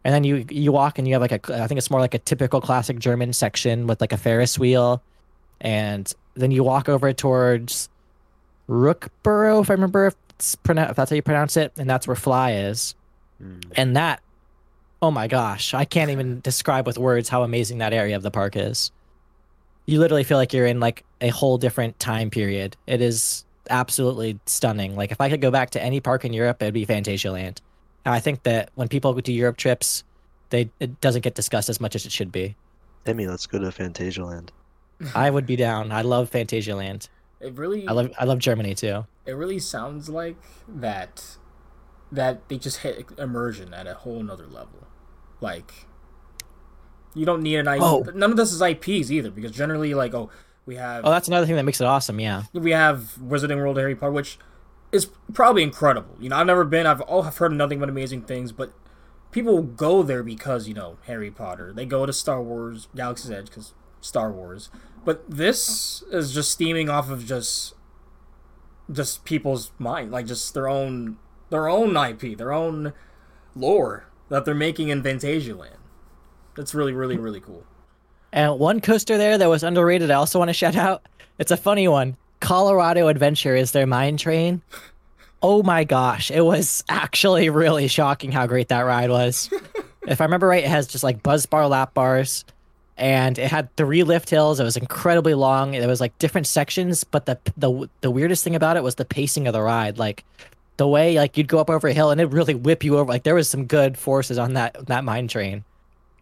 And 0.05 0.14
then 0.14 0.24
you 0.24 0.46
you 0.51 0.72
walk 0.72 0.98
and 0.98 1.07
you 1.07 1.14
have 1.14 1.22
like 1.22 1.48
a 1.48 1.62
I 1.62 1.66
think 1.66 1.78
it's 1.78 1.90
more 1.90 2.01
like 2.01 2.14
a 2.14 2.18
typical 2.18 2.61
classic 2.61 2.98
German 2.98 3.32
section 3.32 3.86
with 3.86 4.01
like 4.01 4.12
a 4.12 4.16
Ferris 4.16 4.59
wheel, 4.59 5.03
and 5.61 6.12
then 6.34 6.51
you 6.51 6.64
walk 6.64 6.88
over 6.88 7.12
towards 7.12 7.90
Rookburgh, 8.68 9.62
if 9.62 9.70
I 9.70 9.74
remember 9.74 10.07
if, 10.07 10.14
it's 10.30 10.55
pronoun- 10.55 10.90
if 10.90 10.96
that's 10.96 11.11
how 11.11 11.16
you 11.16 11.22
pronounce 11.22 11.57
it, 11.57 11.72
and 11.76 11.90
that's 11.90 12.07
where 12.07 12.16
Fly 12.16 12.53
is. 12.53 12.94
Mm. 13.42 13.64
And 13.76 13.96
that, 13.96 14.22
oh 15.03 15.11
my 15.11 15.26
gosh, 15.26 15.74
I 15.74 15.84
can't 15.84 16.11
even 16.11 16.40
describe 16.40 16.86
with 16.86 16.96
words 16.96 17.28
how 17.28 17.42
amazing 17.42 17.78
that 17.78 17.92
area 17.92 18.16
of 18.16 18.22
the 18.22 18.30
park 18.30 18.57
is. 18.57 18.92
you 19.86 19.98
literally 19.98 20.24
feel 20.24 20.38
like 20.38 20.53
you're 20.53 20.66
in 20.66 20.78
like 20.78 21.05
a 21.20 21.28
whole 21.28 21.59
different 21.59 21.98
time 21.98 22.30
period. 22.30 22.76
It 22.86 23.01
is 23.01 23.44
absolutely 23.68 24.38
stunning. 24.46 24.94
Like 24.94 25.11
if 25.11 25.20
I 25.20 25.28
could 25.28 25.40
go 25.40 25.51
back 25.51 25.70
to 25.70 25.82
any 25.82 26.01
park 26.01 26.24
in 26.24 26.32
Europe, 26.32 26.62
it'd 26.62 26.74
be 26.74 26.84
Fantasia 26.84 27.32
And 27.34 27.61
I 28.07 28.20
think 28.20 28.42
that 28.44 28.70
when 28.74 28.88
people 28.88 29.12
go 29.12 29.20
to 29.20 29.32
Europe 29.32 29.57
trips, 29.57 30.05
they 30.51 30.70
it 30.80 31.01
doesn't 31.01 31.22
get 31.22 31.34
discussed 31.34 31.68
as 31.68 31.80
much 31.80 31.94
as 31.94 32.05
it 32.07 32.12
should 32.12 32.32
be. 32.32 32.57
Timmy, 33.05 33.26
let's 33.26 33.46
go 33.46 33.59
to 33.59 33.66
Fantasialand. 33.66 34.51
I 35.14 35.30
would 35.30 35.46
be 35.46 35.57
down. 35.57 35.92
I 35.92 36.03
love 36.03 36.30
Fantasialand. 36.30 37.09
It 37.40 37.55
really, 37.55 37.86
I 37.88 37.92
love 37.92 38.11
I 38.18 38.24
love 38.24 38.38
Germany 38.38 38.74
too. 38.74 39.07
it 39.26 39.32
really 39.32 39.59
sounds 39.59 40.09
like 40.09 40.36
that. 40.68 41.36
That 42.12 42.48
they 42.48 42.59
just 42.59 42.78
hit 42.78 43.07
immersion 43.18 43.72
at 43.72 43.86
a 43.86 43.94
whole 43.94 44.22
nother 44.22 44.46
level. 44.46 44.86
Like, 45.40 45.86
you 47.14 47.24
don't 47.24 47.42
need 47.42 47.57
an 47.57 47.68
IP. 47.68 47.80
Oh. 47.80 48.05
None 48.14 48.32
of 48.32 48.36
this 48.36 48.53
is 48.53 48.61
IPs 48.61 49.11
either, 49.11 49.30
because 49.30 49.53
generally, 49.53 49.94
like, 49.94 50.12
oh, 50.12 50.28
we 50.66 50.74
have 50.76 51.05
Oh, 51.05 51.11
that's 51.11 51.28
another 51.28 51.46
thing 51.46 51.57
that 51.57 51.64
makes 51.64 51.80
it 51.80 51.84
awesome. 51.86 52.18
Yeah. 52.20 52.42
we 52.53 52.72
have 52.72 53.14
Wizarding 53.22 53.57
World 53.57 53.78
of 53.78 53.82
Harry 53.82 53.94
Potter, 53.94 54.12
which 54.12 54.38
is 54.93 55.11
probably 55.32 55.62
incredible. 55.62 56.16
You 56.20 56.30
know, 56.30 56.36
I've 56.36 56.47
never 56.47 56.64
been. 56.64 56.86
I've 56.86 57.01
oh, 57.03 57.05
all 57.05 57.22
have 57.22 57.36
heard 57.38 57.53
nothing 57.53 57.78
but 57.78 57.88
amazing 57.88 58.22
things, 58.22 58.53
but 58.53 58.72
people 59.30 59.62
go 59.62 60.03
there 60.03 60.22
because 60.22 60.68
you 60.68 60.74
know 60.74 60.99
Harry 61.07 61.30
Potter. 61.30 61.72
They 61.72 61.86
go 61.86 62.07
to 62.07 62.12
Star 62.12 62.43
Wars, 62.43 62.88
Galaxy's 62.95 63.30
Edge 63.30 63.47
because 63.47 63.72
Star 64.01 64.30
Wars. 64.30 64.70
But 65.05 65.28
this 65.30 66.03
is 66.11 66.34
just 66.34 66.51
steaming 66.51 66.88
off 66.88 67.11
of 67.11 67.24
just 67.26 67.74
just 68.91 69.24
people's 69.24 69.70
mind, 69.78 70.11
like 70.11 70.26
just 70.26 70.55
their 70.55 70.68
own 70.68 71.16
their 71.51 71.68
own 71.68 71.97
IP, 71.97 72.36
their 72.36 72.53
own 72.53 72.93
lore 73.55 74.07
that 74.28 74.45
they're 74.45 74.55
making 74.55 74.88
in 74.88 75.03
Fantasialand. 75.03 75.76
That's 76.57 76.74
really, 76.74 76.93
really, 76.93 77.16
really 77.16 77.41
cool. 77.41 77.64
And 78.32 78.59
one 78.59 78.80
coaster 78.80 79.18
there 79.18 79.38
that 79.38 79.49
was 79.49 79.62
underrated, 79.62 80.11
I 80.11 80.14
also 80.14 80.38
want 80.38 80.49
to 80.49 80.55
shout 80.55 80.76
out. 80.76 81.07
It's 81.38 81.51
a 81.51 81.57
funny 81.57 81.88
one. 81.88 82.16
Colorado 82.41 83.09
Adventure 83.09 83.55
is 83.55 83.72
their 83.72 83.86
mine 83.86 84.16
train. 84.16 84.62
Oh 85.43 85.62
my 85.62 85.84
gosh, 85.84 86.30
it 86.30 86.43
was 86.43 86.84
actually 86.88 87.49
really 87.51 87.88
shocking 87.88 88.32
how 88.32 88.47
great 88.47 88.68
that 88.68 88.80
ride 88.80 89.11
was. 89.11 89.51
if 90.07 90.20
I 90.20 90.24
remember 90.24 90.49
right, 90.49 90.64
it 90.64 90.70
has 90.70 90.86
just 90.86 91.05
like 91.05 91.22
buzz 91.22 91.47
bar 91.47 91.66
lap 91.66 91.95
bars, 91.95 92.45
and 92.97 93.38
it 93.38 93.51
had 93.51 93.74
three 93.76 94.03
lift 94.03 94.28
hills. 94.28 94.61
It 94.61 94.64
was 94.64 94.76
incredibly 94.76 95.34
long. 95.34 95.74
It 95.74 95.86
was 95.86 96.01
like 96.01 96.18
different 96.18 96.47
sections, 96.47 97.05
but 97.05 97.26
the 97.26 97.38
the 97.57 97.88
the 98.03 98.11
weirdest 98.11 98.45
thing 98.45 98.55
about 98.55 98.76
it 98.76 98.82
was 98.82 98.97
the 98.97 99.05
pacing 99.05 99.47
of 99.47 99.53
the 99.53 99.62
ride. 99.62 99.99
Like 99.99 100.24
the 100.76 100.88
way 100.88 101.16
like 101.16 101.36
you'd 101.36 101.49
go 101.49 101.59
up 101.59 101.70
over 101.70 101.88
a 101.88 101.93
hill 101.93 102.11
and 102.11 102.20
it 102.20 102.26
really 102.26 102.55
whip 102.55 102.84
you 102.84 102.99
over. 102.99 103.11
Like 103.11 103.22
there 103.22 103.34
was 103.34 103.49
some 103.49 103.66
good 103.66 103.97
forces 103.97 104.38
on 104.38 104.55
that 104.55 104.86
that 104.86 105.05
mine 105.05 105.28
train 105.28 105.64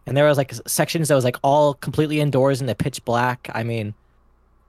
and 0.09 0.17
there 0.17 0.25
was 0.25 0.37
like 0.37 0.51
sections 0.65 1.07
that 1.07 1.15
was 1.15 1.23
like 1.23 1.37
all 1.43 1.75
completely 1.75 2.19
indoors 2.19 2.61
in 2.61 2.67
the 2.67 2.73
pitch 2.73 3.05
black. 3.05 3.47
I 3.53 3.61
mean, 3.61 3.93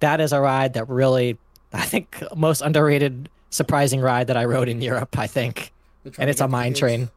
that 0.00 0.20
is 0.20 0.32
a 0.32 0.40
ride 0.40 0.74
that 0.74 0.88
really, 0.88 1.38
I 1.72 1.82
think, 1.82 2.22
most 2.36 2.60
underrated, 2.62 3.28
surprising 3.50 4.00
ride 4.00 4.26
that 4.26 4.36
I 4.36 4.44
rode 4.44 4.68
in 4.68 4.80
Europe. 4.82 5.18
I 5.18 5.26
think, 5.26 5.72
and 6.18 6.28
it's 6.28 6.40
a 6.40 6.48
mine 6.48 6.72
kids- 6.72 6.80
train. 6.80 7.10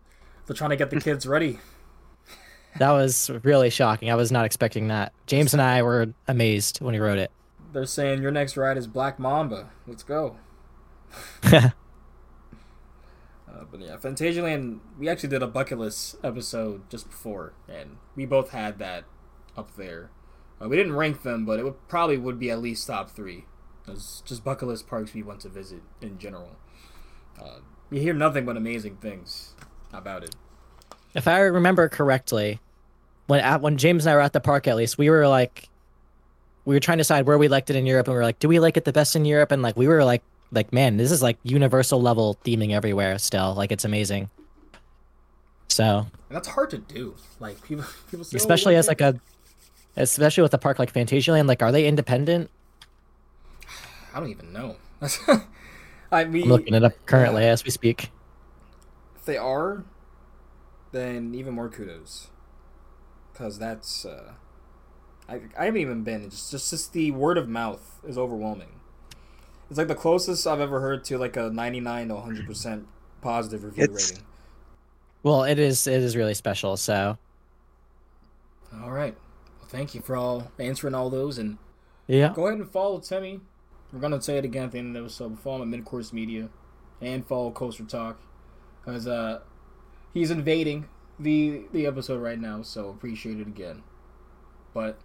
They're 0.45 0.55
trying 0.55 0.71
to 0.71 0.75
get 0.75 0.89
the 0.89 0.99
kids 1.01 1.25
ready. 1.25 1.59
That 2.79 2.89
was 2.89 3.29
really 3.43 3.69
shocking. 3.69 4.09
I 4.09 4.15
was 4.15 4.31
not 4.31 4.45
expecting 4.45 4.87
that. 4.87 5.13
James 5.27 5.53
and 5.53 5.61
I 5.61 5.83
were 5.83 6.11
amazed 6.27 6.81
when 6.81 6.95
he 6.95 6.99
rode 6.99 7.19
it. 7.19 7.29
They're 7.71 7.85
saying 7.85 8.23
your 8.23 8.31
next 8.31 8.57
ride 8.57 8.77
is 8.77 8.87
Black 8.87 9.19
Mamba. 9.19 9.69
Let's 9.85 10.01
go. 10.01 10.37
Uh, 13.47 13.65
but 13.69 13.79
yeah, 13.81 13.95
Fantasialand. 13.97 14.79
We 14.97 15.07
actually 15.07 15.29
did 15.29 15.43
a 15.43 15.47
bucket 15.47 15.77
list 15.77 16.15
episode 16.23 16.89
just 16.89 17.07
before, 17.07 17.53
and 17.69 17.97
we 18.15 18.25
both 18.25 18.49
had 18.49 18.79
that 18.79 19.03
up 19.55 19.75
there. 19.75 20.09
Uh, 20.61 20.69
we 20.69 20.75
didn't 20.77 20.95
rank 20.95 21.23
them, 21.23 21.45
but 21.45 21.59
it 21.59 21.63
would 21.63 21.87
probably 21.87 22.17
would 22.17 22.39
be 22.39 22.49
at 22.49 22.61
least 22.61 22.87
top 22.87 23.09
three. 23.09 23.45
It's 23.87 24.21
just 24.21 24.43
bucket 24.43 24.67
list 24.67 24.87
parks 24.87 25.13
we 25.13 25.23
want 25.23 25.41
to 25.41 25.49
visit 25.49 25.81
in 26.01 26.17
general. 26.17 26.55
Uh, 27.41 27.59
you 27.89 27.99
hear 27.99 28.13
nothing 28.13 28.45
but 28.45 28.55
amazing 28.57 28.97
things 28.97 29.55
about 29.91 30.23
it. 30.23 30.35
if 31.13 31.27
I 31.27 31.39
remember 31.39 31.89
correctly, 31.89 32.59
when 33.27 33.39
at, 33.39 33.61
when 33.61 33.77
James 33.77 34.05
and 34.05 34.11
I 34.11 34.15
were 34.15 34.21
at 34.21 34.33
the 34.33 34.39
park, 34.39 34.67
at 34.67 34.75
least 34.75 34.97
we 34.97 35.09
were 35.09 35.27
like, 35.27 35.69
we 36.65 36.75
were 36.75 36.79
trying 36.79 36.97
to 36.97 37.01
decide 37.01 37.25
where 37.27 37.37
we 37.37 37.47
liked 37.47 37.69
it 37.69 37.75
in 37.75 37.85
Europe, 37.85 38.07
and 38.07 38.13
we 38.13 38.17
were 38.17 38.23
like, 38.23 38.39
do 38.39 38.47
we 38.47 38.59
like 38.59 38.77
it 38.77 38.85
the 38.85 38.93
best 38.93 39.15
in 39.15 39.25
Europe? 39.25 39.51
And 39.51 39.61
like 39.61 39.75
we 39.75 39.87
were 39.87 40.03
like, 40.03 40.23
like 40.51 40.71
man, 40.71 40.97
this 40.97 41.11
is 41.11 41.21
like 41.21 41.37
universal 41.43 42.01
level 42.01 42.37
theming 42.45 42.71
everywhere. 42.71 43.17
Still, 43.17 43.53
like 43.53 43.71
it's 43.71 43.85
amazing. 43.85 44.29
So 45.67 46.07
And 46.29 46.35
that's 46.35 46.47
hard 46.47 46.69
to 46.71 46.77
do. 46.77 47.15
Like 47.39 47.61
people, 47.63 47.85
people 48.09 48.23
say, 48.23 48.35
oh, 48.35 48.37
especially 48.37 48.73
what 48.73 48.79
as 48.79 48.87
like 48.87 49.01
a, 49.01 49.19
especially 49.95 50.43
with 50.43 50.53
a 50.53 50.57
park 50.57 50.79
like 50.79 50.91
Fantasialand, 50.93 51.47
like 51.47 51.61
are 51.61 51.71
they 51.71 51.87
independent? 51.87 52.49
I 54.13 54.19
don't 54.19 54.29
even 54.29 54.53
know. 54.53 54.75
I 56.11 56.25
mean, 56.25 56.43
I'm 56.43 56.49
looking 56.49 56.73
it 56.73 56.83
up 56.83 56.93
currently 57.05 57.45
as 57.45 57.63
we 57.63 57.71
speak. 57.71 58.11
If 59.15 59.25
they 59.25 59.37
are, 59.37 59.83
then 60.91 61.33
even 61.33 61.53
more 61.55 61.69
kudos. 61.69 62.27
Because 63.31 63.57
that's. 63.57 64.05
Uh, 64.05 64.33
I, 65.27 65.41
I 65.57 65.65
haven't 65.65 65.81
even 65.81 66.03
been. 66.03 66.23
It's 66.23 66.51
just 66.51 66.69
just 66.69 66.93
the 66.93 67.11
word 67.11 67.37
of 67.37 67.49
mouth 67.49 67.99
is 68.07 68.17
overwhelming. 68.17 68.79
It's 69.69 69.77
like 69.79 69.87
the 69.87 69.95
closest 69.95 70.45
I've 70.45 70.59
ever 70.59 70.79
heard 70.81 71.03
to 71.05 71.17
like 71.17 71.35
a 71.35 71.49
99 71.49 72.09
to 72.09 72.13
100% 72.13 72.83
positive 73.21 73.63
review 73.63 73.85
It's- 73.85 74.11
rating. 74.11 74.25
Well, 75.23 75.43
it 75.45 75.57
is 75.57 75.87
it 75.87 76.03
is 76.03 76.15
really 76.17 76.33
special. 76.33 76.75
So 76.77 77.17
All 78.83 78.91
right. 78.91 79.15
Well, 79.73 79.79
thank 79.79 79.95
you 79.95 80.01
for 80.01 80.15
all 80.15 80.51
answering 80.59 80.93
all 80.95 81.09
those. 81.09 81.37
And 81.37 81.57
yeah, 82.07 82.31
go 82.33 82.47
ahead 82.47 82.59
and 82.59 82.69
follow 82.69 82.99
Timmy. 82.99 83.41
We're 83.91 83.99
going 83.99 84.11
to 84.13 84.21
say 84.21 84.37
it 84.37 84.45
again 84.45 84.65
at 84.65 84.71
the 84.71 84.79
end 84.79 84.87
of 84.89 84.93
the 84.93 84.99
episode. 85.05 85.39
Follow 85.39 85.61
him 85.63 85.73
at 85.73 85.79
Midcourse 85.83 86.13
Media. 86.13 86.49
And 87.01 87.25
follow 87.25 87.51
Coaster 87.51 87.83
Talk. 87.83 88.19
Because 88.79 89.07
uh, 89.07 89.41
he's 90.13 90.31
invading 90.31 90.87
the, 91.19 91.63
the 91.71 91.85
episode 91.85 92.21
right 92.21 92.39
now. 92.39 92.61
So 92.61 92.89
appreciate 92.89 93.39
it 93.39 93.47
again. 93.47 93.83
But 94.73 94.99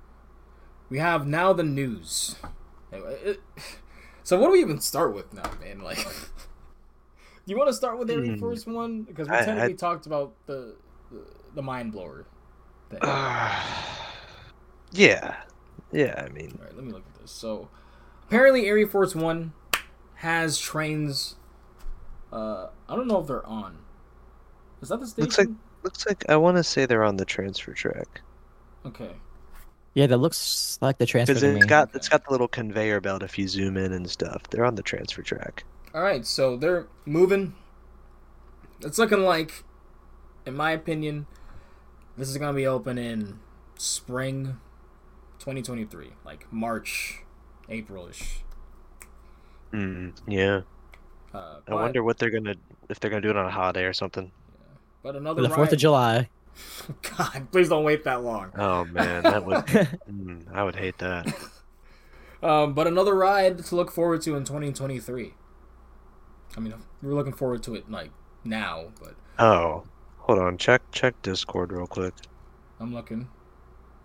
we 0.88 0.98
have 0.98 1.26
now 1.26 1.52
the 1.52 1.62
news. 1.64 2.36
Anyway, 2.92 3.18
it- 3.24 3.40
So 4.24 4.38
what 4.38 4.48
do 4.48 4.52
we 4.52 4.60
even 4.60 4.78
start 4.80 5.14
with 5.14 5.32
now, 5.32 5.50
man? 5.62 5.80
Like, 5.80 5.96
do 5.96 6.04
you 7.46 7.56
want 7.56 7.68
to 7.68 7.72
start 7.72 7.98
with 7.98 8.10
every 8.10 8.34
Hmm. 8.34 8.38
first 8.38 8.66
one? 8.66 9.04
Because 9.04 9.26
we 9.26 9.34
I- 9.34 9.38
technically 9.44 9.72
I- 9.72 9.76
talked 9.76 10.04
about 10.04 10.34
the 10.46 10.74
the, 11.10 11.24
the 11.54 11.62
mind 11.62 11.92
blower. 11.92 12.26
Thing. 12.90 13.00
yeah, 14.92 15.36
yeah. 15.92 16.24
I 16.26 16.28
mean, 16.32 16.56
All 16.58 16.64
right, 16.64 16.74
let 16.76 16.84
me 16.84 16.92
look 16.92 17.04
at 17.14 17.20
this. 17.20 17.30
So, 17.30 17.68
apparently, 18.26 18.66
Air 18.66 18.86
Force 18.86 19.14
One 19.14 19.52
has 20.16 20.58
trains. 20.58 21.36
Uh, 22.32 22.68
I 22.88 22.96
don't 22.96 23.06
know 23.08 23.20
if 23.20 23.26
they're 23.26 23.46
on. 23.46 23.78
Is 24.82 24.88
that 24.90 25.00
the 25.00 25.06
station? 25.06 25.24
Looks 25.24 25.38
like- 25.38 25.48
looks 25.84 26.06
like 26.06 26.24
I 26.28 26.36
want 26.36 26.56
to 26.56 26.64
say 26.64 26.86
they're 26.86 27.04
on 27.04 27.16
the 27.16 27.24
transfer 27.24 27.72
track 27.72 28.20
Okay. 28.84 29.12
yeah, 29.94 30.08
that 30.08 30.16
looks 30.18 30.76
like 30.82 30.98
the 30.98 31.06
transfer 31.06 31.32
because 31.34 31.42
to 31.42 31.52
me. 31.52 31.56
it's 31.58 31.66
got 31.66 31.94
it's 31.94 32.08
got 32.08 32.24
the 32.24 32.32
little 32.32 32.48
conveyor 32.48 33.00
belt 33.00 33.22
if 33.22 33.38
you 33.38 33.46
zoom 33.46 33.76
in 33.76 33.92
and 33.92 34.10
stuff. 34.10 34.42
They're 34.50 34.64
on 34.64 34.74
the 34.74 34.82
transfer 34.82 35.22
track. 35.22 35.62
All 35.94 36.02
right, 36.02 36.26
so 36.26 36.56
they're 36.56 36.86
moving. 37.06 37.54
It's 38.80 38.98
looking 38.98 39.20
like, 39.22 39.64
in 40.46 40.54
my 40.56 40.72
opinion, 40.72 41.26
this 42.16 42.28
is 42.28 42.36
gonna 42.36 42.52
be 42.54 42.66
open 42.66 42.98
in 42.98 43.38
spring, 43.76 44.58
2023, 45.48 46.10
like 46.26 46.46
March, 46.52 47.22
April-ish. 47.70 48.40
Mm, 49.72 50.12
yeah. 50.26 50.60
Uh, 51.32 51.60
I 51.66 51.74
wonder 51.74 52.02
what 52.02 52.18
they're 52.18 52.28
gonna 52.28 52.54
if 52.90 53.00
they're 53.00 53.08
gonna 53.08 53.22
do 53.22 53.30
it 53.30 53.36
on 53.36 53.46
a 53.46 53.50
holiday 53.50 53.84
or 53.84 53.94
something. 53.94 54.24
Yeah. 54.26 54.76
But 55.02 55.16
another 55.16 55.40
the 55.40 55.48
Fourth 55.48 55.72
of 55.72 55.78
July. 55.78 56.28
God, 57.16 57.48
please 57.50 57.70
don't 57.70 57.84
wait 57.84 58.04
that 58.04 58.22
long. 58.22 58.52
Oh 58.58 58.84
man, 58.84 59.22
that 59.22 59.46
would 59.46 59.56
mm, 59.66 60.44
I 60.52 60.64
would 60.64 60.76
hate 60.76 60.98
that. 60.98 61.34
Um, 62.40 62.72
but 62.72 62.86
another 62.86 63.16
ride 63.16 63.64
to 63.64 63.74
look 63.74 63.90
forward 63.90 64.22
to 64.22 64.36
in 64.36 64.44
2023. 64.44 65.34
I 66.56 66.60
mean, 66.60 66.72
we're 67.02 67.14
looking 67.14 67.32
forward 67.32 67.64
to 67.64 67.74
it 67.74 67.90
like 67.90 68.12
now, 68.44 68.92
but 69.00 69.16
Oh, 69.40 69.82
hold 70.18 70.38
on. 70.38 70.56
Check 70.56 70.82
check 70.92 71.20
Discord 71.22 71.72
real 71.72 71.88
quick. 71.88 72.14
I'm 72.78 72.94
looking. 72.94 73.26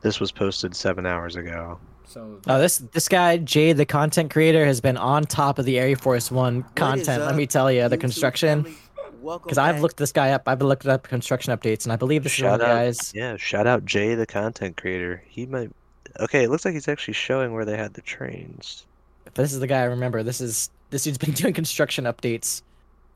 This 0.04 0.20
was 0.20 0.32
posted 0.32 0.76
seven 0.76 1.06
hours 1.06 1.36
ago. 1.36 1.80
So 2.06 2.40
Oh, 2.48 2.60
this 2.60 2.78
this 2.78 3.08
guy 3.10 3.38
Jade, 3.38 3.78
the 3.78 3.86
content 3.86 4.30
creator, 4.32 4.66
has 4.66 4.80
been 4.82 4.98
on 4.98 5.24
top 5.24 5.58
of 5.58 5.66
the 5.66 5.80
Air 5.80 5.96
Force 5.96 6.30
One 6.30 6.64
content. 6.76 7.24
Let 7.24 7.36
me 7.36 7.48
tell 7.48 7.72
you, 7.72 7.88
the 7.90 7.98
construction. 7.98 8.76
Because 9.24 9.58
I've 9.58 9.80
looked 9.82 9.96
this 9.98 10.12
guy 10.12 10.32
up. 10.32 10.44
I've 10.50 10.60
been 10.60 10.68
looking 10.68 10.92
up 10.92 11.04
construction 11.08 11.58
updates, 11.58 11.86
and 11.86 11.94
I 11.94 11.96
believe 11.96 12.24
this 12.24 12.36
is 12.38 12.44
one 12.44 12.52
Shout 12.52 12.60
the 12.60 12.66
out, 12.66 12.76
guys. 12.76 13.14
yeah. 13.16 13.38
Shout 13.38 13.66
out 13.66 13.86
Jay, 13.86 14.16
the 14.16 14.26
content 14.26 14.76
creator. 14.76 15.24
He 15.28 15.46
might. 15.46 15.72
Okay, 16.20 16.44
it 16.44 16.50
looks 16.50 16.66
like 16.66 16.74
he's 16.74 16.90
actually 16.90 17.14
showing 17.14 17.54
where 17.54 17.64
they 17.64 17.78
had 17.78 17.94
the 17.94 18.02
trains. 18.02 18.86
This 19.34 19.54
is 19.54 19.62
the 19.62 19.68
guy 19.68 19.80
I 19.80 19.86
remember. 19.86 20.22
This 20.24 20.42
is 20.42 20.70
this 20.90 21.06
dude's 21.06 21.18
been 21.18 21.32
doing 21.36 21.54
construction 21.54 22.04
updates 22.04 22.62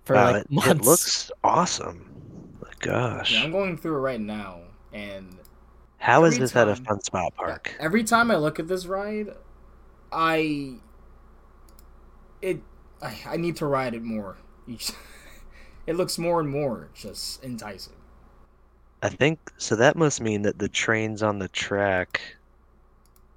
for 0.05 0.15
Wow, 0.15 0.31
like 0.31 0.43
it, 0.45 0.51
months. 0.51 0.69
it 0.71 0.81
looks 0.83 1.31
awesome. 1.43 2.09
My 2.61 2.69
gosh, 2.79 3.33
yeah, 3.33 3.43
I'm 3.43 3.51
going 3.51 3.77
through 3.77 3.97
it 3.97 3.99
right 3.99 4.21
now, 4.21 4.61
and 4.93 5.37
how 5.97 6.23
is 6.23 6.35
every 6.35 6.43
this 6.43 6.55
at 6.55 6.67
a 6.67 6.75
fun 6.75 7.01
spot 7.01 7.35
park? 7.35 7.75
every 7.79 8.03
time 8.03 8.31
I 8.31 8.37
look 8.37 8.59
at 8.59 8.67
this 8.67 8.85
ride, 8.85 9.29
I 10.11 10.75
it 12.41 12.61
I, 13.01 13.17
I 13.27 13.37
need 13.37 13.55
to 13.57 13.65
ride 13.65 13.93
it 13.93 14.03
more 14.03 14.37
each. 14.67 14.91
it 15.87 15.95
looks 15.95 16.17
more 16.17 16.39
and 16.39 16.49
more 16.49 16.89
just 16.93 17.43
enticing. 17.43 17.93
I 19.03 19.09
think 19.09 19.39
so. 19.57 19.75
That 19.75 19.95
must 19.95 20.21
mean 20.21 20.41
that 20.43 20.59
the 20.59 20.69
trains 20.69 21.21
on 21.21 21.39
the 21.39 21.47
track 21.49 22.21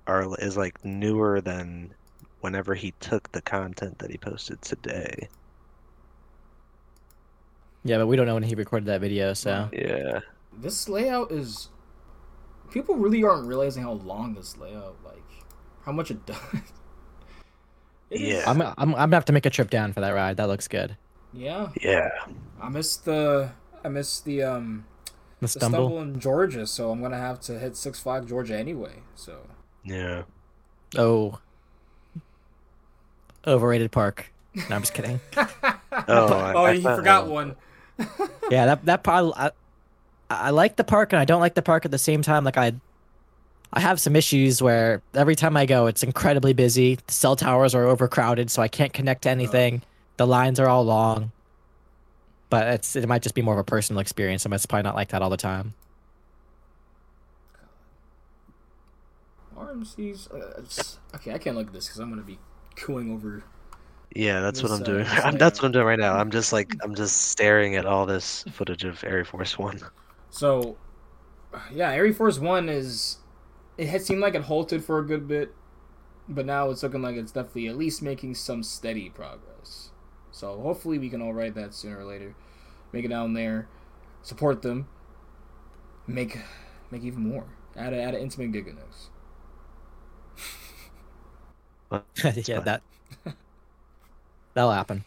are 0.07 0.35
is 0.39 0.57
like 0.57 0.85
newer 0.85 1.41
than 1.41 1.95
whenever 2.41 2.75
he 2.75 2.93
took 3.01 3.31
the 3.33 3.43
content 3.43 3.99
that 3.99 4.11
he 4.11 4.17
posted 4.17 4.61
today. 4.63 5.29
Yeah, 7.85 7.99
but 7.99 8.07
we 8.07 8.17
don't 8.17 8.27
know 8.27 8.35
when 8.35 8.43
he 8.43 8.55
recorded 8.55 8.87
that 8.87 9.01
video, 9.01 9.35
so 9.35 9.69
Yeah. 9.73 10.21
This 10.53 10.89
layout 10.89 11.33
is 11.33 11.69
people 12.71 12.97
really 12.97 13.23
aren't 13.25 13.47
realizing 13.47 13.83
how 13.83 13.93
long 13.93 14.35
this 14.35 14.57
layout 14.57 14.97
like 15.05 15.17
how 15.85 15.93
much 15.93 16.11
it 16.11 16.25
does. 16.27 16.37
It 18.11 18.21
is- 18.21 18.29
Yeah. 18.45 18.45
I'm 18.51 18.61
I'm 18.63 18.75
I'm 18.79 18.93
gonna 18.95 19.17
have 19.17 19.25
to 19.27 19.33
make 19.33 19.47
a 19.47 19.51
trip 19.51 19.71
down 19.71 19.93
for 19.93 20.01
that 20.01 20.11
ride. 20.11 20.37
That 20.37 20.49
looks 20.49 20.69
good. 20.69 20.97
yeah. 21.33 21.69
Yeah. 21.81 22.09
I 22.61 22.69
missed 22.69 23.05
the 23.05 23.51
I 23.85 23.89
missed 23.89 24.25
the 24.25 24.43
um 24.43 24.85
The 25.41 25.43
the 25.45 25.49
stumble. 25.49 25.79
stumble. 25.89 26.03
in 26.03 26.21
Georgia, 26.21 26.67
so 26.67 26.91
I'm 26.91 27.01
gonna 27.01 27.17
have 27.19 27.41
to 27.43 27.59
hit 27.59 27.77
Six 27.77 28.01
Flags 28.01 28.27
Georgia 28.27 28.57
anyway. 28.59 28.97
So 29.15 29.39
Yeah. 29.85 30.23
Oh. 30.99 31.39
Overrated 33.47 33.91
park. 33.91 34.33
No, 34.55 34.77
I'm 34.77 34.83
just 34.83 34.95
kidding. 34.95 35.21
Oh, 35.93 36.33
I- 36.33 36.53
oh, 36.55 36.65
I 36.65 36.73
you 36.73 36.83
forgot 36.83 37.27
one. 37.27 37.57
yeah, 38.51 38.67
that 38.67 38.85
that 38.87 39.03
part 39.03 39.33
I, 39.37 39.51
I 40.31 40.51
like 40.51 40.77
the 40.77 40.85
park 40.85 41.13
and 41.13 41.21
I 41.21 41.25
don't 41.25 41.41
like 41.41 41.55
the 41.55 41.63
park 41.63 41.85
at 41.85 41.91
the 41.91 41.99
same 41.99 42.23
time. 42.23 42.45
Like 42.45 42.57
I 42.57 42.73
I 43.73 43.81
have 43.81 44.01
some 44.01 44.17
issues 44.17 44.63
where 44.63 45.03
every 45.15 45.35
time 45.37 45.57
I 45.57 45.67
go 45.67 45.87
it's 45.87 46.03
incredibly 46.03 46.53
busy. 46.53 46.95
The 46.95 47.13
cell 47.13 47.37
towers 47.37 47.75
are 47.75 47.85
overcrowded 47.85 48.51
so 48.51 48.63
I 48.63 48.69
can't 48.69 48.93
connect 48.93 49.23
to 49.23 49.31
anything. 49.31 49.83
The 50.17 50.27
lines 50.27 50.61
are 50.61 50.69
all 50.69 50.85
long. 50.85 51.33
But 52.49 52.69
it's 52.69 52.97
it 52.97 53.07
might 53.09 53.23
just 53.23 53.35
be 53.35 53.43
more 53.43 53.55
of 53.55 53.61
a 53.61 53.65
personal 53.65 54.01
experience. 54.01 54.45
and 54.45 54.55
it's 54.55 54.67
probably 54.67 54.85
not 54.85 54.95
like 54.95 55.09
that 55.09 55.21
all 55.21 55.31
the 55.31 55.37
time. 55.37 55.75
RMC's. 59.57 60.29
Uh, 60.29 60.55
it's- 60.59 60.99
okay, 61.15 61.35
I 61.35 61.39
can't 61.39 61.57
look 61.57 61.67
at 61.67 61.73
this 61.73 61.87
because 61.87 62.01
I'm 62.01 62.09
gonna 62.09 62.23
be 62.23 62.39
cooing 62.77 63.13
over. 63.13 63.43
Yeah, 64.15 64.41
that's 64.41 64.63
what 64.63 64.73
I'm 64.73 64.83
uh, 64.83 64.85
doing. 64.85 65.05
this 65.05 65.25
I'm, 65.25 65.39
that's 65.39 65.61
what 65.61 65.67
I'm 65.67 65.73
doing 65.73 65.87
right 65.87 65.99
now. 65.99 66.15
I'm 66.15 66.31
just 66.31 66.53
like 66.53 66.75
I'm 66.83 66.95
just 66.95 67.17
staring 67.31 67.77
at 67.77 67.87
all 67.87 68.07
this 68.07 68.45
footage 68.53 68.85
of 68.85 69.03
Air 69.05 69.25
Force 69.25 69.59
One. 69.59 69.81
So, 70.31 70.77
yeah, 71.73 71.91
Air 71.91 72.13
Force 72.13 72.39
One 72.39 72.69
is. 72.69 73.19
It 73.77 73.89
had 73.89 74.03
seemed 74.03 74.21
like 74.21 74.35
it 74.35 74.43
halted 74.43 74.85
for 74.85 74.99
a 74.99 75.07
good 75.07 75.27
bit, 75.27 75.55
but 76.29 76.45
now 76.45 76.71
it's 76.71 76.83
looking 76.83 77.03
like 77.03 77.17
it's 77.17 77.33
definitely 77.33 77.69
at 77.69 77.77
least 77.77 78.03
making 78.03 78.35
some 78.35 78.63
steady 78.63 79.09
progress. 79.09 79.91
So 80.31 80.61
hopefully 80.61 80.99
we 80.99 81.09
can 81.09 81.23
all 81.23 81.33
ride 81.33 81.55
that 81.55 81.75
sooner 81.75 81.99
or 81.99 82.05
later. 82.05 82.35
Make 82.93 83.05
it 83.05 83.09
down 83.09 83.35
there, 83.35 83.69
support 84.23 84.63
them, 84.63 84.89
make 86.07 86.39
make 86.91 87.03
even 87.05 87.29
more. 87.29 87.47
Add 87.77 87.93
a, 87.93 88.03
add 88.03 88.15
an 88.15 88.29
Intamin 88.29 88.53
giganose. 88.55 89.09
yeah, 92.49 92.61
that 92.61 92.83
that'll 94.55 94.73
happen. 94.73 95.05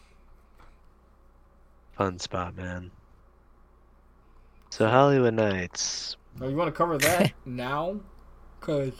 Fun 1.96 2.18
spot, 2.18 2.56
man. 2.56 2.90
So 4.74 4.86
Holiwood 4.88 5.34
Nights, 5.34 6.16
Oh, 6.40 6.48
you 6.48 6.56
want 6.56 6.66
to 6.66 6.72
cover 6.76 6.98
that 6.98 7.32
now? 7.46 8.00
Cause 8.60 8.90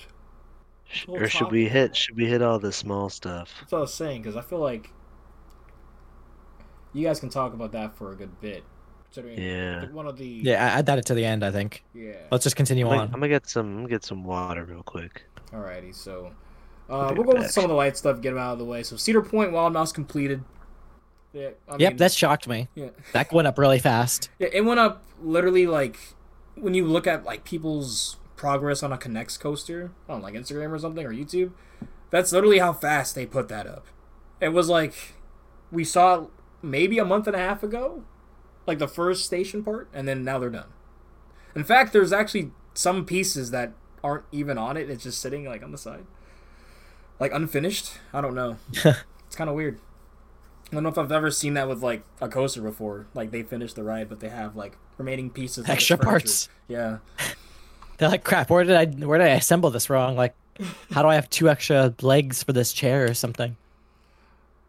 Sh- 0.85 1.07
or 1.09 1.27
should 1.29 1.51
we 1.51 1.69
hit? 1.69 1.97
Should 1.97 2.15
we 2.15 2.27
hit 2.27 2.43
all 2.43 2.61
the 2.61 2.71
small 2.71 3.09
stuff? 3.09 3.53
that's 3.59 3.73
what 3.73 3.79
I 3.79 3.81
was 3.81 3.93
saying. 3.93 4.23
Because 4.23 4.37
I 4.37 4.41
feel 4.43 4.61
like 4.61 4.93
you 6.93 7.05
guys 7.05 7.19
can 7.19 7.29
talk 7.29 7.55
about 7.55 7.73
that 7.73 7.97
for 7.97 8.13
a 8.13 8.15
good 8.15 8.41
bit. 8.41 8.63
Considering 9.07 9.41
Yeah. 9.43 9.87
one 9.91 10.07
of 10.07 10.17
the 10.17 10.25
Yeah, 10.25 10.65
I- 10.65 10.79
add 10.79 10.87
that 10.87 11.05
to 11.07 11.15
the 11.15 11.25
end, 11.25 11.45
I 11.45 11.51
think. 11.51 11.83
yeah. 11.93 12.13
Let's 12.31 12.45
just 12.45 12.55
continue 12.55 12.85
I'm 12.87 12.91
gonna, 12.91 13.01
on. 13.03 13.07
I'm 13.09 13.15
gonna 13.15 13.29
get 13.31 13.49
some. 13.49 13.67
I'm 13.67 13.77
gonna 13.79 13.89
get 13.89 14.05
some 14.05 14.23
water 14.23 14.65
real 14.65 14.85
quick. 14.85 15.25
Alrighty, 15.53 15.93
so 15.93 16.31
We'll 16.89 17.01
uh, 17.01 17.13
we'll 17.15 17.25
right 17.25 17.35
go 17.35 17.41
with 17.41 17.51
some 17.51 17.65
of 17.65 17.71
the 17.71 17.75
light 17.77 17.97
stuff, 17.97 18.21
get 18.21 18.31
them 18.31 18.39
out 18.39 18.53
of 18.53 18.59
the 18.61 18.65
way. 18.65 18.85
So 18.85 18.95
Cedar 18.97 19.23
Point 19.23 19.51
Wild 19.51 19.73
Mouse 19.73 19.91
completed. 19.91 20.45
Yeah, 21.35 21.51
I 21.69 21.77
yep, 21.79 21.93
mean, 21.93 21.97
that 21.99 22.13
shocked 22.13 22.49
me. 22.49 22.69
yeah. 22.75 22.91
That 23.13 23.33
went 23.33 23.49
up 23.49 23.59
really 23.59 23.81
fast. 23.81 24.31
yeah, 24.39 24.49
it 24.53 24.65
went 24.65 24.79
up 24.79 25.03
literally 25.21 25.67
like 25.67 25.99
when 26.55 26.75
you 26.75 26.87
look 26.87 27.07
at 27.07 27.25
like 27.25 27.45
people's 27.45 28.17
progress 28.37 28.83
on 28.83 28.93
a 28.93 28.97
K'NEX 28.97 29.39
coaster 29.39 29.91
on 30.09 30.23
like 30.23 30.35
Instagram 30.35 30.71
or 30.71 30.79
something 30.79 31.05
or 31.05 31.13
YouTube. 31.13 31.53
That's 32.11 32.33
literally 32.33 32.61
how 32.61 32.73
fast 32.73 33.17
they 33.17 33.27
put 33.27 33.49
that 33.49 33.67
up. 33.67 33.87
It 34.41 34.51
was 34.51 34.69
like 34.69 35.15
we 35.73 35.83
saw 35.83 36.29
maybe 36.63 36.99
a 36.99 37.05
month 37.05 37.27
and 37.27 37.35
a 37.35 37.41
half 37.41 37.65
ago, 37.65 38.05
like 38.67 38.79
the 38.79 38.89
first 38.89 39.25
station 39.25 39.65
part, 39.65 39.89
and 39.93 40.07
then 40.07 40.23
now 40.23 40.39
they're 40.39 40.51
done. 40.51 40.69
In 41.57 41.65
fact, 41.65 41.93
there's 41.93 42.13
actually 42.13 42.53
some 42.75 43.05
pieces 43.05 43.51
that 43.51 43.73
aren't 44.03 44.25
even 44.31 44.59
on 44.59 44.77
it. 44.77 44.89
It's 44.89 45.03
just 45.03 45.21
sitting 45.21 45.45
like 45.45 45.63
on 45.65 45.73
the 45.73 45.79
side, 45.79 46.07
like 47.19 47.33
unfinished. 47.33 47.93
I 48.13 48.21
don't 48.21 48.35
know. 48.35 48.59
it's 48.73 49.37
kind 49.37 49.51
of 49.51 49.57
weird. 49.57 49.81
I 50.71 50.75
don't 50.75 50.83
know 50.83 50.89
if 50.89 50.99
I've 50.99 51.13
ever 51.13 51.31
seen 51.31 51.55
that 51.55 51.69
with 51.69 51.83
like 51.83 52.03
a 52.21 52.29
coaster 52.29 52.61
before. 52.63 53.07
Like 53.15 53.31
they 53.31 53.43
finish 53.43 53.73
the 53.75 53.83
ride, 53.85 54.09
but 54.09 54.21
they 54.21 54.29
have 54.29 54.57
like 54.57 54.77
remaining 54.99 55.31
pieces, 55.31 55.59
of 55.65 55.71
Extra 55.71 55.97
parts. 55.99 56.49
Yeah, 56.69 56.99
They're 57.99 58.09
like, 58.09 58.25
crap, 58.25 58.51
where 58.51 58.65
did 58.65 58.75
I 58.77 58.87
where 59.05 59.19
did 59.19 59.29
I 59.29 59.31
assemble 59.35 59.71
this 59.71 59.89
wrong? 59.89 60.17
Like, 60.17 60.35
how 60.91 61.03
do 61.03 61.09
I 61.09 61.15
have 61.15 61.31
two 61.31 61.49
extra 61.49 61.95
legs 62.03 62.43
for 62.43 62.53
this 62.53 62.73
chair 62.73 63.05
or 63.05 63.15
something? 63.15 63.57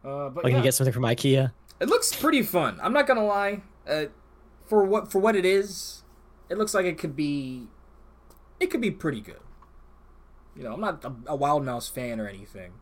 uh, 0.04 0.30
but 0.30 0.44
Like, 0.44 0.52
yeah, 0.52 0.58
you 0.58 0.64
get 0.64 0.74
something 0.76 0.94
from 0.94 1.04
IKEA. 1.04 1.52
it 1.80 1.90
looks 1.90 2.16
pretty 2.16 2.44
fun. 2.44 2.80
I'm 2.84 2.94
not 2.94 3.08
gonna 3.08 3.26
lie. 3.26 3.62
Uh, 3.90 4.06
for 4.66 4.84
what 4.84 5.12
for 5.12 5.20
what 5.20 5.36
it 5.36 5.46
is, 5.46 6.04
it 6.50 6.58
looks 6.58 6.74
like 6.76 6.86
it 6.86 6.98
could 7.00 7.16
be, 7.16 7.68
it 8.60 8.68
could 8.68 8.82
be 8.82 8.92
pretty 8.92 9.22
good. 9.22 9.40
You 10.56 10.64
know, 10.64 10.74
I'm 10.74 10.82
not 10.82 11.04
a, 11.04 11.14
a 11.28 11.36
Wild 11.36 11.66
Mouse 11.66 11.88
fan 11.90 12.20
or 12.20 12.28
anything. 12.28 12.74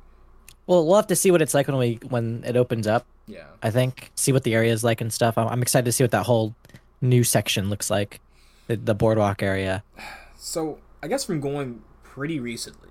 Well, 0.66 0.86
we'll 0.86 0.96
have 0.96 1.08
to 1.08 1.16
see 1.16 1.32
what 1.32 1.42
it's 1.42 1.54
like 1.54 1.68
when 1.68 1.78
we 1.78 2.00
when 2.08 2.44
it 2.46 2.56
opens 2.56 2.88
up. 2.88 3.06
Yeah. 3.28 3.46
I 3.62 3.70
think 3.70 4.12
see 4.16 4.32
what 4.32 4.44
the 4.44 4.54
area 4.54 4.72
is 4.72 4.84
like 4.84 5.02
and 5.02 5.12
stuff. 5.12 5.38
I'm, 5.38 5.48
I'm 5.48 5.62
excited 5.62 5.86
to 5.86 5.92
see 5.92 6.04
what 6.04 6.12
that 6.12 6.26
whole 6.26 6.56
new 7.02 7.24
section 7.24 7.70
looks 7.70 7.90
like, 7.90 8.22
the, 8.68 8.78
the 8.78 8.96
boardwalk 8.96 9.44
area. 9.44 9.84
So 10.36 10.80
I 11.02 11.08
guess 11.08 11.24
from 11.24 11.40
going 11.40 11.84
pretty 12.04 12.38
recently, 12.38 12.90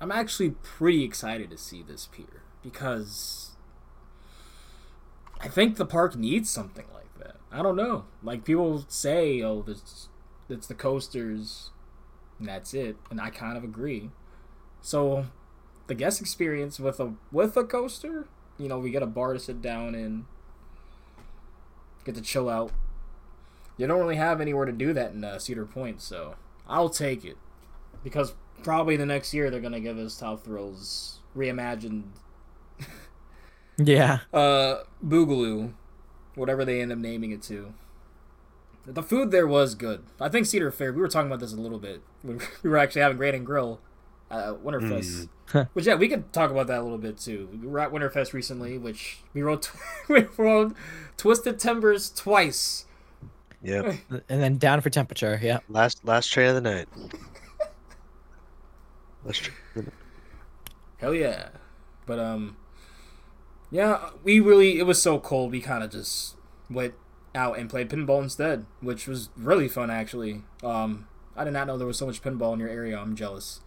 I'm 0.00 0.10
actually 0.10 0.50
pretty 0.50 1.04
excited 1.04 1.48
to 1.50 1.56
see 1.56 1.84
this 1.84 2.08
pier 2.10 2.42
because 2.64 3.52
I 5.40 5.46
think 5.46 5.76
the 5.76 5.86
park 5.86 6.16
needs 6.16 6.50
something 6.50 6.86
like 6.92 7.16
that. 7.20 7.36
I 7.52 7.62
don't 7.62 7.76
know. 7.76 8.06
Like 8.24 8.44
people 8.44 8.84
say, 8.88 9.40
oh, 9.40 9.62
this 9.62 10.08
it's 10.48 10.66
the 10.66 10.74
coasters, 10.74 11.70
and 12.40 12.48
that's 12.48 12.74
it, 12.74 12.96
and 13.08 13.20
I 13.20 13.30
kind 13.30 13.56
of 13.56 13.62
agree. 13.62 14.10
So 14.82 15.26
the 15.86 15.94
guest 15.94 16.20
experience 16.20 16.78
with 16.80 17.00
a 17.00 17.14
with 17.32 17.56
a 17.56 17.64
coaster, 17.64 18.26
you 18.58 18.68
know, 18.68 18.78
we 18.78 18.90
get 18.90 19.02
a 19.02 19.06
bar 19.06 19.32
to 19.32 19.38
sit 19.38 19.60
down 19.60 19.94
in, 19.94 20.26
get 22.04 22.14
to 22.14 22.20
chill 22.20 22.48
out. 22.48 22.72
You 23.76 23.86
don't 23.86 23.98
really 23.98 24.16
have 24.16 24.40
anywhere 24.40 24.66
to 24.66 24.72
do 24.72 24.92
that 24.92 25.12
in 25.12 25.24
uh, 25.24 25.38
Cedar 25.38 25.66
Point, 25.66 26.00
so 26.00 26.36
I'll 26.68 26.88
take 26.88 27.24
it 27.24 27.36
because 28.04 28.34
probably 28.62 28.96
the 28.96 29.06
next 29.06 29.34
year 29.34 29.50
they're 29.50 29.60
gonna 29.60 29.80
give 29.80 29.98
us 29.98 30.16
Top 30.18 30.44
Thrills 30.44 31.20
reimagined 31.36 32.04
Yeah, 33.76 34.20
uh 34.32 34.82
Boogaloo, 35.04 35.72
whatever 36.36 36.64
they 36.64 36.80
end 36.80 36.92
up 36.92 36.98
naming 36.98 37.32
it 37.32 37.42
to. 37.42 37.74
The 38.86 39.02
food 39.02 39.30
there 39.30 39.46
was 39.46 39.74
good. 39.74 40.04
I 40.20 40.28
think 40.28 40.46
Cedar 40.46 40.70
Fair. 40.70 40.92
We 40.92 41.00
were 41.00 41.08
talking 41.08 41.28
about 41.28 41.40
this 41.40 41.52
a 41.52 41.56
little 41.56 41.78
bit. 41.78 42.02
when 42.22 42.40
We 42.62 42.70
were 42.70 42.76
actually 42.76 43.00
having 43.02 43.16
Grand 43.16 43.34
and 43.34 43.46
Grill, 43.46 43.80
uh, 44.30 44.54
Winterfest. 44.54 45.28
which 45.72 45.86
yeah, 45.86 45.94
we 45.94 46.08
could 46.08 46.32
talk 46.32 46.50
about 46.50 46.66
that 46.68 46.80
a 46.80 46.82
little 46.82 46.98
bit 46.98 47.18
too. 47.18 47.48
We 47.60 47.66
were 47.66 47.80
at 47.80 47.92
Winterfest 47.92 48.32
recently, 48.32 48.78
which 48.78 49.18
we 49.32 49.42
rode 49.42 49.66
we 50.08 50.26
rode 50.36 50.74
Twisted 51.16 51.58
Timbers 51.58 52.10
twice. 52.10 52.86
Yep. 53.62 53.94
and 54.28 54.42
then 54.42 54.58
down 54.58 54.80
for 54.80 54.90
temperature. 54.90 55.38
Yeah, 55.42 55.60
last 55.68 56.04
last 56.04 56.28
train 56.28 56.48
of 56.48 56.54
the 56.54 56.60
night. 56.60 56.88
Last 59.24 59.38
train 59.44 59.56
of 59.68 59.74
the 59.74 59.82
night. 59.84 59.92
Hell 60.98 61.14
yeah. 61.14 61.48
But 62.04 62.18
um 62.18 62.58
yeah, 63.70 64.10
we 64.22 64.38
really 64.38 64.78
it 64.78 64.82
was 64.84 65.00
so 65.00 65.18
cold 65.18 65.50
we 65.50 65.60
kind 65.62 65.82
of 65.82 65.90
just 65.90 66.36
went 66.68 66.92
out 67.34 67.58
and 67.58 67.70
played 67.70 67.88
pinball 67.88 68.22
instead, 68.22 68.66
which 68.80 69.08
was 69.08 69.30
really 69.34 69.66
fun 69.66 69.90
actually. 69.90 70.42
Um 70.62 71.08
I 71.34 71.44
did 71.44 71.54
not 71.54 71.66
know 71.66 71.78
there 71.78 71.86
was 71.86 71.98
so 71.98 72.06
much 72.06 72.20
pinball 72.22 72.52
in 72.52 72.60
your 72.60 72.68
area. 72.68 72.98
I'm 72.98 73.16
jealous. 73.16 73.60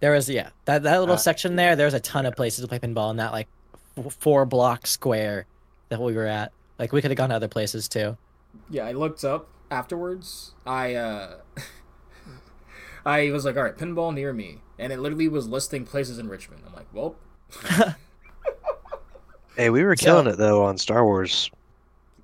There 0.00 0.12
was 0.12 0.28
yeah 0.28 0.50
that 0.66 0.82
that 0.82 1.00
little 1.00 1.14
Uh, 1.14 1.18
section 1.18 1.56
there. 1.56 1.76
There's 1.76 1.94
a 1.94 2.00
ton 2.00 2.26
of 2.26 2.34
places 2.36 2.60
to 2.62 2.68
play 2.68 2.78
pinball 2.78 3.10
in 3.10 3.16
that 3.18 3.32
like 3.32 3.48
f- 3.96 4.14
four 4.18 4.44
block 4.46 4.86
square 4.86 5.46
that 5.88 6.00
we 6.00 6.12
were 6.14 6.26
at. 6.26 6.52
Like 6.78 6.92
we 6.92 7.00
could 7.00 7.10
have 7.10 7.18
gone 7.18 7.30
to 7.30 7.36
other 7.36 7.48
places 7.48 7.88
too. 7.88 8.16
Yeah, 8.70 8.84
I 8.86 8.92
looked 8.92 9.24
up 9.24 9.48
afterwards. 9.70 10.52
I 10.66 10.94
uh 10.94 11.36
I 13.06 13.30
was 13.30 13.44
like, 13.44 13.56
all 13.56 13.62
right, 13.62 13.76
pinball 13.76 14.14
near 14.14 14.32
me, 14.32 14.60
and 14.78 14.92
it 14.92 14.98
literally 14.98 15.28
was 15.28 15.46
listing 15.46 15.84
places 15.84 16.18
in 16.18 16.28
Richmond. 16.28 16.62
I'm 16.66 16.74
like, 16.74 16.86
well, 16.92 17.16
Hey, 19.56 19.70
we 19.70 19.84
were 19.84 19.96
So- 19.96 20.04
killing 20.06 20.26
it 20.26 20.36
though 20.38 20.64
on 20.64 20.78
Star 20.78 21.04
Wars. 21.04 21.50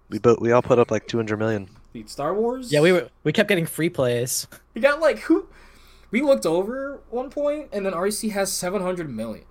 We 0.09 0.18
both 0.18 0.41
we 0.41 0.51
all 0.53 0.62
put 0.62 0.79
up 0.81 0.91
like 0.91 1.07
200 1.07 1.39
million. 1.39 1.68
the 1.93 2.05
Star 2.07 2.35
Wars. 2.35 2.73
Yeah, 2.73 2.81
we 2.81 2.91
were 2.93 3.09
we 3.23 3.33
kept 3.33 3.49
getting 3.49 3.66
free 3.66 3.89
plays. 3.91 4.49
We 4.75 4.81
got 4.81 5.01
like 5.01 5.18
who? 5.21 5.47
We 6.11 6.22
looked 6.22 6.44
over 6.46 7.00
one 7.11 7.30
point, 7.30 7.68
and 7.72 7.86
then 7.86 7.92
RC 7.92 8.30
has 8.32 8.52
700 8.52 9.08
million, 9.11 9.44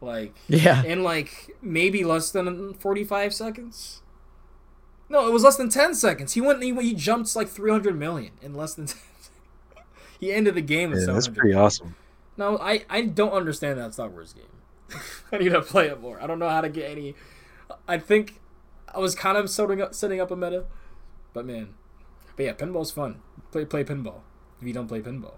like 0.00 0.34
Yeah. 0.48 0.82
in 0.84 1.02
like 1.02 1.56
maybe 1.62 2.04
less 2.04 2.30
than 2.30 2.74
45 2.74 3.32
seconds. 3.34 4.02
No, 5.08 5.26
it 5.26 5.32
was 5.32 5.42
less 5.44 5.56
than 5.56 5.68
10 5.68 5.94
seconds. 5.94 6.32
He 6.34 6.40
went. 6.40 6.62
He, 6.62 6.74
he 6.80 6.94
jumped 6.94 7.34
like 7.36 7.48
300 7.48 7.98
million 7.98 8.32
in 8.40 8.54
less 8.54 8.74
than 8.74 8.86
10 8.86 8.96
seconds. 9.20 9.30
He 10.20 10.32
ended 10.32 10.54
the 10.54 10.60
game 10.62 10.90
with 10.90 11.00
Yeah, 11.00 11.12
that's 11.14 11.26
700 11.26 11.40
pretty 11.40 11.54
awesome. 11.54 11.94
No, 12.36 12.56
I, 12.58 12.84
I 12.88 13.02
don't 13.02 13.32
understand 13.32 13.78
that 13.78 13.92
Star 13.94 14.08
Wars 14.08 14.32
game. 14.32 15.00
I 15.32 15.38
need 15.38 15.50
to 15.50 15.60
play 15.62 15.88
it 15.88 16.00
more. 16.00 16.22
I 16.22 16.26
don't 16.26 16.38
know 16.38 16.48
how 16.48 16.60
to 16.62 16.68
get 16.68 16.90
any. 16.90 17.14
I 17.88 17.98
think 17.98 18.40
I 18.94 18.98
was 19.00 19.14
kind 19.14 19.36
of 19.38 19.50
setting 19.50 19.80
up 19.82 19.94
setting 19.94 20.20
up 20.20 20.30
a 20.30 20.36
meta, 20.36 20.64
but 21.34 21.44
man, 21.46 21.74
but 22.36 22.44
yeah, 22.44 22.52
pinball's 22.52 22.90
fun. 22.90 23.20
Play 23.50 23.64
play 23.64 23.84
pinball. 23.84 24.20
If 24.60 24.66
you 24.66 24.72
don't 24.72 24.86
play 24.88 25.00
pinball, 25.00 25.34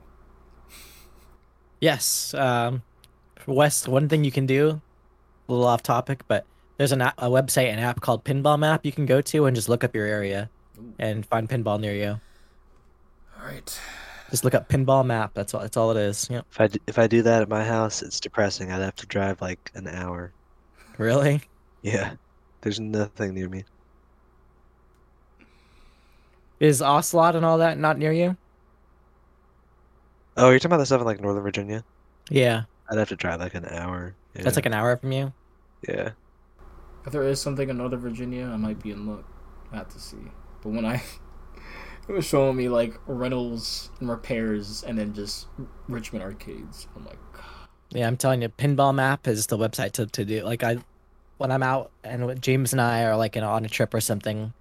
Yes. 1.85 2.32
Um, 2.32 2.82
West, 3.47 3.89
one 3.89 4.09
thing 4.09 4.24
you 4.24 4.32
can 4.32 4.47
do, 4.47 4.80
a 5.47 5.53
little 5.53 5.66
off 5.66 5.82
topic, 5.82 6.22
but 6.26 6.47
there's 6.78 6.93
an 6.93 7.03
app, 7.03 7.12
a 7.18 7.26
website, 7.26 7.70
an 7.70 7.78
app 7.78 8.01
called 8.01 8.24
Pinball 8.24 8.59
Map 8.59 8.87
you 8.87 8.91
can 8.91 9.05
go 9.05 9.20
to 9.20 9.45
and 9.45 9.55
just 9.55 9.68
look 9.68 9.85
up 9.85 9.95
your 9.95 10.07
area 10.07 10.49
and 10.99 11.26
find 11.26 11.47
pinball 11.47 11.78
near 11.78 11.95
you. 11.95 12.18
all 13.39 13.47
right. 13.47 13.80
Just 14.30 14.45
look 14.45 14.55
up 14.55 14.70
Pinball 14.70 15.05
Map. 15.05 15.32
That's 15.35 15.53
all. 15.53 15.61
That's 15.61 15.76
all 15.76 15.91
it 15.91 15.99
is. 15.99 16.26
Yep. 16.30 16.47
If 16.51 16.61
I 16.61 16.66
d- 16.68 16.80
if 16.87 16.99
I 16.99 17.07
do 17.07 17.20
that 17.20 17.43
at 17.43 17.51
my 17.51 17.62
house, 17.62 18.01
it's 18.01 18.18
depressing. 18.18 18.72
I'd 18.72 18.80
have 18.80 18.97
to 18.97 19.07
drive 19.07 19.43
like 19.43 19.70
an 19.74 19.87
hour. 19.87 20.32
Really? 20.97 21.43
Yeah. 21.82 22.14
There's 22.62 22.80
nothing 22.80 23.35
near 23.35 23.51
me. 23.51 23.64
Is 26.61 26.80
Ocelot 26.80 27.37
and 27.37 27.45
all 27.45 27.59
that 27.59 27.78
not 27.78 27.99
near 27.99 28.11
you? 28.11 28.39
Oh, 30.37 30.51
you're 30.51 30.59
talking 30.59 30.72
about 30.72 30.78
the 30.78 30.87
stuff 30.87 31.01
in 31.01 31.07
like 31.07 31.20
Northern 31.20 31.43
Virginia? 31.43 31.85
Yeah. 32.30 32.64
I'd 32.91 32.99
have 32.99 33.09
to 33.09 33.16
drive 33.16 33.41
like 33.41 33.55
an 33.55 33.66
hour. 33.66 34.14
Yeah. 34.35 34.43
That's 34.43 34.57
like 34.57 34.66
an 34.66 34.74
hour 34.74 34.97
from 34.97 35.12
you. 35.12 35.32
yeah. 35.89 36.11
If 37.07 37.12
there 37.12 37.22
is 37.22 37.41
something 37.41 37.68
in 37.68 37.76
Northern 37.76 38.01
Virginia, 38.01 38.47
I 38.47 38.57
might 38.57 38.82
be 38.82 38.91
in 38.91 39.07
luck. 39.07 39.24
I 39.72 39.76
have 39.76 39.89
to 39.91 40.01
see. 40.01 40.16
But 40.62 40.70
when 40.70 40.87
I 40.87 41.03
it 42.09 42.12
was 42.12 42.24
showing 42.24 42.57
me 42.57 42.68
like 42.68 42.95
rentals 43.07 43.91
and 44.01 44.09
repairs, 44.09 44.82
and 44.82 44.99
then 44.99 45.12
just 45.12 45.47
Richmond 45.89 46.24
arcades, 46.24 46.89
I'm 46.97 47.05
like, 47.05 47.18
Yeah, 47.91 48.07
I'm 48.07 48.16
telling 48.16 48.43
you, 48.43 48.49
Pinball 48.49 48.95
Map 48.95 49.28
is 49.28 49.47
the 49.49 49.59
website 49.59 49.93
to, 49.93 50.07
to 50.07 50.24
do. 50.24 50.43
Like 50.43 50.62
I, 50.64 50.78
when 51.37 51.51
I'm 51.53 51.62
out 51.62 51.91
and 52.03 52.41
James 52.41 52.72
and 52.72 52.80
I 52.80 53.05
are 53.05 53.16
like 53.16 53.37
in, 53.37 53.45
on 53.45 53.64
a 53.64 53.68
trip 53.68 53.93
or 53.93 54.01
something, 54.01 54.53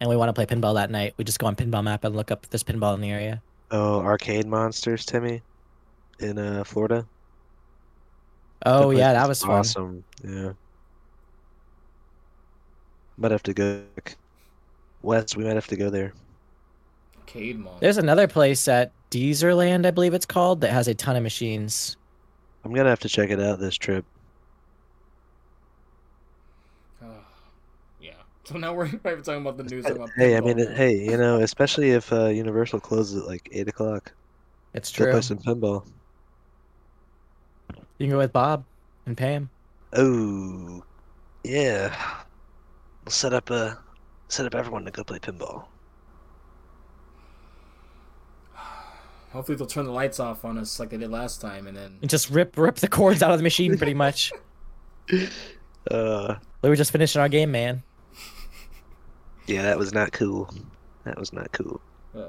and 0.00 0.10
we 0.10 0.16
want 0.16 0.28
to 0.28 0.32
play 0.32 0.44
pinball 0.46 0.74
that 0.74 0.90
night, 0.90 1.14
we 1.16 1.24
just 1.24 1.38
go 1.38 1.46
on 1.46 1.56
Pinball 1.56 1.84
Map 1.84 2.04
and 2.04 2.14
look 2.16 2.30
up 2.30 2.46
this 2.50 2.62
pinball 2.64 2.94
in 2.94 3.00
the 3.00 3.10
area. 3.10 3.42
Oh, 3.70 4.00
arcade 4.00 4.46
monsters, 4.46 5.04
Timmy, 5.04 5.42
in 6.20 6.38
uh 6.38 6.64
Florida. 6.64 7.06
Oh 8.64 8.88
place 8.88 8.98
yeah, 8.98 9.12
that 9.12 9.28
was 9.28 9.42
fun. 9.42 9.50
awesome. 9.50 10.04
Yeah. 10.24 10.52
Might 13.18 13.30
have 13.32 13.42
to 13.44 13.54
go. 13.54 13.82
West, 15.02 15.36
we 15.36 15.44
might 15.44 15.54
have 15.54 15.66
to 15.68 15.76
go 15.76 15.90
there. 15.90 16.12
arcade 17.18 17.58
mall. 17.58 17.76
There's 17.80 17.98
another 17.98 18.26
place 18.28 18.66
at 18.68 18.92
Dezerland, 19.10 19.86
I 19.86 19.90
believe 19.90 20.14
it's 20.14 20.26
called, 20.26 20.60
that 20.62 20.70
has 20.70 20.88
a 20.88 20.94
ton 20.94 21.16
of 21.16 21.22
machines. 21.22 21.96
I'm 22.64 22.72
gonna 22.72 22.88
have 22.90 23.00
to 23.00 23.08
check 23.08 23.30
it 23.30 23.40
out 23.40 23.58
this 23.60 23.76
trip. 23.76 24.04
Uh, 27.02 27.06
yeah. 28.00 28.12
So 28.46 28.56
now 28.58 28.72
we're, 28.72 28.88
we're 29.04 29.20
talking 29.22 29.42
about 29.42 29.56
the 29.56 29.64
news. 29.64 29.86
About 29.86 30.10
Hey, 30.16 30.36
I 30.36 30.40
mean, 30.40 30.58
it, 30.60 30.76
hey, 30.76 30.94
you 30.96 31.16
know, 31.16 31.40
especially 31.40 31.90
if 31.90 32.12
uh, 32.12 32.26
Universal 32.26 32.78
closes 32.80 33.22
at 33.22 33.26
like 33.26 33.48
eight 33.50 33.68
o'clock, 33.68 34.12
It's 34.72 34.92
go 34.92 35.04
true. 35.04 35.12
play 35.12 35.20
some 35.20 35.38
pinball. 35.38 35.84
You 37.98 38.06
can 38.06 38.10
go 38.10 38.18
with 38.18 38.32
Bob 38.32 38.64
and 39.06 39.16
Pam. 39.16 39.50
Oh, 39.94 40.84
yeah. 41.42 41.94
We'll 43.04 43.10
set 43.10 43.32
up 43.32 43.50
a 43.50 43.78
set 44.28 44.46
up 44.46 44.54
everyone 44.54 44.84
to 44.84 44.90
go 44.92 45.02
play 45.02 45.18
pinball. 45.18 45.64
Hopefully 49.32 49.56
they'll 49.56 49.66
turn 49.66 49.86
the 49.86 49.92
lights 49.92 50.20
off 50.20 50.44
on 50.44 50.56
us 50.56 50.78
like 50.78 50.90
they 50.90 50.98
did 50.98 51.10
last 51.10 51.40
time, 51.40 51.66
and 51.66 51.76
then 51.76 51.98
And 52.00 52.08
just 52.10 52.30
rip 52.30 52.56
rip 52.56 52.76
the 52.76 52.88
cords 52.88 53.24
out 53.24 53.32
of 53.32 53.38
the 53.38 53.44
machine 53.44 53.76
pretty 53.76 53.94
much. 53.94 54.32
Uh, 55.88 56.34
we 56.62 56.68
were 56.68 56.74
just 56.74 56.90
finishing 56.90 57.20
our 57.20 57.28
game, 57.28 57.52
man. 57.52 57.80
Yeah, 59.46 59.62
that 59.62 59.78
was 59.78 59.92
not 59.92 60.12
cool. 60.12 60.52
That 61.04 61.18
was 61.18 61.32
not 61.32 61.52
cool. 61.52 61.80
uh, 62.14 62.26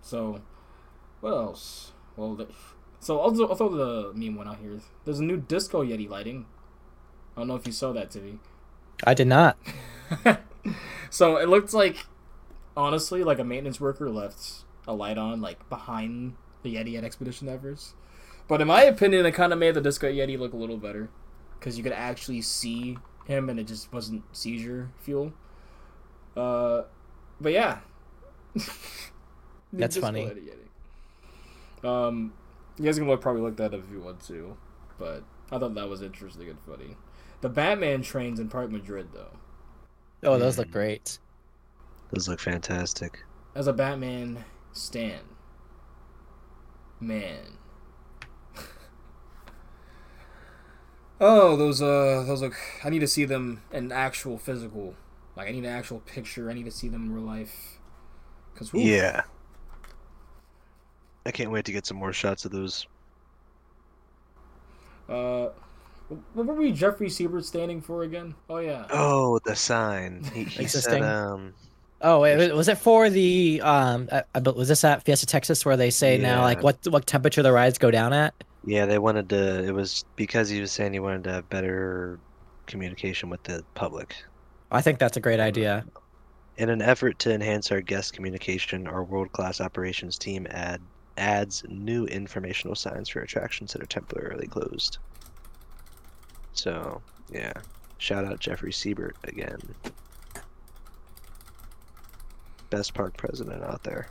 so 0.00 0.40
what 1.20 1.30
else? 1.32 1.92
Well, 2.16 2.34
the, 2.34 2.48
so 3.00 3.20
I'll, 3.20 3.42
I'll 3.42 3.54
throw 3.54 3.68
the 3.68 4.12
meme 4.14 4.36
one 4.36 4.48
out 4.48 4.58
here. 4.58 4.80
There's 5.04 5.20
a 5.20 5.24
new 5.24 5.36
disco 5.36 5.84
Yeti 5.84 6.08
lighting. 6.08 6.46
I 7.36 7.40
don't 7.40 7.48
know 7.48 7.56
if 7.56 7.66
you 7.66 7.72
saw 7.72 7.92
that, 7.92 8.10
Timmy. 8.10 8.38
I 9.04 9.14
did 9.14 9.28
not. 9.28 9.56
so 11.10 11.36
it 11.36 11.48
looked 11.48 11.72
like, 11.72 12.06
honestly, 12.76 13.22
like 13.22 13.38
a 13.38 13.44
maintenance 13.44 13.80
worker 13.80 14.10
left 14.10 14.64
a 14.86 14.94
light 14.94 15.18
on 15.18 15.40
like 15.40 15.68
behind 15.68 16.34
the 16.62 16.74
Yeti 16.74 16.96
at 16.96 17.04
Expedition 17.04 17.48
Everest. 17.48 17.94
But 18.48 18.60
in 18.60 18.68
my 18.68 18.82
opinion, 18.82 19.26
it 19.26 19.32
kind 19.32 19.52
of 19.52 19.58
made 19.58 19.74
the 19.74 19.80
Disco 19.80 20.10
Yeti 20.10 20.38
look 20.38 20.52
a 20.52 20.56
little 20.56 20.78
better 20.78 21.10
because 21.58 21.76
you 21.76 21.84
could 21.84 21.92
actually 21.92 22.40
see 22.40 22.96
him, 23.26 23.48
and 23.48 23.60
it 23.60 23.66
just 23.66 23.92
wasn't 23.92 24.22
seizure 24.32 24.90
fuel. 24.98 25.32
Uh, 26.38 26.84
but 27.40 27.52
yeah, 27.52 27.78
That's 29.72 29.96
funny. 30.06 30.24
Yeti 30.26 30.50
Yeti. 31.82 31.88
Um, 31.88 32.32
you 32.78 32.84
guys 32.84 32.98
can 32.98 33.08
look 33.08 33.20
probably 33.20 33.42
look 33.42 33.56
that 33.56 33.74
up 33.74 33.80
if 33.84 33.90
you 33.90 34.00
want 34.00 34.20
to, 34.26 34.56
but 34.98 35.22
I 35.50 35.58
thought 35.58 35.74
that 35.74 35.88
was 35.88 36.02
interesting 36.02 36.48
and 36.48 36.60
funny. 36.60 36.96
The 37.40 37.48
Batman 37.48 38.02
trains 38.02 38.40
in 38.40 38.48
Park 38.48 38.70
Madrid 38.70 39.08
though. 39.12 39.36
Oh, 40.22 40.38
those 40.38 40.58
look 40.58 40.68
Mm. 40.68 40.72
great. 40.72 41.18
Those 42.12 42.28
look 42.28 42.40
fantastic. 42.40 43.24
as 43.54 43.66
a 43.66 43.72
Batman 43.72 44.44
stan. 44.72 45.20
Man. 47.00 47.58
oh, 51.20 51.56
those 51.56 51.80
uh 51.82 52.24
those 52.26 52.42
look 52.42 52.54
I 52.84 52.90
need 52.90 52.98
to 53.00 53.08
see 53.08 53.24
them 53.24 53.62
in 53.72 53.92
actual 53.92 54.38
physical. 54.38 54.94
Like 55.38 55.48
I 55.48 55.52
need 55.52 55.64
an 55.64 55.66
actual 55.66 56.00
picture. 56.00 56.50
I 56.50 56.52
need 56.52 56.64
to 56.64 56.70
see 56.72 56.88
them 56.88 57.06
in 57.06 57.14
real 57.14 57.24
life. 57.24 57.78
Cuz 58.56 58.74
Yeah. 58.74 59.22
I 61.24 61.30
can't 61.30 61.52
wait 61.52 61.64
to 61.66 61.72
get 61.72 61.86
some 61.86 61.96
more 61.96 62.12
shots 62.12 62.44
of 62.44 62.50
those. 62.50 62.86
Uh 65.08 65.50
what 66.34 66.46
were 66.46 66.54
we 66.54 66.72
Jeffrey 66.72 67.08
Siebert 67.08 67.44
standing 67.44 67.80
for 67.80 68.02
again? 68.02 68.34
Oh 68.50 68.58
yeah. 68.58 68.86
Oh, 68.90 69.38
the 69.44 69.54
sign. 69.54 70.24
He, 70.34 70.44
he 70.44 70.66
said, 70.66 71.02
um, 71.02 71.54
Oh, 72.00 72.20
wait, 72.20 72.36
was- 72.36 72.52
was 72.52 72.68
it 72.68 72.78
for 72.78 73.08
the 73.08 73.60
um? 73.62 74.08
I, 74.10 74.24
I, 74.34 74.40
was 74.40 74.68
this 74.68 74.82
at 74.84 75.04
Fiesta 75.04 75.26
Texas 75.26 75.64
where 75.64 75.76
they 75.76 75.90
say 75.90 76.18
now 76.18 76.42
like 76.42 76.62
what 76.62 76.78
what 76.88 77.06
temperature 77.06 77.42
the 77.42 77.52
rides 77.52 77.78
go 77.78 77.90
down 77.92 78.12
at? 78.12 78.34
yeah, 78.64 78.86
they 78.86 78.98
wanted 78.98 79.28
to. 79.30 79.64
It 79.64 79.72
was 79.72 80.04
because 80.16 80.48
he 80.48 80.60
was 80.60 80.72
saying 80.72 80.92
he 80.94 80.98
wanted 81.00 81.24
to 81.24 81.32
have 81.32 81.48
better 81.48 82.18
communication 82.66 83.30
with 83.30 83.42
the 83.44 83.64
public. 83.74 84.16
I 84.70 84.80
think 84.82 84.98
that's 84.98 85.16
a 85.16 85.20
great 85.20 85.40
uh, 85.40 85.44
idea. 85.44 85.84
In 86.56 86.68
an 86.70 86.82
effort 86.82 87.18
to 87.20 87.32
enhance 87.32 87.70
our 87.70 87.80
guest 87.80 88.12
communication, 88.12 88.86
our 88.86 89.04
world-class 89.04 89.60
operations 89.60 90.18
team 90.18 90.46
add 90.50 90.80
adds 91.16 91.64
new 91.68 92.06
informational 92.06 92.76
signs 92.76 93.08
for 93.08 93.20
attractions 93.20 93.72
that 93.72 93.82
are 93.82 93.86
temporarily 93.86 94.46
closed. 94.46 94.98
So, 96.52 97.02
yeah. 97.30 97.52
Shout 97.98 98.24
out 98.24 98.38
Jeffrey 98.38 98.72
Siebert 98.72 99.16
again. 99.24 99.58
Best 102.70 102.94
park 102.94 103.16
president 103.16 103.64
out 103.64 103.82
there. 103.82 104.08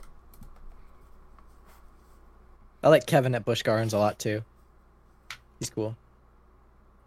I 2.82 2.88
like 2.90 3.06
Kevin 3.06 3.34
at 3.34 3.44
Busch 3.44 3.62
Gardens 3.62 3.94
a 3.94 3.98
lot 3.98 4.18
too. 4.18 4.42
He's 5.58 5.70
cool. 5.70 5.96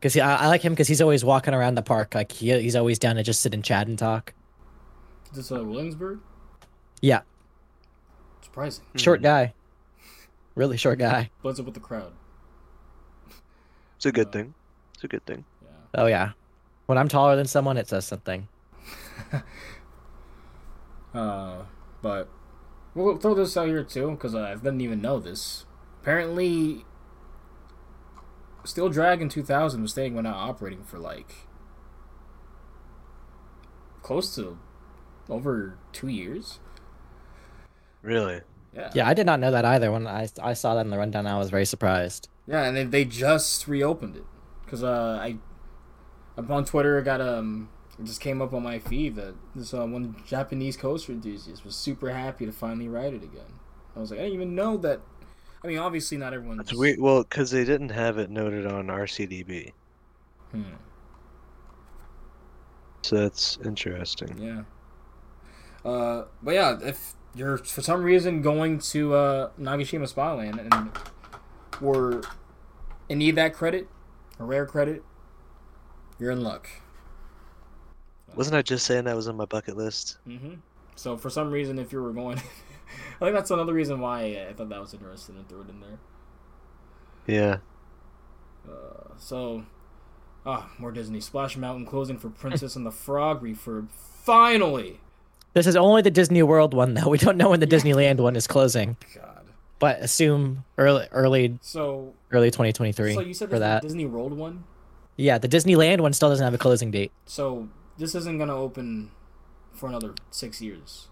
Cause 0.01 0.13
he, 0.13 0.21
I, 0.21 0.45
I 0.45 0.47
like 0.47 0.61
him 0.61 0.73
because 0.73 0.87
he's 0.87 1.01
always 1.01 1.23
walking 1.23 1.53
around 1.53 1.75
the 1.75 1.81
park. 1.83 2.15
Like 2.15 2.31
he, 2.31 2.51
he's 2.59 2.75
always 2.75 2.97
down 2.97 3.17
to 3.17 3.23
just 3.23 3.41
sit 3.41 3.53
and 3.53 3.63
chat 3.63 3.87
and 3.87 3.99
talk. 3.99 4.33
Is 5.31 5.37
this 5.37 5.51
uh, 5.51 5.63
Williamsburg? 5.63 6.19
Yeah, 7.01 7.21
Surprising. 8.41 8.83
short 8.95 9.21
guy, 9.21 9.53
really 10.55 10.77
short 10.77 10.99
guy. 10.99 11.29
Blends 11.41 11.59
up 11.59 11.65
with 11.65 11.75
the 11.75 11.79
crowd. 11.79 12.13
It's 13.97 14.05
a 14.05 14.11
good 14.11 14.27
Uh, 14.27 14.31
thing. 14.31 14.53
It's 14.95 15.03
a 15.03 15.07
good 15.07 15.25
thing. 15.25 15.45
Yeah. 15.63 15.69
Oh 16.03 16.05
yeah, 16.07 16.31
when 16.87 16.97
I'm 16.97 17.07
taller 17.07 17.35
than 17.35 17.45
someone, 17.47 17.77
it 17.77 17.87
says 17.87 18.05
something. 18.05 18.47
Uh, 21.13 21.63
but 22.01 22.29
We'll 22.93 23.17
throw 23.17 23.33
this 23.33 23.55
out 23.55 23.67
here 23.67 23.83
too, 23.83 24.11
because 24.11 24.35
I 24.35 24.53
didn't 24.55 24.81
even 24.81 25.01
know 25.01 25.19
this. 25.19 25.65
Apparently, 26.01 26.83
Steel 28.63 28.89
Dragon 28.89 29.29
2000 29.29 29.81
was 29.81 29.91
staying 29.91 30.15
when 30.15 30.23
not 30.23 30.35
operating 30.35 30.83
for 30.83 30.99
like 30.99 31.47
close 34.01 34.35
to 34.35 34.57
over 35.29 35.77
two 35.91 36.07
years. 36.07 36.59
Really? 38.01 38.41
Yeah. 38.73 38.91
Yeah, 38.93 39.07
I 39.07 39.13
did 39.13 39.25
not 39.25 39.39
know 39.39 39.51
that 39.51 39.65
either. 39.65 39.91
When 39.91 40.07
I, 40.07 40.27
I 40.41 40.53
saw 40.53 40.75
that 40.75 40.81
in 40.81 40.91
the 40.91 40.97
rundown, 40.97 41.27
I 41.27 41.37
was 41.37 41.49
very 41.49 41.65
surprised. 41.65 42.29
Yeah, 42.47 42.63
and 42.63 42.75
they, 42.75 42.83
they 42.83 43.05
just 43.05 43.67
reopened 43.67 44.15
it 44.15 44.25
because 44.63 44.83
uh, 44.83 45.19
I 45.21 45.37
up 46.37 46.49
on 46.49 46.65
Twitter 46.65 46.97
I 46.97 47.01
got 47.01 47.21
um 47.21 47.69
it 47.99 48.05
just 48.05 48.21
came 48.21 48.41
up 48.41 48.53
on 48.53 48.63
my 48.63 48.79
feed 48.79 49.15
that 49.15 49.35
this 49.55 49.73
uh, 49.73 49.85
one 49.85 50.15
Japanese 50.25 50.77
coaster 50.77 51.11
enthusiast 51.11 51.63
was 51.63 51.75
super 51.75 52.11
happy 52.11 52.45
to 52.45 52.51
finally 52.51 52.87
ride 52.87 53.13
it 53.13 53.23
again. 53.23 53.59
I 53.95 53.99
was 53.99 54.11
like, 54.11 54.19
I 54.19 54.23
didn't 54.23 54.35
even 54.35 54.55
know 54.55 54.77
that. 54.77 55.01
I 55.63 55.67
mean, 55.67 55.77
obviously 55.77 56.17
not 56.17 56.33
everyone's. 56.33 56.57
That's 56.57 56.73
weird. 56.73 56.99
Well, 56.99 57.23
because 57.23 57.51
they 57.51 57.63
didn't 57.63 57.89
have 57.89 58.17
it 58.17 58.29
noted 58.29 58.65
on 58.65 58.87
RCDB, 58.87 59.71
Hmm, 60.51 60.63
so 63.03 63.15
that's 63.17 63.57
interesting. 63.63 64.37
yeah. 64.37 64.63
Uh, 65.89 66.25
but 66.43 66.53
yeah, 66.53 66.77
if 66.81 67.13
you're 67.35 67.57
for 67.57 67.81
some 67.81 68.03
reason 68.03 68.41
going 68.41 68.79
to 68.79 69.13
uh, 69.13 69.49
Nagashima 69.59 70.07
Spa 70.07 70.33
Land 70.35 70.59
and 70.59 70.91
were 71.79 72.21
and 73.09 73.19
need 73.19 73.35
that 73.35 73.53
credit, 73.53 73.87
a 74.39 74.43
rare 74.43 74.65
credit, 74.65 75.03
you're 76.19 76.31
in 76.31 76.41
luck. 76.41 76.69
Wasn't 78.35 78.55
I 78.55 78.61
just 78.61 78.85
saying 78.85 79.05
that 79.05 79.15
was 79.15 79.27
on 79.27 79.35
my 79.35 79.45
bucket 79.45 79.75
list? 79.75 80.17
Mm-hmm. 80.27 80.55
So 80.95 81.17
for 81.17 81.29
some 81.29 81.51
reason, 81.51 81.79
if 81.79 81.91
you 81.91 82.01
were 82.01 82.13
going, 82.13 82.39
I 83.21 83.25
think 83.25 83.35
that's 83.35 83.51
another 83.51 83.73
reason 83.73 83.99
why 83.99 84.45
I 84.49 84.53
thought 84.53 84.69
that 84.69 84.79
was 84.81 84.93
interesting 84.93 85.35
and 85.37 85.47
threw 85.47 85.61
it 85.61 85.69
in 85.69 85.79
there. 85.79 85.99
Yeah. 87.27 87.57
Uh, 88.67 89.13
so, 89.17 89.63
ah, 90.45 90.69
more 90.77 90.91
Disney. 90.91 91.19
Splash 91.19 91.57
Mountain 91.57 91.85
closing 91.85 92.17
for 92.17 92.29
Princess 92.29 92.75
and 92.75 92.85
the 92.85 92.91
Frog 92.91 93.41
refurb. 93.43 93.89
Finally. 93.91 94.99
This 95.53 95.67
is 95.67 95.75
only 95.75 96.01
the 96.01 96.11
Disney 96.11 96.43
World 96.43 96.73
one, 96.73 96.93
though. 96.93 97.09
We 97.09 97.17
don't 97.17 97.37
know 97.37 97.49
when 97.49 97.59
the 97.59 97.67
Disneyland 97.67 98.19
one 98.19 98.35
is 98.35 98.47
closing, 98.47 98.95
God. 99.15 99.45
but 99.79 99.99
assume 99.99 100.63
early, 100.77 101.07
early, 101.11 101.57
So, 101.61 102.13
early 102.31 102.49
2023 102.51 103.13
so 103.13 103.19
you 103.21 103.33
said 103.33 103.49
for 103.49 103.55
this 103.55 103.57
is 103.57 103.59
that. 103.59 103.81
the 103.81 103.87
Disney 103.87 104.05
World 104.05 104.33
one. 104.33 104.63
Yeah, 105.17 105.37
the 105.37 105.49
Disneyland 105.49 105.99
one 106.01 106.13
still 106.13 106.29
doesn't 106.29 106.43
have 106.43 106.53
a 106.53 106.57
closing 106.57 106.89
date. 106.89 107.11
So 107.25 107.67
this 107.97 108.15
isn't 108.15 108.37
gonna 108.39 108.55
open 108.55 109.11
for 109.73 109.89
another 109.89 110.13
six 110.31 110.61
years. 110.61 111.09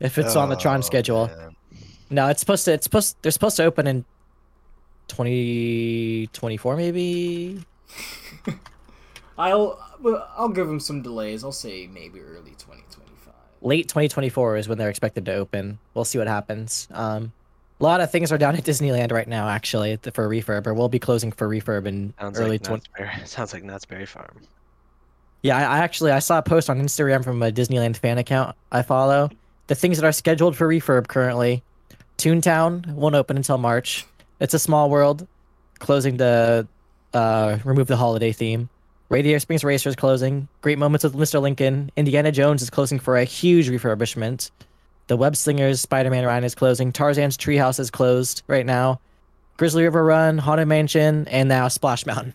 If 0.00 0.18
it's 0.18 0.36
on 0.36 0.48
the 0.48 0.56
Tron 0.56 0.78
Oh, 0.78 0.80
schedule, 0.82 1.26
man. 1.28 1.56
no, 2.10 2.28
it's 2.28 2.40
supposed 2.40 2.64
to. 2.66 2.72
It's 2.72 2.84
supposed. 2.84 3.16
They're 3.22 3.32
supposed 3.32 3.56
to 3.56 3.64
open 3.64 3.86
in 3.86 4.04
2024, 5.08 6.76
maybe. 6.76 7.64
I'll 9.38 9.78
I'll 10.36 10.48
give 10.48 10.66
them 10.66 10.80
some 10.80 11.02
delays. 11.02 11.44
I'll 11.44 11.52
say 11.52 11.86
maybe 11.86 12.20
early 12.20 12.52
2025. 12.52 13.34
late 13.62 13.88
2024 13.88 14.56
is 14.56 14.68
when 14.68 14.78
they're 14.78 14.90
expected 14.90 15.24
to 15.26 15.34
open. 15.34 15.78
We'll 15.94 16.04
see 16.04 16.18
what 16.18 16.26
happens. 16.26 16.88
Um, 16.92 17.32
a 17.80 17.84
lot 17.84 18.00
of 18.00 18.10
things 18.10 18.32
are 18.32 18.38
down 18.38 18.56
at 18.56 18.64
Disneyland 18.64 19.12
right 19.12 19.28
now, 19.28 19.48
actually, 19.48 19.98
for 20.14 20.26
refurb, 20.28 20.66
or 20.66 20.72
we'll 20.72 20.88
be 20.88 20.98
closing 20.98 21.30
for 21.32 21.46
refurb 21.48 21.86
in 21.86 22.14
Sounds 22.18 22.40
early 22.40 22.50
like 22.52 22.62
20. 22.62 22.82
Berry. 22.96 23.10
Sounds 23.26 23.52
like 23.52 23.64
Knott's 23.64 23.84
Berry 23.84 24.06
Farm. 24.06 24.40
Yeah, 25.42 25.58
I, 25.58 25.76
I 25.76 25.78
actually 25.80 26.12
I 26.12 26.20
saw 26.20 26.38
a 26.38 26.42
post 26.42 26.70
on 26.70 26.80
Instagram 26.80 27.22
from 27.22 27.42
a 27.42 27.50
Disneyland 27.52 27.96
fan 27.98 28.16
account 28.18 28.56
I 28.72 28.82
follow. 28.82 29.28
The 29.66 29.74
things 29.74 29.98
that 29.98 30.06
are 30.06 30.12
scheduled 30.12 30.56
for 30.56 30.68
refurb 30.68 31.08
currently, 31.08 31.62
Toontown 32.18 32.86
won't 32.92 33.14
open 33.14 33.36
until 33.36 33.58
March. 33.58 34.06
It's 34.38 34.54
a 34.54 34.58
small 34.58 34.90
world, 34.90 35.26
closing 35.78 36.18
to 36.18 36.68
uh, 37.12 37.58
remove 37.64 37.88
the 37.88 37.96
holiday 37.96 38.32
theme. 38.32 38.68
Radiator 39.08 39.38
Springs 39.38 39.64
Racer 39.64 39.88
is 39.88 39.96
closing. 39.96 40.48
Great 40.62 40.78
Moments 40.78 41.04
with 41.04 41.14
Mr. 41.14 41.40
Lincoln. 41.40 41.90
Indiana 41.96 42.32
Jones 42.32 42.62
is 42.62 42.70
closing 42.70 42.98
for 42.98 43.16
a 43.16 43.24
huge 43.24 43.68
refurbishment. 43.68 44.50
The 45.06 45.16
Web 45.16 45.36
Slingers 45.36 45.80
Spider-Man 45.80 46.24
Ride 46.24 46.42
is 46.44 46.56
closing. 46.56 46.90
Tarzan's 46.92 47.36
Treehouse 47.36 47.78
is 47.78 47.90
closed 47.90 48.42
right 48.48 48.66
now. 48.66 49.00
Grizzly 49.56 49.84
River 49.84 50.04
Run, 50.04 50.38
Haunted 50.38 50.68
Mansion, 50.68 51.26
and 51.28 51.48
now 51.48 51.68
Splash 51.68 52.04
Mountain 52.04 52.34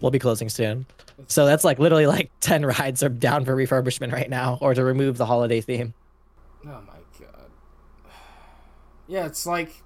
will 0.00 0.10
be 0.10 0.20
closing 0.20 0.48
soon. 0.48 0.86
So 1.26 1.44
that's 1.44 1.64
like 1.64 1.78
literally 1.78 2.06
like 2.06 2.30
10 2.40 2.64
rides 2.64 3.02
are 3.02 3.08
down 3.08 3.44
for 3.44 3.54
refurbishment 3.56 4.12
right 4.12 4.30
now 4.30 4.58
or 4.60 4.74
to 4.74 4.84
remove 4.84 5.16
the 5.16 5.26
holiday 5.26 5.60
theme. 5.60 5.94
Oh 6.64 6.80
my 6.86 6.98
god. 7.18 7.50
Yeah, 9.08 9.26
it's 9.26 9.44
like 9.46 9.82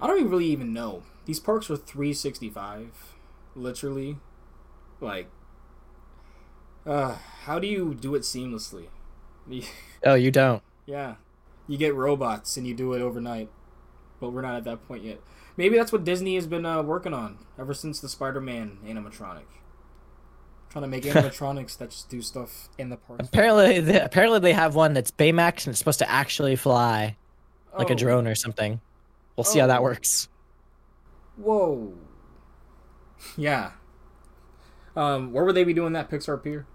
I 0.00 0.06
don't 0.06 0.18
even 0.18 0.30
really 0.30 0.46
even 0.46 0.72
know. 0.72 1.02
These 1.26 1.40
parks 1.40 1.70
are 1.70 1.76
365, 1.76 3.14
literally. 3.56 4.18
Like, 5.00 5.28
uh, 6.86 7.16
how 7.44 7.58
do 7.58 7.66
you 7.66 7.94
do 7.94 8.14
it 8.14 8.22
seamlessly? 8.22 8.86
Oh, 10.06 10.14
you 10.14 10.30
don't. 10.30 10.62
yeah, 10.86 11.14
you 11.66 11.78
get 11.78 11.94
robots 11.94 12.56
and 12.58 12.66
you 12.66 12.74
do 12.74 12.92
it 12.92 13.00
overnight, 13.00 13.48
but 14.20 14.30
we're 14.30 14.42
not 14.42 14.54
at 14.54 14.64
that 14.64 14.86
point 14.86 15.02
yet. 15.02 15.20
Maybe 15.56 15.76
that's 15.76 15.92
what 15.92 16.04
Disney 16.04 16.34
has 16.34 16.46
been 16.46 16.66
uh, 16.66 16.82
working 16.82 17.14
on 17.14 17.38
ever 17.58 17.72
since 17.72 18.00
the 18.00 18.08
Spider-Man 18.08 18.78
animatronic. 18.84 19.44
Trying 20.74 20.82
to 20.82 20.88
make 20.88 21.04
animatronics 21.04 21.78
that 21.78 21.90
just 21.90 22.08
do 22.10 22.20
stuff 22.20 22.68
in 22.78 22.88
the 22.90 22.96
park. 22.96 23.20
Apparently, 23.22 23.78
they, 23.78 24.00
apparently 24.00 24.40
they 24.40 24.52
have 24.52 24.74
one 24.74 24.92
that's 24.92 25.12
Baymax 25.12 25.66
and 25.66 25.68
it's 25.68 25.78
supposed 25.78 26.00
to 26.00 26.10
actually 26.10 26.56
fly 26.56 27.16
like 27.78 27.90
a 27.90 27.92
Oh, 27.92 27.96
drone 27.96 28.26
or 28.26 28.34
something. 28.34 28.80
We'll 29.36 29.44
see 29.44 29.60
how 29.60 29.66
Oh. 29.66 29.68
that 29.68 29.82
works. 29.84 30.28
Whoa. 31.36 31.92
Yeah. 33.36 33.70
Um, 34.96 35.32
where 35.32 35.44
would 35.44 35.54
they 35.54 35.62
be 35.62 35.74
doing 35.74 35.92
that 35.92 36.10
Pixar 36.10 36.42
Pier? 36.42 36.66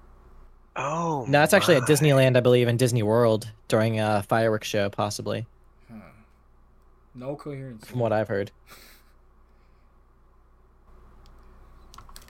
Oh. 0.77 1.25
No, 1.27 1.43
it's 1.43 1.53
actually 1.53 1.75
at. 1.75 1.83
Disneyland, 1.83 2.37
I 2.37 2.39
believe, 2.39 2.69
and 2.69 2.79
Disney 2.79 3.03
World 3.03 3.51
during 3.67 3.99
a 3.99 4.23
fireworks 4.29 4.67
show, 4.69 4.89
possibly, 4.89 5.45
Huh. 5.91 5.97
No 7.13 7.35
coherence. 7.35 7.85
from 7.85 7.99
what 7.99 8.13
I've 8.13 8.29
heard. 8.29 8.51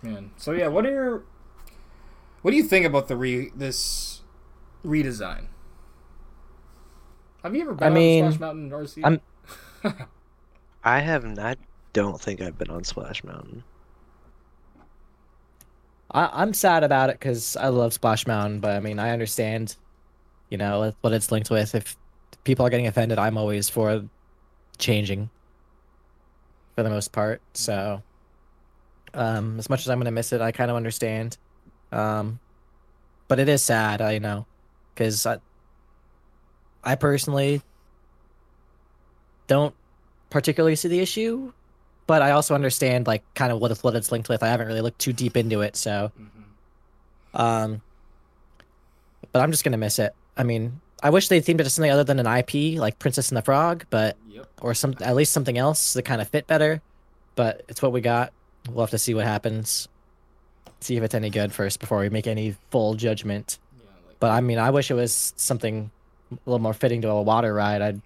Man. 0.01 0.31
So 0.37 0.53
yeah, 0.53 0.67
what 0.67 0.85
are 0.85 0.91
your 0.91 1.23
what 2.41 2.51
do 2.51 2.57
you 2.57 2.63
think 2.63 2.85
about 2.85 3.07
the 3.07 3.15
re 3.15 3.51
this 3.55 4.21
redesign? 4.85 5.45
Have 7.43 7.55
you 7.55 7.61
ever 7.61 7.73
been 7.73 7.87
I 7.87 7.89
mean, 7.89 8.25
on 8.25 8.31
Splash 8.33 8.39
Mountain 8.41 8.69
RC? 8.71 9.03
I'm- 9.83 9.97
I 10.83 10.99
have 10.99 11.23
not. 11.25 11.57
Don't 11.93 12.19
think 12.19 12.41
I've 12.41 12.57
been 12.57 12.69
on 12.69 12.83
Splash 12.83 13.23
Mountain. 13.23 13.63
I, 16.11 16.29
I'm 16.33 16.53
sad 16.53 16.83
about 16.83 17.09
it 17.09 17.19
because 17.19 17.55
I 17.55 17.67
love 17.67 17.93
Splash 17.93 18.25
Mountain, 18.27 18.59
but 18.59 18.75
I 18.75 18.79
mean, 18.79 18.99
I 18.99 19.11
understand, 19.11 19.75
you 20.49 20.57
know, 20.57 20.93
what 21.01 21.13
it's 21.13 21.31
linked 21.31 21.49
with. 21.49 21.75
If 21.75 21.95
people 22.43 22.65
are 22.65 22.69
getting 22.69 22.87
offended, 22.87 23.19
I'm 23.19 23.37
always 23.37 23.69
for 23.69 24.03
changing 24.77 25.29
for 26.75 26.83
the 26.83 26.89
most 26.89 27.11
part. 27.11 27.41
So, 27.53 28.01
um, 29.13 29.59
as 29.59 29.69
much 29.69 29.81
as 29.81 29.89
I'm 29.89 29.99
gonna 29.99 30.11
miss 30.11 30.33
it, 30.33 30.41
I 30.41 30.51
kind 30.51 30.71
of 30.71 30.77
understand. 30.77 31.37
Um, 31.91 32.39
but 33.27 33.39
it 33.39 33.49
is 33.49 33.63
sad, 33.63 34.01
I 34.01 34.17
know, 34.19 34.45
because 34.93 35.25
I, 35.25 35.37
I 36.83 36.95
personally 36.95 37.61
don't 39.47 39.73
particularly 40.29 40.75
see 40.75 40.87
the 40.87 40.99
issue, 40.99 41.51
but 42.07 42.21
I 42.21 42.31
also 42.31 42.53
understand 42.55 43.07
like 43.07 43.23
kind 43.33 43.51
of 43.51 43.59
what 43.59 43.71
it's, 43.71 43.83
what 43.83 43.95
it's 43.95 44.11
linked 44.11 44.29
with. 44.29 44.43
I 44.43 44.47
haven't 44.47 44.67
really 44.67 44.81
looked 44.81 44.99
too 44.99 45.13
deep 45.13 45.35
into 45.37 45.61
it, 45.61 45.75
so 45.75 46.11
Mhm. 46.19 47.39
um, 47.39 47.81
but 49.31 49.41
I'm 49.41 49.51
just 49.51 49.63
gonna 49.63 49.77
miss 49.77 49.99
it. 49.99 50.13
I 50.37 50.43
mean, 50.43 50.79
I 51.01 51.09
wish 51.09 51.27
they 51.27 51.41
themed 51.41 51.59
it 51.61 51.63
to 51.63 51.69
something 51.69 51.91
other 51.91 52.03
than 52.03 52.19
an 52.19 52.27
IP 52.27 52.77
like 52.79 52.99
Princess 52.99 53.29
and 53.29 53.37
the 53.37 53.41
Frog, 53.41 53.85
but 53.89 54.17
Yep. 54.29 54.47
or 54.61 54.73
some 54.73 54.95
at 55.01 55.15
least 55.15 55.31
something 55.33 55.57
else 55.57 55.93
that 55.93 56.03
kind 56.03 56.21
of 56.21 56.27
fit 56.29 56.45
better. 56.47 56.81
But 57.35 57.63
it's 57.69 57.81
what 57.81 57.91
we 57.93 58.01
got. 58.01 58.33
We'll 58.69 58.81
have 58.83 58.89
to 58.91 58.97
see 58.97 59.13
what 59.13 59.25
happens. 59.25 59.87
See 60.81 60.95
if 60.95 61.03
it's 61.03 61.15
any 61.15 61.29
good 61.29 61.53
first 61.53 61.79
before 61.79 61.99
we 61.99 62.09
make 62.09 62.27
any 62.27 62.55
full 62.71 62.95
judgment. 62.95 63.59
Yeah, 63.77 63.85
like 64.07 64.19
But 64.19 64.31
I 64.31 64.41
mean, 64.41 64.57
I 64.57 64.69
wish 64.69 64.89
it 64.89 64.95
was 64.95 65.33
something 65.35 65.91
a 66.31 66.37
little 66.45 66.59
more 66.59 66.73
fitting 66.73 67.01
to 67.01 67.09
a 67.09 67.21
water 67.21 67.53
ride. 67.53 67.81
I'd 67.81 68.01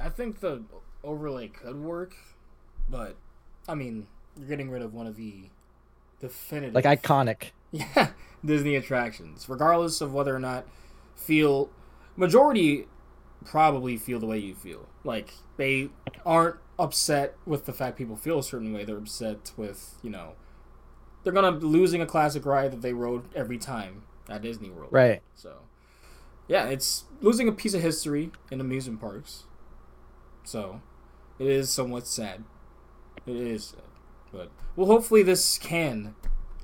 I 0.00 0.08
think 0.08 0.40
the 0.40 0.62
overlay 1.02 1.48
could 1.48 1.76
work, 1.76 2.14
but 2.88 3.16
I 3.68 3.74
mean, 3.74 4.06
you're 4.36 4.48
getting 4.48 4.70
rid 4.70 4.82
of 4.82 4.94
one 4.94 5.06
of 5.06 5.16
the 5.16 5.50
definitive 6.20 6.74
like 6.74 6.84
iconic. 6.84 7.50
yeah, 7.72 8.10
Disney 8.44 8.76
attractions, 8.76 9.48
regardless 9.48 10.00
of 10.00 10.14
whether 10.14 10.34
or 10.34 10.38
not 10.38 10.66
feel 11.16 11.70
majority 12.16 12.86
probably 13.44 13.96
feel 13.96 14.18
the 14.20 14.26
way 14.26 14.38
you 14.38 14.54
feel. 14.54 14.88
Like 15.04 15.32
they 15.56 15.90
aren't 16.24 16.56
upset 16.78 17.36
with 17.44 17.66
the 17.66 17.72
fact 17.72 17.96
people 17.96 18.16
feel 18.16 18.38
a 18.38 18.42
certain 18.42 18.72
way. 18.72 18.84
They're 18.84 18.98
upset 18.98 19.52
with 19.56 19.96
you 20.02 20.10
know 20.10 20.32
they're 21.24 21.32
gonna 21.32 21.52
be 21.52 21.66
losing 21.66 22.00
a 22.00 22.06
classic 22.06 22.46
ride 22.46 22.72
that 22.72 22.82
they 22.82 22.92
rode 22.92 23.24
every 23.34 23.58
time 23.58 24.02
at 24.28 24.42
Disney 24.42 24.70
World. 24.70 24.92
Right. 24.92 25.22
So 25.34 25.60
yeah, 26.48 26.66
it's 26.68 27.04
losing 27.20 27.46
a 27.46 27.52
piece 27.52 27.74
of 27.74 27.82
history 27.82 28.32
in 28.50 28.60
amusement 28.60 29.00
parks. 29.00 29.44
So, 30.44 30.80
it 31.38 31.46
is 31.46 31.68
somewhat 31.70 32.06
sad. 32.06 32.42
It 33.26 33.36
is 33.36 33.66
sad. 33.66 33.82
But, 34.32 34.50
well, 34.74 34.86
hopefully 34.86 35.22
this 35.22 35.58
can 35.58 36.14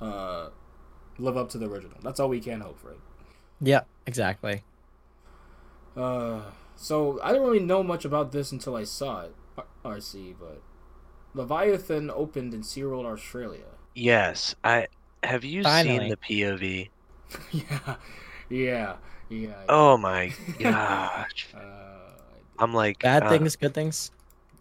uh, 0.00 0.48
live 1.18 1.36
up 1.36 1.50
to 1.50 1.58
the 1.58 1.68
original. 1.68 1.98
That's 2.02 2.18
all 2.18 2.30
we 2.30 2.40
can 2.40 2.62
hope, 2.62 2.78
right? 2.82 2.96
Yeah, 3.60 3.82
exactly. 4.06 4.64
Uh, 5.94 6.40
so, 6.76 7.20
I 7.22 7.32
didn't 7.32 7.46
really 7.46 7.60
know 7.60 7.82
much 7.82 8.06
about 8.06 8.32
this 8.32 8.52
until 8.52 8.74
I 8.74 8.84
saw 8.84 9.22
it, 9.24 9.34
RC, 9.85 10.35
but 10.39 10.62
Leviathan 11.35 12.11
opened 12.11 12.55
in 12.55 12.62
SeaWorld 12.62 13.05
Australia. 13.07 13.66
Yes, 13.95 14.55
I 14.64 14.89
have 15.22 15.45
you 15.45 15.62
Finally. 15.62 15.99
seen 15.99 16.09
the 16.11 16.16
POV? 16.16 16.91
yeah, 17.53 17.97
yeah, 18.49 18.97
yeah. 19.28 19.64
Oh 19.68 19.97
my 19.97 20.32
gosh. 20.59 21.49
Uh, 21.55 22.01
I'm 22.59 22.72
like 22.72 23.01
Bad 23.01 23.24
uh, 23.24 23.28
things, 23.28 23.57
good 23.57 23.74
things. 23.74 24.11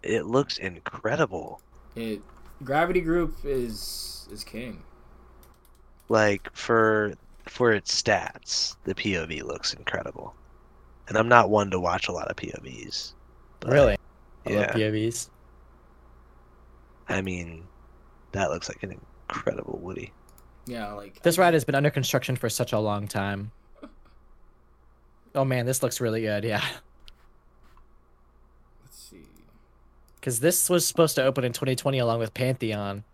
It 0.02 0.26
looks 0.26 0.58
incredible. 0.58 1.60
it 1.96 2.22
Gravity 2.62 3.00
Group 3.00 3.36
is 3.44 4.28
is 4.30 4.44
king. 4.44 4.82
Like 6.08 6.48
for 6.54 7.14
for 7.48 7.72
its 7.72 8.00
stats, 8.02 8.76
the 8.84 8.94
POV 8.94 9.42
looks 9.42 9.74
incredible. 9.74 10.34
And 11.08 11.16
I'm 11.18 11.28
not 11.28 11.50
one 11.50 11.70
to 11.70 11.80
watch 11.80 12.08
a 12.08 12.12
lot 12.12 12.28
of 12.28 12.36
POVs. 12.36 13.14
but, 13.60 13.70
Really? 13.70 13.96
I 14.46 14.50
love 14.50 14.60
Yeah. 14.66 14.72
POVs. 14.74 15.28
I 17.08 17.20
mean, 17.22 17.66
that 18.32 18.50
looks 18.50 18.68
like 18.68 18.82
an 18.82 18.98
incredible 19.28 19.78
Woody. 19.82 20.12
Yeah, 20.66 20.92
like 20.94 21.22
This 21.22 21.36
ride 21.38 21.52
has 21.54 21.64
been 21.64 21.74
under 21.74 21.90
construction 21.90 22.36
for 22.36 22.48
such 22.48 22.72
a 22.72 22.78
long 22.78 23.06
time. 23.06 23.52
Oh 25.34 25.44
man, 25.44 25.66
this 25.66 25.82
looks 25.82 26.00
really 26.00 26.22
good. 26.22 26.44
Yeah, 26.44 26.64
Let's 28.82 28.98
see. 29.10 29.26
because 30.16 30.40
this 30.40 30.70
was 30.70 30.86
supposed 30.86 31.16
to 31.16 31.24
open 31.24 31.44
in 31.44 31.52
2020 31.52 31.98
along 31.98 32.20
with 32.20 32.32
Pantheon, 32.34 33.04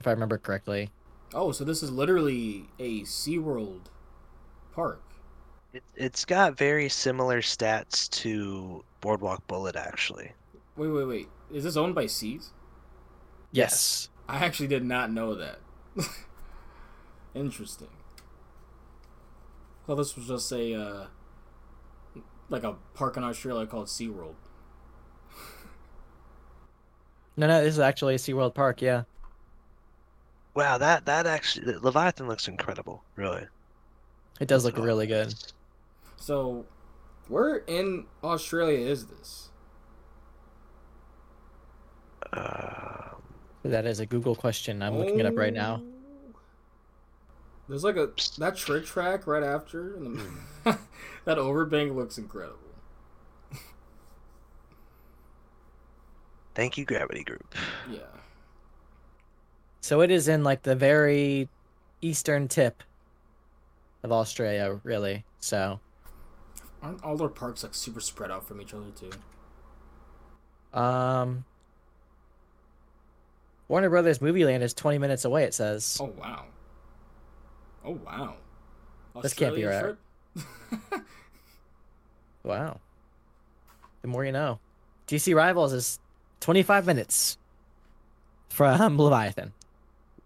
if 0.00 0.06
I 0.06 0.10
remember 0.10 0.38
correctly. 0.38 0.90
Oh, 1.32 1.50
so 1.50 1.64
this 1.64 1.82
is 1.82 1.90
literally 1.90 2.66
a 2.78 3.00
SeaWorld 3.02 3.86
park. 4.72 5.02
It, 5.72 5.82
it's 5.96 6.24
got 6.24 6.56
very 6.56 6.88
similar 6.88 7.40
stats 7.40 8.08
to 8.22 8.84
Boardwalk 9.04 9.46
Bullet, 9.46 9.76
actually. 9.76 10.32
Wait, 10.78 10.88
wait, 10.88 11.04
wait. 11.04 11.28
Is 11.52 11.64
this 11.64 11.76
owned 11.76 11.94
by 11.94 12.06
Seas? 12.06 12.52
Yes. 13.52 14.08
I 14.26 14.42
actually 14.42 14.68
did 14.68 14.82
not 14.82 15.12
know 15.12 15.34
that. 15.34 15.58
Interesting. 17.34 17.90
Well, 19.86 19.98
this 19.98 20.16
was 20.16 20.26
just 20.26 20.50
a 20.52 20.74
uh, 20.74 21.06
like 22.48 22.64
a 22.64 22.76
park 22.94 23.18
in 23.18 23.24
Australia 23.24 23.66
called 23.66 23.88
SeaWorld. 23.88 24.36
No, 27.36 27.48
no, 27.48 27.64
this 27.64 27.74
is 27.74 27.80
actually 27.80 28.14
a 28.14 28.18
SeaWorld 28.18 28.54
park. 28.54 28.80
Yeah. 28.80 29.02
Wow, 30.54 30.78
that 30.78 31.04
that 31.06 31.26
actually 31.26 31.74
Leviathan 31.76 32.28
looks 32.28 32.46
incredible, 32.46 33.02
really. 33.16 33.48
It 34.40 34.46
does 34.46 34.64
look 34.64 34.78
really 34.78 35.08
good. 35.08 35.34
So, 36.16 36.64
where 37.28 37.56
in 37.56 38.06
Australia 38.22 38.78
is 38.78 39.06
this? 39.06 39.48
Um, 42.32 43.22
That 43.62 43.86
is 43.86 44.00
a 44.00 44.06
Google 44.06 44.34
question. 44.34 44.82
I'm 44.82 44.98
looking 44.98 45.20
it 45.20 45.26
up 45.26 45.36
right 45.36 45.52
now. 45.52 45.82
Oh. 45.82 45.90
There's 47.68 47.84
like 47.84 47.96
a 47.96 48.10
that 48.38 48.56
trick 48.56 48.84
track 48.84 49.26
right 49.26 49.42
after, 49.42 49.96
and 49.96 50.20
the, 50.64 50.78
that 51.24 51.38
overbank 51.38 51.94
looks 51.94 52.18
incredible. 52.18 52.58
thank 56.54 56.76
you, 56.76 56.84
Gravity 56.84 57.24
Group. 57.24 57.54
Yeah. 57.90 58.00
So 59.80 60.02
it 60.02 60.10
is 60.10 60.28
in 60.28 60.44
like 60.44 60.62
the 60.62 60.76
very 60.76 61.48
eastern 62.02 62.48
tip 62.48 62.82
of 64.02 64.12
Australia, 64.12 64.78
really. 64.82 65.24
So, 65.40 65.80
Aren't 66.84 67.02
all 67.02 67.16
their 67.16 67.28
parks 67.28 67.62
like 67.62 67.74
super 67.74 68.00
spread 68.00 68.30
out 68.30 68.46
from 68.46 68.60
each 68.60 68.74
other 68.74 68.84
too? 68.94 69.10
um, 70.78 71.44
Warner 73.68 73.88
Brothers 73.88 74.20
Movie 74.20 74.44
Land 74.44 74.62
is 74.62 74.74
20 74.74 74.98
minutes 74.98 75.24
away. 75.24 75.44
It 75.44 75.54
says. 75.54 75.98
Oh 76.00 76.12
wow. 76.18 76.44
Oh 77.84 77.98
wow. 78.04 78.34
This 79.22 79.32
can't 79.34 79.54
be 79.54 79.64
right. 79.64 79.94
Wow. 82.42 82.80
The 84.02 84.08
more 84.08 84.22
you 84.24 84.32
know. 84.32 84.58
DC 85.08 85.34
Rivals 85.34 85.72
is 85.72 85.98
25 86.40 86.84
minutes 86.84 87.38
from 88.50 88.98
Leviathan. 88.98 89.54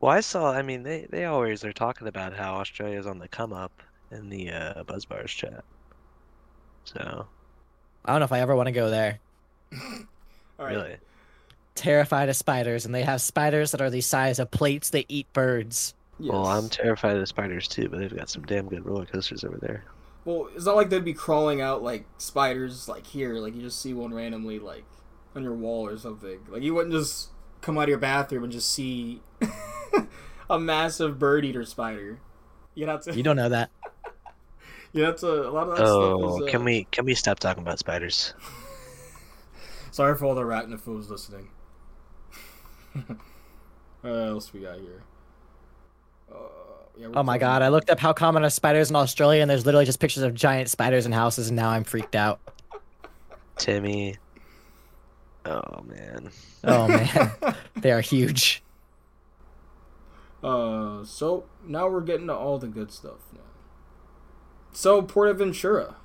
Well, 0.01 0.11
I 0.13 0.19
saw. 0.21 0.53
I 0.53 0.63
mean, 0.63 0.83
they 0.83 1.07
they 1.09 1.27
always 1.27 1.65
are 1.65 1.73
talking 1.73 2.09
about 2.09 2.33
how 2.33 2.57
Australia's 2.57 3.07
on 3.07 3.19
the 3.21 3.29
come 3.29 3.53
up 3.53 3.71
in 4.11 4.29
the 4.31 4.51
uh, 4.51 4.83
Buzzbars 4.85 5.29
chat. 5.29 5.65
So 6.95 7.27
I 8.05 8.13
don't 8.13 8.21
know 8.21 8.25
if 8.25 8.33
I 8.33 8.41
ever 8.41 8.57
want 8.57 8.67
to 8.67 8.73
go 8.73 8.91
there. 8.91 9.19
all 9.73 10.67
right. 10.67 10.75
really, 10.75 10.97
Terrified 11.75 12.29
of 12.29 12.37
spiders, 12.37 12.87
and 12.87 12.95
they 12.95 13.03
have 13.03 13.21
spiders 13.21 13.71
that 13.73 13.81
are 13.81 13.91
the 13.91 14.01
size 14.01 14.39
of 14.39 14.51
plates 14.51 14.91
that 14.91 15.05
eat 15.09 15.33
birds. 15.33 15.95
Yes. 16.19 16.33
well, 16.33 16.47
I'm 16.47 16.69
terrified 16.69 17.17
of 17.17 17.29
spiders 17.29 17.69
too, 17.69 17.89
but 17.89 18.01
they've 18.01 18.17
got 18.17 18.29
some 18.29 18.43
damn 18.43 18.69
good 18.69 18.85
roller 18.85 19.07
coasters 19.07 19.45
over 19.45 19.57
there. 19.59 19.85
Well, 20.25 20.49
it's 20.55 20.65
not 20.65 20.75
like 20.75 20.91
they'd 20.91 21.05
be 21.05 21.15
crawling 21.15 21.61
out 21.61 21.83
like 21.83 22.05
spiders 22.19 22.89
like 22.89 23.07
here. 23.07 23.35
Like 23.35 23.55
you 23.55 23.63
just 23.63 23.81
see 23.81 23.95
one 23.95 24.13
randomly 24.13 24.59
like 24.59 24.85
on 25.37 25.43
your 25.45 25.55
wall 25.55 25.87
or 25.87 25.97
something. 25.97 26.41
Like 26.49 26.63
you 26.63 26.75
wouldn't 26.75 26.95
just 26.95 27.29
come 27.61 27.79
out 27.79 27.85
of 27.85 27.89
your 27.91 27.99
bathroom 27.99 28.45
and 28.45 28.53
just 28.53 28.73
see 28.73 29.23
a 30.51 30.59
massive 30.59 31.19
bird 31.19 31.45
eater 31.45 31.65
spider. 31.65 32.19
You 32.75 32.87
have 32.87 33.03
to. 33.05 33.15
You 33.15 33.23
don't 33.23 33.37
know 33.37 33.49
that. 33.51 33.71
You 34.93 35.03
have 35.05 35.17
to. 35.17 35.49
A 35.49 35.51
lot 35.51 35.69
of 35.69 35.77
that 35.77 35.85
Oh, 35.85 36.37
stuff 36.37 36.43
is. 36.43 36.49
Uh, 36.49 36.51
can 36.51 36.65
we 36.65 36.85
can 36.91 37.05
we 37.05 37.15
stop 37.15 37.39
talking 37.39 37.63
about 37.63 37.79
spiders? 37.79 38.35
Sorry 39.91 40.17
for 40.17 40.27
all 40.27 40.35
the 40.35 40.43
arachnophobes 40.43 41.09
listening. 41.11 41.49
what 44.01 44.11
else 44.11 44.53
we 44.53 44.61
got 44.61 44.79
here? 44.79 45.03
Uh, 46.33 46.37
yeah, 46.97 47.07
Oh 47.15 47.23
my 47.23 47.37
talking 47.37 47.41
god, 47.41 47.63
I 47.63 47.69
looked 47.69 47.91
up 47.91 47.99
how 47.99 48.13
common 48.13 48.45
are 48.45 48.51
spiders 48.51 48.91
in 48.91 48.97
Australia, 48.97 49.41
and 49.43 49.51
there's 49.51 49.67
literally 49.67 49.87
just 49.87 50.01
pictures 50.01 50.23
of 50.23 50.35
giant 50.35 50.69
spiders 50.71 51.07
in 51.07 51.13
houses, 51.13 51.49
and 51.49 51.57
now 51.57 51.71
I'm 51.71 51.85
freaked 51.85 52.15
out. 52.17 52.41
Timmy. 53.57 54.17
Oh 55.45 55.83
man. 55.85 56.31
Oh 56.65 56.89
man, 56.89 57.33
they 57.77 57.91
are 57.93 58.01
huge. 58.01 58.63
Uh, 60.43 61.05
so 61.05 61.45
now 61.67 61.89
we're 61.89 62.01
getting 62.01 62.27
to 62.29 62.35
all 62.35 62.59
the 62.59 62.69
good 62.69 62.93
stuff 62.93 63.19
now. 63.33 63.41
So 64.73 65.03
Portaventura, 65.03 65.97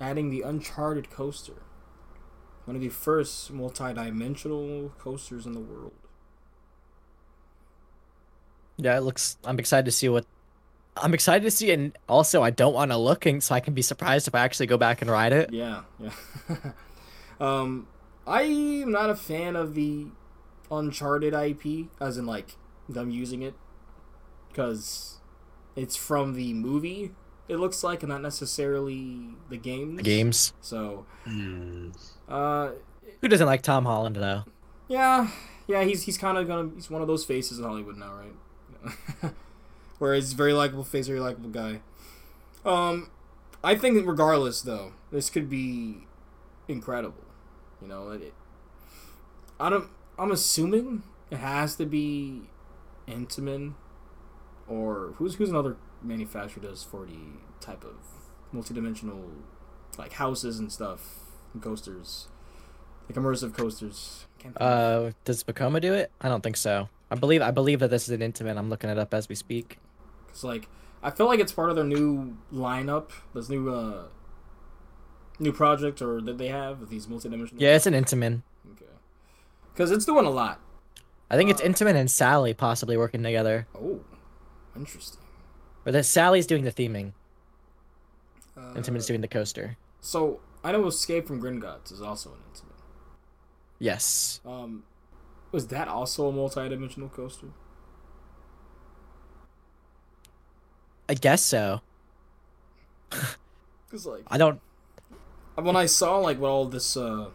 adding 0.00 0.30
the 0.30 0.42
Uncharted 0.42 1.10
coaster, 1.10 1.62
one 2.64 2.76
of 2.76 2.82
the 2.82 2.88
first 2.88 3.52
multi-dimensional 3.52 4.92
coasters 4.98 5.46
in 5.46 5.52
the 5.52 5.60
world. 5.60 5.92
Yeah, 8.76 8.96
it 8.96 9.02
looks. 9.02 9.36
I'm 9.44 9.58
excited 9.58 9.84
to 9.84 9.92
see 9.92 10.08
what. 10.08 10.26
I'm 10.96 11.14
excited 11.14 11.42
to 11.42 11.50
see, 11.50 11.72
and 11.72 11.96
also 12.08 12.42
I 12.42 12.50
don't 12.50 12.72
want 12.72 12.90
to 12.90 12.96
look, 12.96 13.26
and 13.26 13.42
so 13.42 13.54
I 13.54 13.60
can 13.60 13.74
be 13.74 13.82
surprised 13.82 14.28
if 14.28 14.34
I 14.34 14.40
actually 14.40 14.66
go 14.66 14.76
back 14.76 15.02
and 15.02 15.10
ride 15.10 15.32
it. 15.32 15.52
Yeah, 15.52 15.82
yeah. 15.98 16.12
um, 17.40 17.88
I'm 18.26 18.90
not 18.90 19.10
a 19.10 19.16
fan 19.16 19.56
of 19.56 19.74
the 19.74 20.06
Uncharted 20.70 21.34
IP, 21.34 21.88
as 22.00 22.16
in 22.16 22.26
like 22.26 22.56
them 22.88 23.10
using 23.10 23.42
it, 23.42 23.54
because 24.48 25.18
it's 25.76 25.96
from 25.96 26.34
the 26.34 26.52
movie. 26.54 27.12
It 27.48 27.56
looks 27.56 27.84
like, 27.84 28.02
and 28.02 28.10
not 28.10 28.22
necessarily 28.22 29.28
the 29.50 29.56
games. 29.58 29.96
The 29.98 30.02
games. 30.02 30.52
So, 30.60 31.04
Hmm. 31.24 31.90
uh, 32.28 32.70
Who 33.20 33.28
doesn't 33.28 33.46
like 33.46 33.62
Tom 33.62 33.84
Holland 33.84 34.16
though? 34.16 34.44
yeah, 34.88 35.28
yeah, 35.66 35.82
he's 35.84 36.02
he's 36.04 36.16
kind 36.18 36.36
of 36.38 36.46
gonna 36.46 36.70
he's 36.74 36.90
one 36.90 37.02
of 37.02 37.08
those 37.08 37.24
faces 37.24 37.58
in 37.58 37.64
Hollywood 37.64 37.96
now, 37.96 38.12
right? 38.14 39.32
Where 39.98 40.14
he's 40.14 40.32
very 40.32 40.52
likable 40.52 40.84
face, 40.84 41.06
very 41.06 41.20
likable 41.20 41.50
guy. 41.50 41.80
Um, 42.64 43.10
I 43.62 43.74
think 43.74 43.96
that 43.96 44.04
regardless 44.06 44.62
though, 44.62 44.92
this 45.12 45.30
could 45.30 45.48
be 45.50 46.06
incredible. 46.68 47.24
You 47.80 47.88
know, 47.88 48.10
it, 48.10 48.22
it, 48.22 48.34
I 49.60 49.68
don't. 49.70 49.88
I'm 50.18 50.30
assuming 50.30 51.02
it 51.30 51.38
has 51.38 51.76
to 51.76 51.86
be 51.86 52.42
Intamin, 53.08 53.74
or 54.68 55.14
who's 55.16 55.34
who's 55.36 55.50
another 55.50 55.76
manufacturer 56.04 56.62
does 56.62 56.82
for 56.84 57.06
the 57.06 57.18
type 57.60 57.84
of 57.84 57.96
multidimensional 58.54 59.30
like 59.98 60.14
houses 60.14 60.58
and 60.58 60.70
stuff, 60.72 61.16
and 61.52 61.62
coasters, 61.62 62.28
like 63.08 63.16
immersive 63.16 63.54
coasters. 63.54 64.26
Uh, 64.56 65.12
does 65.24 65.42
Vekoma 65.44 65.80
do 65.80 65.94
it? 65.94 66.10
I 66.20 66.28
don't 66.28 66.42
think 66.42 66.56
so. 66.56 66.88
I 67.10 67.14
believe 67.14 67.42
I 67.42 67.50
believe 67.50 67.80
that 67.80 67.90
this 67.90 68.08
is 68.08 68.10
an 68.10 68.20
Intamin. 68.20 68.58
I'm 68.58 68.68
looking 68.68 68.90
it 68.90 68.98
up 68.98 69.14
as 69.14 69.28
we 69.28 69.34
speak. 69.34 69.78
Cause 70.28 70.44
like 70.44 70.68
I 71.02 71.10
feel 71.10 71.26
like 71.26 71.40
it's 71.40 71.52
part 71.52 71.70
of 71.70 71.76
their 71.76 71.84
new 71.84 72.36
lineup, 72.52 73.10
this 73.34 73.48
new 73.48 73.72
uh, 73.72 74.04
new 75.38 75.52
project 75.52 76.02
or 76.02 76.20
that 76.20 76.38
they 76.38 76.48
have 76.48 76.80
with 76.80 76.90
these 76.90 77.06
multidimensional. 77.06 77.54
Yeah, 77.58 77.76
it's 77.76 77.86
an 77.86 77.94
Intamin. 77.94 78.42
Okay. 78.72 78.90
Because 79.72 79.90
it's 79.90 80.04
doing 80.04 80.26
a 80.26 80.30
lot. 80.30 80.60
I 81.30 81.36
think 81.36 81.50
it's 81.50 81.60
Uh, 81.60 81.64
Intamin 81.64 81.94
and 81.94 82.10
Sally 82.10 82.52
possibly 82.52 82.96
working 82.96 83.22
together. 83.22 83.66
Oh, 83.74 84.00
interesting. 84.76 85.23
Or 85.86 85.92
that 85.92 86.04
Sally's 86.04 86.46
doing 86.46 86.64
the 86.64 86.72
theming. 86.72 87.12
Uh, 88.56 88.74
Intamin's 88.74 89.06
doing 89.06 89.20
the 89.20 89.28
coaster. 89.28 89.76
So 90.00 90.40
I 90.62 90.72
know 90.72 90.86
Escape 90.86 91.26
from 91.26 91.42
Gringotts 91.42 91.92
is 91.92 92.00
also 92.00 92.30
an 92.30 92.36
Intamin. 92.52 92.70
Yes. 93.78 94.40
Um, 94.46 94.84
was 95.52 95.68
that 95.68 95.88
also 95.88 96.28
a 96.28 96.32
multi-dimensional 96.32 97.08
coaster? 97.10 97.48
I 101.08 101.14
guess 101.14 101.42
so. 101.42 101.80
Because 103.86 104.06
like 104.06 104.22
I 104.26 104.38
don't 104.38 104.60
when 105.54 105.76
I 105.76 105.86
saw 105.86 106.18
like 106.18 106.38
what 106.38 106.48
all 106.48 106.66
this, 106.66 106.96
uh, 106.96 107.28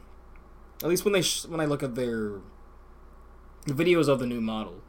at 0.84 0.90
least 0.90 1.06
when 1.06 1.14
they 1.14 1.22
sh- 1.22 1.46
when 1.46 1.60
I 1.62 1.66
look 1.66 1.84
at 1.84 1.96
their 1.96 2.40
videos 3.66 4.08
of 4.08 4.20
the 4.20 4.26
new 4.26 4.42
model, 4.42 4.82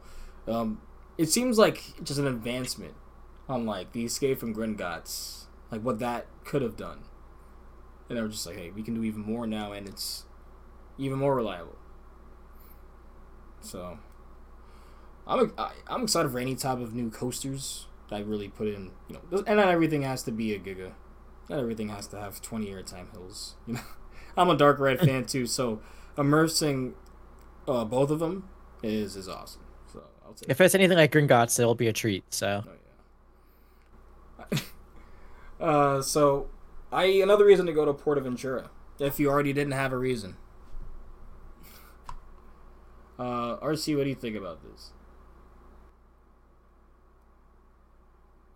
um, 0.47 0.81
it 1.17 1.29
seems 1.29 1.57
like 1.57 1.93
just 2.03 2.19
an 2.19 2.27
advancement 2.27 2.93
on 3.47 3.65
like 3.65 3.91
the 3.91 4.05
Escape 4.05 4.39
from 4.39 4.55
Gringotts, 4.55 5.45
like 5.71 5.81
what 5.81 5.99
that 5.99 6.27
could 6.43 6.61
have 6.61 6.77
done. 6.77 6.99
And 8.09 8.17
they 8.17 8.21
were 8.21 8.27
just 8.27 8.45
like, 8.45 8.57
hey, 8.57 8.71
we 8.71 8.83
can 8.83 8.93
do 8.93 9.03
even 9.03 9.21
more 9.21 9.47
now, 9.47 9.71
and 9.71 9.87
it's 9.87 10.25
even 10.97 11.17
more 11.17 11.35
reliable. 11.35 11.77
So, 13.61 13.99
I'm 15.27 15.53
I, 15.57 15.71
I'm 15.87 16.03
excited 16.03 16.31
for 16.31 16.39
any 16.39 16.55
type 16.55 16.79
of 16.79 16.93
new 16.93 17.09
coasters 17.09 17.87
that 18.09 18.25
really 18.25 18.49
put 18.49 18.67
in, 18.67 18.91
you 19.07 19.15
know, 19.31 19.43
and 19.47 19.57
not 19.57 19.69
everything 19.69 20.01
has 20.01 20.23
to 20.23 20.31
be 20.31 20.53
a 20.53 20.59
Giga. 20.59 20.91
Not 21.49 21.59
everything 21.59 21.89
has 21.89 22.07
to 22.07 22.19
have 22.19 22.41
20 22.41 22.67
airtime 22.67 23.11
hills. 23.11 23.55
You 23.67 23.75
know, 23.75 23.81
I'm 24.37 24.49
a 24.49 24.55
dark 24.55 24.79
ride 24.79 24.99
fan 24.99 25.25
too, 25.25 25.45
so 25.45 25.81
immersing 26.17 26.93
uh, 27.67 27.83
both 27.85 28.09
of 28.09 28.19
them 28.19 28.47
is 28.81 29.15
is 29.15 29.27
awesome. 29.27 29.61
So 29.91 30.03
I'll 30.25 30.33
take. 30.33 30.49
if 30.49 30.61
it's 30.61 30.73
anything 30.73 30.97
like 30.97 31.11
Gringotts, 31.11 31.59
it'll 31.59 31.75
be 31.75 31.87
a 31.87 31.93
treat, 31.93 32.23
so 32.29 32.63
Oh, 32.65 32.69
yeah. 32.69 32.80
Uh, 35.61 36.01
so 36.01 36.47
I 36.91 37.05
another 37.05 37.45
reason 37.45 37.65
to 37.67 37.73
go 37.73 37.85
to 37.85 37.93
PortAventura 37.93 38.69
if 38.99 39.19
you 39.19 39.29
already 39.29 39.53
didn't 39.53 39.73
have 39.73 39.93
a 39.93 39.97
reason. 39.97 40.35
Uh, 43.19 43.57
RC, 43.57 43.95
what 43.95 44.03
do 44.03 44.09
you 44.09 44.15
think 44.15 44.35
about 44.35 44.59
this? 44.63 44.91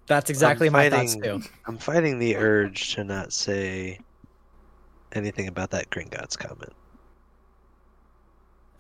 that's 0.08 0.30
exactly 0.30 0.70
my 0.70 0.90
fighting- 0.90 1.22
thoughts 1.22 1.46
too. 1.48 1.54
I'm 1.66 1.78
fighting 1.80 2.20
the 2.20 2.36
urge 2.36 2.94
to 2.94 3.04
not 3.04 3.34
say 3.34 4.00
anything 5.14 5.48
about 5.48 5.72
that 5.72 5.90
Gringotts 5.90 6.38
comment. 6.38 6.74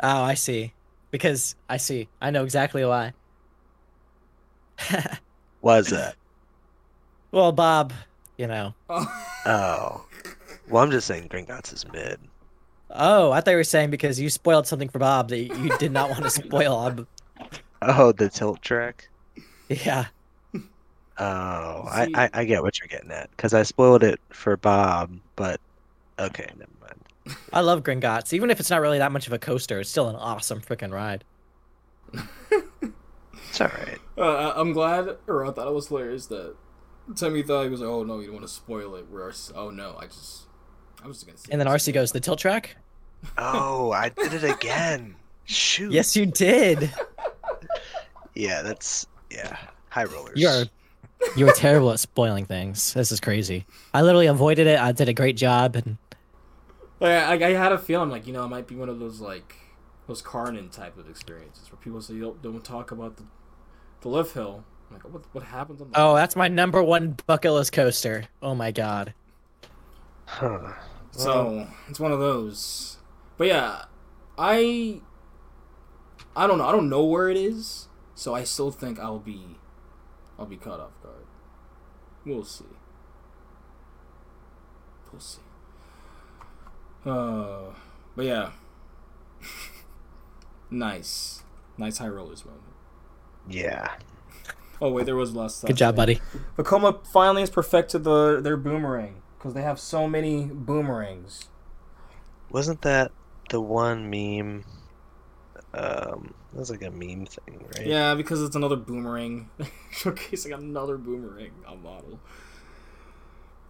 Oh, 0.03 0.21
I 0.21 0.35
see. 0.35 0.73
Because 1.09 1.55
I 1.69 1.77
see. 1.77 2.09
I 2.21 2.29
know 2.29 2.43
exactly 2.43 2.83
why. 2.85 3.13
Why 5.61 5.77
is 5.79 5.87
that? 5.87 6.15
well, 7.31 7.51
Bob, 7.53 7.93
you 8.37 8.47
know. 8.47 8.73
Oh, 8.89 9.25
Oh. 9.45 10.05
Well, 10.69 10.83
I'm 10.83 10.91
just 10.91 11.05
saying 11.07 11.29
Gringotts 11.29 11.71
is 11.73 11.85
mid. 11.91 12.19
Oh, 12.89 13.31
I 13.31 13.41
thought 13.41 13.51
you 13.51 13.57
were 13.57 13.63
saying 13.63 13.91
because 13.91 14.19
you 14.19 14.29
spoiled 14.29 14.65
something 14.67 14.89
for 14.89 14.99
Bob 14.99 15.29
that 15.29 15.37
you 15.39 15.77
did 15.77 15.91
not 15.91 16.09
want 16.09 16.23
to 16.23 16.29
spoil. 16.43 16.77
I'm- 16.77 17.07
Oh, 17.81 18.11
the 18.11 18.29
tilt 18.29 18.61
track? 18.63 19.07
Yeah. 19.69 20.05
Oh, 20.55 20.57
I, 21.19 22.09
I, 22.15 22.29
I 22.33 22.43
get 22.45 22.63
what 22.63 22.79
you're 22.79 22.87
getting 22.87 23.11
at. 23.11 23.29
Because 23.31 23.53
I 23.53 23.63
spoiled 23.63 24.03
it 24.03 24.19
for 24.31 24.57
Bob, 24.57 25.11
but 25.35 25.61
okay, 26.19 26.47
never 26.57 26.71
mind. 26.81 27.37
I 27.53 27.61
love 27.61 27.83
Gringotts. 27.83 28.33
Even 28.33 28.49
if 28.49 28.59
it's 28.59 28.69
not 28.69 28.81
really 28.81 28.97
that 28.97 29.11
much 29.11 29.27
of 29.27 29.33
a 29.33 29.39
coaster, 29.39 29.79
it's 29.79 29.89
still 29.89 30.09
an 30.09 30.15
awesome 30.15 30.61
freaking 30.61 30.91
ride. 30.91 31.23
It's 33.49 33.61
alright. 33.61 33.99
uh, 34.17 34.53
I'm 34.55 34.73
glad, 34.73 35.15
or 35.27 35.45
I 35.45 35.51
thought 35.51 35.67
it 35.67 35.73
was 35.73 35.87
hilarious 35.87 36.25
that 36.27 36.55
Timmy 37.13 37.43
thought 37.43 37.63
he 37.63 37.69
was 37.69 37.81
like, 37.81 37.89
"Oh 37.89 38.03
no, 38.03 38.19
you 38.19 38.27
don't 38.27 38.35
want 38.35 38.47
to 38.47 38.53
spoil 38.53 38.95
it." 38.95 39.07
Where 39.09 39.29
RC, 39.29 39.51
oh 39.55 39.69
no, 39.69 39.95
I 39.99 40.05
just, 40.05 40.43
I 41.03 41.07
was 41.07 41.17
just 41.17 41.27
gonna 41.27 41.37
say. 41.37 41.49
And 41.51 41.61
then 41.61 41.69
this. 41.69 41.87
RC 41.87 41.93
goes, 41.93 42.11
the 42.11 42.19
tilt 42.19 42.39
track? 42.39 42.77
Oh, 43.37 43.91
I 43.91 44.09
did 44.09 44.33
it 44.33 44.43
again. 44.43 45.15
Shoot. 45.45 45.91
Yes, 45.91 46.15
you 46.15 46.25
did. 46.25 46.91
Yeah, 48.33 48.61
that's 48.61 49.05
yeah. 49.31 49.57
High 49.89 50.05
rollers. 50.05 50.39
You 50.39 50.47
are 50.47 50.65
you 51.35 51.47
are 51.47 51.53
terrible 51.53 51.91
at 51.91 51.99
spoiling 51.99 52.45
things. 52.45 52.93
This 52.93 53.11
is 53.11 53.19
crazy. 53.19 53.65
I 53.93 54.01
literally 54.01 54.27
avoided 54.27 54.67
it. 54.67 54.79
I 54.79 54.91
did 54.91 55.07
a 55.09 55.13
great 55.13 55.37
job 55.37 55.75
and 55.75 55.97
Like, 56.99 57.41
I, 57.41 57.49
I 57.49 57.53
had 57.53 57.71
a 57.71 57.77
feeling 57.77 58.09
like 58.09 58.27
you 58.27 58.33
know 58.33 58.43
it 58.43 58.49
might 58.49 58.67
be 58.67 58.75
one 58.75 58.89
of 58.89 58.99
those 58.99 59.21
like 59.21 59.55
those 60.07 60.21
Karnan 60.21 60.71
type 60.71 60.97
of 60.97 61.09
experiences 61.09 61.71
where 61.71 61.77
people 61.77 62.01
say 62.01 62.19
don't, 62.19 62.41
don't 62.41 62.63
talk 62.63 62.91
about 62.91 63.17
the 63.17 63.23
the 64.01 64.09
lift 64.09 64.33
hill. 64.33 64.63
I'm 64.89 64.95
like 64.95 65.03
what 65.03 65.23
what 65.33 65.43
happens 65.43 65.81
on 65.81 65.91
the 65.91 65.99
Oh, 65.99 66.15
that's 66.15 66.35
my 66.35 66.47
number 66.47 66.81
one 66.83 67.17
bucket 67.25 67.51
list 67.51 67.71
coaster. 67.71 68.25
Oh 68.41 68.55
my 68.55 68.71
god. 68.71 69.13
Huh. 70.25 70.73
So 71.11 71.67
it's 71.89 71.99
one 71.99 72.11
of 72.11 72.19
those. 72.19 72.97
But 73.37 73.47
yeah, 73.47 73.85
I 74.37 75.01
I 76.35 76.47
don't 76.47 76.57
know. 76.57 76.67
I 76.67 76.71
don't 76.71 76.89
know 76.89 77.03
where 77.03 77.29
it 77.29 77.37
is, 77.37 77.87
so 78.13 78.35
I 78.35 78.43
still 78.43 78.71
think 78.71 78.99
I'll 78.99 79.19
be 79.19 79.57
I'll 80.37 80.45
be 80.45 80.57
caught 80.57 80.79
off 80.79 81.01
guard. 81.01 81.25
We'll 82.25 82.43
see. 82.43 82.65
We'll 85.11 85.21
see. 85.21 85.41
Uh, 87.05 87.73
but 88.15 88.25
yeah, 88.25 88.51
nice, 90.69 91.43
nice 91.77 91.99
high 91.99 92.07
rollers 92.07 92.43
moment. 92.43 92.63
Yeah. 93.47 93.95
Oh 94.81 94.89
wait, 94.91 95.05
there 95.05 95.15
was 95.15 95.33
last. 95.33 95.65
Good 95.65 95.77
job, 95.77 95.95
buddy. 95.95 96.21
Vekoma 96.57 97.05
finally 97.07 97.41
has 97.41 97.49
perfected 97.49 98.03
the 98.03 98.39
their 98.41 98.57
boomerang 98.57 99.21
because 99.37 99.53
they 99.53 99.61
have 99.61 99.79
so 99.79 100.07
many 100.07 100.45
boomerangs. 100.45 101.45
Wasn't 102.49 102.81
that 102.81 103.11
the 103.49 103.61
one 103.61 104.09
meme? 104.09 104.65
Um, 105.73 106.33
that 106.53 106.59
was 106.59 106.69
like 106.69 106.83
a 106.83 106.91
meme 106.91 107.25
thing, 107.25 107.65
right? 107.77 107.85
Yeah, 107.85 108.15
because 108.15 108.41
it's 108.41 108.55
another 108.55 108.75
boomerang. 108.77 109.49
Showcasing 109.93 110.53
another 110.57 110.97
boomerang 110.97 111.51
on 111.67 111.83
model. 111.83 112.19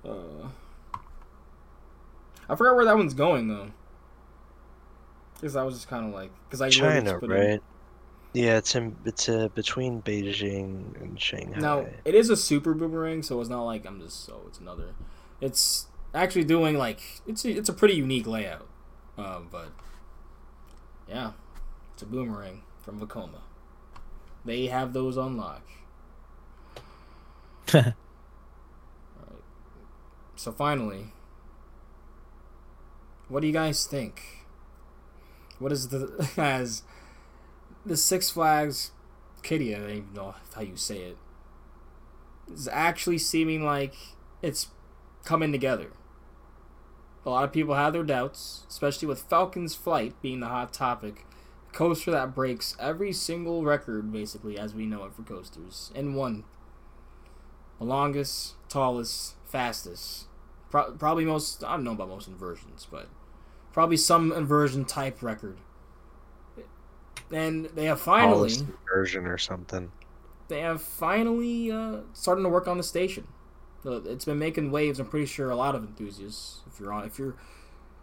Uh, 0.04 0.50
I 2.48 2.56
forgot 2.56 2.76
where 2.76 2.86
that 2.86 2.96
one's 2.96 3.14
going 3.16 3.48
though. 3.48 3.72
Because 5.36 5.56
I 5.56 5.64
was 5.64 5.76
just 5.76 5.88
kind 5.88 6.06
of 6.08 6.14
like, 6.14 6.30
because 6.48 6.62
I 6.62 6.70
China, 6.70 7.02
just 7.12 7.20
put 7.20 7.32
in- 7.32 7.38
right? 7.38 7.64
Yeah, 8.36 8.58
it's 8.58 8.76
in 8.76 8.98
it's 9.06 9.30
uh, 9.30 9.48
between 9.56 10.02
Beijing 10.02 11.02
and 11.02 11.20
Shanghai. 11.20 11.58
Now 11.58 11.86
it 12.04 12.14
is 12.14 12.30
a 12.30 12.36
super 12.36 12.74
boomerang, 12.74 13.24
so 13.24 13.40
it's 13.40 13.50
not 13.50 13.64
like 13.64 13.86
I'm 13.86 14.02
just 14.02 14.30
oh 14.30 14.42
it's 14.48 14.60
another. 14.60 14.94
It's 15.40 15.88
actually 16.14 16.44
doing 16.44 16.78
like 16.78 17.22
it's 17.26 17.46
a, 17.46 17.52
it's 17.52 17.70
a 17.70 17.74
pretty 17.74 17.96
unique 17.96 18.28
layout, 18.28 18.68
um, 19.18 19.48
but 19.50 19.70
yeah, 21.08 21.32
it's 21.94 22.04
a 22.04 22.06
boomerang 22.06 22.64
from 22.82 23.00
Vekoma. 23.00 23.40
They 24.44 24.68
have 24.68 24.92
those 24.92 25.18
on 25.18 25.38
lock. 25.38 25.66
Alright. 27.74 27.94
So 30.36 30.52
finally, 30.52 31.14
what 33.30 33.40
do 33.40 33.48
you 33.48 33.54
guys 33.54 33.86
think? 33.86 34.46
What 35.58 35.72
is 35.72 35.88
the 35.88 36.30
as 36.38 36.84
the 37.86 37.98
Six 37.98 38.30
Flags 38.30 38.92
Kitty? 39.44 39.76
I 39.76 39.80
don't 39.80 39.90
even 39.90 40.14
know 40.14 40.36
how 40.54 40.62
you 40.62 40.76
say 40.76 41.00
it. 41.00 41.18
Is 42.52 42.68
actually 42.68 43.18
seeming 43.18 43.64
like 43.64 43.96
it's 44.42 44.68
coming 45.24 45.52
together. 45.52 45.92
A 47.26 47.30
lot 47.30 47.44
of 47.44 47.52
people 47.52 47.74
have 47.74 47.94
their 47.94 48.04
doubts, 48.04 48.66
especially 48.70 49.08
with 49.08 49.24
Falcon's 49.24 49.74
Flight 49.74 50.14
being 50.22 50.42
the 50.42 50.48
hot 50.48 50.72
topic. 50.72 51.26
A 51.70 51.74
coaster 51.74 52.12
that 52.12 52.36
breaks 52.36 52.78
every 52.80 53.12
single 53.12 53.64
record, 53.64 54.12
basically, 54.12 54.60
as 54.60 54.76
we 54.76 54.86
know 54.86 55.06
it 55.06 55.14
for 55.14 55.24
coasters, 55.24 55.92
in 55.96 56.14
one. 56.14 56.44
The 57.80 57.86
longest, 57.86 58.54
tallest, 58.70 59.36
fastest. 59.46 60.28
Pro- 60.70 60.92
probably 60.92 61.26
most, 61.26 61.64
I 61.64 61.72
don't 61.72 61.84
know 61.84 61.94
about 61.94 62.10
most 62.10 62.28
inversions, 62.28 62.88
but 62.90 63.08
probably 63.74 63.98
some 63.98 64.32
inversion 64.32 64.86
type 64.86 65.24
record. 65.24 65.58
And 67.32 67.66
they 67.76 67.86
have 67.86 68.00
finally, 68.00 68.54
version 68.88 69.26
or 69.26 69.38
something. 69.38 69.92
they 70.48 70.62
have 70.62 70.82
finally 70.82 71.72
uh, 71.72 71.98
starting 72.14 72.44
to 72.44 72.50
work 72.50 72.68
on 72.68 72.78
the 72.78 72.84
station. 72.84 73.28
It's 73.84 74.26
been 74.26 74.40
making 74.40 74.72
waves. 74.72 75.00
I'm 75.00 75.08
pretty 75.08 75.28
sure 75.28 75.50
a 75.52 75.56
lot 75.56 75.76
of 75.76 75.84
enthusiasts, 75.84 76.62
if 76.68 76.80
you're 76.80 76.92
on, 76.92 77.06
if 77.06 77.20
you're 77.20 77.36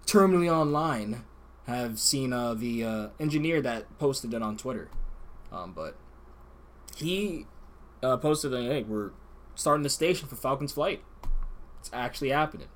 terminally 0.07 0.49
online, 0.53 1.25
have 1.67 1.99
seen 1.99 2.33
uh, 2.33 2.55
the 2.55 2.85
uh, 2.85 3.09
engineer 3.19 3.61
that 3.63 3.99
posted 3.99 4.33
it 4.35 4.43
on 4.43 4.57
Twitter. 4.57 4.89
Um, 5.51 5.73
but 5.73 5.97
he 6.97 7.47
uh, 8.03 8.17
posted 8.17 8.53
that 8.53 8.63
hey, 8.63 8.83
we're 8.83 9.11
starting 9.55 9.83
the 9.83 9.91
station 9.91 10.29
for 10.29 10.37
Falcon's 10.37 10.73
flight. 10.73 11.03
It's 11.81 11.91
actually 11.93 12.31
happening. 12.31 12.69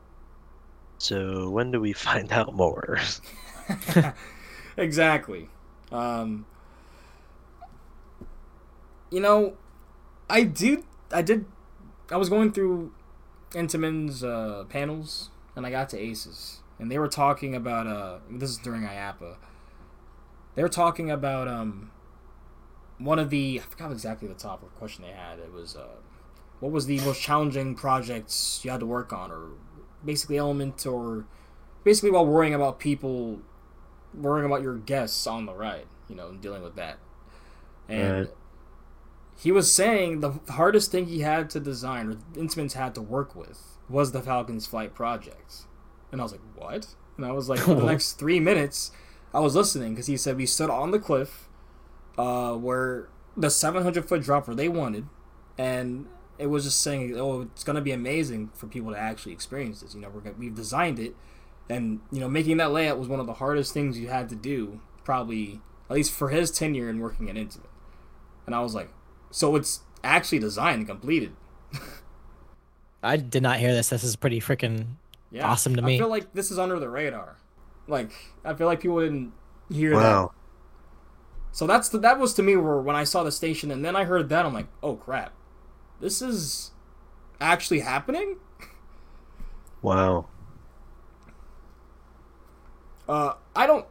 So 0.99 1.51
when 1.51 1.71
do 1.71 1.81
we 1.81 1.93
find 1.93 2.33
out 2.33 2.55
more? 2.55 2.99
exactly. 4.77 5.49
Um, 5.93 6.47
you 9.11 9.21
know, 9.21 9.57
I 10.29 10.43
do. 10.43 10.85
I 11.13 11.23
did. 11.23 11.45
I 12.11 12.17
was 12.17 12.29
going 12.29 12.53
through 12.53 12.93
Intamin's 13.53 14.23
uh, 14.23 14.65
panels, 14.69 15.31
and 15.55 15.67
I 15.67 15.71
got 15.71 15.89
to 15.91 15.99
Aces, 15.99 16.61
and 16.79 16.91
they 16.91 16.99
were 16.99 17.09
talking 17.09 17.55
about. 17.55 17.87
Uh, 17.87 18.19
this 18.31 18.51
is 18.51 18.59
during 18.59 18.83
IAAPA. 18.83 19.37
They 20.55 20.63
were 20.63 20.69
talking 20.69 21.11
about 21.11 21.49
um, 21.49 21.91
one 22.99 23.19
of 23.19 23.31
the. 23.31 23.61
I 23.61 23.69
forgot 23.69 23.93
exactly 23.93 24.29
the 24.29 24.35
top 24.35 24.63
of 24.63 24.73
the 24.73 24.79
question 24.79 25.05
they 25.05 25.13
had. 25.13 25.39
It 25.39 25.53
was. 25.53 25.77
Uh, 25.77 25.97
what 26.61 26.73
was 26.73 26.87
the 26.87 26.99
most 27.01 27.21
challenging 27.21 27.75
projects 27.75 28.61
you 28.65 28.71
had 28.71 28.81
to 28.81 28.87
work 28.87 29.13
on, 29.13 29.31
or 29.31 29.51
basically 30.05 30.39
element, 30.39 30.87
or 30.87 31.27
basically 31.85 32.11
while 32.11 32.27
worrying 32.27 32.55
about 32.55 32.79
people, 32.79 33.41
worrying 34.17 34.47
about 34.47 34.63
your 34.63 34.77
guests 34.77 35.27
on 35.27 35.47
the 35.47 35.55
ride, 35.55 35.87
you 36.09 36.15
know, 36.17 36.29
and 36.29 36.41
dealing 36.41 36.63
with 36.63 36.77
that. 36.77 36.99
And 37.89 38.13
Right. 38.27 38.35
he 39.37 39.53
was 39.53 39.71
saying 39.73 40.21
the 40.21 40.33
hardest 40.51 40.91
thing 40.91 41.07
he 41.07 41.21
had 41.21 41.51
to 41.51 41.61
design, 41.61 42.09
or 42.09 42.15
Intamin's 42.41 42.75
had 42.75 42.95
to 42.95 43.03
work 43.03 43.35
with, 43.37 43.79
was 43.89 44.13
the 44.13 44.21
Falcon's 44.23 44.67
Flight 44.67 44.95
project. 44.95 45.67
And 46.11 46.21
I 46.21 46.25
was 46.25 46.33
like, 46.33 46.41
what? 46.57 46.95
And 47.17 47.25
I 47.27 47.33
was 47.33 47.49
like, 47.49 47.61
for 47.61 47.75
the 47.75 47.85
next 47.93 48.15
three 48.15 48.41
minutes, 48.41 48.91
I 49.35 49.41
was 49.41 49.55
listening 49.55 49.93
because 49.95 50.07
he 50.07 50.17
said 50.17 50.37
we 50.37 50.47
stood 50.47 50.71
on 50.71 50.91
the 50.91 50.99
cliff, 50.99 51.49
uh, 52.19 52.55
where 52.55 53.09
the 53.37 53.51
700 53.51 54.09
foot 54.09 54.23
drop 54.23 54.47
where 54.49 54.57
they 54.57 54.69
wanted, 54.69 55.07
and 55.59 56.07
it 56.39 56.47
was 56.47 56.65
just 56.65 56.81
saying, 56.81 57.15
oh, 57.19 57.43
it's 57.43 57.65
gonna 57.65 57.81
be 57.81 57.93
amazing 57.93 58.51
for 58.55 58.67
people 58.67 58.93
to 58.93 58.99
actually 58.99 59.33
experience 59.33 59.81
this. 59.81 59.95
You 59.95 60.01
know, 60.01 60.09
we're 60.09 60.21
gonna, 60.21 60.37
we've 60.39 60.55
designed 60.55 60.99
it, 60.99 61.15
and 61.69 62.01
you 62.13 62.21
know, 62.21 62.29
making 62.29 62.57
that 62.59 62.73
layout 62.73 62.99
was 62.99 63.09
one 63.09 63.21
of 63.21 63.27
the 63.27 63.35
hardest 63.35 63.73
things 63.73 63.99
you 63.99 64.09
had 64.09 64.29
to 64.29 64.35
do, 64.35 64.81
probably 65.05 65.61
at 65.89 65.95
least 65.95 66.13
for 66.13 66.31
his 66.31 66.51
tenure 66.51 66.89
in 66.89 67.01
working 67.01 67.29
at 67.31 67.37
Intamin. 67.37 67.67
And 68.45 68.55
I 68.55 68.61
was 68.61 68.75
like, 68.75 68.91
so 69.31 69.57
it's 69.57 69.81
actually 70.05 70.39
designed 70.39 70.79
and 70.79 70.89
completed. 70.89 71.33
I 73.03 73.17
did 73.17 73.43
not 73.43 73.59
hear 73.59 73.73
this. 73.73 73.91
This 73.91 74.05
is 74.05 74.17
pretty 74.17 74.41
freaking 74.41 74.87
Yeah, 75.31 75.49
Awesome 75.49 75.77
to 75.77 75.83
me. 75.83 75.97
I 75.97 75.99
feel 75.99 76.09
like 76.09 76.33
this 76.33 76.51
is 76.51 76.59
under 76.59 76.79
the 76.79 76.89
radar. 76.89 77.37
Like 77.89 78.13
I 78.45 78.55
feel 78.55 78.67
like 78.67 78.81
people 78.81 79.01
didn't 79.01 79.33
hear 79.71 79.91
that. 79.91 79.97
Wow. 79.97 80.33
So 81.53 81.67
that's 81.67 81.89
the, 81.89 81.99
that 81.99 82.19
was 82.19 82.35
to 82.35 82.43
me 82.43 82.57
where 82.57 82.79
when 82.79 82.97
I 82.97 83.05
saw 83.05 83.23
the 83.23 83.33
station 83.33 83.71
and 83.71 83.85
then 83.85 83.97
I 83.97 84.05
heard 84.05 84.29
that 84.29 84.45
I'm 84.45 84.53
like, 84.53 84.69
oh 84.83 84.97
crap, 84.97 85.33
this 86.01 86.21
is 86.21 86.73
actually 87.41 87.81
happening. 87.81 88.37
Wow. 89.83 90.27
Uh, 93.09 93.35
I 93.55 93.67
don't, 93.67 93.87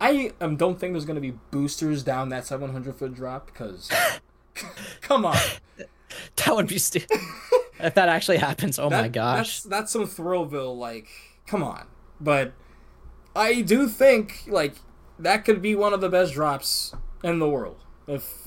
I 0.00 0.32
um, 0.40 0.56
don't 0.56 0.78
think 0.78 0.92
there's 0.92 1.04
gonna 1.04 1.20
be 1.20 1.34
boosters 1.50 2.02
down 2.02 2.28
that 2.28 2.46
700 2.46 2.94
foot 2.94 3.14
drop 3.14 3.46
because, 3.46 3.90
come 5.00 5.24
on, 5.24 5.36
that 6.36 6.54
would 6.54 6.68
be 6.68 6.78
stupid. 6.78 7.18
if 7.80 7.94
that 7.94 8.08
actually 8.08 8.38
happens, 8.38 8.78
oh 8.78 8.90
my 8.90 9.08
gosh. 9.08 9.62
that's 9.62 9.62
that's 9.62 9.92
some 9.92 10.04
Thrillville 10.06 10.76
like, 10.76 11.08
come 11.46 11.62
on. 11.62 11.86
But 12.20 12.52
I 13.34 13.60
do 13.62 13.88
think 13.88 14.44
like 14.46 14.76
that 15.18 15.44
could 15.44 15.60
be 15.60 15.74
one 15.74 15.92
of 15.92 16.00
the 16.00 16.08
best 16.08 16.34
drops 16.34 16.94
in 17.22 17.38
the 17.38 17.48
world 17.48 17.78
if 18.06 18.46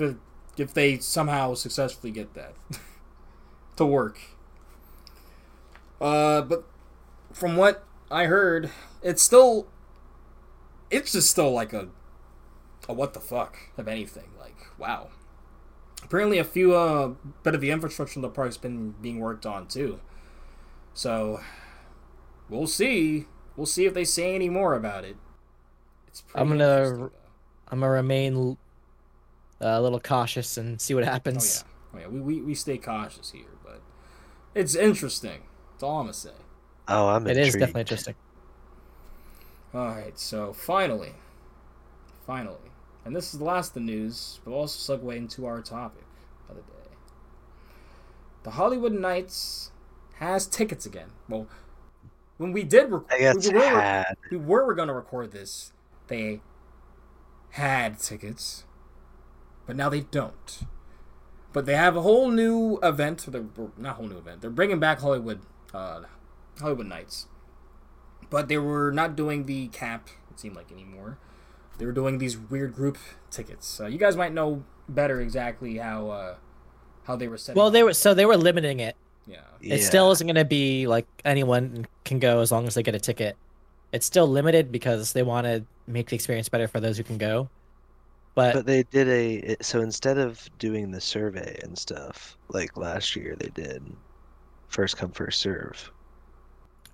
if 0.57 0.73
they 0.73 0.97
somehow 0.99 1.53
successfully 1.53 2.11
get 2.11 2.33
that 2.33 2.53
to 3.75 3.85
work. 3.85 4.19
Uh, 5.99 6.41
but 6.41 6.63
from 7.33 7.55
what 7.55 7.83
I 8.09 8.25
heard, 8.25 8.71
it's 9.01 9.21
still 9.21 9.67
it's 10.89 11.11
just 11.11 11.29
still 11.29 11.51
like 11.51 11.73
a 11.73 11.89
a 12.89 12.93
what 12.93 13.13
the 13.13 13.19
fuck 13.19 13.57
of 13.77 13.87
anything. 13.87 14.29
Like 14.39 14.57
wow. 14.77 15.09
Apparently, 16.03 16.37
a 16.37 16.43
few 16.43 16.75
uh 16.75 17.13
bit 17.43 17.55
of 17.55 17.61
the 17.61 17.71
infrastructure 17.71 18.17
in 18.17 18.21
the 18.21 18.29
park's 18.29 18.57
been 18.57 18.91
being 19.01 19.19
worked 19.19 19.45
on 19.45 19.67
too. 19.67 19.99
So 20.93 21.41
we'll 22.49 22.67
see. 22.67 23.25
We'll 23.55 23.65
see 23.65 23.85
if 23.85 23.93
they 23.93 24.05
say 24.05 24.35
any 24.35 24.49
more 24.49 24.73
about 24.75 25.03
it. 25.03 25.15
It's 26.07 26.23
I'm 26.35 26.47
gonna- 26.49 26.57
though. 26.63 27.11
I'm 27.69 27.79
gonna 27.81 27.91
remain 27.91 28.57
uh, 29.61 29.65
a 29.65 29.81
little 29.81 29.99
cautious 29.99 30.57
and 30.57 30.79
see 30.79 30.93
what 30.93 31.03
happens. 31.03 31.63
Oh 31.65 31.67
happens. 31.67 31.91
yeah, 31.93 31.99
oh, 31.99 32.01
yeah. 32.01 32.07
We, 32.07 32.21
we 32.21 32.41
we 32.41 32.55
stay 32.55 32.77
cautious 32.77 33.31
here, 33.31 33.43
but 33.63 33.81
it's 34.55 34.73
interesting. 34.75 35.41
That's 35.71 35.83
all 35.83 35.97
I'm 35.99 36.03
gonna 36.05 36.13
say. 36.13 36.29
Oh, 36.87 37.09
I'm 37.09 37.25
It 37.27 37.31
intrigued. 37.31 37.47
is 37.47 37.53
definitely 37.55 37.81
interesting. 37.81 38.15
All 39.73 39.85
right, 39.87 40.17
so 40.17 40.53
finally, 40.53 41.13
finally, 42.25 42.71
and 43.05 43.15
this 43.15 43.33
is 43.33 43.39
the 43.39 43.45
last 43.45 43.69
of 43.69 43.73
the 43.75 43.79
news, 43.81 44.39
but 44.45 44.51
also 44.51 44.97
segue 44.97 45.15
into 45.15 45.45
our 45.45 45.61
topic 45.61 46.03
of 46.49 46.55
the 46.55 46.61
day. 46.61 46.95
The 48.43 48.51
Holiwood 48.51 48.97
Nights 48.97 49.71
has 50.15 50.47
tickets 50.47 50.85
again. 50.85 51.09
Well, 51.27 51.47
when 52.37 52.53
we 52.53 52.63
did 52.63 52.91
record, 52.91 53.09
we 53.51 53.57
were, 53.57 54.05
we 54.31 54.37
were 54.37 54.73
going 54.73 54.87
to 54.87 54.93
record 54.93 55.31
this, 55.31 55.73
they 56.07 56.41
had 57.51 57.99
tickets, 57.99 58.63
but 59.65 59.75
now 59.75 59.89
they 59.89 60.01
don't. 60.01 60.59
But 61.53 61.65
they 61.65 61.75
have 61.75 61.95
a 61.97 62.01
whole 62.01 62.29
new 62.29 62.77
event. 62.83 63.25
They're, 63.27 63.43
not 63.77 63.95
whole 63.95 64.07
new 64.07 64.17
event. 64.17 64.41
They're 64.41 64.49
bringing 64.49 64.79
back 64.79 64.99
Holiwood, 64.99 65.39
uh, 65.73 66.01
Holiwood 66.59 66.87
Nights. 66.87 67.27
But 68.29 68.47
they 68.47 68.57
were 68.57 68.91
not 68.91 69.15
doing 69.15 69.45
the 69.45 69.67
cap. 69.67 70.09
It 70.31 70.39
seemed 70.39 70.55
like 70.55 70.71
anymore. 70.71 71.17
They 71.77 71.85
were 71.85 71.91
doing 71.91 72.17
these 72.17 72.37
weird 72.37 72.73
group 72.73 72.97
tickets. 73.29 73.79
Uh, 73.79 73.85
you 73.87 73.97
guys 73.97 74.15
might 74.15 74.33
know 74.33 74.63
better 74.89 75.21
exactly 75.21 75.77
how 75.77 76.09
uh, 76.09 76.35
how 77.03 77.15
they 77.15 77.27
were 77.27 77.37
set. 77.37 77.55
Well, 77.55 77.71
they 77.71 77.83
were 77.83 77.93
so 77.93 78.13
they 78.13 78.25
were 78.25 78.37
limiting 78.37 78.79
it. 78.79 78.95
Yeah. 79.25 79.41
It 79.61 79.83
still 79.83 80.11
isn't 80.11 80.25
gonna 80.25 80.45
be 80.45 80.87
like 80.87 81.05
anyone 81.25 81.85
can 82.05 82.19
go 82.19 82.39
as 82.39 82.51
long 82.51 82.67
as 82.67 82.75
they 82.75 82.83
get 82.83 82.95
a 82.95 82.99
ticket. 82.99 83.35
It's 83.91 84.05
still 84.05 84.27
limited 84.27 84.71
because 84.71 85.13
they 85.13 85.23
want 85.23 85.45
to 85.45 85.65
make 85.87 86.09
the 86.09 86.15
experience 86.15 86.49
better 86.49 86.67
for 86.67 86.79
those 86.79 86.97
who 86.97 87.03
can 87.03 87.17
go. 87.17 87.49
But, 88.35 88.53
But 88.53 88.65
they 88.65 88.83
did 88.83 89.07
a 89.07 89.55
so 89.61 89.81
instead 89.81 90.17
of 90.17 90.47
doing 90.59 90.91
the 90.91 91.01
survey 91.01 91.59
and 91.63 91.77
stuff 91.77 92.37
like 92.49 92.77
last 92.77 93.15
year, 93.15 93.35
they 93.37 93.49
did 93.49 93.83
first 94.67 94.97
come 94.97 95.11
first 95.11 95.39
serve. 95.41 95.91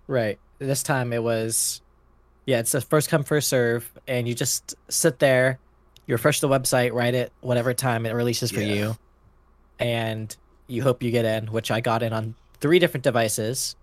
Right 0.08 0.40
this 0.60 0.84
time 0.84 1.14
it 1.14 1.22
was, 1.22 1.82
yeah, 2.46 2.60
it's 2.60 2.74
a 2.74 2.82
first 2.82 3.10
come 3.10 3.24
first 3.24 3.50
serve, 3.50 3.90
and 4.08 4.28
you 4.28 4.34
just 4.34 4.76
sit 4.90 5.20
there, 5.20 5.60
you 6.08 6.16
refresh 6.16 6.40
the 6.40 6.48
website, 6.48 6.94
write 6.94 7.16
it 7.16 7.32
whatever 7.42 7.74
time 7.74 8.06
it 8.06 8.12
releases 8.12 8.52
for 8.52 8.62
Yeah. 8.62 8.74
you, 8.74 8.98
and 9.80 10.36
you 10.68 10.84
hope 10.84 11.04
you 11.04 11.12
get 11.12 11.26
in. 11.26 11.48
Which 11.48 11.72
I 11.72 11.82
got 11.82 12.04
in 12.04 12.14
on 12.14 12.36
three 12.60 12.80
different 12.80 13.04
devices, 13.04 13.76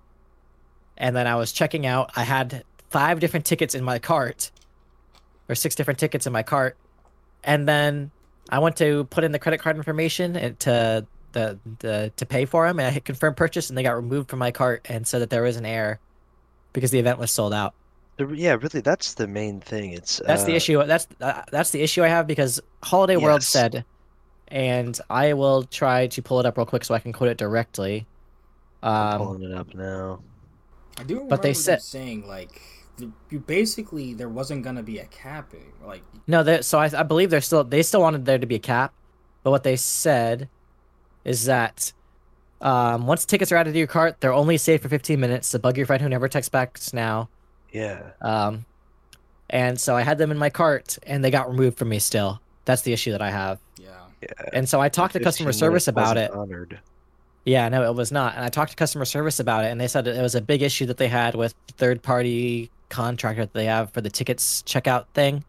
and 0.96 1.14
then 1.14 1.26
I 1.26 1.36
was 1.36 1.52
checking 1.52 1.86
out. 1.86 2.10
I 2.16 2.24
had 2.24 2.64
five 2.88 3.20
different 3.20 3.46
tickets 3.46 3.74
in 3.74 3.84
my 3.84 3.98
cart, 3.98 4.50
or 5.48 5.54
six 5.54 5.74
different 5.74 5.98
tickets 5.98 6.26
in 6.26 6.32
my 6.32 6.42
cart, 6.42 6.76
and 7.44 7.68
then 7.68 8.10
I 8.48 8.58
went 8.58 8.76
to 8.76 9.04
put 9.04 9.24
in 9.24 9.32
the 9.32 9.38
credit 9.38 9.60
card 9.60 9.76
information 9.76 10.36
and 10.36 10.58
to 10.60 11.06
the, 11.32 11.58
the 11.78 12.12
to 12.16 12.26
pay 12.26 12.44
for 12.44 12.66
them, 12.66 12.78
and 12.78 12.86
I 12.86 12.90
hit 12.90 13.04
confirm 13.04 13.34
purchase, 13.34 13.68
and 13.68 13.76
they 13.78 13.82
got 13.82 13.96
removed 13.96 14.30
from 14.30 14.38
my 14.38 14.50
cart 14.50 14.86
and 14.88 15.06
said 15.06 15.20
that 15.20 15.30
there 15.30 15.42
was 15.42 15.56
an 15.56 15.66
error 15.66 16.00
because 16.72 16.90
the 16.90 16.98
event 16.98 17.18
was 17.18 17.30
sold 17.30 17.52
out. 17.54 17.74
Yeah, 18.18 18.52
really, 18.60 18.80
that's 18.80 19.14
the 19.14 19.26
main 19.26 19.60
thing. 19.60 19.92
It's 19.92 20.20
That's 20.26 20.44
the 20.44 20.52
uh, 20.52 20.56
issue. 20.56 20.84
That's 20.84 21.08
uh, 21.22 21.42
that's 21.50 21.70
the 21.70 21.80
issue 21.80 22.02
I 22.04 22.08
have 22.08 22.26
because 22.26 22.60
Holiday 22.82 23.16
World 23.16 23.42
said, 23.42 23.84
and 24.48 24.98
I 25.08 25.32
will 25.32 25.62
try 25.62 26.06
to 26.08 26.20
pull 26.22 26.38
it 26.38 26.44
up 26.44 26.58
real 26.58 26.66
quick 26.66 26.84
so 26.84 26.94
I 26.94 26.98
can 26.98 27.12
quote 27.14 27.30
it 27.30 27.38
directly. 27.38 28.06
I'm 28.82 29.20
Um, 29.20 29.26
pulling 29.26 29.42
it 29.50 29.52
up 29.56 29.74
now. 29.74 30.20
I 30.98 31.04
do 31.04 31.14
remember 31.14 31.30
But 31.30 31.42
they 31.42 31.54
said- 31.54 31.80
saying 31.80 32.26
like 32.26 32.60
you 33.30 33.38
basically 33.40 34.12
there 34.12 34.28
wasn't 34.28 34.62
gonna 34.64 34.82
be 34.82 34.98
a 34.98 35.06
capping. 35.06 35.72
Like 35.82 36.02
No, 36.26 36.60
so 36.60 36.78
I, 36.78 36.90
I 36.94 37.02
believe 37.02 37.30
they're 37.30 37.40
still 37.40 37.64
they 37.64 37.82
still 37.82 38.02
wanted 38.02 38.26
there 38.26 38.38
to 38.38 38.46
be 38.46 38.56
a 38.56 38.58
cap, 38.60 38.92
but 39.42 39.50
what 39.50 39.62
they 39.62 39.76
said 39.76 40.50
is 41.24 41.46
that 41.46 41.94
um, 42.60 43.06
once 43.06 43.24
tickets 43.24 43.50
are 43.52 43.56
added 43.56 43.72
to 43.72 43.78
your 43.78 43.86
cart, 43.86 44.20
they're 44.20 44.32
only 44.32 44.58
saved 44.58 44.82
for 44.82 44.88
15 44.88 45.18
minutes. 45.18 45.48
So 45.48 45.58
bug 45.58 45.76
your 45.76 45.86
friend 45.86 46.02
who 46.02 46.08
never 46.08 46.28
texts 46.28 46.50
back 46.50 46.78
now. 46.92 47.28
Yeah. 47.72 48.10
Um, 48.20 48.66
and 49.48 49.80
so 49.80 49.96
I 49.96 50.02
had 50.02 50.18
them 50.18 50.30
in 50.30 50.38
my 50.38 50.50
cart, 50.50 50.98
and 51.04 51.24
they 51.24 51.30
got 51.30 51.48
removed 51.48 51.78
from 51.78 51.88
me. 51.88 51.98
Still, 51.98 52.40
that's 52.64 52.82
the 52.82 52.92
issue 52.92 53.12
that 53.12 53.22
I 53.22 53.30
have. 53.30 53.58
yeah, 53.76 53.88
Yeah. 54.22 54.28
And 54.52 54.68
so 54.68 54.80
I 54.80 54.88
talked 54.88 55.14
to 55.14 55.20
customer 55.20 55.52
service 55.52 55.88
about 55.88 56.16
it. 56.16 56.30
Honored. 56.30 56.80
Yeah, 57.44 57.68
no, 57.68 57.90
it 57.90 57.94
was 57.94 58.12
not. 58.12 58.36
And 58.36 58.44
I 58.44 58.48
talked 58.48 58.70
to 58.72 58.76
customer 58.76 59.04
service 59.04 59.40
about 59.40 59.64
it, 59.64 59.68
and 59.68 59.80
they 59.80 59.88
said 59.88 60.06
it 60.06 60.20
was 60.20 60.34
a 60.34 60.40
big 60.40 60.62
issue 60.62 60.86
that 60.86 60.98
they 60.98 61.08
had 61.08 61.34
with 61.34 61.54
third 61.78 62.02
party 62.02 62.70
contractor 62.90 63.42
that 63.42 63.54
they 63.54 63.64
have 63.64 63.90
for 63.92 64.00
the 64.00 64.10
tickets 64.10 64.62
checkout 64.62 65.06
thing. 65.14 65.44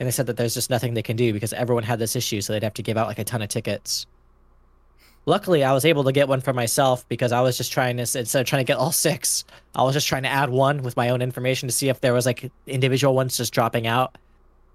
And 0.00 0.06
they 0.06 0.10
said 0.10 0.26
that 0.26 0.36
there's 0.36 0.54
just 0.54 0.70
nothing 0.70 0.94
they 0.94 1.02
can 1.02 1.16
do 1.16 1.32
because 1.32 1.52
everyone 1.52 1.84
had 1.84 1.98
this 1.98 2.16
issue, 2.16 2.40
so 2.40 2.52
they'd 2.52 2.62
have 2.62 2.74
to 2.74 2.82
give 2.82 2.96
out 2.96 3.06
like 3.06 3.18
a 3.18 3.24
ton 3.24 3.42
of 3.42 3.48
tickets. 3.48 4.06
Luckily 5.26 5.64
I 5.64 5.72
was 5.72 5.84
able 5.84 6.04
to 6.04 6.12
get 6.12 6.28
one 6.28 6.40
for 6.40 6.52
myself 6.52 7.08
because 7.08 7.32
I 7.32 7.40
was 7.40 7.56
just 7.56 7.72
trying 7.72 7.96
to 7.96 8.02
instead 8.02 8.40
of 8.40 8.46
trying 8.46 8.64
to 8.64 8.70
get 8.70 8.76
all 8.76 8.92
six, 8.92 9.44
I 9.74 9.82
was 9.82 9.94
just 9.94 10.06
trying 10.06 10.22
to 10.24 10.28
add 10.28 10.50
one 10.50 10.82
with 10.82 10.96
my 10.96 11.10
own 11.10 11.22
information 11.22 11.68
to 11.68 11.74
see 11.74 11.88
if 11.88 12.00
there 12.00 12.12
was 12.12 12.26
like 12.26 12.50
individual 12.66 13.14
ones 13.14 13.36
just 13.36 13.52
dropping 13.52 13.86
out. 13.86 14.16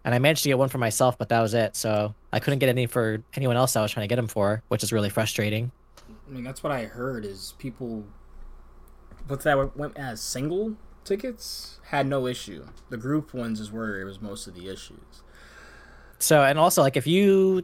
And 0.05 0.15
I 0.15 0.19
managed 0.19 0.43
to 0.43 0.49
get 0.49 0.57
one 0.57 0.69
for 0.69 0.77
myself, 0.77 1.17
but 1.17 1.29
that 1.29 1.41
was 1.41 1.53
it. 1.53 1.75
So 1.75 2.15
I 2.31 2.39
couldn't 2.39 2.59
get 2.59 2.69
any 2.69 2.85
for 2.85 3.21
anyone 3.35 3.57
else 3.57 3.75
I 3.75 3.81
was 3.81 3.91
trying 3.91 4.05
to 4.05 4.07
get 4.07 4.15
them 4.15 4.27
for, 4.27 4.63
which 4.69 4.83
is 4.83 4.93
really 4.93 5.09
frustrating. 5.09 5.71
I 6.07 6.31
mean, 6.31 6.43
that's 6.43 6.63
what 6.63 6.71
I 6.71 6.85
heard 6.85 7.25
is 7.25 7.53
people, 7.57 8.05
but 9.27 9.41
that 9.41 9.75
went 9.75 9.97
as 9.97 10.13
uh, 10.13 10.15
single 10.15 10.77
tickets 11.03 11.79
had 11.87 12.07
no 12.07 12.27
issue. 12.27 12.65
The 12.89 12.97
group 12.97 13.33
ones 13.33 13.59
is 13.59 13.71
where 13.71 13.99
it 13.99 14.05
was 14.05 14.21
most 14.21 14.47
of 14.47 14.55
the 14.55 14.69
issues. 14.69 15.23
So 16.19 16.43
and 16.43 16.57
also 16.57 16.81
like 16.81 16.97
if 16.97 17.05
you 17.05 17.63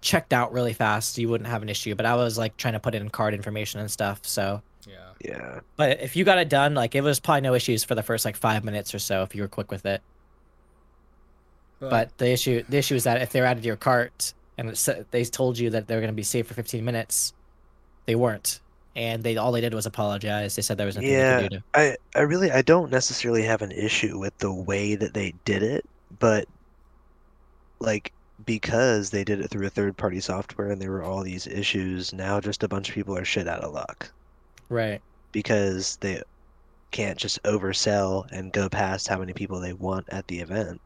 checked 0.00 0.32
out 0.32 0.52
really 0.52 0.72
fast, 0.72 1.18
you 1.18 1.28
wouldn't 1.28 1.48
have 1.48 1.62
an 1.62 1.68
issue. 1.68 1.94
But 1.94 2.06
I 2.06 2.14
was 2.16 2.38
like 2.38 2.56
trying 2.56 2.74
to 2.74 2.80
put 2.80 2.94
in 2.94 3.08
card 3.10 3.34
information 3.34 3.80
and 3.80 3.90
stuff. 3.90 4.20
So 4.26 4.62
Yeah. 4.86 5.12
Yeah. 5.24 5.60
But 5.76 6.00
if 6.00 6.16
you 6.16 6.24
got 6.24 6.38
it 6.38 6.48
done, 6.48 6.74
like 6.74 6.94
it 6.94 7.02
was 7.02 7.20
probably 7.20 7.42
no 7.42 7.54
issues 7.54 7.84
for 7.84 7.94
the 7.94 8.02
first 8.02 8.24
like 8.24 8.36
five 8.36 8.64
minutes 8.64 8.94
or 8.94 8.98
so 8.98 9.22
if 9.22 9.34
you 9.34 9.42
were 9.42 9.48
quick 9.48 9.70
with 9.70 9.84
it. 9.86 10.02
But 11.80 12.16
the 12.18 12.30
issue 12.30 12.62
the 12.68 12.76
issue 12.76 12.94
is 12.94 13.04
that 13.04 13.22
if 13.22 13.30
they're 13.32 13.46
added 13.46 13.62
to 13.62 13.66
your 13.66 13.76
cart 13.76 14.34
and 14.58 14.68
it 14.70 15.06
they 15.10 15.24
told 15.24 15.58
you 15.58 15.70
that 15.70 15.88
they're 15.88 16.00
going 16.00 16.12
to 16.12 16.14
be 16.16 16.22
safe 16.22 16.46
for 16.46 16.52
15 16.54 16.84
minutes, 16.84 17.32
they 18.04 18.14
weren't, 18.14 18.60
and 18.94 19.22
they 19.22 19.38
all 19.38 19.50
they 19.50 19.62
did 19.62 19.72
was 19.72 19.86
apologize. 19.86 20.56
They 20.56 20.62
said 20.62 20.76
there 20.76 20.86
was 20.86 20.96
nothing 20.96 21.10
Yeah. 21.10 21.36
they 21.36 21.42
could 21.44 21.50
do 21.52 21.58
to. 21.58 21.64
I, 21.74 21.96
I 22.14 22.20
really 22.22 22.50
I 22.50 22.60
don't 22.60 22.90
necessarily 22.90 23.44
have 23.44 23.62
an 23.62 23.72
issue 23.72 24.18
with 24.18 24.36
the 24.38 24.52
way 24.52 24.94
that 24.94 25.14
they 25.14 25.32
did 25.46 25.62
it, 25.62 25.86
but 26.18 26.46
like 27.78 28.12
because 28.46 29.10
they 29.10 29.24
did 29.24 29.40
it 29.40 29.48
through 29.50 29.66
a 29.66 29.70
third 29.70 29.96
party 29.96 30.20
software 30.20 30.70
and 30.70 30.80
there 30.80 30.90
were 30.90 31.02
all 31.02 31.22
these 31.22 31.46
issues, 31.46 32.12
now 32.12 32.40
just 32.40 32.62
a 32.62 32.68
bunch 32.68 32.88
of 32.88 32.94
people 32.94 33.16
are 33.16 33.24
shit 33.24 33.48
out 33.48 33.62
of 33.62 33.72
luck 33.72 34.10
Right. 34.68 35.00
because 35.32 35.96
they 35.96 36.22
can't 36.90 37.18
just 37.18 37.42
oversell 37.44 38.30
and 38.32 38.52
go 38.52 38.68
past 38.68 39.08
how 39.08 39.18
many 39.18 39.32
people 39.32 39.60
they 39.60 39.72
want 39.72 40.06
at 40.10 40.26
the 40.28 40.40
event. 40.40 40.80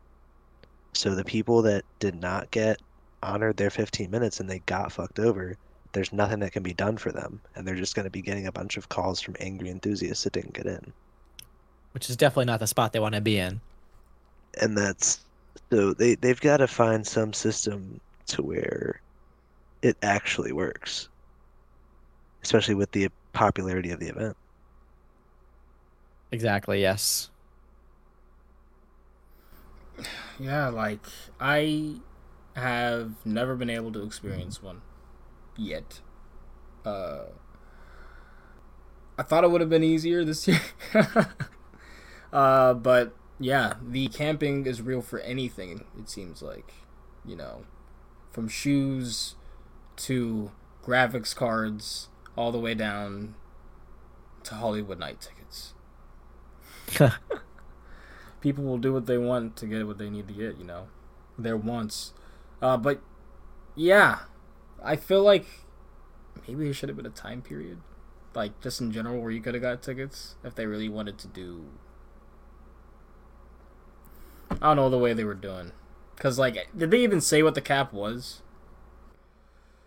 So 0.95 1.15
the 1.15 1.25
people 1.25 1.63
that 1.63 1.85
did 1.99 2.15
not 2.15 2.51
get 2.51 2.81
honored 3.23 3.57
their 3.57 3.71
15 3.71 4.11
minutes 4.11 4.39
and 4.41 4.49
they 4.49 4.59
got 4.61 4.93
fucked 4.93 5.19
over, 5.19 5.57
there's 5.93 6.13
nothing 6.13 6.41
that 6.41 6.53
can 6.53 6.63
be 6.63 6.75
done 6.75 6.97
for 6.99 7.11
them, 7.13 7.41
and 7.55 7.67
they're 7.67 7.75
just 7.75 7.95
going 7.95 8.05
to 8.05 8.11
be 8.11 8.21
getting 8.23 8.47
a 8.47 8.53
bunch 8.53 8.77
of 8.77 8.89
calls 8.89 9.21
from 9.21 9.37
angry 9.41 9.71
enthusiasts 9.71 10.25
that 10.25 10.33
didn't 10.35 10.53
get 10.55 10.67
in. 10.67 10.93
Which 11.93 12.11
is 12.11 12.17
definitely 12.17 12.47
not 12.47 12.61
the 12.61 12.67
spot 12.67 12.93
they 12.93 13.01
want 13.01 13.15
to 13.15 13.21
be 13.21 13.39
in. 13.39 13.61
and 14.61 14.77
that's 14.77 15.24
so 15.73 15.95
they 15.95 16.15
they've 16.17 16.41
got 16.41 16.59
to 16.59 16.69
find 16.69 17.07
some 17.07 17.33
system 17.33 18.01
to 18.27 18.43
where 18.43 19.01
it 19.83 19.97
actually 20.03 20.53
works 20.53 21.09
especially 22.43 22.75
with 22.75 22.91
the 22.93 23.09
popularity 23.33 23.91
of 23.91 24.01
the 24.01 24.09
event 24.09 24.37
Exactly. 26.33 26.81
Yes. 26.81 27.31
Yeah, 30.39 30.69
like 30.69 31.07
I 31.41 31.97
have 32.57 33.25
never 33.25 33.55
been 33.57 33.71
able 33.71 33.93
to 33.93 34.03
experience 34.03 34.63
one 34.63 34.83
yet. 35.57 36.01
Uh 36.85 37.27
I 39.17 39.23
thought 39.23 39.45
it 39.45 39.51
would 39.51 39.61
have 39.61 39.71
been 39.71 39.85
easier 39.85 40.25
this 40.25 40.49
year. 40.49 40.61
uh 42.33 42.75
but 42.75 43.15
yeah, 43.39 43.75
the 43.83 44.09
camping 44.09 44.67
is 44.67 44.81
real 44.81 45.03
for 45.03 45.19
anything 45.21 45.85
it 45.99 46.09
seems 46.09 46.43
like, 46.43 46.73
you 47.25 47.37
know, 47.37 47.65
from 48.31 48.49
shoes 48.49 49.35
to 49.97 50.51
graphics 50.85 51.35
cards 51.35 52.09
all 52.37 52.53
the 52.53 52.59
way 52.59 52.75
down 52.75 53.35
to 54.45 54.55
Holiwood 54.55 54.99
night 54.99 55.21
tickets. 55.21 55.75
people 58.41 58.65
will 58.65 58.79
do 58.79 58.93
what 58.93 59.07
they 59.07 59.17
want 59.19 59.57
to 59.57 59.67
get 59.67 59.87
what 59.87 59.99
they 59.99 60.11
need 60.11 60.29
to 60.29 60.35
get, 60.35 60.59
you 60.59 60.65
know, 60.65 60.89
their 61.39 61.57
wants. 61.57 62.13
Uh, 62.61 62.77
but 62.77 63.01
yeah, 63.75 64.21
I 64.83 64.97
feel 64.97 65.23
like 65.23 65.47
maybe 66.47 66.65
there 66.65 66.75
should 66.75 66.89
have 66.91 66.97
been 66.97 67.07
a 67.07 67.11
time 67.11 67.41
period, 67.41 67.79
like 68.35 68.61
just 68.61 68.81
in 68.81 68.93
general, 68.93 69.21
where 69.21 69.31
you 69.31 69.41
could 69.41 69.55
have 69.55 69.63
got 69.63 69.83
tickets 69.83 70.37
if 70.45 70.55
they 70.55 70.67
really 70.67 70.89
wanted 70.89 71.19
to 71.19 71.27
do. 71.27 71.65
I 74.51 74.57
don't 74.69 74.77
know 74.77 74.91
the 74.91 74.99
way 74.99 75.13
they 75.13 75.25
were 75.25 75.35
doing, 75.35 75.73
cause 76.17 76.39
like, 76.39 76.69
did 76.77 76.91
they 76.91 77.03
even 77.03 77.21
say 77.21 77.43
what 77.43 77.55
the 77.55 77.61
cap 77.61 77.93
was? 77.93 78.41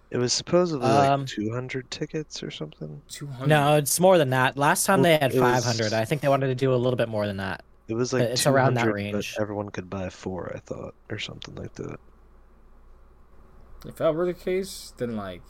it 0.09 0.17
was 0.17 0.31
supposedly 0.31 0.87
Um, 0.87 1.21
like 1.21 1.29
200 1.29 1.91
tickets 1.91 2.41
or 2.41 2.49
something 2.49 3.01
Two 3.09 3.27
hundred. 3.27 3.49
No, 3.49 3.75
it's 3.75 3.99
more 3.99 4.17
than 4.17 4.29
that. 4.29 4.55
Last 4.55 4.85
time 4.85 5.01
Well, 5.01 5.11
they 5.11 5.17
had 5.17 5.33
it 5.35 5.41
was- 5.41 5.65
500. 5.65 5.91
I 5.93 6.05
think 6.05 6.21
they 6.21 6.29
wanted 6.29 6.47
to 6.47 6.55
do 6.55 6.73
a 6.73 6.77
little 6.77 6.95
bit 6.95 7.09
more 7.09 7.27
than 7.27 7.35
that. 7.37 7.63
it 7.89 7.93
was 7.93 8.13
like 8.13 8.23
It's 8.23 8.47
around 8.47 8.75
that 8.75 8.83
200, 8.85 8.93
range. 8.95 9.35
but 9.35 9.41
everyone 9.41 9.67
could 9.69 9.89
buy 9.89 10.09
four 10.09 10.51
i 10.55 10.59
thought 10.59 10.95
or 11.09 11.19
something 11.19 11.55
like 11.55 11.73
that 11.73 11.99
If 13.85 13.95
that 13.97 14.15
were 14.15 14.25
the 14.25 14.33
case, 14.33 14.93
then 14.97 15.15
like, 15.17 15.41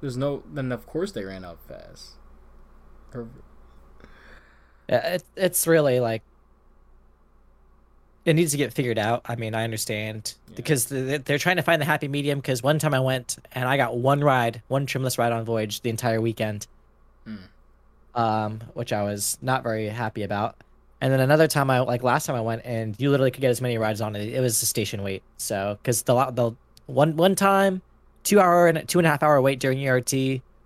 there's 0.00 0.16
no. 0.16 0.42
Then 0.52 0.70
of 0.72 0.86
course 0.86 1.10
they 1.12 1.24
ran 1.24 1.44
out 1.44 1.58
fast. 1.66 2.12
Or- 3.14 3.28
Yeah, 4.88 5.14
It, 5.14 5.24
it's 5.36 5.66
really 5.66 5.98
like 6.00 6.22
it 8.24 8.34
needs 8.34 8.50
to 8.52 8.56
get 8.58 8.72
figured 8.72 8.98
out. 8.98 9.22
I 9.26 9.36
mean, 9.36 9.54
I 9.54 9.64
understand 9.64 10.34
Yeah. 10.48 10.54
because 10.56 10.86
they're 10.86 11.38
trying 11.38 11.56
to 11.56 11.62
find 11.62 11.80
the 11.80 11.86
happy 11.86 12.06
medium. 12.08 12.38
Because 12.38 12.62
one 12.62 12.78
time 12.78 12.92
I 12.94 13.00
went 13.00 13.38
and 13.52 13.66
I 13.68 13.76
got 13.76 13.96
one 13.96 14.22
ride, 14.22 14.62
one 14.68 14.86
trimless 14.86 15.16
ride 15.18 15.32
on 15.32 15.44
Voyage 15.44 15.80
the 15.80 15.90
entire 15.90 16.20
weekend, 16.20 16.66
Hmm. 17.24 17.36
um, 18.14 18.60
which 18.74 18.92
I 18.92 19.02
was 19.02 19.38
not 19.40 19.62
very 19.62 19.88
happy 19.88 20.22
about. 20.22 20.56
And 21.00 21.10
then 21.12 21.20
another 21.20 21.46
time 21.48 21.70
I 21.70 21.80
like 21.80 22.02
last 22.02 22.26
time 22.26 22.36
I 22.36 22.42
went 22.42 22.62
and 22.66 22.94
you 22.98 23.10
literally 23.10 23.30
could 23.30 23.40
get 23.40 23.50
as 23.50 23.62
many 23.62 23.78
rides 23.78 24.00
on 24.02 24.14
it. 24.16 24.28
It 24.28 24.40
was 24.40 24.62
a 24.62 24.66
station 24.66 25.02
wait. 25.02 25.22
So 25.38 25.78
because 25.82 26.02
the 26.02 26.14
the 26.30 26.52
one 26.86 27.16
one 27.16 27.34
time, 27.34 27.80
two 28.22 28.38
hour 28.38 28.66
and 28.68 28.86
two 28.86 28.98
and 28.98 29.06
a 29.06 29.10
half 29.10 29.22
hour 29.22 29.40
wait 29.40 29.60
during 29.60 29.78
ERT. 29.86 30.10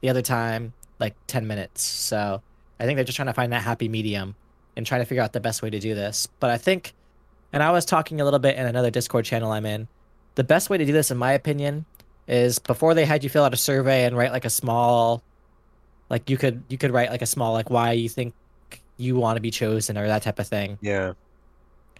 The 0.01 0.10
other 0.10 0.22
time, 0.22 0.72
like 0.98 1.14
ten 1.28 1.47
minutes. 1.47 1.82
So 1.82 2.43
I 2.81 2.85
think 2.85 2.97
they're 2.97 3.05
just 3.05 3.16
trying 3.16 3.26
to 3.28 3.32
find 3.32 3.52
that 3.52 3.62
happy 3.62 3.89
medium 3.89 4.35
and 4.76 4.85
trying 4.85 5.01
to 5.02 5.05
figure 5.06 5.22
out 5.22 5.32
the 5.32 5.40
best 5.40 5.62
way 5.62 5.70
to 5.70 5.78
do 5.78 5.94
this. 5.94 6.26
But 6.40 6.51
I 6.51 6.59
think, 6.59 6.93
and 7.55 7.62
I 7.62 7.70
was 7.70 7.85
talking 7.85 8.20
a 8.20 8.24
little 8.24 8.40
bit 8.40 8.56
in 8.56 8.66
another 8.66 8.90
Discord 8.90 9.24
channel 9.24 9.52
I'm 9.52 9.64
in, 9.64 9.86
the 10.35 10.43
best 10.43 10.70
way 10.70 10.76
to 10.76 10.85
do 10.85 10.93
this, 10.93 11.12
in 11.12 11.16
my 11.16 11.31
opinion, 11.31 11.85
is 12.26 12.59
before 12.59 12.94
they 12.94 13.05
had 13.05 13.22
you 13.22 13.31
fill 13.31 13.44
out 13.44 13.55
a 13.55 13.56
survey 13.56 14.05
and 14.05 14.16
write 14.16 14.32
like 14.32 14.44
a 14.44 14.51
small, 14.51 15.22
like 16.10 16.28
you 16.28 16.36
could 16.36 16.64
you 16.68 16.76
could 16.76 16.90
write 16.90 17.10
like 17.10 17.22
a 17.22 17.26
small 17.26 17.52
like 17.52 17.70
why 17.70 17.93
you 17.93 18.09
think 18.09 18.35
you 18.97 19.14
want 19.14 19.36
to 19.36 19.40
be 19.40 19.52
chosen 19.52 19.97
or 19.97 20.09
that 20.09 20.22
type 20.22 20.40
of 20.40 20.48
thing. 20.48 20.78
yeah 20.81 21.12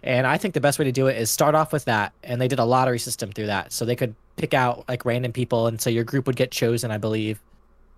And 0.03 0.27
I 0.27 0.37
think 0.37 0.55
the 0.55 0.59
best 0.59 0.77
way 0.77 0.83
to 0.85 0.91
do 0.91 1.07
it 1.07 1.17
is 1.17 1.31
start 1.31 1.55
off 1.55 1.71
with 1.71 1.85
that. 1.85 2.11
And 2.21 2.41
they 2.41 2.49
did 2.49 2.59
a 2.59 2.65
lottery 2.65 2.99
system 2.99 3.31
through 3.31 3.47
that. 3.47 3.71
So 3.71 3.85
they 3.85 3.95
could 3.95 4.13
pick 4.35 4.53
out 4.53 4.83
like 4.89 5.05
random 5.05 5.31
people. 5.31 5.67
And 5.67 5.79
so 5.79 5.89
your 5.89 6.03
group 6.03 6.27
would 6.27 6.35
get 6.35 6.51
chosen, 6.51 6.91
I 6.91 6.97
believe. 6.97 7.41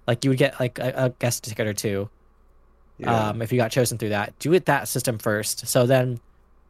Like 0.05 0.23
you 0.23 0.29
would 0.29 0.39
get 0.39 0.59
like 0.59 0.77
a, 0.77 0.93
a 0.95 1.09
guest 1.09 1.43
ticket 1.45 1.65
or 1.65 1.73
two 1.73 2.09
yeah 2.99 3.29
um, 3.29 3.41
if 3.41 3.51
you 3.51 3.57
got 3.57 3.71
chosen 3.71 3.97
through 3.97 4.09
that. 4.09 4.37
Do 4.37 4.53
it 4.53 4.65
that 4.65 4.87
system 4.87 5.17
first. 5.17 5.67
So 5.67 5.87
then 5.87 6.19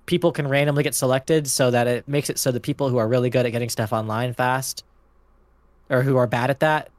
people 0.08 0.32
can 0.32 0.48
randomly 0.48 0.82
get 0.82 0.96
selected 0.96 1.48
so 1.48 1.70
that 1.70 1.86
it 1.86 2.08
makes 2.08 2.32
it 2.32 2.40
so 2.40 2.52
the 2.52 2.60
people 2.60 2.90
who 2.90 2.98
are 2.98 3.08
really 3.08 3.30
good 3.30 3.46
at 3.46 3.52
getting 3.52 3.70
stuff 3.70 3.94
online 3.94 4.34
fast 4.34 4.84
or 5.90 6.02
who 6.02 6.18
are 6.18 6.26
bad 6.26 6.50
at 6.50 6.62
that 6.62 6.90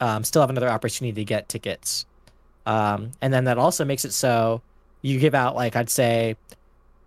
um, 0.00 0.24
still 0.24 0.42
have 0.42 0.50
another 0.50 0.68
opportunity 0.68 1.14
to 1.14 1.24
get 1.24 1.48
tickets. 1.48 2.06
Um, 2.66 3.12
and 3.22 3.32
then 3.32 3.44
that 3.44 3.58
also 3.58 3.84
makes 3.84 4.04
it 4.04 4.12
so 4.12 4.62
you 5.02 5.18
give 5.18 5.34
out, 5.34 5.54
like, 5.54 5.76
I'd 5.76 5.90
say 5.90 6.36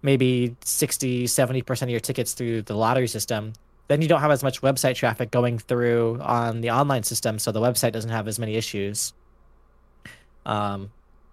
maybe 0.02 0.56
60, 0.64 1.26
70% 1.26 1.82
of 1.84 1.90
your 1.90 2.00
tickets 2.00 2.34
through 2.34 2.64
the 2.64 2.76
lottery 2.76 3.08
system. 3.08 3.54
Then 3.88 4.02
you 4.02 4.08
don't 4.08 4.22
have 4.22 4.32
as 4.32 4.44
much 4.44 4.62
website 4.62 4.96
traffic 4.96 5.32
going 5.32 5.60
through 5.60 6.20
on 6.22 6.62
the 6.62 6.72
online 6.72 7.04
system, 7.04 7.40
so 7.40 7.52
the 7.52 7.60
website 7.60 7.92
doesn't 7.92 8.10
have 8.10 8.28
as 8.28 8.40
many 8.40 8.56
issues. 8.56 9.14
Um, 10.46 10.92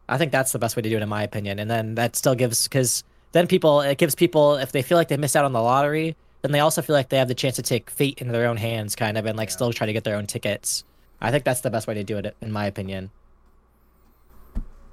I 0.09 0.19
think 0.19 0.33
that's 0.33 0.53
the 0.53 0.59
best 0.59 0.77
way 0.77 0.83
to 0.83 0.89
do 0.89 0.97
it, 0.97 1.03
in 1.03 1.09
my 1.09 1.23
opinion. 1.23 1.59
And 1.59 1.71
then 1.71 1.95
that 1.95 2.17
still 2.17 2.35
gives 2.35 2.67
because 2.67 3.05
then 3.33 3.47
people 3.47 3.81
it 3.81 3.99
gives 3.99 4.15
people 4.15 4.57
if 4.57 4.73
they 4.73 4.83
feel 4.83 4.97
like 4.99 5.09
they 5.09 5.17
missed 5.17 5.37
out 5.37 5.45
on 5.45 5.53
the 5.53 5.63
lottery, 5.63 6.17
then 6.43 6.53
they 6.53 6.61
also 6.61 6.83
feel 6.83 6.95
like 6.95 7.09
they 7.09 7.19
have 7.19 7.29
the 7.29 7.35
chance 7.35 7.57
to 7.57 7.63
take 7.63 7.91
fate 7.91 8.19
into 8.21 8.33
their 8.33 8.49
own 8.49 8.57
hands, 8.57 8.95
kind 8.97 9.19
of, 9.19 9.27
and 9.27 9.37
like 9.37 9.49
Yeah. 9.49 9.55
still 9.55 9.73
try 9.73 9.87
to 9.87 9.93
get 9.93 10.05
their 10.05 10.17
own 10.17 10.27
tickets. 10.27 10.85
I 11.21 11.31
think 11.31 11.45
that's 11.45 11.61
the 11.61 11.71
best 11.71 11.87
way 11.87 11.95
to 11.95 12.05
do 12.05 12.17
it, 12.19 12.37
in 12.41 12.53
my 12.53 12.67
opinion. 12.67 13.11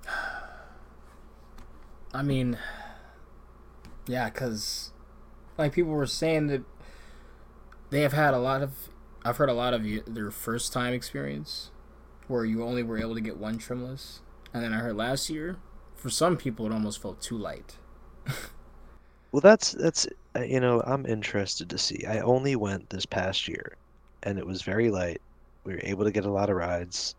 I 2.13 2.23
mean, 2.23 2.57
yeah, 4.07 4.29
because 4.29 4.91
like 5.57 5.73
people 5.73 5.91
were 5.91 6.05
saying 6.07 6.47
that 6.47 6.63
they 7.89 8.01
have 8.01 8.13
had 8.13 8.33
a 8.33 8.39
lot 8.39 8.61
of. 8.61 8.89
I've 9.23 9.37
heard 9.37 9.49
a 9.49 9.53
lot 9.53 9.73
of 9.73 9.83
their 10.05 10.29
first 10.31 10.71
time 10.71 10.93
experience 10.93 11.71
where 12.27 12.45
you 12.45 12.63
only 12.63 12.83
were 12.83 12.97
able 12.97 13.15
to 13.15 13.21
get 13.21 13.37
one 13.37 13.57
trimless, 13.57 14.21
and 14.53 14.63
then 14.63 14.73
I 14.73 14.77
heard 14.77 14.95
last 14.95 15.29
year 15.29 15.57
for 15.95 16.09
some 16.09 16.37
people 16.37 16.65
it 16.65 16.71
almost 16.71 17.01
felt 17.01 17.21
too 17.21 17.37
light. 17.37 17.77
Well, 19.31 19.41
that's 19.41 19.71
that's 19.73 20.07
uh, 20.35 20.41
you 20.41 20.59
know 20.59 20.81
I'm 20.81 21.05
interested 21.05 21.69
to 21.69 21.77
see. 21.77 22.05
I 22.05 22.21
only 22.21 22.55
went 22.55 22.89
this 22.89 23.05
past 23.05 23.47
year, 23.47 23.77
and 24.23 24.39
it 24.39 24.47
was 24.47 24.61
very 24.61 24.89
light, 24.89 25.21
We 25.63 25.73
were 25.73 25.81
able 25.83 26.05
to 26.05 26.11
get 26.11 26.25
a 26.25 26.31
lot 26.31 26.49
of 26.49 26.55
rides. 26.55 27.15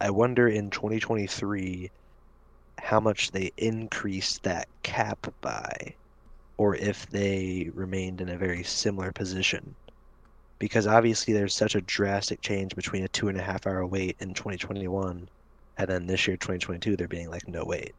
I 0.00 0.10
wonder 0.10 0.48
in 0.48 0.70
2023 0.70 1.90
how 2.78 3.00
much 3.00 3.30
they 3.32 3.52
increased 3.56 4.42
that 4.44 4.68
cap 4.82 5.32
by, 5.40 5.96
or 6.56 6.74
if 6.76 7.06
they 7.08 7.70
remained 7.74 8.20
in 8.20 8.28
a 8.28 8.38
very 8.38 8.62
similar 8.64 9.12
position. 9.12 9.76
Because 10.58 10.86
obviously 10.86 11.34
there's 11.34 11.54
such 11.54 11.74
a 11.74 11.80
drastic 11.82 12.40
change 12.40 12.74
between 12.76 13.04
a 13.04 13.08
two 13.08 13.28
and 13.28 13.38
a 13.38 13.42
half 13.42 13.66
hour 13.66 13.84
wait 13.86 14.16
in 14.20 14.34
2021 14.34 15.28
and 15.76 15.88
then 15.88 16.06
this 16.06 16.26
year 16.26 16.36
2022 16.36 16.96
there 16.96 17.08
being 17.08 17.30
like 17.30 17.48
no 17.48 17.64
wait. 17.64 17.94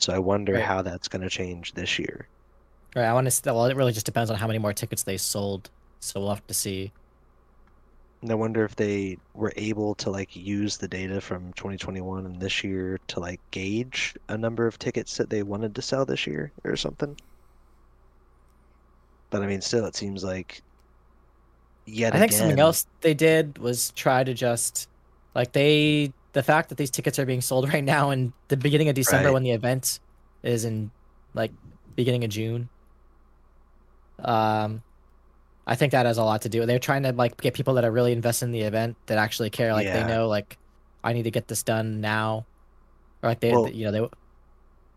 So 0.00 0.12
I 0.12 0.18
wonder 0.18 0.54
Right. 0.54 0.60
how 0.60 0.82
that's 0.82 1.06
going 1.08 1.22
to 1.22 1.30
change 1.30 1.74
this 1.74 1.96
year. 1.98 2.28
Right. 2.96 3.04
I 3.04 3.12
want 3.14 3.30
to. 3.30 3.54
Well, 3.54 3.66
it 3.66 3.76
really 3.76 3.92
just 3.92 4.06
depends 4.06 4.30
on 4.30 4.36
how 4.36 4.46
many 4.46 4.58
more 4.58 4.72
tickets 4.72 5.02
they 5.04 5.16
sold. 5.16 5.70
So 6.00 6.20
we'll 6.20 6.30
have 6.30 6.46
to 6.48 6.54
see. 6.54 6.94
And 8.22 8.30
I 8.32 8.34
wonder 8.34 8.64
if 8.64 8.76
they 8.76 9.18
were 9.34 9.52
able 9.56 9.94
to 9.96 10.08
like 10.10 10.34
use 10.34 10.78
the 10.78 10.88
data 10.88 11.20
from 11.20 11.52
2021 11.52 12.24
and 12.24 12.40
this 12.40 12.64
year 12.64 12.98
to 13.08 13.20
like 13.20 13.42
gauge 13.50 14.14
a 14.28 14.38
number 14.38 14.66
of 14.66 14.78
tickets 14.78 15.16
that 15.18 15.28
they 15.28 15.42
wanted 15.42 15.74
to 15.74 15.82
sell 15.82 16.06
this 16.06 16.26
year 16.26 16.54
or 16.64 16.76
something. 16.76 17.18
But 19.30 19.42
I 19.42 19.46
mean, 19.48 19.60
still, 19.60 19.86
it 19.86 19.96
seems 19.96 20.22
like 20.24 20.62
yet 21.86 22.12
I 22.12 22.18
think 22.18 22.32
again, 22.32 22.32
something 22.32 22.58
else 22.60 22.86
they 23.02 23.14
did 23.14 23.58
was 23.58 23.92
try 23.92 24.24
to 24.24 24.34
just 24.34 24.88
like 25.34 25.52
they 25.52 26.12
the 26.32 26.42
fact 26.42 26.68
that 26.70 26.76
these 26.78 26.90
tickets 26.90 27.18
are 27.18 27.26
being 27.26 27.40
sold 27.40 27.68
right 27.72 27.84
now 27.84 28.10
in 28.10 28.34
the 28.48 28.56
beginning 28.56 28.88
of 28.88 28.94
December 28.94 29.32
Right. 29.32 29.32
when 29.32 29.42
the 29.42 29.50
event 29.52 30.00
is 30.42 30.64
in 30.64 30.92
like 31.34 31.54
beginning 31.96 32.24
of 32.24 32.30
June. 32.30 32.70
Um 34.18 34.84
I 35.66 35.76
think 35.76 35.92
that 35.92 36.06
has 36.06 36.18
a 36.18 36.24
lot 36.24 36.42
to 36.42 36.48
do. 36.50 36.66
They're 36.66 36.78
trying 36.80 37.04
to 37.04 37.12
like 37.12 37.40
get 37.40 37.54
people 37.54 37.74
that 37.74 37.84
are 37.84 37.92
really 37.92 38.12
invested 38.12 38.46
in 38.46 38.52
the 38.52 38.62
event 38.62 38.98
that 39.06 39.18
actually 39.18 39.50
care 39.50 39.72
like 39.74 39.90
Yeah. 39.90 39.92
they 39.92 40.04
know 40.04 40.28
like 40.28 40.58
I 41.04 41.12
need 41.14 41.24
to 41.24 41.30
get 41.32 41.48
this 41.48 41.62
done 41.64 42.00
now. 42.00 42.48
Or 43.22 43.30
like 43.30 43.40
they 43.40 43.50
Well, 43.50 43.66
you 43.72 43.86
know 43.86 43.92
they 43.92 44.08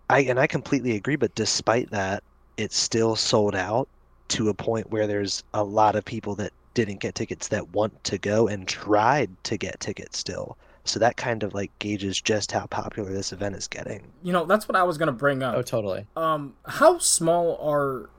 I 0.09 0.21
and 0.21 0.39
I 0.39 0.47
completely 0.47 0.95
agree. 0.95 1.15
But 1.17 1.35
despite 1.35 1.89
that, 1.91 2.23
it's 2.57 2.77
still 2.77 3.15
sold 3.17 3.55
out 3.55 3.89
to 4.29 4.49
a 4.49 4.53
point 4.53 4.89
where 4.89 5.07
there's 5.07 5.43
a 5.53 5.63
lot 5.63 5.95
of 5.95 6.05
people 6.05 6.35
that 6.37 6.53
didn't 6.73 7.01
get 7.01 7.15
tickets 7.15 7.49
that 7.49 7.69
want 7.69 8.03
to 8.05 8.17
go 8.17 8.47
and 8.47 8.67
tried 8.67 9.43
to 9.45 9.57
get 9.57 9.79
tickets 9.79 10.17
still. 10.17 10.57
So 10.85 10.99
that 10.99 11.15
kind 11.15 11.43
of 11.43 11.53
like 11.53 11.71
gauges 11.79 12.19
just 12.21 12.51
how 12.51 12.65
popular 12.65 13.11
this 13.11 13.31
event 13.31 13.55
is 13.55 13.67
getting. 13.67 14.11
You 14.21 14.33
know, 14.33 14.45
that's 14.45 14.67
what 14.67 14.75
I 14.75 14.83
was 14.83 14.97
gonna 14.97 15.13
bring 15.13 15.41
up. 15.41 15.55
Oh 15.55 15.61
totally. 15.61 16.07
Um, 16.15 16.55
how 16.65 16.97
small 16.97 17.57
are 17.61 18.09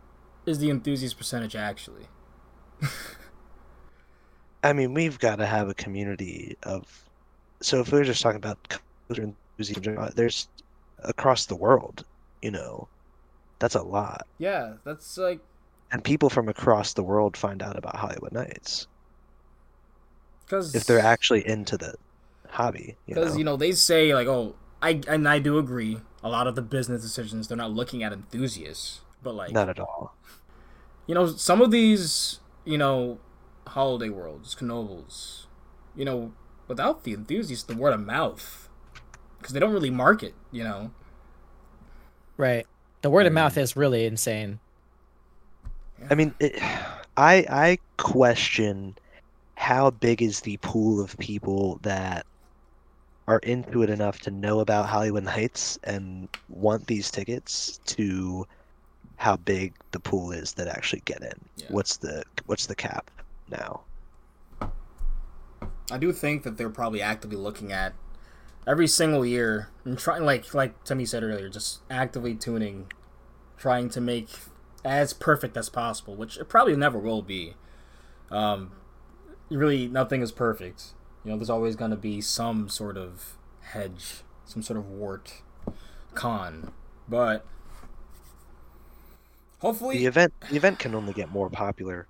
is 0.47 0.59
the 0.59 0.71
enthusiast 0.71 1.19
percentage 1.19 1.55
actually? 1.57 2.07
I 4.63 4.73
mean, 4.73 4.95
we've 4.95 5.19
got 5.19 5.37
to 5.37 5.47
have 5.47 5.69
a 5.69 5.75
community 5.75 6.57
of. 6.63 7.05
So 7.61 7.81
if 7.81 7.93
we 7.93 8.01
are 8.01 8.05
just 8.05 8.23
talking 8.23 8.37
about 8.37 8.59
coaster 9.09 9.23
enthusiasm, 9.59 9.99
uh, 9.99 10.11
there's 10.15 10.49
across 11.01 11.47
the 11.47 11.57
world, 11.57 12.05
you 12.43 12.51
know, 12.51 12.89
that's 13.59 13.75
a 13.75 13.83
lot, 13.83 14.27
Yeah, 14.39 14.75
that's 14.85 15.17
like 15.19 15.41
and 15.91 16.03
people 16.03 16.29
from 16.29 16.49
across 16.49 16.95
the 16.95 17.03
world 17.03 17.37
find 17.37 17.63
out 17.63 17.77
about 17.77 17.95
Holiwood 17.97 18.33
Nights 18.33 18.87
because 20.45 20.75
if 20.75 20.85
they're 20.85 20.99
actually 21.01 21.47
into 21.47 21.77
the 21.77 21.95
hobby. 22.51 22.97
Because 23.07 23.33
know? 23.33 23.39
you 23.39 23.45
know 23.45 23.57
they 23.57 23.73
say 23.73 24.15
like 24.15 24.27
oh 24.29 24.55
I 24.83 25.01
and 25.09 25.29
I 25.29 25.39
do 25.39 25.59
agree 25.59 25.99
a 26.23 26.29
lot 26.29 26.47
of 26.47 26.55
the 26.55 26.63
business 26.63 27.03
decisions 27.03 27.49
they're 27.49 27.57
not 27.57 27.73
looking 27.73 28.03
at 28.03 28.13
enthusiasts 28.13 29.01
but 29.23 29.35
like 29.35 29.53
Not 29.53 29.69
at 29.69 29.79
all. 29.79 30.15
you 31.07 31.15
know 31.15 31.27
some 31.27 31.61
of 31.61 31.71
these 31.71 32.41
you 32.65 32.79
know 32.79 33.19
holiday 33.67 34.09
worlds 34.09 34.55
Knoebels 34.55 35.47
you 35.97 36.05
know 36.05 36.33
without 36.69 37.05
the 37.05 37.13
enthusiasts 37.13 37.65
the 37.65 37.77
word 37.77 37.93
of 37.95 38.01
mouth 38.01 38.69
because 39.39 39.53
they 39.53 39.61
don't 39.61 39.73
really 39.73 39.91
market 39.91 40.35
you 40.53 40.65
know 40.65 40.91
Right. 42.37 42.67
The 43.03 43.11
word 43.11 43.27
of 43.27 43.33
Mm. 43.33 43.35
mouth 43.37 43.57
is 43.59 43.77
really 43.77 44.07
insane. 44.07 44.59
I 46.11 46.15
mean, 46.15 46.35
it, 46.41 46.55
I 47.17 47.47
I 47.49 47.79
question 47.97 48.97
how 49.57 49.91
big 49.91 50.21
is 50.21 50.41
the 50.41 50.57
pool 50.59 51.01
of 51.01 51.17
people 51.19 51.79
that 51.83 52.27
are 53.27 53.39
into 53.39 53.83
it 53.83 53.91
enough 53.91 54.21
to 54.21 54.31
know 54.31 54.61
about 54.61 54.87
Holiwood 54.87 55.25
Nights 55.25 55.79
and 55.85 56.29
want 56.49 56.87
these 56.87 57.11
tickets 57.11 57.81
to 57.87 58.47
how 59.17 59.37
big 59.37 59.73
the 59.93 60.01
pool 60.01 60.33
is 60.33 60.53
that 60.55 60.69
actually 60.69 61.03
get 61.05 61.23
in. 61.23 61.33
Yeah. 61.57 61.67
What's 61.71 61.97
the 61.97 62.25
what's 62.47 62.67
the 62.67 62.75
cap 62.75 63.11
now? 63.51 63.83
I 65.91 65.99
do 65.99 66.13
think 66.13 66.43
that 66.43 66.57
they're 66.57 66.71
probably 66.71 67.03
actively 67.03 67.37
looking 67.37 67.73
at 67.73 67.95
every 68.67 68.87
single 68.87 69.25
year 69.25 69.69
and 69.85 69.99
trying, 69.99 70.25
like 70.25 70.53
like 70.55 70.83
Timmy 70.85 71.05
said 71.05 71.23
earlier, 71.23 71.49
just 71.49 71.81
actively 71.91 72.35
tuning, 72.35 72.91
trying 73.57 73.89
to 73.91 74.01
make 74.01 74.29
as 74.85 75.13
perfect 75.13 75.57
as 75.57 75.69
possible, 75.69 76.15
which 76.15 76.37
it 76.37 76.49
probably 76.49 76.77
never 76.77 76.99
will 76.99 77.23
be. 77.23 77.55
Um, 78.31 78.73
really, 79.51 79.89
nothing 79.89 80.23
is 80.23 80.33
perfect. 80.33 80.93
You 81.25 81.31
know, 81.31 81.37
there's 81.39 81.51
always 81.51 81.75
going 81.77 81.91
to 81.91 81.97
be 81.97 82.21
some 82.21 82.69
sort 82.69 82.97
of 82.97 83.37
hedge, 83.61 84.23
some 84.45 84.63
sort 84.63 84.77
of 84.79 84.89
wart, 84.89 85.43
con, 86.15 86.71
but 87.09 87.45
hopefully, 89.61 89.99
The 89.99 90.07
event 90.07 90.33
the 90.51 90.57
event 90.57 90.79
can 90.79 90.95
only 90.95 91.13
get 91.13 91.31
more 91.31 91.49
popular 91.51 92.07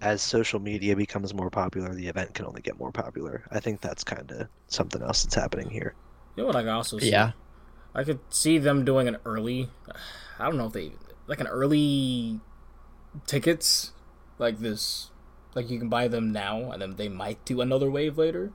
as 0.00 0.22
social 0.22 0.58
media 0.60 0.96
becomes 0.96 1.34
more 1.34 1.50
popular. 1.50 1.94
The 1.94 2.08
event 2.08 2.34
can 2.34 2.46
only 2.46 2.62
get 2.62 2.78
more 2.78 2.90
popular. 2.90 3.44
I 3.50 3.60
think 3.60 3.80
that's 3.80 4.02
kind 4.02 4.30
of 4.32 4.48
something 4.68 5.02
else 5.02 5.22
that's 5.22 5.34
happening 5.34 5.70
here. 5.70 5.94
you 6.36 6.42
know 6.42 6.46
what 6.46 6.56
I 6.56 6.62
can 6.62 6.70
also 6.70 6.98
see? 6.98 7.10
Yeah. 7.10 7.32
I 7.94 8.04
could 8.04 8.20
see 8.30 8.58
them 8.58 8.84
doing 8.84 9.08
an 9.08 9.18
early. 9.24 9.68
I 10.38 10.44
don't 10.46 10.56
know 10.56 10.66
if 10.66 10.72
they 10.72 10.92
like 11.26 11.40
an 11.40 11.48
early 11.48 12.40
tickets 13.26 13.92
like 14.38 14.58
this. 14.58 15.10
Like 15.54 15.70
you 15.70 15.78
can 15.78 15.88
buy 15.88 16.08
them 16.08 16.32
now, 16.32 16.70
and 16.70 16.80
then 16.80 16.96
they 16.96 17.08
might 17.08 17.44
do 17.44 17.60
another 17.60 17.90
wave 17.90 18.18
later. 18.18 18.52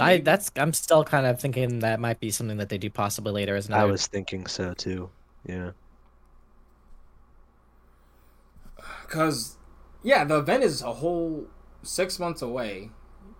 I 0.00 0.18
that's 0.18 0.50
I'm 0.56 0.72
still 0.72 1.04
kind 1.04 1.26
of 1.26 1.40
thinking 1.40 1.78
that 1.80 2.00
might 2.00 2.18
be 2.18 2.30
something 2.30 2.56
that 2.56 2.68
they 2.68 2.78
do 2.78 2.90
possibly 2.90 3.32
later 3.32 3.54
as 3.54 3.70
I 3.70 3.84
was 3.84 4.06
thinking 4.06 4.46
so 4.46 4.74
too. 4.74 5.10
Yeah. 5.46 5.70
Because, 9.02 9.56
yeah, 10.02 10.24
the 10.24 10.38
event 10.38 10.64
is 10.64 10.82
a 10.82 10.94
whole 10.94 11.46
six 11.82 12.18
months 12.18 12.42
away. 12.42 12.90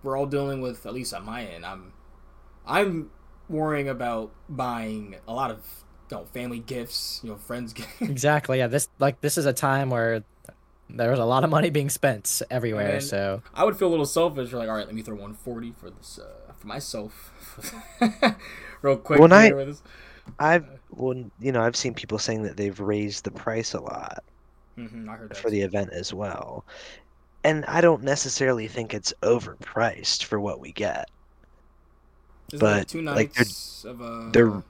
We're 0.03 0.17
all 0.17 0.27
dealing 0.27 0.61
with, 0.61 0.87
at 0.87 0.95
least 0.95 1.15
on 1.15 1.25
my 1.25 1.45
end, 1.45 1.65
I'm, 1.65 1.93
I'm 2.67 3.11
worrying 3.49 3.89
about 3.89 4.33
buying 4.49 5.17
a 5.27 5.33
lot 5.33 5.51
of, 5.51 5.85
you 6.11 6.19
know, 6.19 6.25
family 6.27 6.59
gifts, 6.59 7.21
you 7.23 7.31
know, 7.31 7.37
friends 7.37 7.73
gifts. 7.75 8.01
Exactly. 8.01 8.59
Yeah. 8.59 8.67
This 8.67 8.89
like 8.99 9.21
this 9.21 9.39
is 9.39 9.47
a 9.47 9.53
time 9.53 9.91
where 9.91 10.23
there's 10.91 11.19
a 11.19 11.25
lot 11.25 11.45
of 11.45 11.51
money 11.51 11.71
being 11.71 11.89
spent 11.91 12.43
everywhere. 12.51 12.95
And- 12.97 13.03
So 13.03 13.43
I 13.55 13.65
would 13.65 13.77
feel 13.77 13.89
a 13.89 13.91
little 13.91 14.07
selfish. 14.07 14.51
You're 14.51 14.61
like, 14.61 14.69
all 14.69 14.77
right, 14.77 14.87
let 14.87 14.95
me 14.95 15.03
throw 15.03 15.15
140 15.15 15.73
for 15.73 15.91
this, 15.91 16.19
uh, 16.19 16.53
for 16.53 16.67
myself, 16.67 17.33
real 18.83 18.97
quick. 18.97 19.21
When 19.21 19.33
I- 19.33 19.51
this. 19.51 19.83
I've 20.39 20.67
well, 20.91 21.23
you 21.39 21.53
know, 21.53 21.61
I've 21.63 21.77
seen 21.77 21.93
people 21.93 22.19
saying 22.19 22.45
that 22.45 22.57
they've 22.57 22.79
raised 22.81 23.25
the 23.25 23.31
price 23.31 23.75
a 23.75 23.81
lot 23.81 24.25
Mhm, 24.79 25.07
I 25.09 25.17
heard 25.17 25.31
that. 25.31 25.37
for 25.37 25.51
the 25.51 25.61
event 25.61 25.91
as 25.93 26.15
well. 26.15 26.65
And 27.43 27.65
I 27.67 27.83
don't 27.83 28.03
necessarily 28.03 28.67
think 28.69 28.95
it's 28.95 29.13
overpriced 29.23 30.25
for 30.25 30.41
what 30.41 30.61
we 30.61 30.73
get. 30.73 31.11
Isn't 32.53 32.57
it 32.67 32.71
but, 32.71 32.89
two 32.89 33.03
like, 33.03 33.35
they're- 33.35 33.45
nights 33.45 33.85
of 33.85 34.01
uh, 34.01 34.31
they're- 34.33 34.63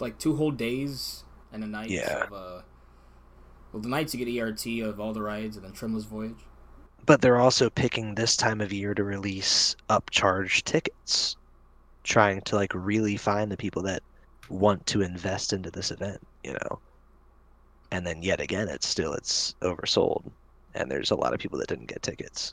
like 0.00 0.18
two 0.18 0.36
whole 0.36 0.52
days 0.52 1.24
and 1.52 1.62
a 1.64 1.66
night 1.66 1.90
Yeah. 1.90 2.24
of 2.24 2.32
uh, 2.32 2.62
well, 3.72 3.82
the 3.82 3.88
nights 3.88 4.14
you 4.14 4.24
get 4.24 4.40
ERT 4.40 4.66
of 4.82 5.00
all 5.00 5.12
the 5.12 5.22
rides 5.22 5.56
and 5.56 5.64
then 5.64 5.72
Trimless 5.72 6.04
Voyage. 6.04 6.44
But 7.06 7.20
they're 7.20 7.38
also 7.38 7.70
picking 7.70 8.14
this 8.14 8.36
time 8.36 8.60
of 8.60 8.72
year 8.72 8.94
to 8.94 9.04
release 9.04 9.76
upcharge 9.88 10.62
tickets, 10.64 11.36
trying 12.04 12.42
to 12.42 12.56
like 12.56 12.72
really 12.74 13.16
find 13.16 13.50
the 13.50 13.56
people 13.56 13.82
that 13.82 14.02
want 14.48 14.86
to 14.86 15.02
invest 15.02 15.52
into 15.52 15.70
this 15.70 15.90
event, 15.90 16.20
you 16.44 16.52
know. 16.52 16.78
And 17.90 18.06
then 18.06 18.22
yet 18.22 18.40
again, 18.40 18.68
it's 18.68 18.86
still 18.86 19.14
it's 19.14 19.54
oversold, 19.62 20.30
and 20.74 20.90
there's 20.90 21.10
a 21.10 21.16
lot 21.16 21.32
of 21.32 21.40
people 21.40 21.58
that 21.58 21.68
didn't 21.68 21.86
get 21.86 22.02
tickets. 22.02 22.52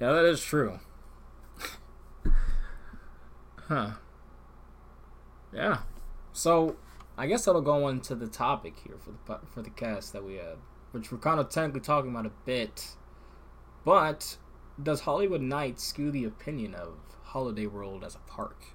Yeah, 0.00 0.12
that 0.12 0.24
is 0.24 0.42
true. 0.42 0.78
huh. 3.68 3.90
Yeah. 5.52 5.78
So, 6.32 6.76
I 7.18 7.26
guess 7.26 7.44
that'll 7.44 7.62
go 7.62 7.88
into 7.88 8.14
the 8.14 8.28
topic 8.28 8.74
here 8.86 8.96
for 8.96 9.10
the 9.10 9.40
for 9.48 9.60
the 9.60 9.70
cast 9.70 10.12
that 10.12 10.24
we 10.24 10.36
have, 10.36 10.58
which 10.92 11.10
we're 11.10 11.18
kind 11.18 11.40
of 11.40 11.48
technically 11.48 11.80
talking 11.80 12.10
about 12.12 12.26
a 12.26 12.32
bit. 12.46 12.94
But 13.84 14.38
does 14.80 15.02
Holiwood 15.02 15.40
Nights 15.40 15.82
skew 15.82 16.12
the 16.12 16.24
opinion 16.24 16.74
of 16.74 16.94
Holiday 17.24 17.66
World 17.66 18.04
as 18.04 18.14
a 18.14 18.20
park? 18.30 18.66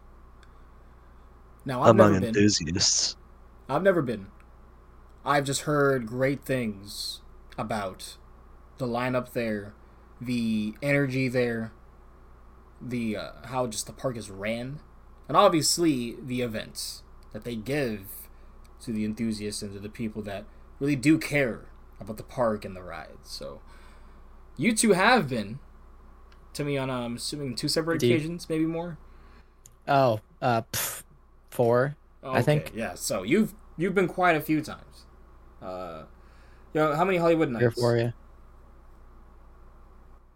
Now, 1.65 1.81
I've 1.83 1.91
Among 1.91 2.13
never 2.13 2.19
been. 2.19 2.35
enthusiasts, 2.35 3.15
I've 3.69 3.83
never 3.83 4.01
been. 4.01 4.27
I've 5.23 5.45
just 5.45 5.61
heard 5.61 6.05
great 6.05 6.43
things 6.43 7.21
about 7.57 8.17
the 8.77 8.85
lineup 8.85 9.31
there, 9.31 9.73
the 10.19 10.73
energy 10.81 11.29
there, 11.29 11.71
the 12.81 13.15
uh, 13.15 13.31
how 13.45 13.67
just 13.67 13.87
the 13.87 13.93
park 13.93 14.17
is 14.17 14.29
ran, 14.29 14.81
and 15.29 15.37
obviously 15.37 16.17
the 16.21 16.41
events 16.41 17.03
that 17.31 17.45
they 17.45 17.55
give 17.55 18.22
to 18.83 18.91
the 18.91 19.05
enthusiasts 19.05 19.61
and 19.61 19.73
to 19.73 19.79
the 19.79 19.89
people 19.89 20.21
that 20.23 20.45
really 20.79 20.95
do 20.95 21.17
care 21.17 21.61
about 21.99 22.17
the 22.17 22.23
park 22.23 22.65
and 22.65 22.75
the 22.75 22.83
rides. 22.83 23.29
So 23.29 23.61
you 24.57 24.75
two 24.75 24.91
have 24.93 25.29
been 25.29 25.59
to 26.53 26.63
me 26.63 26.77
on 26.77 26.89
um, 26.89 27.03
I'm 27.03 27.15
assuming 27.15 27.55
two 27.55 27.67
separate 27.67 27.95
Indeed. 28.03 28.15
occasions, 28.15 28.47
maybe 28.49 28.65
more. 28.65 28.97
Oh, 29.87 30.19
uh, 30.41 30.61
pff, 30.71 31.03
four. 31.49 31.95
I 32.23 32.41
think. 32.41 32.71
yeah. 32.75 32.93
So 32.93 33.23
you've 33.23 33.53
you've 33.77 33.93
been 33.95 34.07
quite 34.07 34.35
a 34.35 34.41
few 34.41 34.61
times. 34.61 35.05
Uh, 35.61 36.03
you 36.73 36.79
know, 36.81 36.95
how 36.95 37.03
many 37.05 37.17
Holiwood 37.17 37.47
Three 37.47 37.57
or 37.57 37.67
nights? 37.69 37.79
four, 37.79 37.97
yeah. 37.97 38.11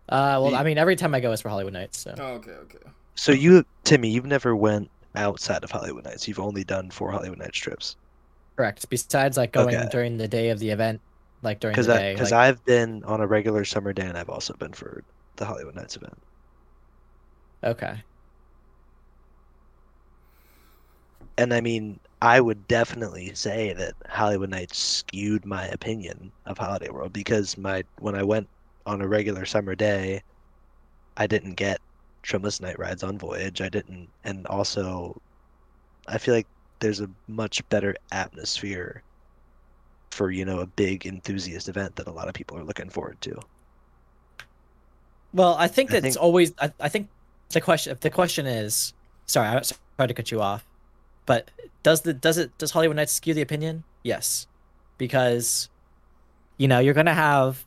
Uh, 0.09 0.39
well, 0.41 0.51
The- 0.51 0.57
I 0.57 0.63
mean, 0.63 0.77
every 0.77 0.95
time 0.95 1.13
I 1.13 1.19
go 1.19 1.31
is 1.31 1.41
for 1.41 1.49
Holiwood 1.49 1.73
Nights. 1.73 1.99
So 1.99 2.15
Oh, 2.17 2.23
okay, 2.35 2.51
okay. 2.51 2.79
So 3.15 3.31
you, 3.31 3.65
Timmy, 3.83 4.09
you've 4.09 4.25
never 4.25 4.55
went 4.55 4.89
outside 5.15 5.63
of 5.63 5.71
Holiwood 5.71 6.05
Nights. 6.05 6.27
You've 6.27 6.39
only 6.39 6.63
done 6.63 6.89
four 6.91 7.11
Holiwood 7.11 7.37
Nights 7.39 7.57
trips. 7.57 7.95
Correct. 8.57 8.89
Besides, 8.89 9.37
like 9.37 9.51
going 9.53 9.77
Okay. 9.77 9.87
during 9.87 10.17
the 10.17 10.27
day 10.27 10.49
of 10.49 10.59
the 10.59 10.69
event, 10.71 11.01
like 11.41 11.59
during 11.59 11.79
Because 11.79 11.85
the 11.85 11.89
day. 11.89 12.15
because 12.15 12.31
like, 12.31 12.33
I've 12.33 12.61
been 12.65 13.03
on 13.05 13.21
a 13.21 13.27
regular 13.27 13.63
summer 13.63 13.93
day, 13.93 14.05
and 14.05 14.17
I've 14.17 14.27
also 14.29 14.53
been 14.55 14.73
for 14.73 15.05
the 15.37 15.45
Holiwood 15.45 15.75
Nights 15.75 15.95
event. 15.95 16.21
okay. 17.63 18.03
And 21.37 21.53
I 21.53 21.61
mean, 21.61 21.99
I 22.21 22.39
would 22.41 22.67
definitely 22.67 23.33
say 23.35 23.73
that 23.73 23.95
Holiwood 24.09 24.49
Nights 24.49 24.77
skewed 24.77 25.45
my 25.45 25.65
opinion 25.67 26.33
of 26.45 26.57
Holiday 26.57 26.89
World 26.89 27.13
because 27.13 27.57
my 27.57 27.83
when 27.99 28.15
I 28.15 28.23
went 28.23 28.49
on 28.85 29.01
a 29.01 29.07
regular 29.07 29.45
summer 29.45 29.75
day, 29.75 30.21
I 31.17 31.27
didn't 31.27 31.55
get 31.55 31.81
trimless 32.23 32.61
night 32.61 32.79
rides 32.79 33.03
on 33.03 33.19
Voyage. 33.19 33.61
I 33.61 33.69
didn't, 33.69 34.13
and 34.23 34.47
also, 34.47 35.21
I 36.07 36.17
feel 36.19 36.35
like 36.35 36.49
there's 36.79 37.01
a 37.01 37.09
much 37.27 37.67
better 37.69 37.95
atmosphere 38.11 39.01
for 40.11 40.31
you 40.31 40.45
know 40.45 40.59
a 40.61 40.65
big 40.67 41.05
enthusiast 41.05 41.69
event 41.69 41.95
that 41.97 42.07
a 42.07 42.11
lot 42.11 42.27
of 42.27 42.33
people 42.33 42.57
are 42.57 42.63
looking 42.63 42.89
forward 42.89 43.17
to. 43.21 43.39
Well, 45.33 45.55
I 45.55 45.67
think 45.67 45.91
I 45.91 45.99
that's 45.99 46.15
think- 46.15 46.23
always. 46.23 46.53
I, 46.59 46.71
I 46.79 46.89
think 46.89 47.09
the 47.49 47.61
question. 47.61 47.91
If 47.91 47.99
the 47.99 48.09
question 48.09 48.45
is, 48.45 48.93
sorry, 49.25 49.47
I 49.47 49.61
sorry 49.61 50.07
to 50.07 50.13
cut 50.13 50.31
you 50.31 50.41
off, 50.41 50.65
but 51.25 51.51
does 51.83 52.01
the 52.01 52.13
does 52.13 52.37
it 52.37 52.57
does 52.57 52.71
Holiwood 52.71 52.95
Nights 52.95 53.13
skew 53.13 53.33
the 53.33 53.41
opinion? 53.41 53.83
Yes, 54.03 54.47
because 54.97 55.69
you 56.57 56.67
know 56.67 56.79
you're 56.79 56.93
gonna 56.93 57.13
have 57.13 57.65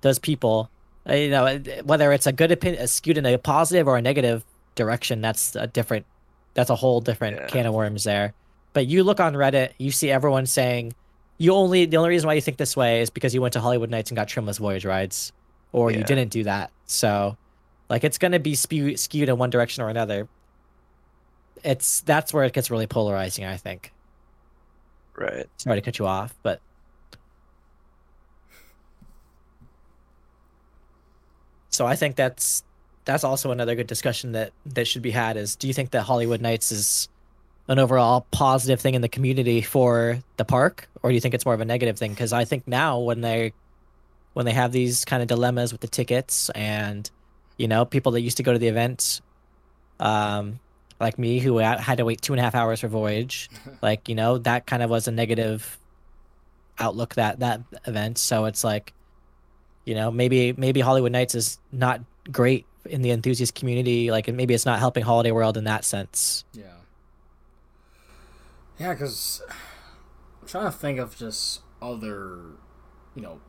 those 0.00 0.18
people. 0.18 0.70
uh, 1.08 1.14
You 1.14 1.30
know 1.30 1.58
whether 1.84 2.12
it's 2.12 2.26
a 2.26 2.32
good 2.32 2.50
opinion, 2.50 2.86
skewed 2.88 3.18
in 3.18 3.26
a 3.26 3.38
positive 3.38 3.86
or 3.86 3.96
a 3.96 4.02
negative 4.02 4.44
direction. 4.74 5.20
That's 5.20 5.54
a 5.54 5.66
different. 5.66 6.06
That's 6.54 6.70
a 6.70 6.76
whole 6.76 7.00
different 7.00 7.36
Yeah. 7.36 7.46
can 7.48 7.66
of 7.66 7.74
worms 7.74 8.04
there. 8.04 8.32
But 8.72 8.86
you 8.86 9.04
look 9.04 9.20
on 9.20 9.34
Reddit, 9.34 9.72
you 9.78 9.90
see 9.90 10.10
everyone 10.10 10.46
saying 10.46 10.94
you 11.38 11.52
only 11.52 11.84
the 11.86 11.96
only 11.96 12.10
reason 12.10 12.26
why 12.28 12.34
you 12.34 12.40
think 12.40 12.56
this 12.58 12.76
way 12.76 13.00
is 13.00 13.10
because 13.10 13.34
you 13.34 13.40
went 13.42 13.52
to 13.54 13.60
Holiwood 13.60 13.88
Nights 13.90 14.10
and 14.10 14.16
got 14.16 14.28
trimless 14.28 14.58
voyage 14.58 14.84
rides, 14.84 15.32
or 15.72 15.90
you 15.90 16.04
didn't 16.04 16.28
do 16.28 16.44
that. 16.44 16.70
So, 16.86 17.36
like, 17.88 18.04
it's 18.04 18.18
gonna 18.18 18.38
be 18.38 18.54
spew- 18.54 18.96
skewed 18.96 19.28
in 19.28 19.36
one 19.38 19.50
direction 19.50 19.82
or 19.82 19.88
another. 19.88 20.28
It's 21.64 22.00
that's 22.02 22.32
where 22.32 22.44
it 22.44 22.52
gets 22.52 22.70
really 22.70 22.86
polarizing. 22.86 23.44
I 23.44 23.56
think. 23.56 23.92
Right. 25.16 25.46
Sorry 25.56 25.76
to 25.80 25.84
cut 25.84 25.98
you 25.98 26.06
off, 26.06 26.34
but 26.42 26.60
so 31.70 31.86
I 31.86 31.96
think 31.96 32.16
that's 32.16 32.62
that's 33.04 33.24
also 33.24 33.50
another 33.50 33.74
good 33.74 33.86
discussion 33.86 34.32
that 34.32 34.52
that 34.66 34.86
should 34.86 35.02
be 35.02 35.10
had. 35.10 35.36
Is 35.36 35.56
do 35.56 35.66
you 35.66 35.74
think 35.74 35.90
that 35.90 36.06
Holiwood 36.06 36.40
Nights 36.40 36.72
is 36.72 37.08
an 37.68 37.78
overall 37.78 38.26
positive 38.30 38.80
thing 38.80 38.94
in 38.94 39.02
the 39.02 39.08
community 39.08 39.60
for 39.62 40.18
the 40.36 40.44
park, 40.44 40.88
or 41.02 41.10
do 41.10 41.14
you 41.14 41.20
think 41.20 41.34
it's 41.34 41.44
more 41.44 41.54
of 41.54 41.60
a 41.60 41.64
negative 41.64 41.98
thing? 41.98 42.12
Because 42.12 42.32
I 42.32 42.44
think 42.44 42.66
now 42.66 42.98
when 43.00 43.20
they 43.20 43.52
when 44.32 44.46
they 44.46 44.52
have 44.52 44.72
these 44.72 45.04
kind 45.04 45.22
of 45.22 45.28
dilemmas 45.28 45.72
with 45.72 45.80
the 45.80 45.88
tickets 45.88 46.50
and 46.50 47.10
you 47.56 47.68
know 47.68 47.84
people 47.84 48.12
that 48.12 48.20
used 48.20 48.36
to 48.38 48.42
go 48.42 48.52
to 48.52 48.58
the 48.58 48.68
events 48.68 49.20
um, 50.00 50.58
like 51.00 51.18
me 51.18 51.38
who 51.38 51.58
had 51.58 51.80
had 51.80 51.98
to 51.98 52.04
wait 52.04 52.20
two 52.20 52.32
and 52.32 52.40
a 52.40 52.42
half 52.42 52.54
hours 52.54 52.80
for 52.80 52.88
Voyage, 52.88 53.50
like 53.82 54.08
you 54.08 54.14
know 54.14 54.38
that 54.38 54.66
kind 54.66 54.82
of 54.82 54.90
was 54.90 55.08
a 55.08 55.12
negative 55.12 55.78
outlook 56.78 57.14
that 57.14 57.40
that 57.40 57.60
event. 57.86 58.18
So 58.18 58.46
it's 58.46 58.64
like, 58.64 58.92
you 59.84 59.94
know, 59.94 60.10
maybe 60.10 60.52
maybe 60.52 60.80
Holiwood 60.80 61.12
Nights 61.12 61.34
is 61.34 61.58
not 61.72 62.00
great 62.30 62.66
in 62.86 63.02
the 63.02 63.10
enthusiast 63.10 63.54
community. 63.54 64.10
Like 64.10 64.28
maybe 64.32 64.54
it's 64.54 64.66
not 64.66 64.78
helping 64.78 65.04
Holiday 65.04 65.30
World 65.30 65.56
in 65.56 65.64
that 65.64 65.84
sense. 65.84 66.44
Yeah. 66.52 66.64
Yeah, 68.78 68.92
because 68.92 69.42
I'm 70.40 70.48
trying 70.48 70.64
to 70.64 70.72
think 70.72 70.98
of 70.98 71.16
just 71.16 71.60
other, 71.80 72.38
you 73.14 73.22
know, 73.22 73.40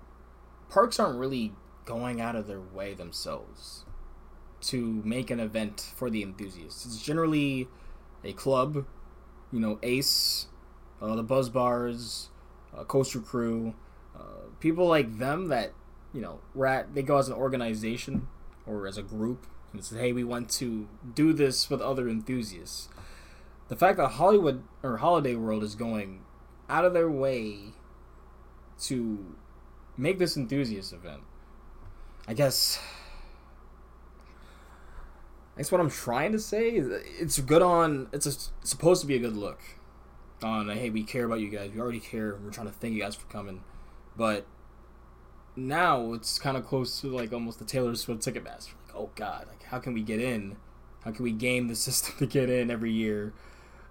parks 0.70 1.00
aren't 1.00 1.18
really 1.18 1.54
going 1.86 2.22
out 2.22 2.36
of 2.36 2.48
their 2.48 2.62
way 2.62 2.94
themselves 2.94 3.86
to 4.62 5.02
make 5.06 5.30
an 5.30 5.40
event 5.40 5.92
for 5.96 6.10
the 6.10 6.22
enthusiasts. 6.22 6.86
It's 6.86 7.02
generally 7.02 7.68
a 8.24 8.34
club, 8.34 8.86
you 9.52 9.60
know, 9.60 9.80
ACE, 9.84 10.48
uh, 11.02 11.16
the 11.16 11.24
Buzz 11.24 11.50
Bars, 11.50 12.30
uh, 12.76 12.84
Coaster 12.84 13.20
Crew, 13.20 13.76
uh, 14.16 14.50
people 14.60 14.88
like 14.88 15.18
them 15.18 15.48
that, 15.50 15.74
you 16.14 16.22
know, 16.22 16.40
rat 16.54 16.96
they 16.96 17.04
go 17.04 17.18
as 17.18 17.28
an 17.28 17.36
organization 17.36 18.28
or 18.66 18.88
as 18.88 18.98
a 18.98 19.04
group 19.04 19.48
and 19.74 19.84
say, 19.84 19.98
hey, 19.98 20.12
we 20.14 20.24
want 20.24 20.50
to 20.50 20.88
do 21.14 21.34
this 21.34 21.70
with 21.70 21.82
other 21.82 22.08
enthusiasts 22.08 22.90
the 23.68 23.76
fact 23.76 23.98
that 23.98 24.12
Holiwood 24.12 24.62
or 24.84 24.98
Holiday 24.98 25.36
World 25.36 25.64
is 25.64 25.76
going 25.76 26.22
out 26.70 26.86
of 26.86 26.94
their 26.94 27.10
way 27.10 27.74
to 28.82 29.36
make 29.98 30.20
this 30.20 30.38
enthusiast 30.38 30.94
event, 30.94 31.22
I 32.28 32.34
guess. 32.34 32.80
That's 35.56 35.72
what 35.72 35.80
I'm 35.80 35.90
trying 35.90 36.34
to 36.34 36.40
say. 36.40 36.72
It's 36.72 37.40
good 37.40 37.62
on. 37.62 38.10
It's, 38.12 38.26
a, 38.26 38.30
it's 38.30 38.52
supposed 38.64 39.02
to 39.02 39.08
be 39.08 39.16
a 39.16 39.20
good 39.20 39.38
look 39.38 39.60
on. 40.44 40.70
Hey, 40.70 40.90
we 40.90 41.04
care 41.04 41.26
about 41.26 41.40
you 41.40 41.50
guys. 41.50 41.72
We 41.74 41.80
already 41.80 42.02
care. 42.02 42.38
We're 42.44 42.52
trying 42.52 42.68
to 42.68 42.74
thank 42.74 42.94
you 42.94 43.02
guys 43.02 43.16
for 43.16 43.26
coming, 43.28 43.64
but 44.18 44.46
now 45.56 46.14
it's 46.14 46.40
kind 46.40 46.58
of 46.58 46.66
close 46.66 47.00
to 47.02 47.08
like 47.10 47.34
almost 47.34 47.60
the 47.60 47.66
Taylor 47.66 47.96
Swift 47.96 48.22
ticket 48.24 48.44
Ticketmaster. 48.46 48.74
Like, 48.88 48.96
oh 48.96 49.12
God, 49.16 49.48
like 49.50 49.64
how 49.64 49.80
can 49.80 49.94
we 49.94 50.02
get 50.04 50.20
in? 50.22 50.58
How 51.04 51.12
can 51.12 51.24
we 51.24 51.32
game 51.32 51.68
the 51.68 51.76
system 51.88 52.16
to 52.20 52.28
get 52.28 52.50
in 52.50 52.72
every 52.72 52.92
year? 52.92 53.34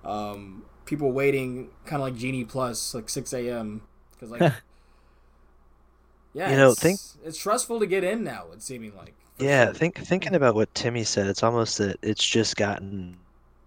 um, 0.04 0.64
people 0.86 1.12
waiting 1.12 1.70
kind 1.86 2.02
of 2.02 2.08
like 2.08 2.16
Genie 2.16 2.44
Plus, 2.44 2.94
like 2.94 3.08
6 3.10 3.50
a.m. 3.50 3.82
Because, 4.12 4.30
like, 4.30 4.46
yeah, 6.32 6.50
You 6.50 6.56
know, 6.56 6.74
it's, 6.74 6.74
think- 6.74 7.00
it's 7.24 7.38
stressful 7.38 7.80
to 7.80 7.86
get 7.86 8.04
in 8.04 8.24
now, 8.24 8.46
it's 8.52 8.64
seeming 8.64 8.94
like. 8.96 9.14
Yeah, 9.38 9.72
sure. 9.72 9.72
think 9.72 9.98
thinking 9.98 10.34
about 10.34 10.54
what 10.56 10.74
Timmy 10.74 11.04
said, 11.04 11.26
it's 11.28 11.42
almost 11.44 11.78
that 11.78 11.98
it's 12.02 12.24
just 12.26 12.56
gotten 12.56 13.16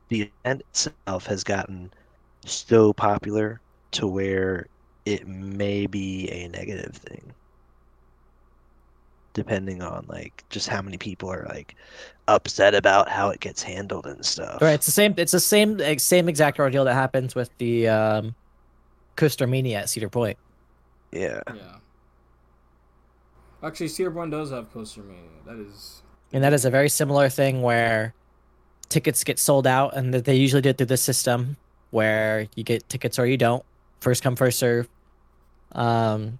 the 0.09 0.31
event 0.45 0.61
itself 0.69 1.25
has 1.27 1.43
gotten 1.43 1.91
so 2.45 2.93
popular 2.93 3.61
to 3.93 4.07
where 4.07 4.67
it 5.05 5.27
may 5.27 5.87
be 5.87 6.29
a 6.31 6.47
negative 6.49 6.95
thing. 6.97 7.35
Depending 9.37 9.83
on 9.83 10.03
like 10.09 10.43
just 10.49 10.67
how 10.67 10.81
many 10.81 10.97
people 10.97 11.31
are 11.31 11.45
like 11.47 11.75
upset 12.27 12.73
about 12.73 13.07
how 13.07 13.29
it 13.29 13.39
gets 13.39 13.61
handled 13.61 14.07
and 14.07 14.25
stuff. 14.25 14.59
Right. 14.63 14.73
It's 14.73 14.87
the 14.87 14.91
same. 14.91 15.13
It's 15.15 15.31
the 15.31 15.39
same 15.39 15.79
same 15.99 16.27
exact 16.27 16.57
ordeal 16.57 16.85
that 16.85 16.95
happens 16.95 17.35
with 17.35 17.55
the 17.59 17.87
um, 17.87 18.33
Coaster 19.15 19.45
Mania 19.45 19.81
at 19.81 19.89
Cedar 19.89 20.09
Point. 20.09 20.39
Yeah. 21.11 21.41
Yeah. 21.53 21.75
Actually, 23.61 23.89
Cedar 23.89 24.09
Point 24.09 24.31
does 24.31 24.49
have 24.49 24.73
Coaster 24.73 25.03
Mania. 25.03 25.21
That 25.45 25.59
is. 25.59 26.01
And 26.33 26.43
that 26.43 26.51
is 26.51 26.65
a 26.65 26.71
very 26.71 26.89
similar 26.89 27.29
thing 27.29 27.61
where 27.61 28.15
tickets 28.89 29.23
get 29.23 29.37
sold 29.37 29.67
out, 29.67 29.95
and 29.95 30.15
that 30.15 30.25
they 30.25 30.35
usually 30.35 30.63
do 30.63 30.69
it 30.69 30.79
through 30.79 30.87
this 30.87 31.03
system 31.03 31.57
where 31.91 32.47
you 32.55 32.63
get 32.63 32.89
tickets 32.89 33.19
or 33.19 33.27
you 33.27 33.37
don't, 33.37 33.63
first 33.99 34.23
come 34.23 34.35
first 34.35 34.57
serve. 34.57 34.89
Um, 35.73 36.39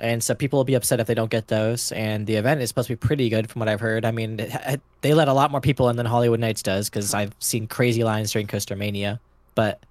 and 0.00 0.22
so 0.22 0.34
people 0.34 0.58
will 0.58 0.64
be 0.64 0.74
upset 0.74 1.00
if 1.00 1.06
they 1.06 1.14
don't 1.14 1.30
get 1.30 1.48
those. 1.48 1.92
And 1.92 2.26
the 2.26 2.36
event 2.36 2.60
is 2.62 2.68
supposed 2.68 2.88
to 2.88 2.92
be 2.94 2.96
pretty 2.98 3.28
good, 3.28 3.50
from 3.50 3.60
what 3.60 3.68
I've 3.68 3.80
heard. 3.80 4.04
I 4.04 4.10
mean, 4.10 4.40
it, 4.40 4.50
it- 4.66 4.82
they 5.02 5.14
let 5.14 5.28
a 5.28 5.32
lot 5.32 5.50
more 5.50 5.60
people 5.62 5.88
in 5.88 5.96
than 5.96 6.06
Holiwood 6.06 6.40
Nights 6.40 6.62
does, 6.62 6.90
because 6.90 7.14
I've 7.14 7.34
seen 7.38 7.66
crazy 7.66 8.04
lines 8.04 8.32
during 8.32 8.46
Coaster 8.46 8.76
Mania. 8.76 9.20
But 9.54 9.82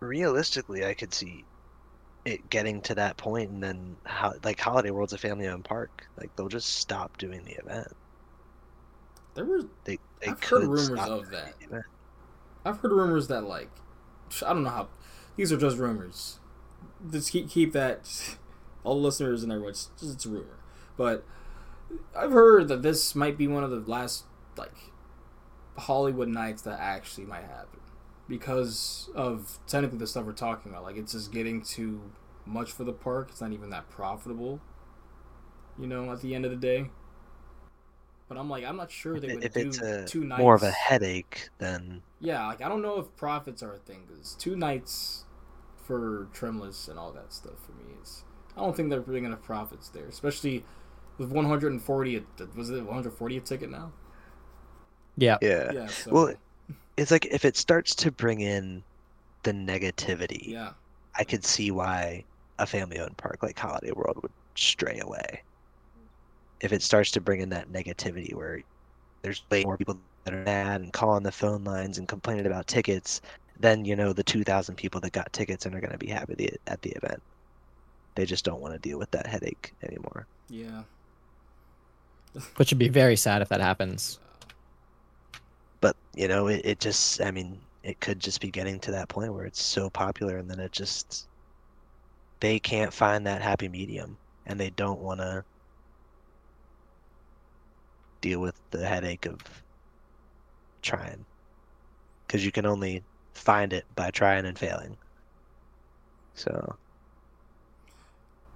Realistically, 0.00 0.84
I 0.84 0.94
could 0.94 1.12
see 1.12 1.44
it 2.24 2.48
getting 2.50 2.80
to 2.82 2.94
that 2.94 3.16
point 3.16 3.50
and 3.50 3.62
then 3.62 3.96
how 4.04 4.32
like 4.44 4.58
Holiday 4.60 4.90
World's 4.90 5.12
a 5.12 5.18
family 5.18 5.46
owned 5.46 5.64
park. 5.64 6.06
Like 6.18 6.34
they'll 6.36 6.48
just 6.48 6.68
stop 6.76 7.18
doing 7.18 7.44
the 7.44 7.52
event. 7.52 7.88
There 9.34 9.44
were. 9.44 9.62
They 9.84 9.98
they 10.20 10.28
I've 10.28 10.40
could 10.40 10.62
heard 10.62 10.68
rumors 10.68 11.06
of 11.08 11.30
that. 11.30 11.54
I've 12.64 12.78
heard 12.78 12.92
rumors 12.92 13.28
that, 13.28 13.42
like. 13.44 13.70
I 14.46 14.52
don't 14.52 14.62
know 14.62 14.70
how. 14.70 14.88
These 15.36 15.52
are 15.52 15.56
just 15.56 15.76
rumors. 15.78 16.40
Just 17.10 17.30
keep, 17.32 17.48
keep 17.50 17.72
that. 17.72 18.08
All 18.84 18.94
the 18.94 19.00
listeners 19.00 19.42
and 19.42 19.52
everyone, 19.52 19.70
it's, 19.70 19.90
it's 20.02 20.24
a 20.26 20.28
rumor. 20.28 20.58
But 20.96 21.24
I've 22.16 22.32
heard 22.32 22.68
that 22.68 22.82
this 22.82 23.14
might 23.14 23.36
be 23.36 23.48
one 23.48 23.64
of 23.64 23.70
the 23.70 23.80
last 23.90 24.24
like 24.56 24.74
Holiwood 25.78 26.28
nights 26.28 26.62
that 26.62 26.78
actually 26.78 27.26
might 27.26 27.42
happen 27.42 27.80
because 28.28 29.10
of 29.14 29.58
technically 29.66 29.98
the 29.98 30.06
stuff 30.06 30.24
we're 30.24 30.32
talking 30.32 30.70
about. 30.70 30.84
Like 30.84 30.96
it's 30.96 31.12
just 31.12 31.32
getting 31.32 31.62
too 31.62 32.12
much 32.46 32.70
for 32.70 32.84
the 32.84 32.92
park. 32.92 33.28
It's 33.30 33.40
not 33.40 33.52
even 33.52 33.70
that 33.70 33.90
profitable. 33.90 34.60
You 35.78 35.86
know, 35.86 36.12
at 36.12 36.20
the 36.20 36.34
end 36.34 36.44
of 36.44 36.50
the 36.50 36.56
day. 36.56 36.90
But 38.28 38.38
I'm 38.38 38.48
like, 38.48 38.64
I'm 38.64 38.76
not 38.76 38.92
sure 38.92 39.18
they 39.18 39.34
would 39.34 39.44
if 39.44 39.54
do 39.54 39.60
it's 39.68 39.80
a 39.80 40.04
two 40.06 40.22
nights. 40.22 40.40
more 40.40 40.54
of 40.54 40.62
a 40.62 40.70
headache, 40.70 41.48
than. 41.58 42.02
Yeah, 42.20 42.46
like 42.46 42.62
I 42.62 42.68
don't 42.68 42.82
know 42.82 43.00
if 43.00 43.16
profits 43.16 43.60
are 43.62 43.74
a 43.74 43.78
thing 43.78 44.04
because 44.06 44.34
two 44.34 44.54
nights 44.54 45.24
for 45.84 46.28
trimless 46.32 46.86
and 46.86 46.96
all 46.96 47.10
that 47.12 47.32
stuff 47.32 47.54
for 47.66 47.72
me 47.72 47.94
is 48.00 48.22
I 48.56 48.60
don't 48.60 48.76
think 48.76 48.90
they're 48.90 49.00
bringing 49.00 49.26
enough 49.26 49.42
profits 49.42 49.88
there, 49.88 50.06
especially 50.06 50.64
with 51.18 51.30
140. 51.32 52.16
a- 52.16 52.24
Was 52.56 52.70
it 52.70 52.84
140 52.84 53.36
a 53.36 53.40
ticket 53.40 53.70
now? 53.70 53.92
Yeah. 55.16 55.38
yeah. 55.42 55.72
Yeah. 55.72 55.86
So, 55.88 56.10
Well, 56.12 56.34
It's 56.96 57.10
like 57.10 57.26
if 57.26 57.44
it 57.44 57.56
starts 57.56 57.94
to 57.96 58.12
bring 58.12 58.40
in 58.40 58.84
the 59.44 59.52
negativity, 59.52 60.48
yeah, 60.48 60.72
I 61.16 61.24
could 61.24 61.44
see 61.44 61.70
why 61.70 62.24
a 62.58 62.66
family-owned 62.66 63.16
park 63.16 63.42
like 63.42 63.58
Holiday 63.58 63.92
World 63.92 64.18
would 64.22 64.32
stray 64.56 65.00
away. 65.00 65.42
If 66.60 66.72
it 66.72 66.82
starts 66.82 67.10
to 67.12 67.20
bring 67.20 67.40
in 67.40 67.48
that 67.50 67.68
negativity 67.70 68.34
where 68.34 68.62
there's 69.22 69.44
way 69.50 69.64
more 69.64 69.78
people 69.78 70.00
that 70.24 70.34
are 70.34 70.44
mad 70.44 70.80
and 70.82 70.92
calling 70.92 71.22
the 71.24 71.32
phone 71.32 71.64
lines 71.64 71.98
and 71.98 72.08
complaining 72.08 72.46
about 72.46 72.66
tickets, 72.66 73.20
then 73.58 73.84
you 73.84 73.96
know 73.96 74.12
the 74.12 74.24
2,000 74.24 74.76
people 74.76 75.00
that 75.02 75.12
got 75.12 75.32
tickets 75.32 75.66
and 75.66 75.74
are 75.74 75.80
going 75.80 75.92
to 75.92 75.98
be 75.98 76.08
happy 76.08 76.34
the- 76.36 76.58
at 76.66 76.82
the 76.82 76.90
event. 76.92 77.22
They 78.14 78.26
just 78.26 78.44
don't 78.44 78.60
want 78.60 78.74
to 78.74 78.78
deal 78.78 78.98
with 78.98 79.10
that 79.12 79.26
headache 79.26 79.74
anymore. 79.82 80.26
yeah. 80.48 80.82
Which 82.56 82.70
would 82.70 82.78
be 82.78 82.88
very 82.88 83.16
sad 83.16 83.42
if 83.42 83.48
that 83.48 83.60
happens. 83.60 84.20
But 85.80 85.96
you 86.14 86.28
know, 86.28 86.46
it, 86.46 86.60
it 86.64 86.80
just 86.80 87.20
I 87.20 87.32
mean, 87.32 87.58
it 87.82 88.00
could 88.00 88.20
just 88.20 88.40
be 88.40 88.50
getting 88.50 88.78
to 88.80 88.92
that 88.92 89.08
point 89.08 89.32
where 89.34 89.46
it's 89.46 89.62
so 89.62 89.90
popular 89.90 90.36
and 90.36 90.48
then 90.48 90.60
it 90.60 90.70
just 90.70 91.26
they 92.40 92.58
can't 92.58 92.92
find 92.92 93.26
that 93.26 93.42
happy 93.42 93.68
medium 93.68 94.16
and 94.46 94.58
they 94.58 94.70
don't 94.70 95.00
want 95.00 95.20
to 95.20 95.44
deal 98.20 98.40
with 98.40 98.54
the 98.70 98.86
headache 98.86 99.26
of 99.26 99.38
trying 100.82 101.24
because 102.26 102.44
you 102.44 102.52
can 102.52 102.66
only 102.66 103.02
find 103.34 103.72
it 103.72 103.84
by 103.94 104.10
trying 104.10 104.44
and 104.44 104.58
failing 104.58 104.96
so 106.34 106.76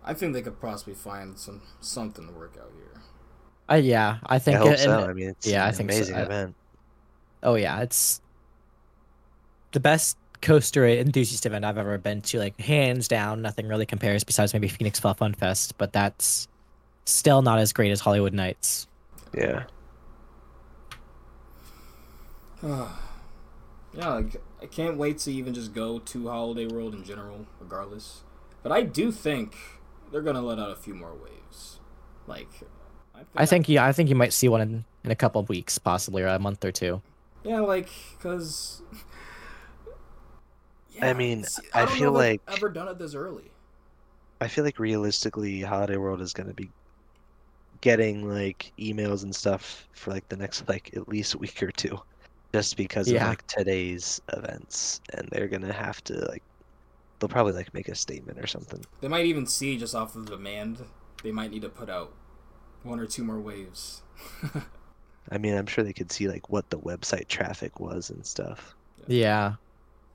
I 0.05 0.12
think 0.14 0.35
they 0.35 0.43
could 0.43 0.60
possibly 0.60 0.94
find 0.94 1.39
some 1.39 1.62
something 1.81 2.26
to 2.26 2.32
work 2.32 2.56
out 2.60 2.70
here. 2.76 3.01
Uh, 3.70 3.74
yeah, 3.76 4.18
I 4.26 4.39
think. 4.39 4.59
i 4.59 4.60
think. 4.60 4.68
hope 4.70 4.72
it- 4.74 4.78
so 4.81 4.98
and- 5.01 5.10
i 5.10 5.12
mean 5.14 5.28
it's 5.31 5.47
yeah, 5.47 5.64
I 5.64 5.68
an 5.68 5.74
think 5.74 5.90
so. 5.93 5.97
amazing 5.98 6.14
I- 6.16 6.22
event 6.22 6.55
oh 7.43 7.55
yeah, 7.55 7.81
it's 7.81 8.20
the 9.72 9.81
best 9.81 10.16
coaster 10.43 10.86
enthusiast 10.86 11.47
event 11.47 11.64
I've 11.64 11.78
ever 11.78 11.97
been 11.98 12.20
to. 12.22 12.39
Like 12.39 12.59
hands 12.60 13.09
down, 13.09 13.40
nothing 13.43 13.66
really 13.66 13.86
compares 13.86 14.22
besides 14.24 14.52
maybe 14.52 14.68
Phoenix 14.68 14.98
Phall 15.01 15.14
Phun 15.14 15.35
Phest, 15.35 15.76
but 15.78 15.93
that's 15.93 16.48
still 17.06 17.40
not 17.43 17.59
as 17.59 17.72
great 17.72 17.90
as 17.90 18.01
Holiwood 18.02 18.32
Nights. 18.35 18.86
yeah 19.32 19.64
yeah, 22.62 22.89
like, 23.94 24.36
I 24.62 24.66
can't 24.66 24.97
wait 24.97 25.18
to 25.18 25.32
even 25.32 25.52
just 25.55 25.74
go 25.74 25.98
to 25.98 26.28
Holiday 26.28 26.66
World 26.66 26.94
in 26.94 27.05
general, 27.05 27.47
regardless. 27.60 28.22
But 28.62 28.72
I 28.72 28.82
do 28.82 29.12
think 29.12 29.55
they're 30.15 30.23
gonna 30.23 30.41
let 30.41 30.61
out 30.61 30.70
a 30.70 30.77
few 30.77 30.95
more 30.95 31.12
waves. 31.12 31.81
Like, 32.28 32.49
I 33.35 33.47
think, 33.47 33.69
yeah, 33.69 33.85
I 33.85 33.91
think 33.91 34.09
you 34.09 34.15
might 34.15 34.32
see 34.32 34.49
one 34.49 34.61
in, 34.61 34.85
in 35.03 35.11
a 35.11 35.16
couple 35.16 35.41
of 35.41 35.49
weeks, 35.49 35.77
possibly 35.77 36.23
or 36.23 36.28
a 36.28 36.39
month 36.39 36.65
or 36.65 36.70
two. 36.70 37.03
yeah, 37.43 37.59
like, 37.59 37.89
cause. 38.20 38.81
I 41.03 41.15
mean, 41.15 41.43
see, 41.43 41.66
I 41.74 41.85
don't 41.85 41.97
feel 41.97 42.12
know 42.12 42.19
like 42.19 42.41
I've 42.47 42.59
ever 42.59 42.69
done 42.69 42.86
it 42.86 42.97
this 42.97 43.16
early. 43.16 43.51
I 44.41 44.47
feel 44.47 44.62
like 44.65 44.78
realistically, 44.78 45.61
Holiday 45.62 45.97
World 45.97 46.20
is 46.20 46.32
going 46.32 46.47
to 46.49 46.55
be 46.55 46.70
getting 47.81 48.28
like 48.28 48.73
emails 48.78 49.24
and 49.24 49.35
stuff 49.35 49.89
for 49.95 50.12
like 50.12 50.28
the 50.28 50.36
next 50.36 50.69
like 50.69 50.91
at 50.97 51.09
least 51.09 51.35
week 51.35 51.61
or 51.61 51.73
two, 51.73 51.99
just 52.55 52.77
because 52.77 53.11
Yeah. 53.11 53.24
of 53.24 53.31
like 53.31 53.45
today's 53.49 54.20
events, 54.32 55.01
and 55.12 55.28
they're 55.32 55.49
gonna 55.49 55.73
have 55.73 56.03
to 56.05 56.15
like 56.31 56.43
they'll 57.24 57.28
probably 57.32 57.55
like 57.55 57.72
make 57.72 57.88
a 57.88 57.94
statement 57.94 58.38
or 58.38 58.46
something. 58.46 58.84
They 59.01 59.09
might 59.09 59.24
even 59.24 59.46
see 59.46 59.78
just 59.78 59.94
off 59.94 60.14
of 60.14 60.26
the 60.26 60.36
demand. 60.36 60.84
They 61.22 61.32
might 61.32 61.51
need 61.51 61.62
to 61.62 61.70
put 61.70 61.88
out 61.88 62.12
one 62.82 63.01
or 63.01 63.06
two 63.06 63.24
more 63.24 63.40
waves. 63.40 64.02
I 65.32 65.38
mean, 65.38 65.55
I'm 65.56 65.64
sure 65.64 65.82
they 65.82 65.94
could 65.94 66.12
see 66.12 66.28
like 66.28 66.51
what 66.51 66.68
the 66.68 66.78
website 66.78 67.28
traffic 67.28 67.80
was 67.80 68.10
and 68.10 68.26
stuff, 68.26 68.74
Yeah. 69.06 69.55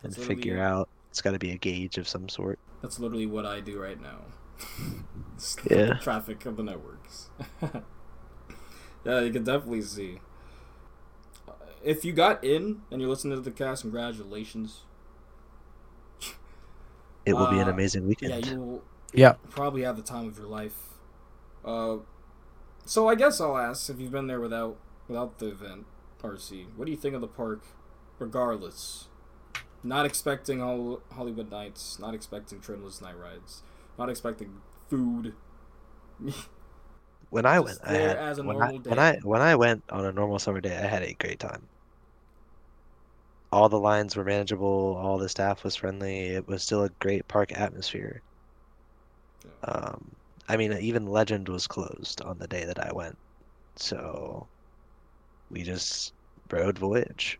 and 0.04 0.14
That's 0.14 0.24
figure 0.24 0.62
out 0.62 0.88
it's 1.10 1.20
got 1.22 1.32
to 1.32 1.40
be 1.40 1.50
a 1.50 1.58
gauge 1.58 1.98
of 1.98 2.08
some 2.08 2.30
sort. 2.30 2.60
That's 2.84 3.00
literally 3.00 3.26
what 3.26 3.48
I 3.48 3.60
do 3.60 3.80
right 3.82 4.00
now. 4.00 4.20
Just 5.36 5.64
look 5.66 5.72
at 5.72 5.78
Yeah. 5.80 5.86
the 5.96 5.96
traffic 5.96 6.46
of 6.46 6.58
the 6.58 6.64
networks. 6.64 7.30
yeah, 9.04 9.22
you 9.22 9.32
can 9.32 9.44
definitely 9.44 9.82
see. 9.82 10.20
Uh, 11.48 11.54
If 11.84 12.06
you 12.06 12.14
got 12.14 12.44
in 12.44 12.82
and 12.92 13.02
you're 13.02 13.10
listening 13.10 13.36
to 13.36 13.42
the 13.42 13.50
cast, 13.52 13.82
congratulations. 13.82 14.82
It 17.30 17.36
will 17.38 17.48
be 17.48 17.60
an 17.60 17.68
Uh, 17.68 17.74
amazing 17.74 18.06
Yeah, 18.22 18.38
weekend. 18.38 18.46
you 18.46 18.60
will 18.60 18.84
Yeah. 19.14 19.36
probably 19.50 19.84
have 19.84 19.98
the 19.98 20.04
time 20.04 20.28
of 20.28 20.38
your 20.38 20.48
life. 20.48 20.76
Uh, 21.66 21.98
so 22.86 23.08
I 23.10 23.16
guess 23.16 23.42
I'll 23.42 23.58
ask 23.58 23.90
if 23.90 24.00
you've 24.00 24.12
been 24.12 24.28
there 24.28 24.40
without 24.42 24.78
without 25.08 25.40
the 25.40 25.48
event, 25.50 25.86
RC. 26.20 26.68
What 26.76 26.86
do 26.86 26.92
you 26.92 26.98
think 26.98 27.16
of 27.16 27.22
the 27.22 27.28
park, 27.28 27.64
regardless? 28.20 29.08
Not 29.84 30.06
expecting 30.06 30.60
Hol- 30.60 31.02
Holiwood 31.14 31.52
nights, 31.52 32.00
not 32.00 32.14
expecting 32.16 32.62
trimless 32.62 33.02
night 33.02 33.18
rides, 33.18 33.64
not 33.98 34.10
expecting 34.10 34.62
food. 34.90 35.36
when 37.30 37.46
I 37.46 37.60
went, 37.60 37.80
I 37.84 37.94
had 37.96 38.18
as 38.18 38.38
a 38.40 38.44
when 38.44 38.62
I, 38.62 38.72
normal 38.72 38.80
when. 38.80 39.00
I 39.00 39.18
when 39.24 39.42
I 39.42 39.56
went 39.56 39.84
on 39.90 40.06
a 40.06 40.12
normal 40.12 40.40
summer 40.40 40.62
day, 40.62 40.78
I 40.78 40.88
had 40.88 41.04
a 41.04 41.14
great 41.14 41.40
time. 41.40 41.70
All 43.52 43.70
the 43.70 43.80
lines 43.80 44.16
were 44.16 44.24
manageable. 44.24 44.96
All 44.98 45.18
the 45.18 45.30
staff 45.30 45.64
was 45.64 45.76
friendly. 45.76 46.28
It 46.28 46.48
was 46.48 46.64
still 46.64 46.84
a 46.84 46.90
great 47.00 47.28
park 47.28 47.52
atmosphere. 47.52 48.22
Yeah. 49.44 49.70
Um, 49.72 50.16
I 50.48 50.58
mean, 50.58 50.74
even 50.74 51.06
Legend 51.08 51.48
was 51.50 51.68
closed 51.68 52.22
on 52.22 52.38
the 52.40 52.48
day 52.48 52.66
that 52.66 52.80
I 52.80 52.92
went, 52.94 53.18
so 53.76 54.48
we 55.52 55.64
just 55.64 56.14
rode 56.52 56.78
Voyage 56.78 57.40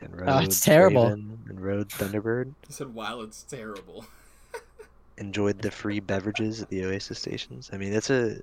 and 0.00 0.18
rode 0.18 0.28
Oh, 0.28 0.38
it's 0.38 0.60
terrible. 0.60 1.04
Raven 1.04 1.38
and 1.48 1.60
rode 1.60 1.88
Thunderbird. 1.88 2.54
I 2.68 2.72
said, 2.72 2.94
"Wow, 2.94 3.20
it's 3.20 3.42
terrible." 3.42 4.06
Enjoyed 5.18 5.60
the 5.60 5.70
free 5.70 6.00
beverages 6.00 6.62
at 6.62 6.68
the 6.70 6.84
Oasis 6.84 7.18
stations. 7.18 7.70
I 7.72 7.76
mean, 7.76 7.92
it's 7.92 8.10
a 8.10 8.40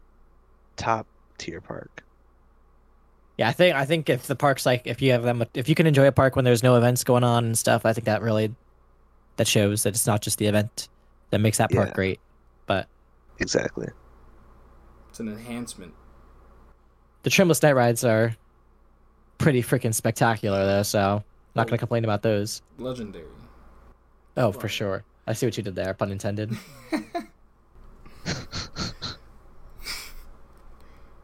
top 0.76 1.08
tier 1.38 1.62
park. 1.62 2.04
Yeah, 3.38 3.50
I 3.50 3.52
think 3.54 3.76
I 3.76 3.86
think 3.86 4.10
if 4.10 4.26
the 4.28 4.36
park's 4.36 4.66
like 4.66 4.82
if 4.86 5.02
you 5.02 5.12
have 5.12 5.22
them 5.24 5.44
if 5.54 5.70
you 5.70 5.76
can 5.76 5.86
enjoy 5.88 6.08
a 6.08 6.12
park 6.12 6.36
when 6.36 6.44
there's 6.46 6.64
no 6.64 6.76
events 6.76 7.04
going 7.04 7.24
on 7.24 7.46
and 7.46 7.58
stuff, 7.58 7.86
I 7.86 7.94
think 7.94 8.06
that 8.06 8.22
really 8.22 8.54
that 9.36 9.48
shows 9.48 9.84
that 9.84 9.90
it's 9.90 10.08
not 10.08 10.22
just 10.22 10.40
the 10.40 10.48
event 10.48 10.88
that 11.30 11.40
makes 11.40 11.60
that 11.60 11.70
park 11.72 11.90
Yeah. 11.90 11.94
great. 11.94 12.20
But 12.66 12.88
Exactly. 13.40 13.88
It's 15.10 15.20
an 15.20 15.28
enhancement. 15.30 15.94
the 17.24 17.30
trimless 17.30 17.62
night 17.62 17.74
rides 17.76 18.04
are 18.04 18.36
pretty 19.38 19.62
freaking 19.62 19.94
spectacular 19.94 20.66
though, 20.66 20.84
so 20.84 21.24
not 21.56 21.68
gonna 21.68 21.78
complain 21.78 22.04
about 22.06 22.24
those. 22.24 22.62
Legendary. 22.80 23.26
Oh, 24.36 24.52
for 24.52 24.68
sure. 24.68 25.04
I 25.28 25.34
see 25.34 25.46
what 25.46 25.58
you 25.58 25.64
did 25.64 25.76
there, 25.76 25.94
pun 25.94 26.12
intended. 26.12 26.58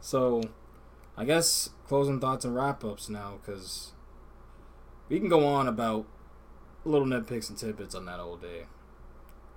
So, 0.01 0.41
I 1.15 1.25
guess 1.25 1.69
closing 1.87 2.19
thoughts 2.19 2.43
and 2.45 2.55
wrap 2.55 2.83
ups 2.83 3.09
now, 3.09 3.39
because 3.41 3.91
we 5.09 5.19
can 5.19 5.29
go 5.29 5.45
on 5.45 5.67
about 5.67 6.05
little 6.85 7.07
nitpicks 7.07 7.49
and 7.49 7.57
tidbits 7.57 7.95
on 7.95 8.05
that 8.05 8.19
old 8.19 8.41
day. 8.41 8.65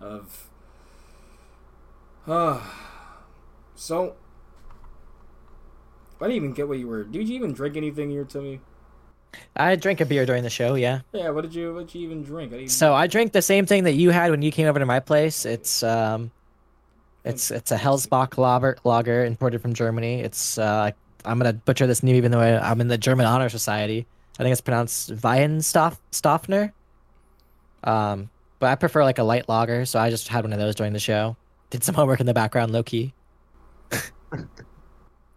Of, 0.00 0.48
uh, 2.26 2.60
so 3.74 4.16
I 6.20 6.24
didn't 6.24 6.36
even 6.36 6.52
get 6.52 6.68
what 6.68 6.78
you 6.78 6.88
were. 6.88 7.04
Did 7.04 7.28
you 7.28 7.34
even 7.34 7.52
drink 7.52 7.76
anything 7.76 8.10
here, 8.10 8.24
Timmy? 8.24 8.60
I 9.54 9.76
drank 9.76 10.00
a 10.00 10.06
beer 10.06 10.24
during 10.24 10.42
the 10.42 10.50
show, 10.50 10.74
yeah. 10.74 11.00
Yeah. 11.12 11.30
What 11.30 11.42
did 11.42 11.54
you? 11.54 11.74
What 11.74 11.86
did 11.86 11.94
you 11.94 12.06
even 12.06 12.22
drink? 12.22 12.52
I 12.52 12.56
even, 12.56 12.68
So 12.68 12.94
I 12.94 13.06
drank 13.06 13.32
the 13.32 13.42
same 13.42 13.66
thing 13.66 13.84
that 13.84 13.92
you 13.92 14.10
had 14.10 14.30
when 14.30 14.42
you 14.42 14.50
came 14.50 14.66
over 14.66 14.78
to 14.78 14.86
my 14.86 15.00
place. 15.00 15.44
It's 15.44 15.82
um, 15.82 16.30
it's 17.24 17.50
it's 17.50 17.70
a 17.70 17.76
Hellsbach 17.76 18.38
lager, 18.38 18.78
lager 18.84 19.24
imported 19.24 19.60
from 19.60 19.74
Germany. 19.74 20.20
It's 20.20 20.58
uh, 20.58 20.92
I'm 21.26 21.38
gonna 21.38 21.52
butcher 21.52 21.86
this 21.86 22.02
name 22.02 22.16
even 22.16 22.30
though 22.30 22.40
I, 22.40 22.70
I'm 22.70 22.80
in 22.80 22.88
the 22.88 22.98
German 22.98 23.26
Honor 23.26 23.48
Society. 23.48 24.06
I 24.38 24.42
think 24.42 24.52
it's 24.52 24.60
pronounced 24.60 25.14
Weihenstoffner. 25.16 26.72
Um, 27.84 28.30
but 28.58 28.66
I 28.68 28.74
prefer 28.74 29.04
like 29.04 29.18
a 29.18 29.22
light 29.22 29.48
lager, 29.48 29.84
so 29.84 29.98
I 29.98 30.10
just 30.10 30.28
had 30.28 30.44
one 30.44 30.52
of 30.52 30.58
those 30.58 30.74
during 30.74 30.92
the 30.92 30.98
show. 30.98 31.36
Did 31.70 31.84
some 31.84 31.94
homework 31.94 32.20
in 32.20 32.26
the 32.26 32.34
background, 32.34 32.72
low 32.72 32.82
key. 32.82 33.12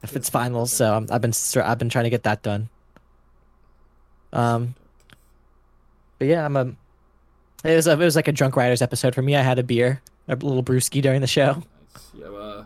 if 0.04 0.16
it's 0.16 0.30
finals. 0.30 0.72
So 0.72 0.96
I'm, 0.96 1.08
I've 1.12 1.22
been 1.22 1.34
I've 1.64 1.78
been 1.78 1.90
trying 1.90 2.06
to 2.06 2.10
get 2.10 2.24
that 2.24 2.42
done. 2.42 2.70
Um, 4.32 4.76
but 6.18 6.28
yeah, 6.28 6.46
I'm 6.46 6.56
a. 6.56 6.74
It 7.64 7.76
was 7.76 7.88
a, 7.88 7.92
it 7.92 7.98
was 7.98 8.16
like 8.16 8.28
a 8.28 8.32
drunk 8.32 8.56
riders 8.56 8.82
episode 8.82 9.16
for 9.16 9.22
me. 9.22 9.36
I 9.36 9.42
had 9.42 9.60
a 9.60 9.64
beer, 9.64 10.02
a 10.28 10.36
little 10.36 10.64
brewski 10.64 11.02
during 11.02 11.22
the 11.22 11.28
show. 11.28 11.56
Nice. 11.94 12.12
Yeah, 12.18 12.28
uh, 12.28 12.66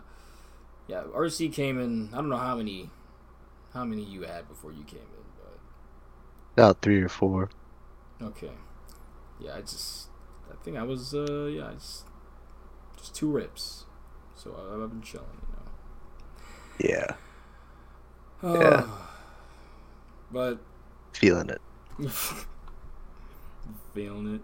yeah. 0.86 1.02
RC 1.14 1.52
came 1.52 1.80
in. 1.80 2.10
I 2.12 2.16
don't 2.16 2.28
know 2.28 2.36
how 2.36 2.56
many, 2.56 2.90
how 3.74 3.84
many 3.84 4.02
you 4.02 4.22
had 4.22 4.48
before 4.48 4.72
you 4.72 4.84
came 4.84 5.00
in, 5.00 5.24
but 5.42 5.58
About 6.62 6.80
three 6.80 7.02
or 7.02 7.08
four. 7.08 7.50
okay. 8.22 8.52
Yeah, 9.40 9.56
I 9.56 9.60
just, 9.60 10.08
I 10.50 10.54
think 10.64 10.76
I 10.76 10.84
was, 10.84 11.12
uh, 11.14 11.50
yeah, 11.52 11.68
I 11.70 11.74
just, 11.74 12.04
just 12.96 13.14
two 13.14 13.30
rips. 13.30 13.84
So 14.36 14.54
I, 14.56 14.82
I've 14.82 14.90
been 14.90 15.02
chilling, 15.02 15.26
you 16.80 16.88
know. 16.88 16.94
Yeah, 16.94 17.16
Yeah. 18.60 18.86
But 20.30 20.58
feeling 21.12 21.50
it. 21.50 21.60
feeling 23.94 24.34
it, 24.36 24.40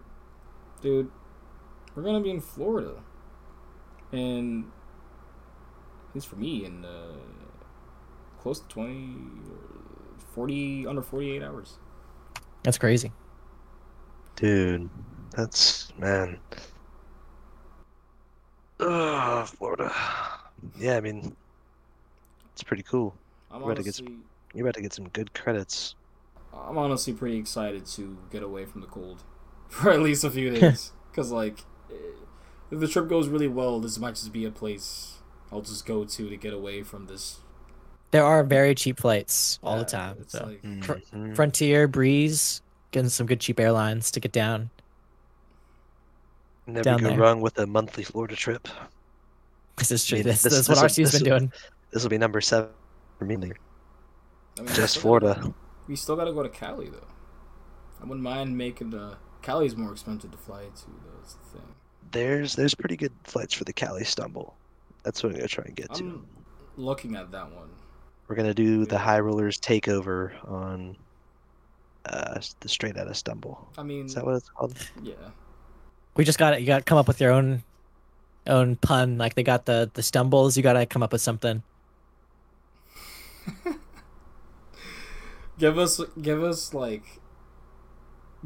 dude. 0.81 1.11
We're 1.95 2.03
gonna 2.03 2.21
be 2.21 2.31
in 2.31 2.39
Florida, 2.41 3.03
and 4.13 4.71
at 6.09 6.15
least 6.15 6.27
for 6.27 6.37
me, 6.37 6.63
in 6.65 6.85
uh, 6.85 7.13
close 8.41 8.59
to 8.59 8.67
20, 8.67 9.15
40, 10.33 10.87
under 10.87 11.01
forty-eight 11.01 11.43
hours. 11.43 11.77
That's 12.63 12.77
crazy. 12.77 13.11
Dude, 14.35 14.89
that's 15.31 15.91
man. 15.97 16.39
Ugh, 18.79 19.47
Florida. 19.47 19.93
Yeah, 20.77 20.97
I 20.97 21.01
mean, 21.01 21.35
it's 22.53 22.63
pretty 22.63 22.83
cool. 22.83 23.13
I'm 23.51 23.61
We're 23.61 23.71
about 23.71 23.77
to 23.77 23.83
get 23.83 23.99
honestly, 23.99 24.17
You're 24.53 24.65
about 24.65 24.75
to 24.75 24.81
get 24.81 24.93
some 24.93 25.09
good 25.09 25.33
credits. 25.33 25.95
I'm 26.53 26.77
honestly 26.77 27.13
pretty 27.13 27.37
excited 27.37 27.85
to 27.87 28.17
get 28.31 28.43
away 28.43 28.65
from 28.65 28.81
the 28.81 28.87
cold 28.87 29.23
for 29.69 29.91
at 29.91 30.01
least 30.01 30.23
a 30.23 30.31
few 30.31 30.49
days. 30.55 30.91
Because 31.11 31.31
like, 31.31 31.59
if 32.71 32.79
the 32.79 32.87
trip 32.87 33.07
goes 33.07 33.27
really 33.27 33.47
well, 33.47 33.79
this 33.79 33.97
might 33.99 34.15
just 34.15 34.31
be 34.33 34.45
a 34.45 34.51
place 34.51 35.19
I'll 35.51 35.61
just 35.61 35.85
go 35.85 36.05
to 36.05 36.29
to 36.29 36.37
get 36.37 36.53
away 36.53 36.81
from 36.83 37.07
this. 37.07 37.39
There 38.11 38.25
are 38.25 38.43
very 38.43 38.75
cheap 38.75 38.99
flights 38.99 39.57
all 39.63 39.77
the 39.77 39.85
time. 39.85 40.17
It's 40.19 40.33
So. 40.33 40.45
like, 40.45 40.61
Fr- 40.83 41.15
Mhm. 41.15 41.35
Frontier, 41.35 41.87
Breeze, 41.87 42.61
getting 42.91 43.09
some 43.09 43.25
good 43.25 43.39
cheap 43.39 43.59
airlines 43.59 44.11
to 44.11 44.19
get 44.19 44.31
down. 44.33 44.69
Never 46.67 46.83
down 46.83 46.99
go 46.99 47.09
there. 47.09 47.17
wrong 47.19 47.41
with 47.41 47.57
a 47.59 47.65
monthly 47.65 48.03
Florida 48.03 48.35
trip. 48.35 48.67
This 49.77 49.91
is 49.91 50.05
true. 50.05 50.17
mean, 50.19 50.25
this, 50.27 50.41
this- 50.43 50.53
this 50.53 50.59
is 50.61 50.69
what 50.69 50.75
this'll- 50.75 51.03
RC's 51.05 51.11
been 51.13 51.23
doing. 51.23 51.53
This 51.91 52.03
will 52.03 52.09
be 52.09 52.17
number 52.17 52.39
seven 52.41 52.69
for 53.17 53.25
me. 53.25 53.35
I 53.35 53.37
mean, 53.37 53.53
Just 54.67 54.95
still 54.97 55.19
gotta- 55.19 55.33
Florida. 55.41 55.53
We 55.87 55.95
still 55.95 56.15
gotta 56.15 56.33
go 56.33 56.43
to 56.43 56.49
Cali 56.49 56.89
though. 56.89 57.07
I 57.99 58.03
wouldn't 58.03 58.21
mind 58.21 58.57
making 58.57 58.91
the 58.91 59.17
Cali's 59.41 59.75
more 59.75 59.91
expensive 59.91 60.31
to 60.31 60.37
fly 60.37 60.63
to. 60.63 60.85
Though 60.85 61.25
is 61.25 61.35
the 61.35 61.57
thing. 61.59 61.75
There's 62.11 62.55
there's 62.55 62.75
pretty 62.75 62.95
good 62.97 63.11
flights 63.23 63.53
for 63.53 63.63
the 63.63 63.73
Cali 63.73 64.03
Stumble. 64.03 64.55
That's 65.03 65.23
what 65.23 65.29
I'm 65.31 65.35
gonna 65.37 65.47
try 65.47 65.63
and 65.65 65.75
get 65.75 65.93
to. 65.95 66.03
I'm 66.03 66.25
looking 66.77 67.15
at 67.15 67.31
that 67.31 67.51
one. 67.51 67.69
We're 68.27 68.35
gonna 68.35 68.53
do 68.53 68.85
the 68.85 68.97
High 68.97 69.19
Rollers 69.19 69.59
takeover 69.59 70.31
on 70.49 70.95
uh 72.05 72.39
the 72.61 72.69
straight 72.69 72.97
out 72.97 73.07
of 73.07 73.17
Stumble. 73.17 73.67
I 73.77 73.83
mean, 73.83 74.05
Is 74.05 74.15
that 74.15 74.25
what 74.25 74.35
it's 74.35 74.49
called? 74.49 74.73
yeah. 75.03 75.13
We 76.15 76.23
just 76.25 76.37
got 76.39 76.51
to 76.51 76.59
You 76.59 76.67
got 76.67 76.79
to 76.79 76.83
come 76.83 76.97
up 76.97 77.07
with 77.07 77.21
your 77.21 77.31
own, 77.31 77.63
own 78.47 78.75
pun. 78.75 79.17
Like 79.17 79.35
they 79.35 79.43
got 79.43 79.65
the 79.65 79.89
the 79.93 80.03
stumbles. 80.03 80.57
You 80.57 80.63
got 80.63 80.73
to 80.73 80.85
come 80.85 81.03
up 81.03 81.11
with 81.13 81.21
something. 81.21 81.63
Give 85.57 85.77
us, 85.77 86.01
give 86.19 86.41
us 86.43 86.73
like, 86.73 87.03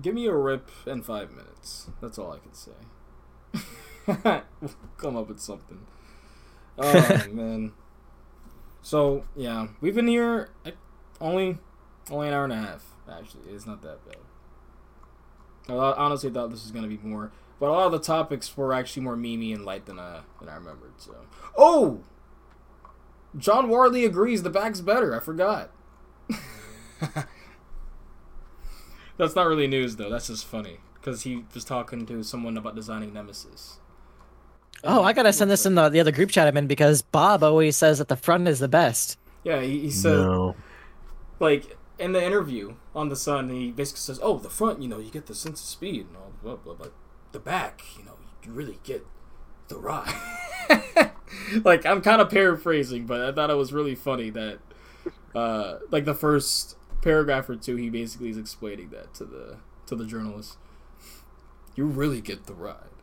give 0.02 0.14
me 0.14 0.26
a 0.28 0.36
rip 0.36 0.70
in 0.86 1.02
five 1.02 1.32
minutes. 1.32 1.88
That's 2.02 2.18
all 2.18 2.34
I 2.34 2.40
can 2.40 2.54
say. 2.54 2.72
We'll 4.06 4.44
Come 4.98 5.16
up 5.16 5.30
with 5.30 5.40
something. 5.40 5.86
Oh 6.78 7.24
man. 7.32 7.72
So 8.86 9.26
yeah, 9.36 9.68
we've 9.82 9.96
been 9.96 10.08
here 10.08 10.52
only, 11.20 11.58
only 12.12 12.28
an 12.28 12.36
hour 12.36 12.44
and 12.44 12.54
a 12.54 12.58
half. 12.58 12.86
Actually, 13.12 13.50
it's 13.52 13.66
not 13.66 13.82
that 13.82 13.98
bad. 14.06 14.18
I 15.68 15.74
honestly 15.74 16.30
thought 16.30 16.52
this 16.52 16.62
was 16.62 16.70
gonna 16.72 16.88
be 16.88 17.00
more, 17.02 17.32
but 17.60 17.70
a 17.70 17.72
lot 17.72 17.88
of 17.88 17.94
the 17.94 18.00
topics 18.00 18.56
were 18.56 18.74
actually 18.74 19.02
more 19.02 19.16
memey 19.16 19.56
and 19.56 19.66
light 19.66 19.88
than 19.88 20.00
I 20.00 20.20
than 20.40 20.50
I 20.50 20.54
remembered. 20.54 20.92
So, 20.98 21.16
oh, 21.58 22.02
John 23.36 23.70
Wardley 23.70 24.06
agrees 24.06 24.44
the 24.44 24.52
back's 24.52 24.82
better. 24.82 25.16
I 25.16 25.20
forgot. 25.20 25.72
That's 29.18 29.34
not 29.36 29.48
really 29.48 29.66
news 29.66 29.96
though. 29.96 30.12
That's 30.12 30.28
just 30.28 30.46
funny 30.46 30.78
because 30.94 31.24
he 31.24 31.44
was 31.56 31.66
talking 31.66 32.06
to 32.06 32.22
someone 32.22 32.56
about 32.56 32.76
designing 32.76 33.14
Nemesis. 33.14 33.80
Oh, 34.86 35.04
I 35.04 35.14
gotta 35.14 35.34
send 35.34 35.50
this 35.50 35.66
in 35.66 35.76
the, 35.76 35.90
the 35.90 36.00
other 36.00 36.12
group 36.12 36.30
chat 36.30 36.48
I'm 36.48 36.58
in 36.58 36.68
because 36.68 37.02
Bob 37.02 37.44
always 37.44 37.76
says 37.76 37.98
that 37.98 38.08
the 38.08 38.16
front 38.16 38.48
is 38.48 38.60
the 38.60 38.68
best. 38.68 39.18
Yeah, 39.44 39.62
he, 39.62 39.82
he 39.82 39.92
said 39.92 40.18
no. 40.18 40.56
like 41.40 41.78
in 41.98 42.12
the 42.12 42.24
interview 42.24 42.76
on 42.94 43.10
the 43.10 43.16
Sun, 43.16 43.50
he 43.50 43.72
basically 43.72 44.00
says, 44.00 44.20
"Oh, 44.22 44.38
the 44.38 44.50
front, 44.50 44.82
you 44.82 44.88
know, 44.88 45.00
you 45.00 45.12
get 45.12 45.26
the 45.26 45.36
sense 45.36 45.62
of 45.62 45.68
speed 45.68 46.08
and 46.08 46.18
all, 46.18 46.32
blah 46.42 46.56
blah, 46.56 46.74
but 46.74 46.94
the 47.32 47.40
back, 47.40 47.84
you 47.98 48.06
know, 48.06 48.18
you 48.44 48.52
really 48.52 48.80
get 48.84 49.06
the 49.68 49.78
ride." 49.78 50.14
like 51.64 51.86
I'm 51.86 52.02
kind 52.02 52.22
of 52.22 52.30
paraphrasing, 52.30 53.06
but 53.06 53.22
I 53.22 53.32
thought 53.32 53.50
it 53.50 53.58
was 53.58 53.74
really 53.74 53.96
funny 53.96 54.30
that, 54.32 54.60
uh, 55.34 55.80
like 55.90 56.06
the 56.06 56.16
first 56.16 56.78
paragraph 57.02 57.50
or 57.50 57.56
two, 57.56 57.76
he 57.76 57.90
basically 57.90 58.30
is 58.30 58.38
explaining 58.38 58.90
that 58.90 59.14
to 59.16 59.26
the 59.26 59.58
to 59.88 59.96
the 59.96 60.06
journalist. 60.06 60.58
You 61.76 61.86
really 61.86 62.22
get 62.22 62.46
the 62.46 62.54
ride. 62.54 62.95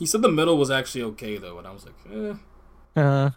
He 0.00 0.06
said 0.06 0.22
the 0.22 0.28
middle 0.30 0.56
was 0.58 0.70
actually 0.70 1.02
okay 1.04 1.36
though, 1.38 1.58
and 1.58 1.66
I 1.68 1.70
was 1.70 1.84
like, 1.84 1.94
eh, 2.12 3.00
Uh, 3.00 3.30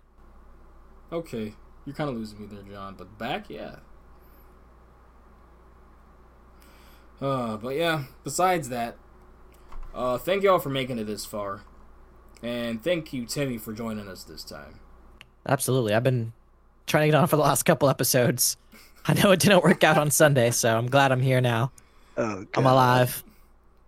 okay. 1.11 1.53
You're 1.85 1.93
kind 1.95 2.09
of 2.09 2.15
losing 2.15 2.39
me 2.39 2.47
there, 2.47 2.63
John. 2.63 2.95
But 2.97 3.17
back, 3.19 3.49
yeah. 3.49 3.75
Uh, 7.21 7.57
but 7.57 7.75
yeah. 7.75 8.03
Besides 8.23 8.69
that, 8.69 8.95
uh, 9.93 10.17
thank 10.17 10.43
y'all 10.43 10.59
for 10.59 10.69
making 10.69 10.97
it 10.99 11.03
this 11.05 11.25
far, 11.25 11.61
and 12.41 12.83
thank 12.83 13.13
you, 13.13 13.25
Timmy, 13.25 13.57
for 13.57 13.73
joining 13.73 14.07
us 14.07 14.23
this 14.23 14.43
time. 14.43 14.79
absolutely. 15.45 15.93
I've 15.93 16.03
been 16.03 16.33
trying 16.87 17.03
to 17.03 17.07
get 17.11 17.15
on 17.19 17.27
for 17.27 17.35
the 17.35 17.41
last 17.43 17.63
couple 17.63 17.89
episodes. 17.89 18.57
I 19.05 19.13
know 19.15 19.31
it 19.31 19.39
didn't 19.41 19.63
work 19.63 19.83
out 19.83 19.97
on 19.97 20.09
Sunday, 20.11 20.51
so 20.51 20.75
I'm 20.77 20.87
glad 20.87 21.11
I'm 21.11 21.21
here 21.21 21.41
now. 21.41 21.71
Oh, 22.17 22.45
I'm 22.55 22.65
alive. 22.65 23.21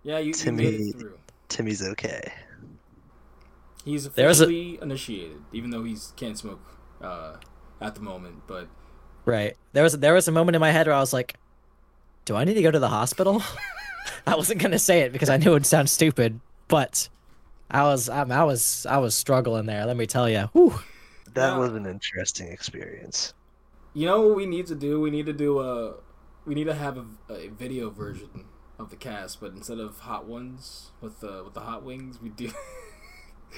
Yeah, 0.03 0.19
you, 0.19 0.33
you 0.37 0.51
made 0.51 0.63
Timmy- 0.71 0.89
it 0.89 0.99
through. 0.99 1.17
Timmy's 1.47 1.81
okay. 1.81 2.33
He's 3.85 4.09
There 4.09 4.27
was 4.27 4.41
a- 4.41 4.49
initiated, 4.81 5.41
even 5.53 5.69
though 5.69 5.83
he 5.83 5.95
can't 6.17 6.37
smoke 6.37 6.59
uh, 7.01 7.37
at 7.79 7.95
the 7.95 8.01
moment. 8.01 8.43
But 8.47 8.67
Right. 9.25 9.55
There 9.73 9.83
was 9.83 9.93
there 9.99 10.13
was 10.13 10.27
a 10.27 10.31
moment 10.31 10.55
in 10.55 10.59
my 10.59 10.71
head 10.71 10.87
where 10.87 10.95
I 10.95 10.99
was 10.99 11.13
like, 11.13 11.35
"Do 12.25 12.35
I 12.35 12.43
need 12.43 12.55
to 12.55 12.61
go 12.61 12.71
to 12.71 12.79
the 12.79 12.89
hospital?" 12.89 13.41
I 14.27 14.35
wasn't 14.35 14.59
gonna 14.61 14.79
say 14.79 15.01
it 15.01 15.11
because 15.13 15.29
I 15.29 15.37
knew 15.37 15.51
it 15.51 15.53
would 15.53 15.65
sound 15.65 15.89
stupid, 15.89 16.39
but 16.67 17.09
I 17.69 17.83
was 17.83 18.09
I, 18.09 18.23
I 18.23 18.43
was 18.43 18.85
I 18.89 18.97
was 18.97 19.15
struggling 19.15 19.65
there. 19.67 19.85
Let 19.85 19.97
me 19.97 20.05
tell 20.07 20.27
you. 20.29 20.49
Whew. 20.53 20.79
That 21.33 21.51
Yeah. 21.53 21.57
was 21.57 21.73
an 21.73 21.85
interesting 21.85 22.47
experience. 22.47 23.33
you 23.93 24.05
know 24.07 24.21
what 24.27 24.35
we 24.35 24.45
need 24.45 24.67
to 24.67 24.75
do? 24.75 24.99
We 25.01 25.09
need 25.11 25.25
to 25.27 25.33
do 25.33 25.59
a. 25.59 25.95
We 26.45 26.53
need 26.55 26.65
to 26.65 26.75
have 26.75 26.97
a, 26.97 27.33
a 27.33 27.47
video 27.49 27.89
version 27.89 28.45
of 28.77 28.89
the 28.89 28.95
cast, 28.95 29.39
but 29.41 29.51
instead 29.53 29.79
of 29.79 29.99
hot 29.99 30.25
ones 30.27 30.91
with 31.01 31.19
the 31.19 31.43
with 31.43 31.53
the 31.55 31.61
hot 31.61 31.83
wings, 31.83 32.21
we 32.21 32.29
do. 32.29 32.51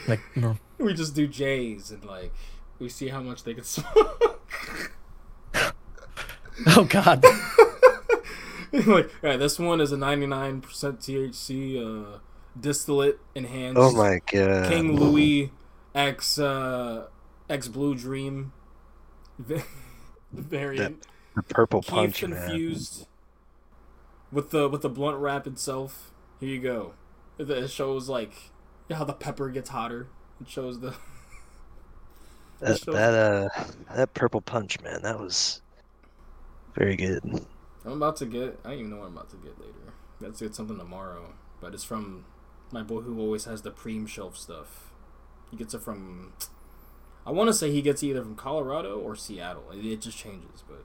Like, 0.07 0.21
no. 0.35 0.57
we 0.77 0.93
just 0.93 1.15
do 1.15 1.27
J's 1.27 1.91
and 1.91 2.03
like 2.05 2.33
we 2.79 2.89
see 2.89 3.07
how 3.09 3.21
much 3.21 3.43
they 3.43 3.53
can 3.53 3.63
smoke. 3.65 4.41
oh 6.67 6.83
God. 6.85 7.23
like, 8.73 8.85
all 8.85 9.03
right, 9.23 9.37
this 9.39 9.59
one 9.59 9.81
is 9.81 9.91
a 9.91 9.97
99% 9.97 10.61
THC 10.61 12.15
uh, 12.15 12.19
distillate 12.59 13.19
enhanced. 13.35 13.79
Oh 13.79 13.91
my 13.91 14.19
god. 14.31 14.69
King 14.69 14.95
Louis 14.95 15.51
X 15.95 16.37
uh, 16.37 17.07
X 17.49 17.67
Blue 17.67 17.95
Dream 17.95 18.53
va- 19.39 19.63
variant. 20.31 21.05
The 21.35 21.43
purple 21.43 21.81
Keith 21.81 21.91
punch, 21.91 22.23
man. 22.23 22.49
infused 22.49 23.07
with 24.31 24.51
the 24.51 24.67
with 24.67 24.81
the 24.81 24.89
blunt 24.89 25.17
wrap 25.17 25.47
itself. 25.47 26.11
Here 26.39 26.49
you 26.49 26.59
go. 26.59 26.93
It 27.37 27.49
it 27.49 27.69
shows 27.69 28.09
like 28.09 28.33
how 28.95 29.03
the 29.03 29.13
pepper 29.13 29.49
gets 29.49 29.69
hotter. 29.69 30.07
It 30.41 30.49
shows 30.49 30.79
the 30.79 30.93
That, 32.59 32.79
shows- 32.79 32.95
that 32.95 33.13
uh 33.13 33.63
that 33.95 34.13
purple 34.13 34.41
punch, 34.41 34.79
man, 34.81 35.01
that 35.03 35.19
was 35.19 35.61
very 36.73 36.95
good. 36.95 37.23
I'm 37.85 37.93
about 37.93 38.17
to 38.17 38.25
get. 38.25 38.59
I 38.65 38.69
don't 38.71 38.79
even 38.79 38.89
know 38.91 38.97
what 38.97 39.07
I'm 39.07 39.13
about 39.17 39.29
to 39.31 39.37
get 39.37 39.59
later. 39.59 39.73
Let's 40.19 40.41
get 40.41 40.55
something 40.55 40.77
tomorrow, 40.77 41.33
but 41.61 41.73
it's 41.73 41.83
from 41.83 42.25
my 42.71 42.83
boy 42.83 43.01
who 43.01 43.19
always 43.19 43.45
has 43.45 43.61
the 43.61 43.71
preem 43.71 44.07
shelf 44.07 44.37
stuff. 44.37 44.91
He 45.51 45.57
gets 45.57 45.73
it 45.73 45.81
from. 45.81 46.33
I 47.25 47.31
want 47.31 47.47
to 47.49 47.53
say 47.53 47.71
he 47.71 47.81
gets 47.81 48.03
either 48.03 48.21
from 48.21 48.35
Colorado 48.35 48.99
or 48.99 49.15
Seattle. 49.15 49.65
It, 49.71 49.85
it 49.85 50.01
just 50.01 50.17
changes, 50.17 50.63
but 50.67 50.83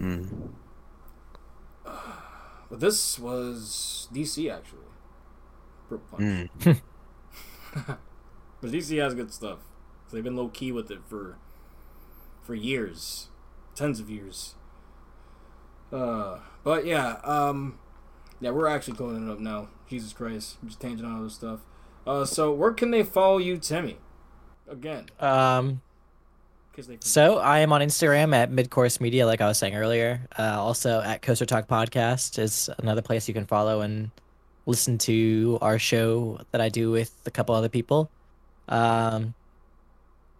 Mm. 0.00 0.50
but 1.84 2.80
this 2.80 3.18
was 3.18 4.08
DC 4.12 4.52
actually. 4.52 4.80
Fruit 5.88 6.02
Punch. 6.10 6.50
Mm. 6.60 6.80
But 8.62 8.70
DC 8.70 8.98
has 9.02 9.14
good 9.14 9.32
stuff. 9.32 9.58
They've 10.10 10.24
been 10.24 10.34
low 10.34 10.48
key 10.48 10.72
with 10.72 10.90
it 10.90 11.00
for 11.06 11.36
for 12.42 12.54
years, 12.54 13.28
tens 13.74 14.00
of 14.00 14.08
years. 14.08 14.54
Uh, 15.92 16.38
but 16.64 16.86
yeah, 16.86 17.16
um, 17.22 17.78
yeah, 18.40 18.50
we're 18.50 18.66
actually 18.66 18.96
closing 18.96 19.28
it 19.28 19.32
up 19.32 19.38
now. 19.40 19.68
Jesus 19.88 20.12
Christ, 20.12 20.56
I'm 20.62 20.68
just 20.68 20.80
tangent 20.80 21.06
on 21.06 21.18
other 21.18 21.28
stuff. 21.28 21.60
Uh, 22.06 22.24
so 22.24 22.52
where 22.52 22.72
can 22.72 22.90
they 22.90 23.02
follow 23.02 23.38
you, 23.38 23.58
Timmy? 23.58 23.98
Again, 24.68 25.06
Um, 25.20 25.82
because 26.70 26.86
they 26.88 26.98
so 27.00 27.38
I 27.38 27.58
am 27.60 27.72
on 27.72 27.80
Instagram 27.82 28.34
at 28.34 28.50
Midcourse 28.50 29.00
Media, 29.00 29.26
like 29.26 29.40
I 29.40 29.46
was 29.48 29.58
saying 29.58 29.74
earlier. 29.76 30.26
Uh, 30.38 30.56
also 30.60 31.00
at 31.00 31.22
Coaster 31.22 31.46
Talk 31.46 31.68
Podcast 31.68 32.38
is 32.38 32.70
another 32.78 33.02
place 33.02 33.28
you 33.28 33.34
can 33.34 33.46
follow 33.46 33.80
and 33.80 34.10
listen 34.66 34.98
to 34.98 35.58
our 35.62 35.78
show 35.78 36.40
that 36.50 36.60
I 36.60 36.68
do 36.68 36.90
with 36.90 37.12
a 37.26 37.30
couple 37.30 37.54
other 37.54 37.68
people. 37.68 38.10
Um, 38.68 39.34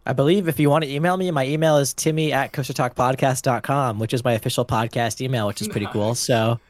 I 0.05 0.13
believe 0.13 0.47
if 0.49 0.61
you 0.61 0.69
want 0.71 0.85
to 0.85 0.91
email 0.93 1.17
me, 1.17 1.31
my 1.31 1.47
email 1.47 1.79
is 1.79 1.93
timmy 1.95 2.33
at 2.33 2.53
coastertalkpodcast.com, 2.53 3.99
which 3.99 4.13
is 4.15 4.23
my 4.25 4.33
official 4.35 4.65
podcast 4.65 5.21
email, 5.21 5.47
which 5.47 5.61
is 5.63 5.69
pretty 5.69 5.87
cool. 5.87 6.15
So 6.15 6.61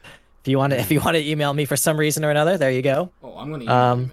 if 0.41 0.47
you 0.47 0.57
want 0.57 0.73
to, 0.73 0.79
if 0.79 0.91
you 0.91 0.99
want 1.01 1.15
to 1.17 1.23
email 1.27 1.53
me 1.53 1.65
for 1.65 1.75
some 1.75 1.97
reason 1.97 2.23
or 2.25 2.31
another, 2.31 2.57
there 2.57 2.71
you 2.71 2.81
go. 2.81 3.11
Oh, 3.23 3.37
I'm 3.37 3.51
gonna 3.51 3.63
email 3.63 3.75
Um, 3.75 4.11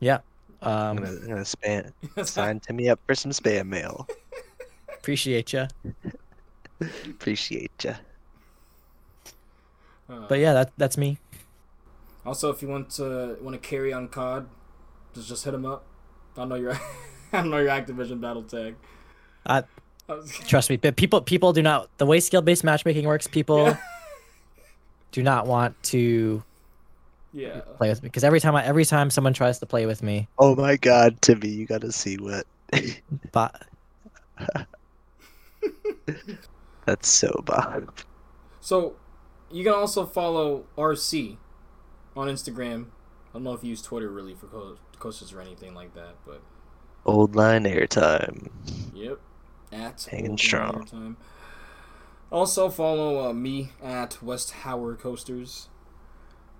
you, 0.00 0.12
I'm 0.12 0.18
Um, 0.62 0.98
I'm 0.98 1.28
gonna 1.28 1.40
spam, 1.42 1.92
sign 2.26 2.58
Timmy 2.60 2.88
up 2.88 2.98
for 3.06 3.14
some 3.14 3.30
spam 3.32 3.66
mail. 3.68 4.08
appreciate 4.92 5.52
you. 5.52 5.66
Appreciate 7.06 7.70
ya. 7.84 7.94
Uh, 10.08 10.26
But 10.28 10.38
yeah, 10.40 10.52
that 10.52 10.72
that's 10.76 10.98
me. 10.98 11.18
Also, 12.26 12.50
if 12.50 12.62
you 12.62 12.68
want 12.68 12.90
to 12.90 13.36
want 13.40 13.60
to 13.60 13.68
carry 13.68 13.92
on 13.92 14.08
COD, 14.08 14.48
just 15.14 15.28
just 15.28 15.44
hit 15.44 15.54
him 15.54 15.66
up. 15.66 15.84
I 16.36 16.44
know 16.44 16.54
your 16.56 16.78
I 17.32 17.42
know 17.42 17.58
your 17.58 17.68
Activision 17.70 18.20
battle 18.20 18.42
tag. 18.42 18.76
Uh, 19.46 19.62
I 20.08 20.12
was- 20.14 20.30
Trust 20.46 20.70
me, 20.70 20.76
but 20.76 20.96
people 20.96 21.20
people 21.20 21.52
do 21.52 21.62
not 21.62 21.88
the 21.98 22.06
way 22.06 22.20
skill 22.20 22.42
based 22.42 22.64
matchmaking 22.64 23.06
works. 23.06 23.26
People 23.26 23.64
Yeah. 23.66 23.76
do 25.12 25.22
not 25.22 25.46
want 25.46 25.80
to 25.84 26.42
yeah. 27.32 27.60
play 27.76 27.88
with 27.90 28.02
me 28.02 28.08
because 28.08 28.24
every 28.24 28.40
time 28.40 28.54
I 28.56 28.64
every 28.64 28.84
time 28.84 29.10
someone 29.10 29.34
tries 29.34 29.58
to 29.60 29.66
play 29.66 29.86
with 29.86 30.02
me, 30.02 30.28
Oh 30.38 30.54
my 30.56 30.76
God, 30.76 31.20
Timmy, 31.20 31.48
you 31.48 31.66
gotta 31.66 31.92
see 31.92 32.16
what. 32.16 32.46
but 33.32 33.62
That's 36.86 37.08
so 37.08 37.42
bad. 37.46 37.86
So, 38.60 38.96
you 39.50 39.64
can 39.64 39.72
also 39.74 40.04
follow 40.06 40.64
RC 40.76 41.36
on 42.16 42.28
Instagram. 42.28 42.86
I 43.30 43.34
don't 43.34 43.44
know 43.44 43.52
if 43.52 43.64
you 43.64 43.70
use 43.70 43.82
Twitter 43.82 44.08
really 44.10 44.34
for 44.34 44.46
co- 44.46 44.76
coasters 44.98 45.32
or 45.32 45.40
anything 45.40 45.74
like 45.74 45.94
that, 45.94 46.14
but 46.26 46.42
Old 47.06 47.36
line 47.36 47.64
airtime. 47.64 48.48
yep. 48.94 49.18
At 49.72 50.06
Hanging 50.10 50.30
Old 50.32 50.40
strong. 50.40 50.72
Linear 50.72 50.86
Time. 50.86 51.16
Also 52.30 52.68
follow 52.68 53.28
uh, 53.28 53.32
me 53.32 53.70
at 53.82 54.22
West 54.22 54.52
Howard 54.52 54.98
Coasters. 54.98 55.68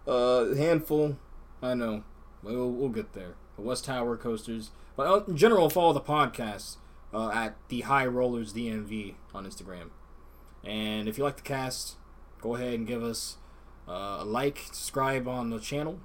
Uh, 0.07 0.55
handful, 0.55 1.17
I 1.63 1.75
know. 1.75 2.05
We'll, 2.43 2.71
we'll 2.71 2.91
get 2.91 3.15
there. 3.15 3.35
The 3.57 3.63
West 3.63 3.87
Howard 3.87 4.21
Coasters, 4.21 4.71
but 4.97 5.07
uh, 5.07 5.25
in 5.27 5.37
general, 5.37 5.71
follow 5.71 5.93
the 5.93 6.01
podcast 6.01 6.77
uh, 7.13 7.31
at 7.31 7.57
the 7.69 7.83
High 7.83 8.07
Rollers 8.07 8.53
DMV 8.53 9.15
on 9.33 9.47
Instagram. 9.47 9.91
And 10.65 11.09
if 11.09 11.17
you 11.17 11.25
like 11.25 11.37
the 11.37 11.43
cast, 11.43 11.97
go 12.41 12.57
ahead 12.57 12.75
and 12.75 12.87
give 12.87 13.03
us 13.03 13.37
uh, 13.89 14.25
like, 14.25 14.59
subscribe 14.67 15.29
on 15.29 15.51
the 15.51 15.59
channel, 15.59 16.01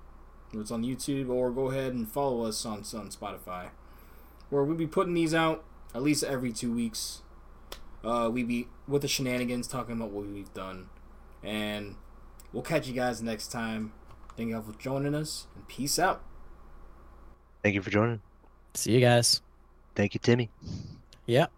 if 0.54 0.60
it's 0.60 0.72
on 0.72 0.84
YouTube, 0.84 1.30
or 1.30 1.52
go 1.52 1.70
ahead 1.72 1.94
and 1.94 2.10
follow 2.10 2.46
us 2.46 2.66
on 2.66 2.80
on 2.80 3.10
Spotify, 3.10 3.70
where 4.50 4.64
we'll 4.64 4.76
be 4.76 4.88
putting 4.88 5.14
these 5.14 5.34
out 5.34 5.64
at 5.94 6.02
least 6.02 6.24
every 6.24 6.52
two 6.52 6.74
weeks. 6.74 7.22
Uh, 8.04 8.30
we 8.32 8.44
be 8.44 8.68
with 8.88 9.02
the 9.02 9.08
shenanigans 9.08 9.68
talking 9.68 9.96
about 9.96 10.12
what 10.12 10.26
we've 10.26 10.54
done, 10.54 10.90
and 11.44 11.96
we'll 12.54 12.64
catch 12.64 12.88
you 12.88 12.94
guys 12.94 13.22
next 13.22 13.52
time. 13.52 13.94
Thank 14.38 14.50
you 14.50 14.56
all 14.56 14.62
for 14.62 14.74
joining 14.80 15.16
us, 15.16 15.48
and 15.56 15.68
peace 15.68 16.00
out. 16.00 16.24
Thank 17.62 17.76
you 17.76 17.82
for 17.82 17.90
joining. 17.90 18.22
see 18.74 18.94
you 18.94 19.02
guys. 19.02 19.42
Thank 19.96 20.14
you, 20.14 20.20
Timmy. 20.20 20.50
Yep. 21.26 21.52